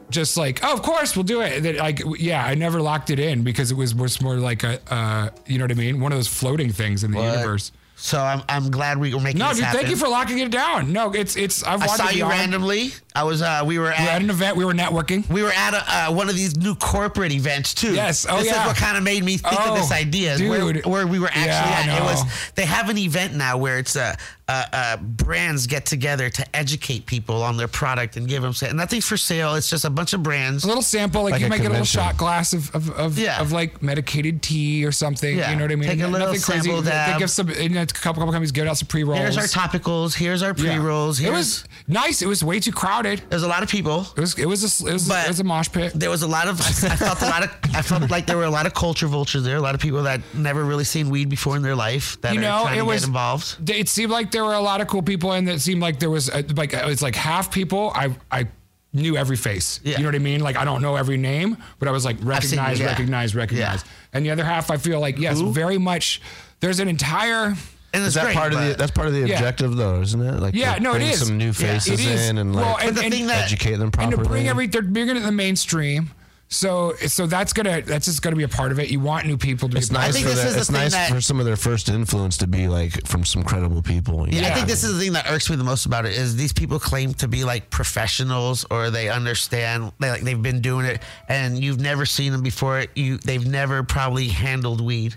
just 0.09 0.37
like 0.37 0.59
oh, 0.63 0.73
of 0.73 0.81
course 0.81 1.15
we'll 1.15 1.23
do 1.23 1.41
it. 1.41 1.61
That 1.61 1.75
like 1.77 2.01
yeah, 2.17 2.43
I 2.45 2.55
never 2.55 2.81
locked 2.81 3.09
it 3.09 3.19
in 3.19 3.43
because 3.43 3.71
it 3.71 3.75
was 3.75 3.93
was 3.93 4.21
more 4.21 4.35
like 4.37 4.63
a 4.63 4.79
uh, 4.93 5.29
you 5.45 5.57
know 5.57 5.65
what 5.65 5.71
I 5.71 5.75
mean, 5.75 5.99
one 5.99 6.11
of 6.11 6.17
those 6.17 6.27
floating 6.27 6.71
things 6.71 7.03
in 7.03 7.11
the 7.11 7.17
But- 7.17 7.35
universe. 7.37 7.71
So 8.01 8.17
I'm 8.17 8.41
I'm 8.47 8.71
glad 8.71 8.97
we 8.97 9.13
were 9.13 9.19
making 9.19 9.39
No, 9.39 9.49
this 9.49 9.57
dude, 9.57 9.65
happen. 9.65 9.79
thank 9.81 9.89
you 9.91 9.97
for 9.97 10.07
locking 10.07 10.39
it 10.39 10.49
down. 10.51 10.93
No, 10.93 11.11
it's 11.11 11.35
it's 11.35 11.63
I've 11.63 11.81
I 11.81 11.87
saw 11.87 12.09
you 12.09 12.23
on. 12.23 12.29
randomly. 12.29 12.93
I 13.13 13.23
was 13.23 13.41
uh 13.41 13.63
we 13.65 13.77
were 13.77 13.83
We 13.85 13.89
were 13.89 13.91
at 13.93 13.99
at 14.07 14.21
an 14.21 14.29
event. 14.29 14.55
We 14.55 14.63
were 14.63 14.73
networking. 14.73 15.29
we 15.29 15.43
were 15.43 15.51
at 15.51 15.73
a, 15.73 15.83
uh, 16.09 16.13
one 16.13 16.29
of 16.29 16.35
these 16.35 16.55
new 16.55 16.75
corporate 16.75 17.33
events 17.33 17.73
too. 17.73 17.93
Yes. 17.93 18.25
Oh, 18.29 18.37
this 18.37 18.45
yeah. 18.47 18.61
is 18.61 18.67
what 18.67 18.77
kind 18.77 18.97
of 18.97 19.03
made 19.03 19.23
me 19.25 19.35
think 19.37 19.59
of 19.67 19.75
this 19.75 19.91
Oh, 19.91 19.95
idea. 19.95 20.37
Where, 20.39 20.71
dude. 20.73 20.85
where 20.85 21.05
we 21.07 21.19
were 21.19 21.27
actually 21.27 21.45
Yeah, 21.45 21.93
at. 21.93 22.01
It 22.01 22.03
was 22.03 22.51
they 22.55 22.65
have 22.65 22.89
an 22.89 22.97
event 22.97 23.33
now 23.35 23.57
where 23.57 23.77
it's 23.79 23.97
uh, 23.97 24.15
uh, 24.49 24.65
uh, 24.73 24.97
brands 24.97 25.67
get 25.67 25.85
together 25.85 26.29
to 26.29 26.55
educate 26.55 27.05
people 27.05 27.43
on 27.43 27.55
their 27.55 27.67
product 27.67 28.17
and 28.17 28.27
give 28.27 28.41
them 28.41 28.51
sa- 28.53 28.71
nothing's 28.73 29.05
for 29.05 29.15
sale. 29.17 29.53
It's 29.55 29.69
just 29.69 29.85
a 29.85 29.89
bunch 29.89 30.13
of 30.13 30.23
brands. 30.23 30.63
A 30.63 30.67
little 30.67 30.81
sample, 30.81 31.23
like, 31.23 31.33
Like 31.33 31.41
you 31.41 31.47
a 31.47 31.49
might 31.49 31.57
get 31.61 31.67
a 31.67 31.69
little 31.69 31.85
shot 31.85 32.17
glass 32.17 32.53
of 32.53 32.73
of, 32.75 32.89
of, 32.91 33.17
Yeah. 33.19 33.39
of 33.41 33.51
like 33.51 33.81
medicated 33.83 34.41
tea 34.41 34.83
or 34.85 34.91
something. 34.91 35.37
Yeah. 35.37 35.51
You 35.51 35.55
know 35.57 35.65
what 35.65 35.71
I 35.71 35.75
mean? 35.75 35.89
Take 35.89 36.01
a 36.01 36.07
little 36.07 36.27
Nothing 36.27 36.41
crazy. 36.41 36.61
sample 36.63 36.81
They- 36.81 36.89
They 37.13 37.15
give 37.19 37.29
some. 37.29 37.49
And 37.49 37.77
a 37.77 37.85
couple 37.85 38.19
couple 38.21 38.25
companies 38.33 38.51
give 38.51 38.67
out 38.67 38.77
some 38.77 38.87
pre 38.87 39.03
rolls. 39.03 39.19
Here's 39.19 39.37
our 39.37 39.43
topicals. 39.45 40.13
Here's 40.15 40.41
our 40.41 40.53
pre 40.53 40.77
rolls. 40.77 41.19
It 41.19 41.31
was 41.31 41.63
nice. 41.87 42.21
It 42.21 42.27
was 42.27 42.43
way 42.43 42.59
too 42.59 42.71
crowded. 42.71 43.21
there's 43.29 43.43
a 43.43 43.47
lot 43.47 43.61
of 43.63 43.69
people. 43.69 44.07
It 44.17 44.21
was 44.21 44.33
it 44.37 44.45
was 44.47 44.63
a 44.63 44.87
it 44.89 44.93
was, 44.93 45.07
But- 45.07 45.25
it 45.25 45.29
was 45.29 45.39
a 45.39 45.43
mosh 45.43 45.69
pit. 45.71 45.91
There 45.95 46.09
was 46.09 46.23
a 46.23 46.27
lot 46.27 46.47
of 46.47 46.59
I 46.59 46.95
felt 46.95 47.21
a 47.21 47.25
lot 47.25 47.43
of 47.43 47.51
I 47.75 47.81
felt 47.83 48.09
like 48.09 48.25
there 48.25 48.37
were 48.37 48.45
a 48.45 48.49
lot 48.49 48.65
of 48.65 48.73
culture 48.73 49.07
vultures 49.07 49.43
there. 49.43 49.57
A 49.57 49.61
lot 49.61 49.75
of 49.75 49.81
people 49.81 50.03
that 50.03 50.21
never 50.33 50.63
really 50.63 50.83
seen 50.85 51.09
weed 51.09 51.29
before 51.29 51.55
in 51.55 51.61
their 51.61 51.75
life 51.75 52.17
that 52.21 52.33
You 52.33 52.39
are 52.39 52.43
know, 52.43 52.61
trying 52.63 52.75
it 52.77 52.79
to 52.79 52.85
was 52.85 53.01
get 53.01 53.07
involved. 53.07 53.69
It 53.69 53.89
seemed 53.89 54.11
like 54.11 54.31
there 54.31 54.38
were 54.43 54.53
a 54.53 54.61
lot 54.61 54.81
of 54.81 54.87
cool 54.87 55.01
people, 55.01 55.33
in 55.33 55.45
that 55.45 55.59
seemed 55.61 55.81
like 55.81 55.99
there 55.99 56.09
was 56.09 56.29
uh 56.29 56.43
like 56.55 56.73
it's 56.73 57.01
like 57.01 57.15
half 57.15 57.51
people. 57.51 57.91
I 57.95 58.15
I 58.31 58.47
knew 58.93 59.15
every 59.17 59.37
face. 59.37 59.79
Yeah. 59.83 59.97
You 59.97 60.03
know 60.03 60.07
what 60.09 60.15
I 60.15 60.19
mean? 60.19 60.41
Like 60.41 60.55
I 60.57 60.65
don't 60.65 60.81
know 60.81 60.95
every 60.95 61.17
name, 61.17 61.57
but 61.77 61.87
I 61.87 61.91
was 61.91 62.05
like 62.05 62.17
seen 62.17 62.25
you, 62.25 62.31
recognize, 62.31 62.79
yeah. 62.79 62.85
recognize, 62.87 63.35
recognize. 63.35 63.83
Yeah. 63.83 63.91
And 64.13 64.25
the 64.25 64.31
other 64.31 64.43
half, 64.43 64.71
I 64.71 64.77
feel 64.77 64.99
like 64.99 65.19
yes, 65.19 65.39
Who? 65.39 65.51
very 65.51 65.77
much. 65.77 66.21
There's 66.59 66.79
an 66.79 66.87
entire. 66.87 67.53
And 67.91 68.03
it's 68.03 68.09
Is 68.09 68.13
that 68.15 68.25
great, 68.25 68.35
part 68.35 68.53
of 68.53 68.59
the? 68.59 68.75
That's 68.77 68.91
part 68.91 69.07
of 69.07 69.13
the 69.13 69.21
Yeah. 69.21 69.33
objective, 69.35 69.75
though, 69.75 69.99
isn't 70.01 70.21
it? 70.21 70.39
Like, 70.39 70.53
Yeah, 70.53 70.75
to 70.75 70.79
no, 70.79 70.91
it 70.91 70.99
bring 70.99 71.07
is. 71.09 71.25
Some 71.25 71.37
new 71.39 71.53
faces 71.53 71.99
It 71.99 72.05
is. 72.05 72.29
in 72.29 72.37
and 72.37 72.53
Well, 72.53 72.73
like 72.73 72.85
and- 72.85 72.95
the 72.97 73.01
and- 73.01 73.13
thing 73.13 73.25
that- 73.27 73.43
educate 73.45 73.71
them 73.73 73.81
and 73.83 73.93
properly. 73.93 74.23
to 74.23 74.29
bring 74.29 74.47
every 74.47 74.67
they're 74.67 74.83
bringing 74.83 75.15
it 75.15 75.19
in 75.19 75.25
the 75.25 75.31
mainstream. 75.31 76.11
So 76.51 76.93
so 77.05 77.27
that's 77.27 77.53
gonna 77.53 77.83
that's 77.83 78.05
just 78.07 78.23
gonna 78.23 78.35
be 78.35 78.41
a 78.43 78.47
part 78.47 78.71
of 78.71 78.79
it. 78.79 78.89
You 78.89 78.99
want 78.99 79.27
new 79.27 79.37
people 79.37 79.69
to 79.69 79.77
it's 79.77 79.89
be. 79.89 79.95
a 79.95 79.99
part 79.99 80.07
nice 80.07 80.15
think 80.15 80.27
for 80.27 80.33
this 80.33 80.43
the, 80.45 80.49
the 80.53 80.59
it's 80.61 80.69
thing 80.71 80.81
nice 80.81 80.91
that- 80.93 81.11
for 81.11 81.21
some 81.21 81.39
of 81.39 81.45
their 81.45 81.55
first 81.55 81.89
influence 81.89 82.37
to 82.37 82.47
be 82.47 82.67
like 82.67 83.05
from 83.05 83.23
some 83.23 83.43
credible 83.43 83.83
people. 83.83 84.27
Yeah, 84.27 84.41
know? 84.41 84.47
I 84.47 84.51
think 84.55 84.67
this 84.67 84.83
is 84.83 84.95
the 84.95 84.99
thing 84.99 85.13
that 85.13 85.29
irks 85.29 85.47
me 85.47 85.57
the 85.57 85.63
most 85.63 85.85
about 85.85 86.07
it 86.07 86.13
is 86.13 86.35
these 86.35 86.51
people 86.51 86.79
claim 86.79 87.13
to 87.15 87.27
be 87.27 87.43
like 87.43 87.69
professionals 87.69 88.65
or 88.71 88.89
they 88.89 89.09
understand 89.09 89.91
they 89.99 90.09
like 90.09 90.21
they've 90.21 90.41
been 90.41 90.59
doing 90.61 90.87
it 90.87 91.03
and 91.27 91.63
you've 91.63 91.79
never 91.79 92.07
seen 92.07 92.31
them 92.31 92.41
before. 92.41 92.85
You 92.95 93.17
they've 93.19 93.45
never 93.45 93.83
probably 93.83 94.29
handled 94.29 94.81
weed, 94.81 95.15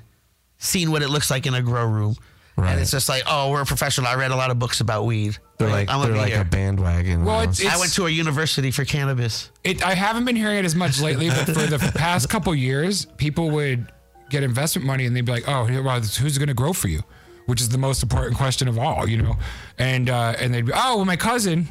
seen 0.58 0.90
what 0.90 1.00
it 1.02 1.08
looks 1.08 1.30
like 1.30 1.46
in 1.46 1.54
a 1.54 1.62
grow 1.62 1.86
room. 1.86 2.14
Right. 2.56 2.72
And 2.72 2.80
it's 2.80 2.90
just 2.90 3.08
like, 3.08 3.22
oh, 3.26 3.50
we're 3.50 3.62
a 3.62 3.66
professional. 3.66 4.06
I 4.08 4.14
read 4.14 4.30
a 4.30 4.36
lot 4.36 4.50
of 4.50 4.58
books 4.58 4.80
about 4.80 5.04
weed. 5.06 5.38
They're 5.58 5.68
like 5.70 5.88
I'm 5.88 6.00
they're 6.00 6.08
gonna 6.08 6.14
be 6.14 6.18
like 6.20 6.32
here. 6.32 6.42
a 6.42 6.44
bandwagon. 6.44 7.24
Well, 7.24 7.40
you 7.40 7.46
know? 7.46 7.50
it's- 7.52 7.74
I 7.74 7.78
went 7.78 7.92
to 7.94 8.06
a 8.06 8.10
university 8.10 8.70
for 8.70 8.84
cannabis. 8.84 9.50
It, 9.64 9.82
I 9.84 9.94
haven't 9.94 10.24
been 10.26 10.36
hearing 10.36 10.58
it 10.58 10.64
as 10.64 10.74
much 10.74 11.00
lately, 11.00 11.28
but 11.30 11.46
for 11.46 11.66
the 11.66 11.78
past 11.96 12.28
couple 12.28 12.54
years, 12.54 13.06
people 13.16 13.50
would 13.50 13.90
get 14.28 14.42
investment 14.42 14.86
money 14.86 15.06
and 15.06 15.14
they'd 15.16 15.24
be 15.24 15.32
like, 15.32 15.48
"Oh, 15.48 15.64
well, 15.82 16.00
who's 16.00 16.36
going 16.38 16.48
to 16.48 16.54
grow 16.54 16.72
for 16.72 16.88
you?" 16.88 17.02
Which 17.46 17.60
is 17.60 17.68
the 17.70 17.78
most 17.78 18.02
important 18.02 18.36
question 18.36 18.68
of 18.68 18.78
all, 18.78 19.08
you 19.08 19.16
know. 19.22 19.36
And 19.78 20.10
uh, 20.10 20.34
and 20.38 20.52
they'd 20.52 20.66
be, 20.66 20.72
"Oh, 20.74 20.96
well, 20.96 21.04
my 21.04 21.16
cousin, 21.16 21.68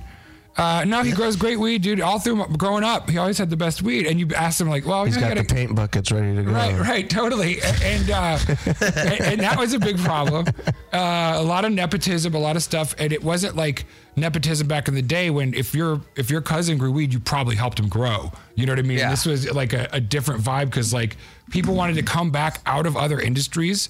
Uh, 0.61 0.83
no, 0.85 1.01
he 1.01 1.11
grows 1.11 1.35
great 1.35 1.59
weed, 1.59 1.81
dude. 1.81 1.99
All 2.01 2.19
through 2.19 2.45
growing 2.57 2.83
up, 2.83 3.09
he 3.09 3.17
always 3.17 3.37
had 3.39 3.49
the 3.49 3.57
best 3.57 3.81
weed. 3.81 4.05
And 4.05 4.19
you 4.19 4.27
asked 4.35 4.61
him 4.61 4.69
like, 4.69 4.85
well, 4.85 5.05
He's 5.05 5.15
you 5.15 5.21
know, 5.21 5.29
got 5.29 5.37
the 5.37 5.43
gotta- 5.43 5.55
paint 5.55 5.75
buckets 5.75 6.11
ready 6.11 6.35
to 6.35 6.43
go. 6.43 6.51
Right, 6.51 6.77
right, 6.79 7.09
totally, 7.09 7.59
and 7.83 8.09
uh, 8.11 8.37
and, 8.79 9.21
and 9.21 9.39
that 9.41 9.55
was 9.57 9.73
a 9.73 9.79
big 9.79 9.97
problem. 9.97 10.45
Uh, 10.93 11.33
a 11.37 11.41
lot 11.43 11.65
of 11.65 11.71
nepotism, 11.71 12.35
a 12.35 12.39
lot 12.39 12.55
of 12.55 12.61
stuff, 12.63 12.93
and 12.99 13.11
it 13.11 13.23
wasn't 13.23 13.55
like 13.55 13.85
nepotism 14.15 14.67
back 14.67 14.87
in 14.87 14.93
the 14.93 15.01
day 15.01 15.29
when 15.29 15.53
if 15.53 15.73
your 15.73 16.01
if 16.15 16.29
your 16.29 16.41
cousin 16.41 16.77
grew 16.77 16.91
weed, 16.91 17.11
you 17.13 17.19
probably 17.19 17.55
helped 17.55 17.79
him 17.79 17.87
grow. 17.87 18.31
You 18.55 18.65
know 18.67 18.73
what 18.73 18.79
I 18.79 18.83
mean? 18.83 18.97
Yeah. 18.99 19.09
This 19.09 19.25
was 19.25 19.51
like 19.53 19.73
a, 19.73 19.87
a 19.93 19.99
different 19.99 20.43
vibe 20.43 20.65
because 20.65 20.93
like 20.93 21.17
people 21.49 21.73
wanted 21.73 21.95
to 21.95 22.03
come 22.03 22.29
back 22.29 22.59
out 22.65 22.85
of 22.85 22.95
other 22.95 23.19
industries 23.19 23.89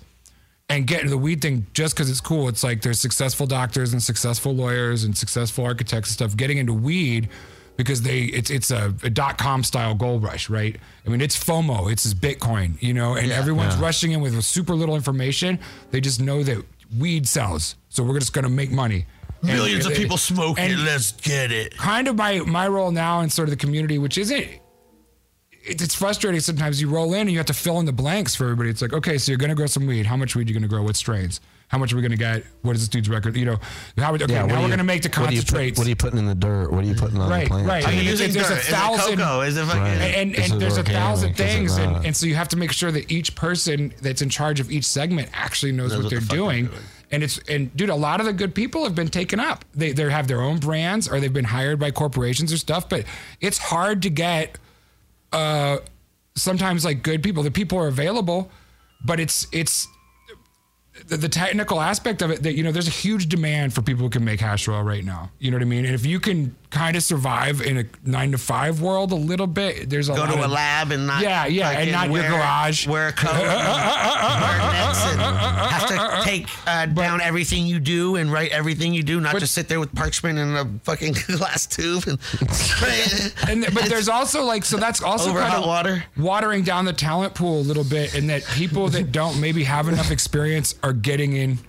and 0.72 0.88
get 0.88 0.99
into 1.01 1.11
the 1.11 1.17
weed 1.17 1.41
thing 1.41 1.65
just 1.74 1.95
because 1.95 2.09
it's 2.09 2.22
cool. 2.22 2.47
It's 2.47 2.63
like 2.63 2.82
there's 2.82 2.99
successful 2.99 3.45
doctors 3.47 3.93
and 3.93 4.01
successful 4.01 4.53
lawyers 4.55 5.03
and 5.03 5.17
successful 5.17 5.65
architects 5.65 6.09
and 6.09 6.13
stuff 6.13 6.36
getting 6.38 6.57
into 6.57 6.74
weed 6.74 7.30
because 7.78 8.01
they 8.01 8.22
it's 8.24 8.49
it's 8.49 8.69
a, 8.72 8.93
a 9.03 9.09
dot 9.09 9.38
com 9.38 9.63
style 9.63 9.95
gold 9.95 10.24
rush, 10.24 10.49
right? 10.49 10.76
I 11.05 11.09
mean, 11.09 11.22
it's 11.22 11.41
FOMO, 11.41 11.91
it's 11.91 12.03
this 12.03 12.13
Bitcoin, 12.13 12.82
you 12.82 12.93
know, 12.93 13.15
and 13.15 13.32
everyone's 13.32 13.76
rushing 13.78 14.11
in 14.11 14.22
with 14.22 14.41
super 14.43 14.76
little 14.76 14.95
information. 14.95 15.59
They 15.91 16.01
just 16.01 16.22
know 16.22 16.43
that 16.43 16.63
weed 16.99 17.28
sells, 17.28 17.76
so 17.89 18.03
we're 18.03 18.19
just 18.19 18.34
gonna 18.34 18.49
make 18.49 18.72
money. 18.72 19.05
And- 19.41 19.53
Millions 19.53 19.86
of 19.86 19.93
and- 19.93 20.01
people 20.01 20.17
smoke 20.17 20.59
it. 20.59 20.78
Let's 20.78 21.13
get 21.13 21.51
it. 21.51 21.76
kind 21.78 22.07
of 22.07 22.15
my 22.15 22.39
my 22.41 22.67
role 22.67 22.91
now 22.91 23.22
in 23.22 23.30
sort 23.30 23.47
of 23.47 23.51
the 23.51 23.57
community, 23.57 23.97
which 23.97 24.17
isn't. 24.17 24.47
It- 25.66 25.82
It's 25.82 25.95
frustrating 25.95 26.39
sometimes. 26.41 26.82
You 26.82 26.89
roll 26.89 27.14
in 27.14 27.22
and 27.22 27.32
you 27.32 27.38
have 27.38 27.45
to 27.47 27.53
fill 27.53 27.80
in 27.80 27.86
the 27.86 27.91
blanks 27.93 28.36
for 28.36 28.45
everybody. 28.45 28.70
It's 28.70 28.82
like, 28.82 28.93
okay, 28.93 29.18
so 29.18 29.32
you're 29.32 29.39
gonna 29.39 29.55
grow 29.55 29.68
some 29.68 29.86
weed. 29.86 30.05
How 30.05 30.18
much 30.18 30.36
weed 30.36 30.47
are 30.47 30.49
you 30.49 30.53
gonna 30.53 30.68
grow? 30.68 30.84
What 30.84 30.95
strains? 30.95 31.39
How 31.68 31.78
much 31.78 31.93
are 31.93 31.95
we 31.95 32.01
gonna 32.01 32.18
get? 32.18 32.43
What 32.64 32.76
is 32.76 32.82
this 32.82 32.89
dude's 32.89 33.07
record? 33.07 33.38
You 33.38 33.45
know, 33.45 33.59
how? 33.97 34.14
Okay, 34.14 34.26
Yeah, 34.28 34.41
what 34.41 34.49
now 34.49 34.55
are 34.59 34.64
we're 34.64 34.70
gonna 34.70 34.84
make 34.84 35.03
the 35.03 35.07
what 35.09 35.18
are 35.18 35.22
put- 35.22 35.28
concentrates. 35.36 35.78
What 35.78 35.88
are 35.88 35.89
you 35.89 35.95
putting 35.95 36.20
in 36.20 36.26
the 36.26 36.36
dirt? 36.36 36.70
What 36.72 36.84
are 36.84 36.88
you 36.88 36.95
putting 36.95 37.18
on 37.18 37.30
Right, 37.30 37.43
the 37.45 37.49
plant? 37.49 37.68
right. 37.68 37.84
Are 37.86 37.88
I 37.88 37.91
you 37.91 37.97
mean, 37.99 38.07
using 38.07 38.32
there's 38.34 38.45
a 38.47 38.49
dirt? 38.55 38.59
Is 38.59 38.68
it 38.68 38.72
thousand- 38.72 39.18
cocoa? 39.20 39.41
Is 39.41 39.55
it 39.57 39.66
fucking? 39.66 39.82
Right. 39.82 39.91
and, 40.16 40.36
Is 40.36 40.43
and 40.45 40.53
it 40.53 40.59
there's 40.59 40.78
a 40.78 40.84
thousand 40.84 41.30
organic? 41.30 41.39
Is 41.39 41.53
it 41.53 41.57
things, 41.57 41.78
and, 41.78 42.05
and 42.07 42.18
so 42.18 42.26
you 42.26 42.36
have 42.36 42.49
to 42.49 42.57
make 42.57 42.74
sure 42.74 42.91
that 42.91 43.09
each 43.09 43.36
person 43.36 43.93
that's 44.01 44.22
in 44.22 44.30
charge 44.30 44.59
of 44.59 44.70
each 44.70 44.84
segment 44.86 45.30
actually 45.34 45.72
knows, 45.72 45.91
what, 45.93 46.03
what 46.03 46.09
they're 46.09 46.20
fuck 46.20 46.30
they're 46.30 46.38
doing. 46.38 46.66
doing. 46.66 46.78
And 47.14 47.24
it's 47.24 47.39
and 47.47 47.74
dude, 47.76 47.89
a 47.89 47.95
lot 47.95 48.20
of 48.20 48.26
the 48.26 48.34
good 48.34 48.53
people 48.53 48.84
have 48.84 48.95
been 48.95 49.07
taken 49.09 49.39
up. 49.39 49.64
They 49.74 49.91
they 49.93 50.09
have 50.09 50.28
their 50.28 50.41
own 50.41 50.57
brands 50.59 51.07
or 51.07 51.20
they've 51.22 51.32
been 51.32 51.45
hired 51.45 51.80
by 51.80 51.91
corporations 51.91 52.51
or 52.51 52.57
stuff. 52.57 52.89
But 52.89 53.05
it's 53.39 53.57
hard 53.57 54.01
to 54.03 54.09
get 54.09 54.57
uh 55.32 55.78
sometimes 56.36 56.86
like 56.86 57.04
good 57.04 57.24
people. 57.24 57.44
The 57.44 57.52
people 57.52 57.78
are 57.78 57.88
available, 57.88 58.52
but 59.04 59.20
it's 59.20 59.48
it's 59.52 59.88
the, 61.08 61.18
the 61.18 61.30
technical 61.30 61.82
aspect 61.82 62.22
of 62.22 62.32
it 62.32 62.44
that 62.44 62.54
you 62.54 62.64
know 62.64 62.72
there's 62.72 62.88
a 62.88 62.92
huge 62.92 63.28
demand 63.28 63.74
for 63.74 63.82
people 63.82 64.04
who 64.04 64.10
can 64.10 64.24
make 64.24 64.40
hash 64.40 64.68
oil 64.68 64.84
right 64.84 65.04
now. 65.04 65.32
You 65.40 65.52
know 65.52 65.58
what 65.58 65.64
I 65.64 65.66
mean? 65.66 65.86
And 65.86 65.96
if 65.96 66.06
you 66.06 66.20
can 66.20 66.56
kind 66.72 66.95
of 66.95 67.03
survive 67.03 67.61
in 67.61 67.78
a 67.78 67.86
nine 68.03 68.32
to 68.32 68.38
five 68.38 68.82
world 68.82 69.11
a 69.11 69.15
little 69.15 69.45
bit, 69.47 69.89
there's 69.89 70.09
a 70.09 70.13
Go 70.15 70.26
to 70.26 70.39
a 70.41 70.45
of, 70.45 70.51
lab 70.51 70.91
and 70.91 71.05
not 71.05 71.22
Yeah, 71.22 71.45
yeah, 71.45 71.69
and 71.72 71.91
not 71.91 72.09
your 72.09 72.24
garage. 72.28 72.88
Wear 72.88 73.09
a 73.09 73.11
coat, 73.13 73.30
and 73.36 73.41
wear 73.41 74.61
and 75.11 75.22
have 75.22 75.88
to 75.88 76.22
take 76.24 76.47
uh, 76.67 76.86
down 76.88 77.22
everything 77.22 77.65
you 77.65 77.80
do 77.80 78.15
and 78.15 78.32
write 78.32 78.51
everything 78.51 78.93
you 78.93 79.03
do, 79.03 79.19
not 79.19 79.34
But- 79.34 79.39
just 79.39 79.53
sit 79.53 79.67
there 79.67 79.80
with 79.80 79.93
parchment 79.93 80.39
and 80.39 80.57
a 80.57 80.80
fucking 80.84 81.13
glass 81.38 81.65
tube 81.67 82.03
and 82.07 82.17
And 83.49 83.65
but 83.74 83.86
there's 83.86 84.09
also 84.09 84.43
like 84.43 84.63
so 84.65 84.78
that's 84.78 85.01
also 85.01 85.34
kind 85.34 85.53
of 85.53 85.65
water? 85.65 86.03
watering 86.17 86.63
down 86.63 86.86
the 86.86 86.93
talent 86.93 87.34
pool 87.36 87.59
a 87.59 87.63
little 87.63 87.84
bit, 87.84 88.15
and 88.15 88.30
that 88.30 88.43
people 88.55 88.88
that 88.89 89.11
don't 89.11 89.39
maybe 89.39 89.63
have 89.63 89.88
enough 89.88 90.11
experience 90.11 90.76
are 90.84 90.93
getting 90.93 91.34
in 91.34 91.59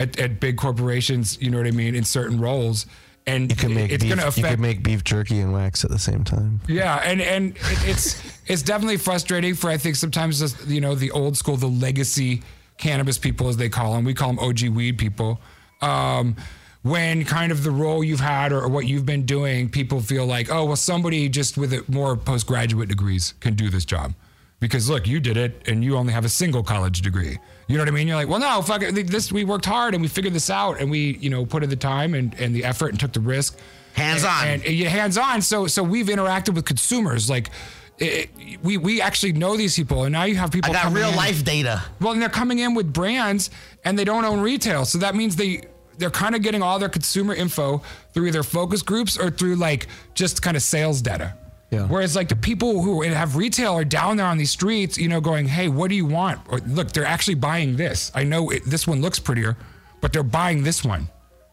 at, 0.00 0.18
at 0.18 0.40
big 0.40 0.56
corporations. 0.56 1.38
You 1.40 1.50
know 1.50 1.58
what 1.58 1.66
I 1.66 1.70
mean 1.72 1.94
in 1.94 2.04
certain 2.04 2.40
roles, 2.40 2.86
and 3.28 3.50
You 3.50 3.56
can 3.56 3.74
make 3.74 3.92
it's 3.92 4.02
beef, 4.02 4.08
going 4.10 4.18
to 4.18 4.24
you 4.24 4.28
affect 4.28 4.54
can 4.54 4.60
make 4.60 4.82
beef 4.82 5.04
jerky 5.04 5.38
and 5.40 5.52
wax 5.52 5.84
at 5.84 5.90
the 5.90 5.98
same 5.98 6.24
time. 6.24 6.60
Yeah, 6.66 6.96
and 7.04 7.20
and 7.20 7.56
it, 7.56 7.88
it's 7.88 8.22
it's 8.46 8.62
definitely 8.62 8.96
frustrating 8.96 9.54
for 9.54 9.70
I 9.70 9.76
think 9.76 9.96
sometimes 9.96 10.40
just, 10.40 10.66
you 10.66 10.80
know 10.80 10.94
the 10.94 11.10
old 11.10 11.36
school, 11.36 11.56
the 11.56 11.66
legacy 11.66 12.42
cannabis 12.78 13.18
people 13.18 13.48
as 13.48 13.56
they 13.56 13.68
call 13.68 13.94
them. 13.94 14.04
We 14.04 14.14
call 14.14 14.28
them 14.28 14.38
OG 14.38 14.68
weed 14.68 14.98
people. 14.98 15.40
Um, 15.82 16.36
when 16.82 17.24
kind 17.24 17.52
of 17.52 17.64
the 17.64 17.70
role 17.70 18.02
you've 18.02 18.20
had 18.20 18.52
or, 18.52 18.66
what 18.68 18.86
you've 18.86 19.04
been 19.04 19.26
doing, 19.26 19.68
people 19.68 20.00
feel 20.00 20.24
like, 20.26 20.50
oh 20.50 20.64
well, 20.64 20.76
somebody 20.76 21.28
just 21.28 21.58
with 21.58 21.72
a, 21.72 21.84
more 21.88 22.16
postgraduate 22.16 22.88
degrees 22.88 23.34
can 23.40 23.54
do 23.54 23.68
this 23.68 23.84
job. 23.84 24.14
Because 24.60 24.88
look, 24.88 25.06
you 25.06 25.20
did 25.20 25.36
it, 25.36 25.68
and 25.68 25.84
you 25.84 25.96
only 25.96 26.12
have 26.12 26.24
a 26.24 26.28
single 26.28 26.62
college 26.62 27.02
degree. 27.02 27.38
You 27.68 27.76
know 27.76 27.82
what 27.82 27.88
I 27.88 27.92
mean? 27.92 28.08
You're 28.08 28.16
like, 28.16 28.28
well, 28.28 28.40
no, 28.40 28.62
fuck 28.62 28.82
it. 28.82 28.94
This 29.06 29.30
we 29.30 29.44
worked 29.44 29.66
hard 29.66 29.94
and 29.94 30.02
we 30.02 30.08
figured 30.08 30.32
this 30.32 30.48
out, 30.48 30.80
and 30.80 30.90
we, 30.90 31.18
you 31.18 31.28
know, 31.28 31.44
put 31.44 31.62
in 31.62 31.68
the 31.68 31.76
time 31.76 32.14
and, 32.14 32.34
and 32.40 32.54
the 32.54 32.64
effort 32.64 32.88
and 32.88 32.98
took 32.98 33.12
the 33.12 33.20
risk. 33.20 33.58
Hands 33.92 34.24
on. 34.24 34.48
And, 34.48 34.64
and 34.64 34.74
yeah, 34.74 34.88
hands 34.88 35.18
on. 35.18 35.42
So 35.42 35.66
so 35.66 35.82
we've 35.82 36.06
interacted 36.06 36.54
with 36.54 36.64
consumers. 36.64 37.28
Like 37.28 37.50
it, 37.98 38.30
we 38.62 38.78
we 38.78 39.02
actually 39.02 39.32
know 39.32 39.56
these 39.56 39.76
people, 39.76 40.04
and 40.04 40.12
now 40.12 40.24
you 40.24 40.36
have 40.36 40.50
people. 40.50 40.70
I 40.70 40.82
got 40.82 40.92
real 40.92 41.10
in- 41.10 41.16
life 41.16 41.44
data. 41.44 41.82
Well, 42.00 42.12
and 42.12 42.22
they're 42.22 42.28
coming 42.30 42.58
in 42.58 42.74
with 42.74 42.90
brands, 42.92 43.50
and 43.84 43.98
they 43.98 44.04
don't 44.04 44.24
own 44.24 44.40
retail. 44.40 44.86
So 44.86 44.98
that 44.98 45.14
means 45.14 45.36
they 45.36 45.62
they're 45.98 46.10
kind 46.10 46.34
of 46.34 46.42
getting 46.42 46.62
all 46.62 46.78
their 46.78 46.88
consumer 46.88 47.34
info 47.34 47.82
through 48.14 48.28
either 48.28 48.42
focus 48.42 48.82
groups 48.82 49.18
or 49.18 49.30
through 49.30 49.56
like 49.56 49.88
just 50.14 50.40
kind 50.40 50.56
of 50.56 50.62
sales 50.62 51.02
data. 51.02 51.34
Yeah. 51.70 51.86
Whereas 51.86 52.16
like 52.16 52.28
the 52.28 52.36
people 52.36 52.82
who 52.82 53.02
have 53.02 53.36
retail 53.36 53.74
are 53.74 53.84
down 53.84 54.16
there 54.16 54.26
on 54.26 54.38
these 54.38 54.50
streets, 54.50 54.96
you 54.96 55.08
know, 55.08 55.20
going, 55.20 55.48
"Hey, 55.48 55.68
what 55.68 55.90
do 55.90 55.96
you 55.96 56.06
want?" 56.06 56.40
Or, 56.48 56.60
Look, 56.60 56.92
they're 56.92 57.04
actually 57.04 57.34
buying 57.34 57.76
this. 57.76 58.10
I 58.14 58.24
know 58.24 58.50
it, 58.50 58.64
this 58.64 58.86
one 58.86 59.02
looks 59.02 59.18
prettier, 59.18 59.56
but 60.00 60.12
they're 60.12 60.22
buying 60.22 60.62
this 60.62 60.82
one. 60.82 61.08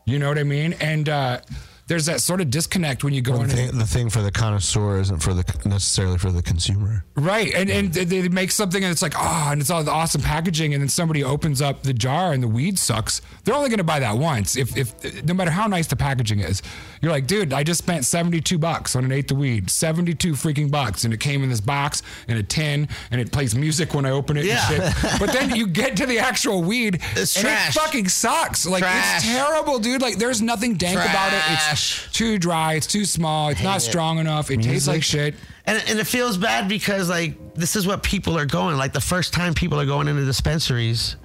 You 0.05 0.19
know 0.19 0.29
what 0.29 0.37
I 0.37 0.43
mean? 0.43 0.73
And 0.73 1.09
uh, 1.09 1.41
there's 1.87 2.07
that 2.07 2.19
sort 2.21 2.41
of 2.41 2.49
disconnect 2.49 3.03
when 3.03 3.13
you 3.13 3.21
go 3.21 3.37
The 3.37 3.43
in. 3.43 3.49
thing, 3.49 3.77
the 3.77 3.85
thing 3.85 4.09
for 4.09 4.21
the 4.21 4.31
connoisseur 4.31 4.99
isn't 4.99 5.19
for 5.19 5.33
the 5.35 5.43
necessarily 5.65 6.17
for 6.17 6.31
the 6.31 6.41
consumer. 6.41 7.05
Right, 7.15 7.53
and 7.53 7.69
and 7.69 7.93
they- 7.93 8.05
they 8.05 8.27
make 8.29 8.51
something 8.51 8.83
and 8.83 8.91
it's 8.91 9.01
like 9.01 9.13
oh, 9.17 9.49
and 9.51 9.61
it's 9.61 9.69
all 9.69 9.83
the 9.83 9.91
awesome 9.91 10.21
packaging, 10.21 10.73
and 10.73 10.81
then 10.81 10.89
somebody 10.89 11.23
opens 11.23 11.61
up 11.61 11.83
the 11.83 11.93
jar 11.93 12.33
and 12.33 12.41
the 12.41 12.47
weed 12.47 12.79
sucks. 12.79 13.21
They're 13.43 13.53
only 13.55 13.69
going 13.69 13.77
to 13.77 13.83
buy 13.83 13.99
that 13.99 14.17
once, 14.17 14.55
if 14.57 14.75
if 14.75 15.23
no 15.25 15.33
matter 15.33 15.51
how 15.51 15.67
nice 15.67 15.87
the 15.87 15.95
packaging 15.95 16.39
is. 16.39 16.61
You're 17.01 17.11
like, 17.11 17.27
dude, 17.27 17.53
I 17.53 17.63
just 17.63 17.77
spent 17.77 18.03
seventy 18.05 18.41
two 18.41 18.57
bucks 18.57 18.95
on 18.95 19.03
an 19.05 19.11
eighth 19.11 19.29
of 19.31 19.37
weed, 19.37 19.69
seventy 19.69 20.15
two 20.15 20.33
freaking 20.33 20.71
bucks, 20.71 21.03
and 21.05 21.13
it 21.13 21.19
came 21.19 21.43
in 21.43 21.49
this 21.49 21.61
box 21.61 22.01
and 22.27 22.39
a 22.39 22.43
tin, 22.43 22.87
and 23.11 23.21
it 23.21 23.31
plays 23.31 23.53
music 23.55 23.93
when 23.93 24.05
I 24.05 24.09
open 24.11 24.37
it. 24.37 24.45
Yeah. 24.45 24.71
And 24.71 24.95
shit. 24.95 25.19
But 25.19 25.31
then 25.33 25.55
you 25.55 25.67
get 25.67 25.95
to 25.97 26.05
the 26.07 26.17
actual 26.19 26.63
weed, 26.63 26.99
It's 27.15 27.35
and 27.35 27.45
trash. 27.45 27.75
it 27.75 27.79
fucking 27.79 28.07
sucks. 28.09 28.65
Like 28.65 28.81
Trash. 28.81 29.17
it's 29.23 29.25
terrible, 29.25 29.77
dude. 29.79 30.01
Like 30.01 30.17
there's 30.17 30.41
nothing 30.41 30.75
dank 30.75 30.97
about 30.99 31.31
it. 31.33 31.41
Trash. 31.75 32.11
Too 32.13 32.37
dry. 32.37 32.73
It's 32.73 32.87
too 32.87 33.05
small. 33.05 33.49
It's 33.49 33.61
not 33.63 33.77
it. 33.77 33.81
strong 33.81 34.19
enough. 34.19 34.49
It 34.51 34.61
tastes 34.61 34.87
like 34.87 35.03
shit. 35.03 35.35
And, 35.65 35.83
and 35.87 35.99
it 35.99 36.07
feels 36.07 36.37
bad 36.37 36.69
because 36.69 37.09
like 37.09 37.55
this 37.55 37.75
is 37.75 37.87
what 37.87 38.03
people 38.03 38.37
are 38.37 38.45
going 38.45 38.77
like 38.77 38.93
the 38.93 39.01
first 39.01 39.33
time 39.33 39.53
people 39.53 39.79
are 39.79 39.85
going 39.85 40.07
into 40.07 40.23
dispensaries 40.23 41.15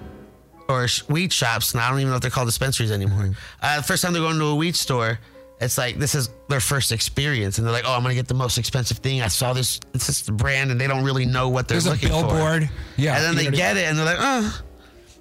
or 0.67 0.87
weed 1.09 1.31
shops 1.31 1.73
and 1.73 1.81
I 1.81 1.89
don't 1.89 1.99
even 1.99 2.09
know 2.09 2.15
if 2.15 2.21
they're 2.21 2.31
called 2.31 2.47
dispensaries 2.47 2.91
anymore. 2.91 3.31
Uh, 3.61 3.77
the 3.77 3.83
first 3.83 4.01
time 4.01 4.13
they're 4.13 4.21
going 4.21 4.39
to 4.39 4.45
a 4.45 4.55
weed 4.55 4.75
store, 4.75 5.19
it's 5.59 5.77
like 5.77 5.97
this 5.97 6.15
is 6.15 6.29
their 6.49 6.59
first 6.59 6.91
experience 6.91 7.59
and 7.59 7.67
they're 7.67 7.73
like, 7.73 7.83
oh, 7.85 7.93
I'm 7.93 8.01
gonna 8.01 8.15
get 8.15 8.27
the 8.27 8.33
most 8.33 8.57
expensive 8.57 8.97
thing. 8.97 9.21
I 9.21 9.27
saw 9.27 9.53
this. 9.53 9.79
It's 9.93 10.07
just 10.07 10.25
the 10.25 10.31
brand 10.31 10.71
and 10.71 10.81
they 10.81 10.87
don't 10.87 11.03
really 11.03 11.25
know 11.25 11.49
what 11.49 11.67
they're 11.67 11.75
There's 11.75 11.85
a 11.85 11.91
looking 11.91 12.09
for. 12.09 12.27
billboard. 12.27 12.69
Yeah, 12.97 13.17
and 13.17 13.23
then 13.23 13.35
they 13.35 13.43
know 13.43 13.49
what 13.51 13.53
I- 13.53 13.57
get 13.57 13.77
it 13.77 13.85
and 13.85 13.97
they're 13.97 14.05
like, 14.05 14.17
oh. 14.19 14.61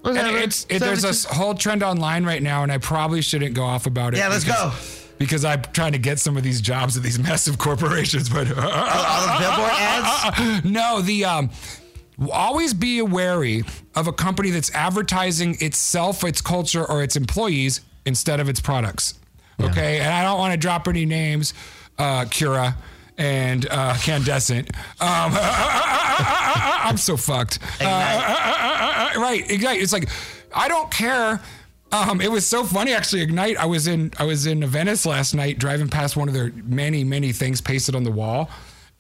And 0.03 0.17
it's 0.17 0.65
it, 0.71 0.79
there's 0.79 1.05
a 1.05 1.35
whole 1.35 1.53
trend 1.53 1.83
online 1.83 2.25
right 2.25 2.43
now, 2.43 2.63
and 2.63 2.73
I 2.73 2.79
probably 2.79 3.21
shouldn't 3.21 3.53
go 3.55 3.65
off 3.65 3.85
about 3.85 4.15
it. 4.15 4.17
Yeah, 4.17 4.29
let's 4.29 4.45
go. 4.45 4.73
Because 5.21 5.45
I'm 5.45 5.61
trying 5.75 5.93
to 5.93 5.99
get 5.99 6.19
some 6.19 6.39
of 6.39 6.43
these 6.43 6.63
jobs 6.63 6.97
at 6.97 7.03
these 7.03 7.19
massive 7.19 7.59
corporations, 7.59 8.31
but 8.31 8.49
all 8.49 8.57
the 8.57 9.37
billboard 9.39 9.71
ads. 9.73 10.65
no, 10.65 11.03
the 11.03 11.27
um, 11.27 11.51
always 12.33 12.73
be 12.73 13.03
wary 13.03 13.63
of 13.95 14.09
a 14.09 14.13
company 14.15 14.49
that's 14.51 14.75
advertising 14.75 15.59
itself, 15.61 16.25
its 16.25 16.41
culture, 16.41 16.85
or 16.85 17.03
its 17.03 17.17
employees 17.17 17.83
instead 18.07 18.41
of 18.41 18.49
its 18.49 18.61
products. 18.61 19.15
Okay, 19.61 20.01
and 20.01 20.09
I 20.09 20.23
don't 20.23 20.39
want 20.39 20.55
to 20.55 20.59
drop 20.59 20.89
any 20.89 21.05
names, 21.05 21.53
uh, 21.99 22.25
Cura 22.31 22.77
and 23.19 23.67
uh, 23.71 23.95
Candescent. 23.99 24.71
Um, 25.03 25.33
I'm 25.37 26.97
so 26.97 27.19
fucked. 27.19 27.59
Uh, 27.79 29.11
right, 29.17 29.45
exactly. 29.51 29.83
It's 29.83 29.93
like 29.93 30.09
I 30.55 30.67
don't 30.69 30.91
care. 30.91 31.43
Um, 31.93 32.21
it 32.21 32.31
was 32.31 32.47
so 32.47 32.65
funny 32.65 32.93
actually. 32.93 33.23
Ignite. 33.23 33.57
I 33.57 33.67
was 33.67 33.87
in 33.87 34.13
I 34.19 34.25
was 34.25 34.47
in 34.47 34.65
Venice 34.65 35.05
last 35.07 35.35
night, 35.35 35.59
driving 35.59 35.89
past 35.89 36.17
one 36.17 36.29
of 36.29 36.35
their 36.35 36.53
many 36.65 37.05
many 37.05 37.33
things 37.33 37.61
pasted 37.61 37.95
on 37.95 38.05
the 38.05 38.13
wall, 38.13 38.49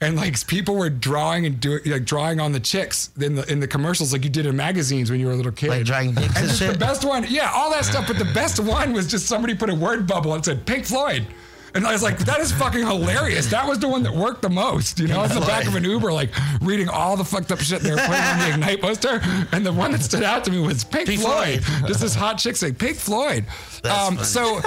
and 0.00 0.16
like 0.16 0.46
people 0.46 0.74
were 0.74 0.90
drawing 0.90 1.46
and 1.46 1.60
doing 1.60 1.80
like 1.86 2.04
drawing 2.04 2.40
on 2.40 2.52
the 2.52 2.60
chicks 2.60 3.10
in 3.20 3.36
the 3.36 3.50
in 3.50 3.60
the 3.60 3.68
commercials 3.68 4.12
like 4.12 4.24
you 4.24 4.30
did 4.30 4.46
in 4.46 4.56
magazines 4.56 5.10
when 5.10 5.20
you 5.20 5.26
were 5.26 5.32
a 5.32 5.36
little 5.36 5.52
kid. 5.52 5.70
Like 5.70 5.84
drawing 5.84 6.14
dicks 6.14 6.28
and 6.28 6.36
and 6.38 6.48
just 6.48 6.72
the 6.72 6.78
best 6.78 7.04
one, 7.04 7.24
yeah, 7.28 7.52
all 7.54 7.70
that 7.70 7.84
stuff. 7.84 8.06
But 8.06 8.18
the 8.18 8.30
best 8.32 8.58
one 8.58 8.92
was 8.92 9.06
just 9.06 9.26
somebody 9.26 9.54
put 9.54 9.70
a 9.70 9.74
word 9.74 10.06
bubble 10.06 10.34
and 10.34 10.44
said 10.44 10.66
Pink 10.66 10.86
Floyd. 10.86 11.26
And 11.74 11.86
I 11.86 11.92
was 11.92 12.02
like, 12.02 12.18
that 12.18 12.40
is 12.40 12.52
fucking 12.52 12.86
hilarious. 12.86 13.46
That 13.46 13.66
was 13.66 13.78
the 13.78 13.88
one 13.88 14.02
that 14.02 14.12
worked 14.12 14.42
the 14.42 14.50
most. 14.50 14.98
You 14.98 15.08
know, 15.08 15.22
in 15.22 15.28
the 15.30 15.40
back 15.40 15.66
of 15.66 15.76
an 15.76 15.84
Uber, 15.84 16.12
like 16.12 16.30
reading 16.60 16.88
all 16.88 17.16
the 17.16 17.24
fucked 17.24 17.52
up 17.52 17.60
shit 17.60 17.80
they 17.80 17.90
were 17.90 17.96
putting 17.96 18.14
on 18.14 18.38
the 18.38 18.48
Ignite 18.54 18.80
poster. 18.80 19.20
And 19.52 19.64
the 19.64 19.72
one 19.72 19.92
that 19.92 20.02
stood 20.02 20.22
out 20.22 20.44
to 20.44 20.50
me 20.50 20.60
was 20.60 20.84
Pink, 20.84 21.08
Pink 21.08 21.20
Floyd. 21.20 21.62
Floyd. 21.62 21.88
Just 21.88 22.00
this 22.00 22.14
hot 22.14 22.38
chick 22.38 22.56
saying, 22.56 22.74
Pink 22.74 22.96
Floyd. 22.96 23.44
Um, 23.84 24.18
so 24.18 24.58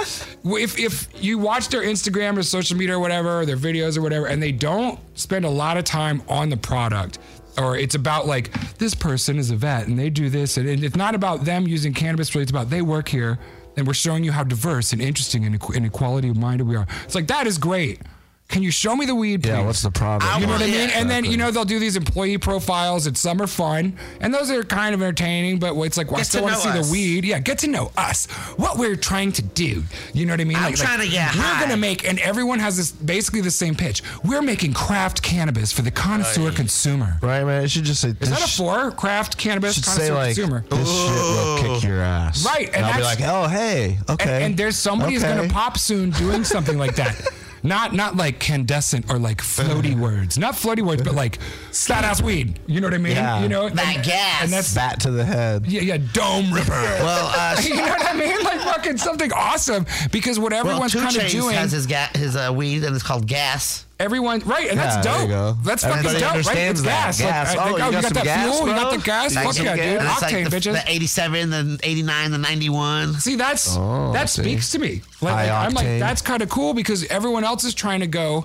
if, 0.44 0.78
if 0.78 1.08
you 1.22 1.38
watch 1.38 1.68
their 1.68 1.82
Instagram 1.82 2.38
or 2.38 2.42
social 2.42 2.76
media 2.76 2.96
or 2.96 3.00
whatever, 3.00 3.40
or 3.40 3.46
their 3.46 3.56
videos 3.56 3.98
or 3.98 4.02
whatever, 4.02 4.26
and 4.26 4.42
they 4.42 4.52
don't 4.52 4.98
spend 5.14 5.44
a 5.44 5.50
lot 5.50 5.76
of 5.76 5.84
time 5.84 6.22
on 6.28 6.48
the 6.48 6.56
product, 6.56 7.18
or 7.58 7.76
it's 7.76 7.94
about 7.94 8.26
like 8.26 8.52
this 8.78 8.94
person 8.94 9.38
is 9.38 9.50
a 9.50 9.56
vet 9.56 9.86
and 9.86 9.98
they 9.98 10.10
do 10.10 10.28
this, 10.30 10.56
and 10.56 10.68
it's 10.68 10.96
not 10.96 11.14
about 11.14 11.44
them 11.44 11.68
using 11.68 11.92
cannabis, 11.92 12.34
really, 12.34 12.42
it's 12.42 12.50
about 12.50 12.70
they 12.70 12.82
work 12.82 13.08
here 13.08 13.38
and 13.76 13.86
we're 13.86 13.94
showing 13.94 14.24
you 14.24 14.32
how 14.32 14.44
diverse 14.44 14.92
and 14.92 15.02
interesting 15.02 15.44
and, 15.44 15.62
and 15.74 15.86
equality 15.86 16.32
minded 16.32 16.66
we 16.66 16.76
are. 16.76 16.86
It's 17.04 17.14
like 17.14 17.26
that 17.28 17.46
is 17.46 17.58
great. 17.58 18.00
Can 18.48 18.62
you 18.62 18.70
show 18.70 18.94
me 18.94 19.04
the 19.06 19.14
weed, 19.14 19.42
please? 19.42 19.48
Yeah, 19.48 19.64
what's 19.64 19.82
the 19.82 19.90
problem? 19.90 20.30
I 20.30 20.38
You 20.38 20.46
know 20.46 20.52
what 20.52 20.62
I 20.62 20.66
Yeah, 20.66 20.86
mean? 20.86 20.90
And 20.90 21.10
then, 21.10 21.24
you 21.24 21.36
know, 21.36 21.50
they'll 21.50 21.64
do 21.64 21.78
these 21.80 21.96
employee 21.96 22.38
profiles, 22.38 23.06
and 23.06 23.16
some 23.16 23.40
are 23.40 23.46
fun, 23.48 23.98
and 24.20 24.32
those 24.32 24.48
are 24.50 24.62
kind 24.62 24.94
of 24.94 25.02
entertaining, 25.02 25.58
but 25.58 25.74
it's 25.78 25.96
like, 25.96 26.08
well, 26.08 26.18
I 26.18 26.20
Get 26.20 26.26
still 26.26 26.42
want 26.42 26.54
to 26.56 26.60
see 26.60 26.68
us. 26.68 26.86
the 26.86 26.92
weed. 26.92 27.24
Yeah, 27.24 27.40
get 27.40 27.58
to 27.60 27.68
know 27.68 27.90
us, 27.96 28.26
what 28.56 28.78
we're 28.78 28.94
trying 28.96 29.32
to 29.32 29.42
do. 29.42 29.82
You 30.12 30.26
know 30.26 30.34
what 30.34 30.40
I 30.40 30.44
mean? 30.44 30.58
I'm 30.58 30.74
trying 30.74 31.00
to 31.00 31.08
get 31.08 31.34
We're 31.34 31.40
high. 31.42 31.58
going 31.60 31.70
to 31.72 31.76
make, 31.78 32.06
and 32.06 32.20
everyone 32.20 32.58
has 32.60 32.76
this 32.76 32.92
basically 32.92 33.40
the 33.40 33.50
same 33.50 33.74
pitch. 33.74 34.02
We're 34.22 34.42
making 34.42 34.74
craft 34.74 35.22
cannabis 35.22 35.72
for 35.72 35.82
the 35.82 35.90
connoisseur 35.90 36.52
consumer. 36.52 37.16
Right, 37.22 37.42
man. 37.44 37.64
It 37.64 37.70
should 37.70 37.84
just 37.84 38.02
say. 38.02 38.10
Is 38.20 38.30
that 38.30 38.44
a 38.44 38.46
four? 38.46 38.92
Craft 38.92 39.36
cannabis 39.38 39.74
Should 39.76 39.84
connoisseur 39.84 40.06
say 40.06 40.12
like 40.12 40.36
consumer. 40.36 40.64
this 40.68 40.88
shit 40.88 41.10
will 41.10 41.58
kick 41.76 41.82
your 41.88 42.00
ass. 42.02 42.44
Right, 42.46 42.66
and 42.68 42.76
And, 42.76 42.86
I'll 42.86 42.96
be 42.98 43.02
like, 43.02 43.20
oh 43.22 43.48
hey, 43.48 43.98
okay. 44.10 44.44
and 44.44 44.54
there's 44.56 44.76
somebody 44.76 45.14
who's 45.14 45.24
okay. 45.24 45.34
going 45.34 45.48
to 45.48 45.52
pop 45.54 45.76
soon 45.78 46.10
doing 46.10 46.44
something 46.44 46.78
like 46.78 46.94
that. 46.96 47.20
Not 47.64 47.94
not 47.94 48.14
like 48.14 48.38
candescent 48.38 49.10
or 49.10 49.18
like 49.18 49.38
floaty 49.38 49.98
words. 49.98 50.36
Not 50.38 50.54
floaty 50.54 50.82
words, 50.82 51.02
but 51.02 51.14
like 51.14 51.38
badass 51.70 52.20
weed. 52.22 52.60
You 52.66 52.80
know 52.82 52.86
what 52.88 52.94
I 52.94 52.98
mean? 52.98 53.16
Yeah. 53.16 53.42
You 53.42 53.48
know 53.48 53.70
That 53.70 53.96
and, 53.96 54.04
gas. 54.04 54.42
And 54.44 54.52
that's 54.52 54.74
bat 54.74 55.00
to 55.00 55.10
the 55.10 55.24
head. 55.24 55.66
yeah, 55.66 55.80
yeah, 55.80 55.96
dome 56.12 56.52
ripper. 56.52 56.70
Well, 56.70 57.32
uh, 57.34 57.60
you 57.64 57.74
know 57.74 57.82
what 57.82 58.06
I 58.06 58.12
mean? 58.14 58.42
Like 58.44 58.60
fucking 58.60 58.98
something 58.98 59.32
awesome 59.32 59.86
because 60.12 60.38
what 60.38 60.52
everyone's 60.52 60.92
Two 60.92 60.98
kind 61.00 61.16
of 61.16 61.22
Chainz 61.22 61.30
doing, 61.30 61.54
has 61.56 61.72
his 61.72 61.86
ga- 61.86 62.10
his 62.14 62.36
uh, 62.36 62.52
weed 62.54 62.84
and 62.84 62.94
it's 62.94 63.04
called 63.04 63.26
gas. 63.26 63.86
Everyone 64.00 64.40
right, 64.40 64.68
and 64.68 64.76
Yeah, 64.78 64.96
that's 64.96 65.06
there 65.06 65.26
dope. 65.28 65.56
That's 65.62 65.82
fucking 65.82 66.20
dope, 66.20 66.46
right? 66.46 66.56
It's 66.58 66.82
that. 66.82 67.16
gas. 67.16 67.18
Gas. 67.20 67.56
Like, 67.56 67.58
I 67.58 67.64
Oh, 67.64 67.68
you 67.68 67.74
oh, 67.74 67.78
got 67.78 67.86
you 67.86 67.92
got 67.92 68.04
some 68.04 68.12
that 68.14 68.24
gas, 68.24 68.56
fuel, 68.56 68.68
you 68.68 68.74
got 68.74 68.92
the 68.92 69.04
gas. 69.04 69.34
Like 69.34 69.46
Fuck 69.46 69.64
yeah, 69.64 69.76
dude. 69.76 69.84
It's 70.02 70.22
like 70.22 70.34
Octane, 70.34 70.50
the, 70.50 70.56
bitches. 70.56 70.72
the 70.72 70.90
87, 70.90 71.50
the 71.50 71.80
89, 71.82 72.30
the 72.30 72.38
91. 72.38 73.14
See, 73.14 73.36
that's 73.36 73.76
Oh, 73.76 74.12
that 74.12 74.28
speaks 74.30 74.70
to 74.72 74.78
me. 74.78 75.02
Like, 75.20 75.34
like, 75.34 75.50
I'm 75.50 75.72
like, 75.72 75.86
that's 75.98 76.22
kind 76.22 76.42
of 76.42 76.48
cool 76.48 76.74
because 76.74 77.04
everyone 77.06 77.44
else 77.44 77.64
is 77.64 77.74
trying 77.74 78.00
to 78.00 78.06
go, 78.06 78.44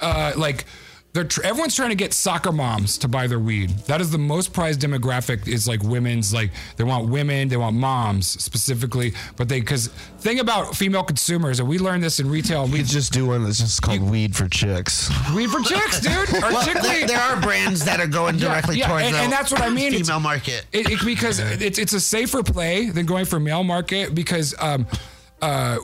uh, 0.00 0.32
like. 0.36 0.64
They're 1.16 1.24
tr- 1.24 1.42
everyone's 1.44 1.74
trying 1.74 1.88
to 1.88 1.94
get 1.96 2.12
soccer 2.12 2.52
moms 2.52 2.98
to 2.98 3.08
buy 3.08 3.26
their 3.26 3.38
weed. 3.38 3.70
That 3.86 4.02
is 4.02 4.10
the 4.10 4.18
most 4.18 4.52
prized 4.52 4.82
demographic. 4.82 5.48
Is 5.48 5.66
like 5.66 5.82
women's 5.82 6.34
like 6.34 6.50
they 6.76 6.84
want 6.84 7.08
women, 7.08 7.48
they 7.48 7.56
want 7.56 7.74
moms 7.74 8.26
specifically. 8.26 9.14
But 9.36 9.48
they 9.48 9.60
because 9.60 9.88
thing 10.18 10.40
about 10.40 10.76
female 10.76 11.02
consumers, 11.04 11.58
and 11.58 11.66
we 11.68 11.78
learned 11.78 12.04
this 12.04 12.20
in 12.20 12.28
retail. 12.28 12.64
and 12.64 12.72
We 12.72 12.80
could 12.80 12.88
just 12.88 13.14
do 13.14 13.26
one 13.28 13.44
that's 13.44 13.58
just 13.60 13.80
called 13.80 14.02
weed 14.02 14.36
for 14.36 14.46
chicks. 14.46 15.10
weed 15.34 15.48
for 15.50 15.60
chicks, 15.62 16.00
dude. 16.00 16.12
Or 16.36 16.40
Well, 16.52 16.66
there, 16.82 17.06
there 17.06 17.20
are 17.20 17.40
brands 17.40 17.82
that 17.86 17.98
are 17.98 18.06
going 18.06 18.36
directly 18.36 18.76
yeah, 18.78 18.88
towards 18.88 19.06
and- 19.06 19.14
the 19.14 19.20
and 19.20 19.32
that's 19.32 19.50
what 19.50 19.62
I 19.62 19.70
mean. 19.70 19.94
It's- 19.94 20.06
female 20.06 20.20
market. 20.20 20.66
It, 20.72 20.90
it- 20.90 21.04
because 21.04 21.38
it's 21.38 21.78
it's 21.78 21.94
a 21.94 22.00
safer 22.00 22.42
play 22.42 22.90
than 22.90 23.06
going 23.06 23.24
for 23.24 23.40
male 23.40 23.64
market 23.64 24.14
because 24.14 24.54
um, 24.60 24.86
uh, 25.40 25.76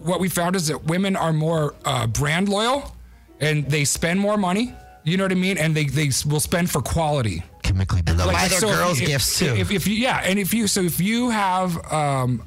what 0.00 0.18
we 0.18 0.28
found 0.28 0.56
is 0.56 0.66
that 0.66 0.84
women 0.86 1.14
are 1.14 1.32
more 1.32 1.74
uh, 1.84 2.08
brand 2.08 2.48
loyal 2.48 2.96
and 3.40 3.64
they 3.70 3.84
spend 3.84 4.18
more 4.18 4.36
money. 4.36 4.74
You 5.04 5.16
know 5.16 5.24
what 5.24 5.32
I 5.32 5.36
mean? 5.36 5.58
And 5.58 5.74
they 5.74 5.84
they 5.84 6.10
will 6.26 6.40
spend 6.40 6.70
for 6.70 6.82
quality. 6.82 7.42
Chemically 7.62 8.02
buy 8.02 8.14
their 8.48 8.60
so 8.60 8.68
girls 8.68 9.00
if- 9.00 9.06
gifts 9.06 9.38
too. 9.38 9.54
If, 9.56 9.70
if 9.70 9.86
you 9.86 9.94
yeah, 9.94 10.20
and 10.24 10.38
if 10.38 10.52
you 10.52 10.66
so 10.66 10.82
if 10.82 11.00
you 11.00 11.30
have 11.30 11.92
um, 11.92 12.42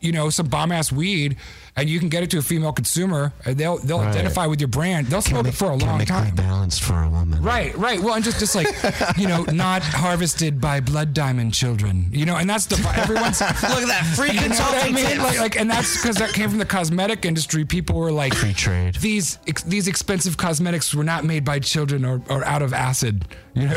you 0.00 0.12
know 0.12 0.30
some 0.30 0.46
bomb 0.46 0.72
ass 0.72 0.92
weed 0.92 1.36
and 1.76 1.88
you 1.90 1.98
can 2.00 2.08
get 2.08 2.22
it 2.22 2.30
to 2.30 2.38
a 2.38 2.42
female 2.42 2.72
consumer, 2.72 3.32
uh, 3.44 3.52
they'll 3.54 3.78
they'll 3.78 3.98
Right. 4.00 4.08
identify 4.08 4.46
with 4.46 4.60
your 4.60 4.68
brand. 4.68 5.08
They'll 5.08 5.20
smoke 5.22 5.46
it 5.46 5.52
for 5.54 5.66
a 5.66 5.76
long 5.76 5.98
Chemically 6.04 6.06
time. 6.06 6.34
balanced 6.34 6.82
for 6.82 7.02
a 7.02 7.08
woman. 7.10 7.42
Right, 7.42 7.76
right. 7.76 8.00
Well, 8.00 8.14
and 8.14 8.24
just 8.24 8.38
just 8.38 8.54
like 8.54 8.68
you 9.18 9.28
know, 9.28 9.42
not 9.52 9.82
harvested 9.82 10.60
by 10.60 10.80
blood 10.80 11.12
diamond 11.14 11.52
children. 11.54 12.08
You 12.10 12.24
know, 12.24 12.36
and 12.36 12.48
that's 12.48 12.66
the 12.66 12.76
everyone's. 12.96 13.40
Look 13.40 13.52
at 13.52 13.88
that 13.88 14.04
free 14.16 14.30
You 14.32 14.48
know 14.48 14.56
what 14.56 14.84
I 14.84 14.90
mean? 14.90 15.18
Like, 15.18 15.38
like, 15.38 15.56
and 15.60 15.68
that's 15.70 15.96
because 16.00 16.16
that 16.16 16.32
came 16.32 16.48
from 16.48 16.58
the 16.58 16.64
cosmetic 16.66 17.24
industry. 17.24 17.64
People 17.64 17.96
were 17.96 18.12
like, 18.12 18.34
Free 18.34 18.52
trade. 18.54 18.94
These 18.96 19.38
ex, 19.46 19.62
these 19.62 19.86
expensive 19.88 20.36
cosmetics 20.36 20.94
were 20.94 21.04
not 21.04 21.24
made 21.24 21.44
by 21.44 21.58
children 21.58 22.04
or, 22.04 22.22
or 22.30 22.44
out 22.44 22.62
of 22.62 22.72
acid. 22.72 23.26
You 23.54 23.62
know? 23.66 23.74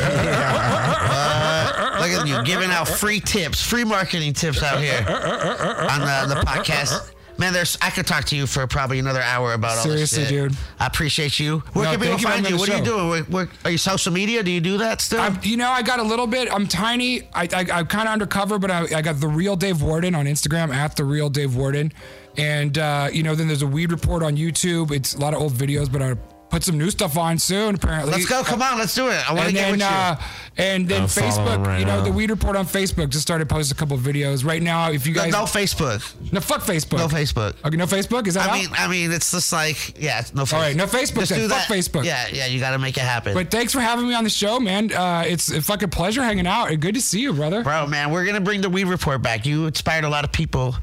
Look 2.00 2.12
at 2.12 2.28
you 2.28 2.44
giving 2.44 2.70
out 2.72 2.88
free 2.88 3.20
tips, 3.20 3.62
free 3.62 3.84
marketing 3.84 4.34
tips 4.34 4.64
out 4.64 4.80
here 4.80 4.98
on 5.00 6.00
the, 6.30 6.36
the 6.36 6.42
podcast. 6.46 7.12
Man, 7.40 7.54
there's 7.54 7.78
I 7.82 7.90
could 7.90 8.06
talk 8.06 8.26
to 8.26 8.36
you 8.36 8.46
for 8.46 8.68
probably 8.68 9.00
another 9.00 9.22
hour 9.22 9.54
about 9.54 9.78
all 9.78 9.88
this 9.88 10.10
shit. 10.10 10.10
Seriously, 10.10 10.50
dude. 10.50 10.58
I 10.78 10.88
appreciate 10.88 11.40
you. 11.40 11.60
Where 11.72 11.86
No, 11.86 11.92
can 11.92 12.00
people 12.02 12.18
thank 12.18 12.22
you 12.22 12.28
find 12.28 12.50
you? 12.50 12.58
What 12.58 12.70
are 12.70 12.78
you 12.78 12.84
doing? 12.84 13.10
Where, 13.10 13.24
where, 13.24 13.50
are 13.64 13.72
you 13.72 13.78
social 13.78 14.12
media? 14.12 14.44
Do 14.44 14.52
you 14.52 14.60
do 14.60 14.78
that 14.80 15.00
still? 15.00 15.22
I'm, 15.22 15.40
you 15.42 15.56
know, 15.56 15.72
I 15.72 15.82
got 15.82 16.00
a 16.00 16.04
little 16.04 16.28
bit. 16.28 16.54
I'm 16.54 16.68
tiny. 16.68 17.30
I, 17.34 17.48
I, 17.54 17.66
I'm 17.72 17.88
kind 17.88 18.10
of 18.10 18.14
undercover, 18.14 18.60
but 18.60 18.70
I, 18.70 18.88
I 18.94 19.02
got 19.02 19.22
the 19.22 19.30
real 19.30 19.56
Dave 19.56 19.82
Warden 19.82 20.16
on 20.16 20.26
Instagram 20.26 20.74
at 20.74 20.98
the 20.98 21.06
real 21.06 21.30
Dave 21.30 21.56
Warden, 21.56 21.94
and 22.38 22.78
uh, 22.78 23.10
you 23.10 23.24
know, 23.24 23.36
then 23.36 23.48
there's 23.48 23.62
a 23.62 23.68
weed 23.68 23.94
report 23.94 24.22
on 24.22 24.36
YouTube. 24.36 24.92
It's 24.92 25.16
a 25.16 25.20
lot 25.20 25.34
of 25.34 25.42
old 25.42 25.54
videos, 25.54 25.90
but 25.90 26.02
I 26.02 26.16
put 26.50 26.64
some 26.64 26.78
new 26.78 26.90
stuff 26.90 27.18
on 27.18 27.38
soon. 27.40 27.76
Apparently, 27.76 28.12
let's 28.12 28.26
go. 28.26 28.44
Come 28.44 28.62
on, 28.62 28.78
let's 28.78 28.96
do 28.96 29.08
it. 29.10 29.30
I 29.30 29.34
want 29.34 29.48
to 29.48 29.54
get 29.54 29.62
then, 29.62 29.72
with 29.72 29.80
you. 29.82 29.86
uh, 29.86 30.22
and 30.58 30.88
then 30.90 31.04
I'm 31.04 31.08
Facebook, 31.08 31.66
right 31.66 31.80
you 31.80 31.86
know, 31.86 32.00
now. 32.00 32.04
the 32.04 32.12
Weed 32.12 32.30
Report 32.30 32.56
on 32.58 32.66
Facebook 32.66 33.10
just 33.10 33.22
started 33.22 33.48
posting 33.48 33.76
a 33.76 33.80
couple 33.80 33.96
of 33.96 34.04
videos. 34.04 34.44
Right 34.44 34.62
now, 34.62 34.92
if 34.92 35.08
you 35.08 35.14
no, 35.14 35.22
guys, 35.22 35.32
no 35.32 35.44
Facebook. 35.44 36.32
no, 36.34 36.42
fuck 36.42 36.62
Facebook, 36.62 36.98
No 36.98 37.08
Facebook. 37.08 37.56
Okay, 37.66 37.78
no 37.78 37.86
Facebook. 37.86 38.28
Is 38.28 38.34
that 38.34 38.50
I 38.50 38.52
out? 38.52 38.60
mean, 38.60 38.70
I 38.74 38.88
mean, 38.88 39.12
it's 39.12 39.32
just 39.32 39.54
like, 39.54 40.00
yeah, 40.02 40.22
no 40.34 40.44
Facebook. 40.44 40.54
All 40.54 40.60
right, 40.60 40.76
no 40.76 40.86
Facebook 40.86 41.20
Just 41.20 41.30
then. 41.32 41.40
do 41.42 41.48
Fuck 41.50 41.68
that. 41.68 41.74
Facebook. 41.74 42.04
Yeah, 42.04 42.28
yeah, 42.34 42.48
you 42.48 42.60
got 42.60 42.72
to 42.72 42.80
make 42.80 42.98
it 42.98 43.02
happen. 43.02 43.34
but 43.34 43.50
thanks 43.52 43.72
for 43.72 43.80
having 43.80 44.08
me 44.08 44.14
on 44.14 44.24
the 44.24 44.30
show, 44.30 44.60
man. 44.60 44.92
Uh, 44.92 45.24
it's 45.26 45.50
a 45.52 45.62
fucking 45.62 45.90
pleasure 45.90 46.24
hanging 46.24 46.48
out. 46.48 46.68
Good 46.80 46.96
to 46.96 47.02
see 47.02 47.22
you, 47.22 47.32
brother. 47.34 47.64
Bro, 47.64 47.88
man, 47.88 48.12
we're 48.12 48.26
gonna 48.26 48.42
bring 48.42 48.62
the 48.62 48.70
weed 48.70 48.86
report 48.86 49.22
back. 49.22 49.46
You 49.46 49.66
inspired 49.66 50.04
a 50.04 50.10
lot 50.10 50.26
of 50.26 50.32
people 50.32 50.76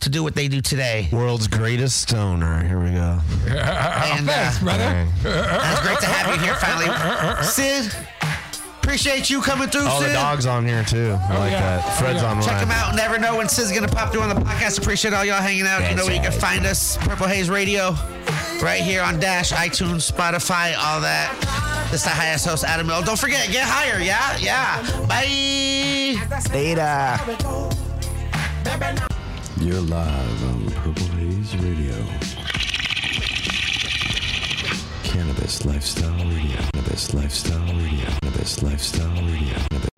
to 0.00 0.08
do 0.08 0.22
what 0.22 0.34
they 0.34 0.48
do 0.48 0.60
today. 0.60 1.08
World's 1.12 1.48
greatest 1.48 2.00
stoner. 2.02 2.62
Here 2.66 2.78
we 2.82 2.90
go. 2.92 3.18
And, 3.48 4.28
uh, 4.28 4.32
Thanks, 4.32 4.58
brother. 4.60 4.82
and 4.82 5.10
it's 5.24 5.80
great 5.86 5.98
to 6.00 6.06
have 6.06 6.34
you 6.34 6.40
here 6.44 6.54
finally. 6.56 7.42
Sid, 7.44 7.92
appreciate 8.82 9.28
you 9.28 9.40
coming 9.42 9.68
through, 9.68 9.82
Oh, 9.84 10.00
Sid. 10.00 10.10
the 10.10 10.14
dog's 10.14 10.46
on 10.46 10.64
here 10.66 10.82
too. 10.84 11.16
I 11.28 11.38
like 11.38 11.52
yeah. 11.52 11.76
that. 11.78 11.98
Fred's 11.98 12.22
Oh, 12.22 12.26
yeah. 12.26 12.30
on 12.32 12.42
Check 12.42 12.52
mine. 12.52 12.62
him 12.64 12.70
out. 12.70 12.94
Never 12.94 13.18
know 13.18 13.36
when 13.36 13.48
Sid's 13.48 13.72
gonna 13.72 13.88
pop 13.88 14.12
through 14.12 14.22
on 14.22 14.28
the 14.28 14.40
podcast. 14.40 14.78
Appreciate 14.78 15.12
all 15.14 15.24
y'all 15.24 15.42
hanging 15.42 15.66
out. 15.66 15.88
you 15.90 15.96
know 15.96 16.04
where 16.06 16.14
you 16.14 16.20
can 16.20 16.32
find 16.32 16.64
us. 16.66 16.96
Purple 16.98 17.26
Haze 17.26 17.50
Radio, 17.50 17.94
right 18.62 18.80
here 18.80 19.02
on 19.02 19.18
Dash, 19.20 19.52
iTunes, 19.52 20.10
Spotify, 20.10 20.74
all 20.78 21.00
that. 21.00 21.34
This 21.90 22.00
is 22.00 22.04
the 22.04 22.10
highest 22.10 22.46
host, 22.46 22.64
Adam 22.64 22.88
Ill. 22.90 23.02
Don't 23.02 23.18
forget, 23.18 23.50
get 23.50 23.64
higher. 23.66 23.98
Yeah, 24.00 24.36
yeah. 24.38 24.82
Bye. 25.06 26.16
Later. 26.52 27.18
You're 29.60 29.80
live 29.80 30.44
on 30.44 30.70
Purple 30.70 31.06
Haze 31.16 31.56
Radio. 31.56 31.94
Cannabis 35.02 35.64
Lifestyle 35.66 36.12
Radio. 36.16 36.56
Cannabis 36.72 37.12
Lifestyle 37.12 37.66
Radio. 37.74 38.06
Cannabis 38.22 38.62
Lifestyle 38.62 39.10
Radio. 39.10 39.54
Cannabis 39.70 39.97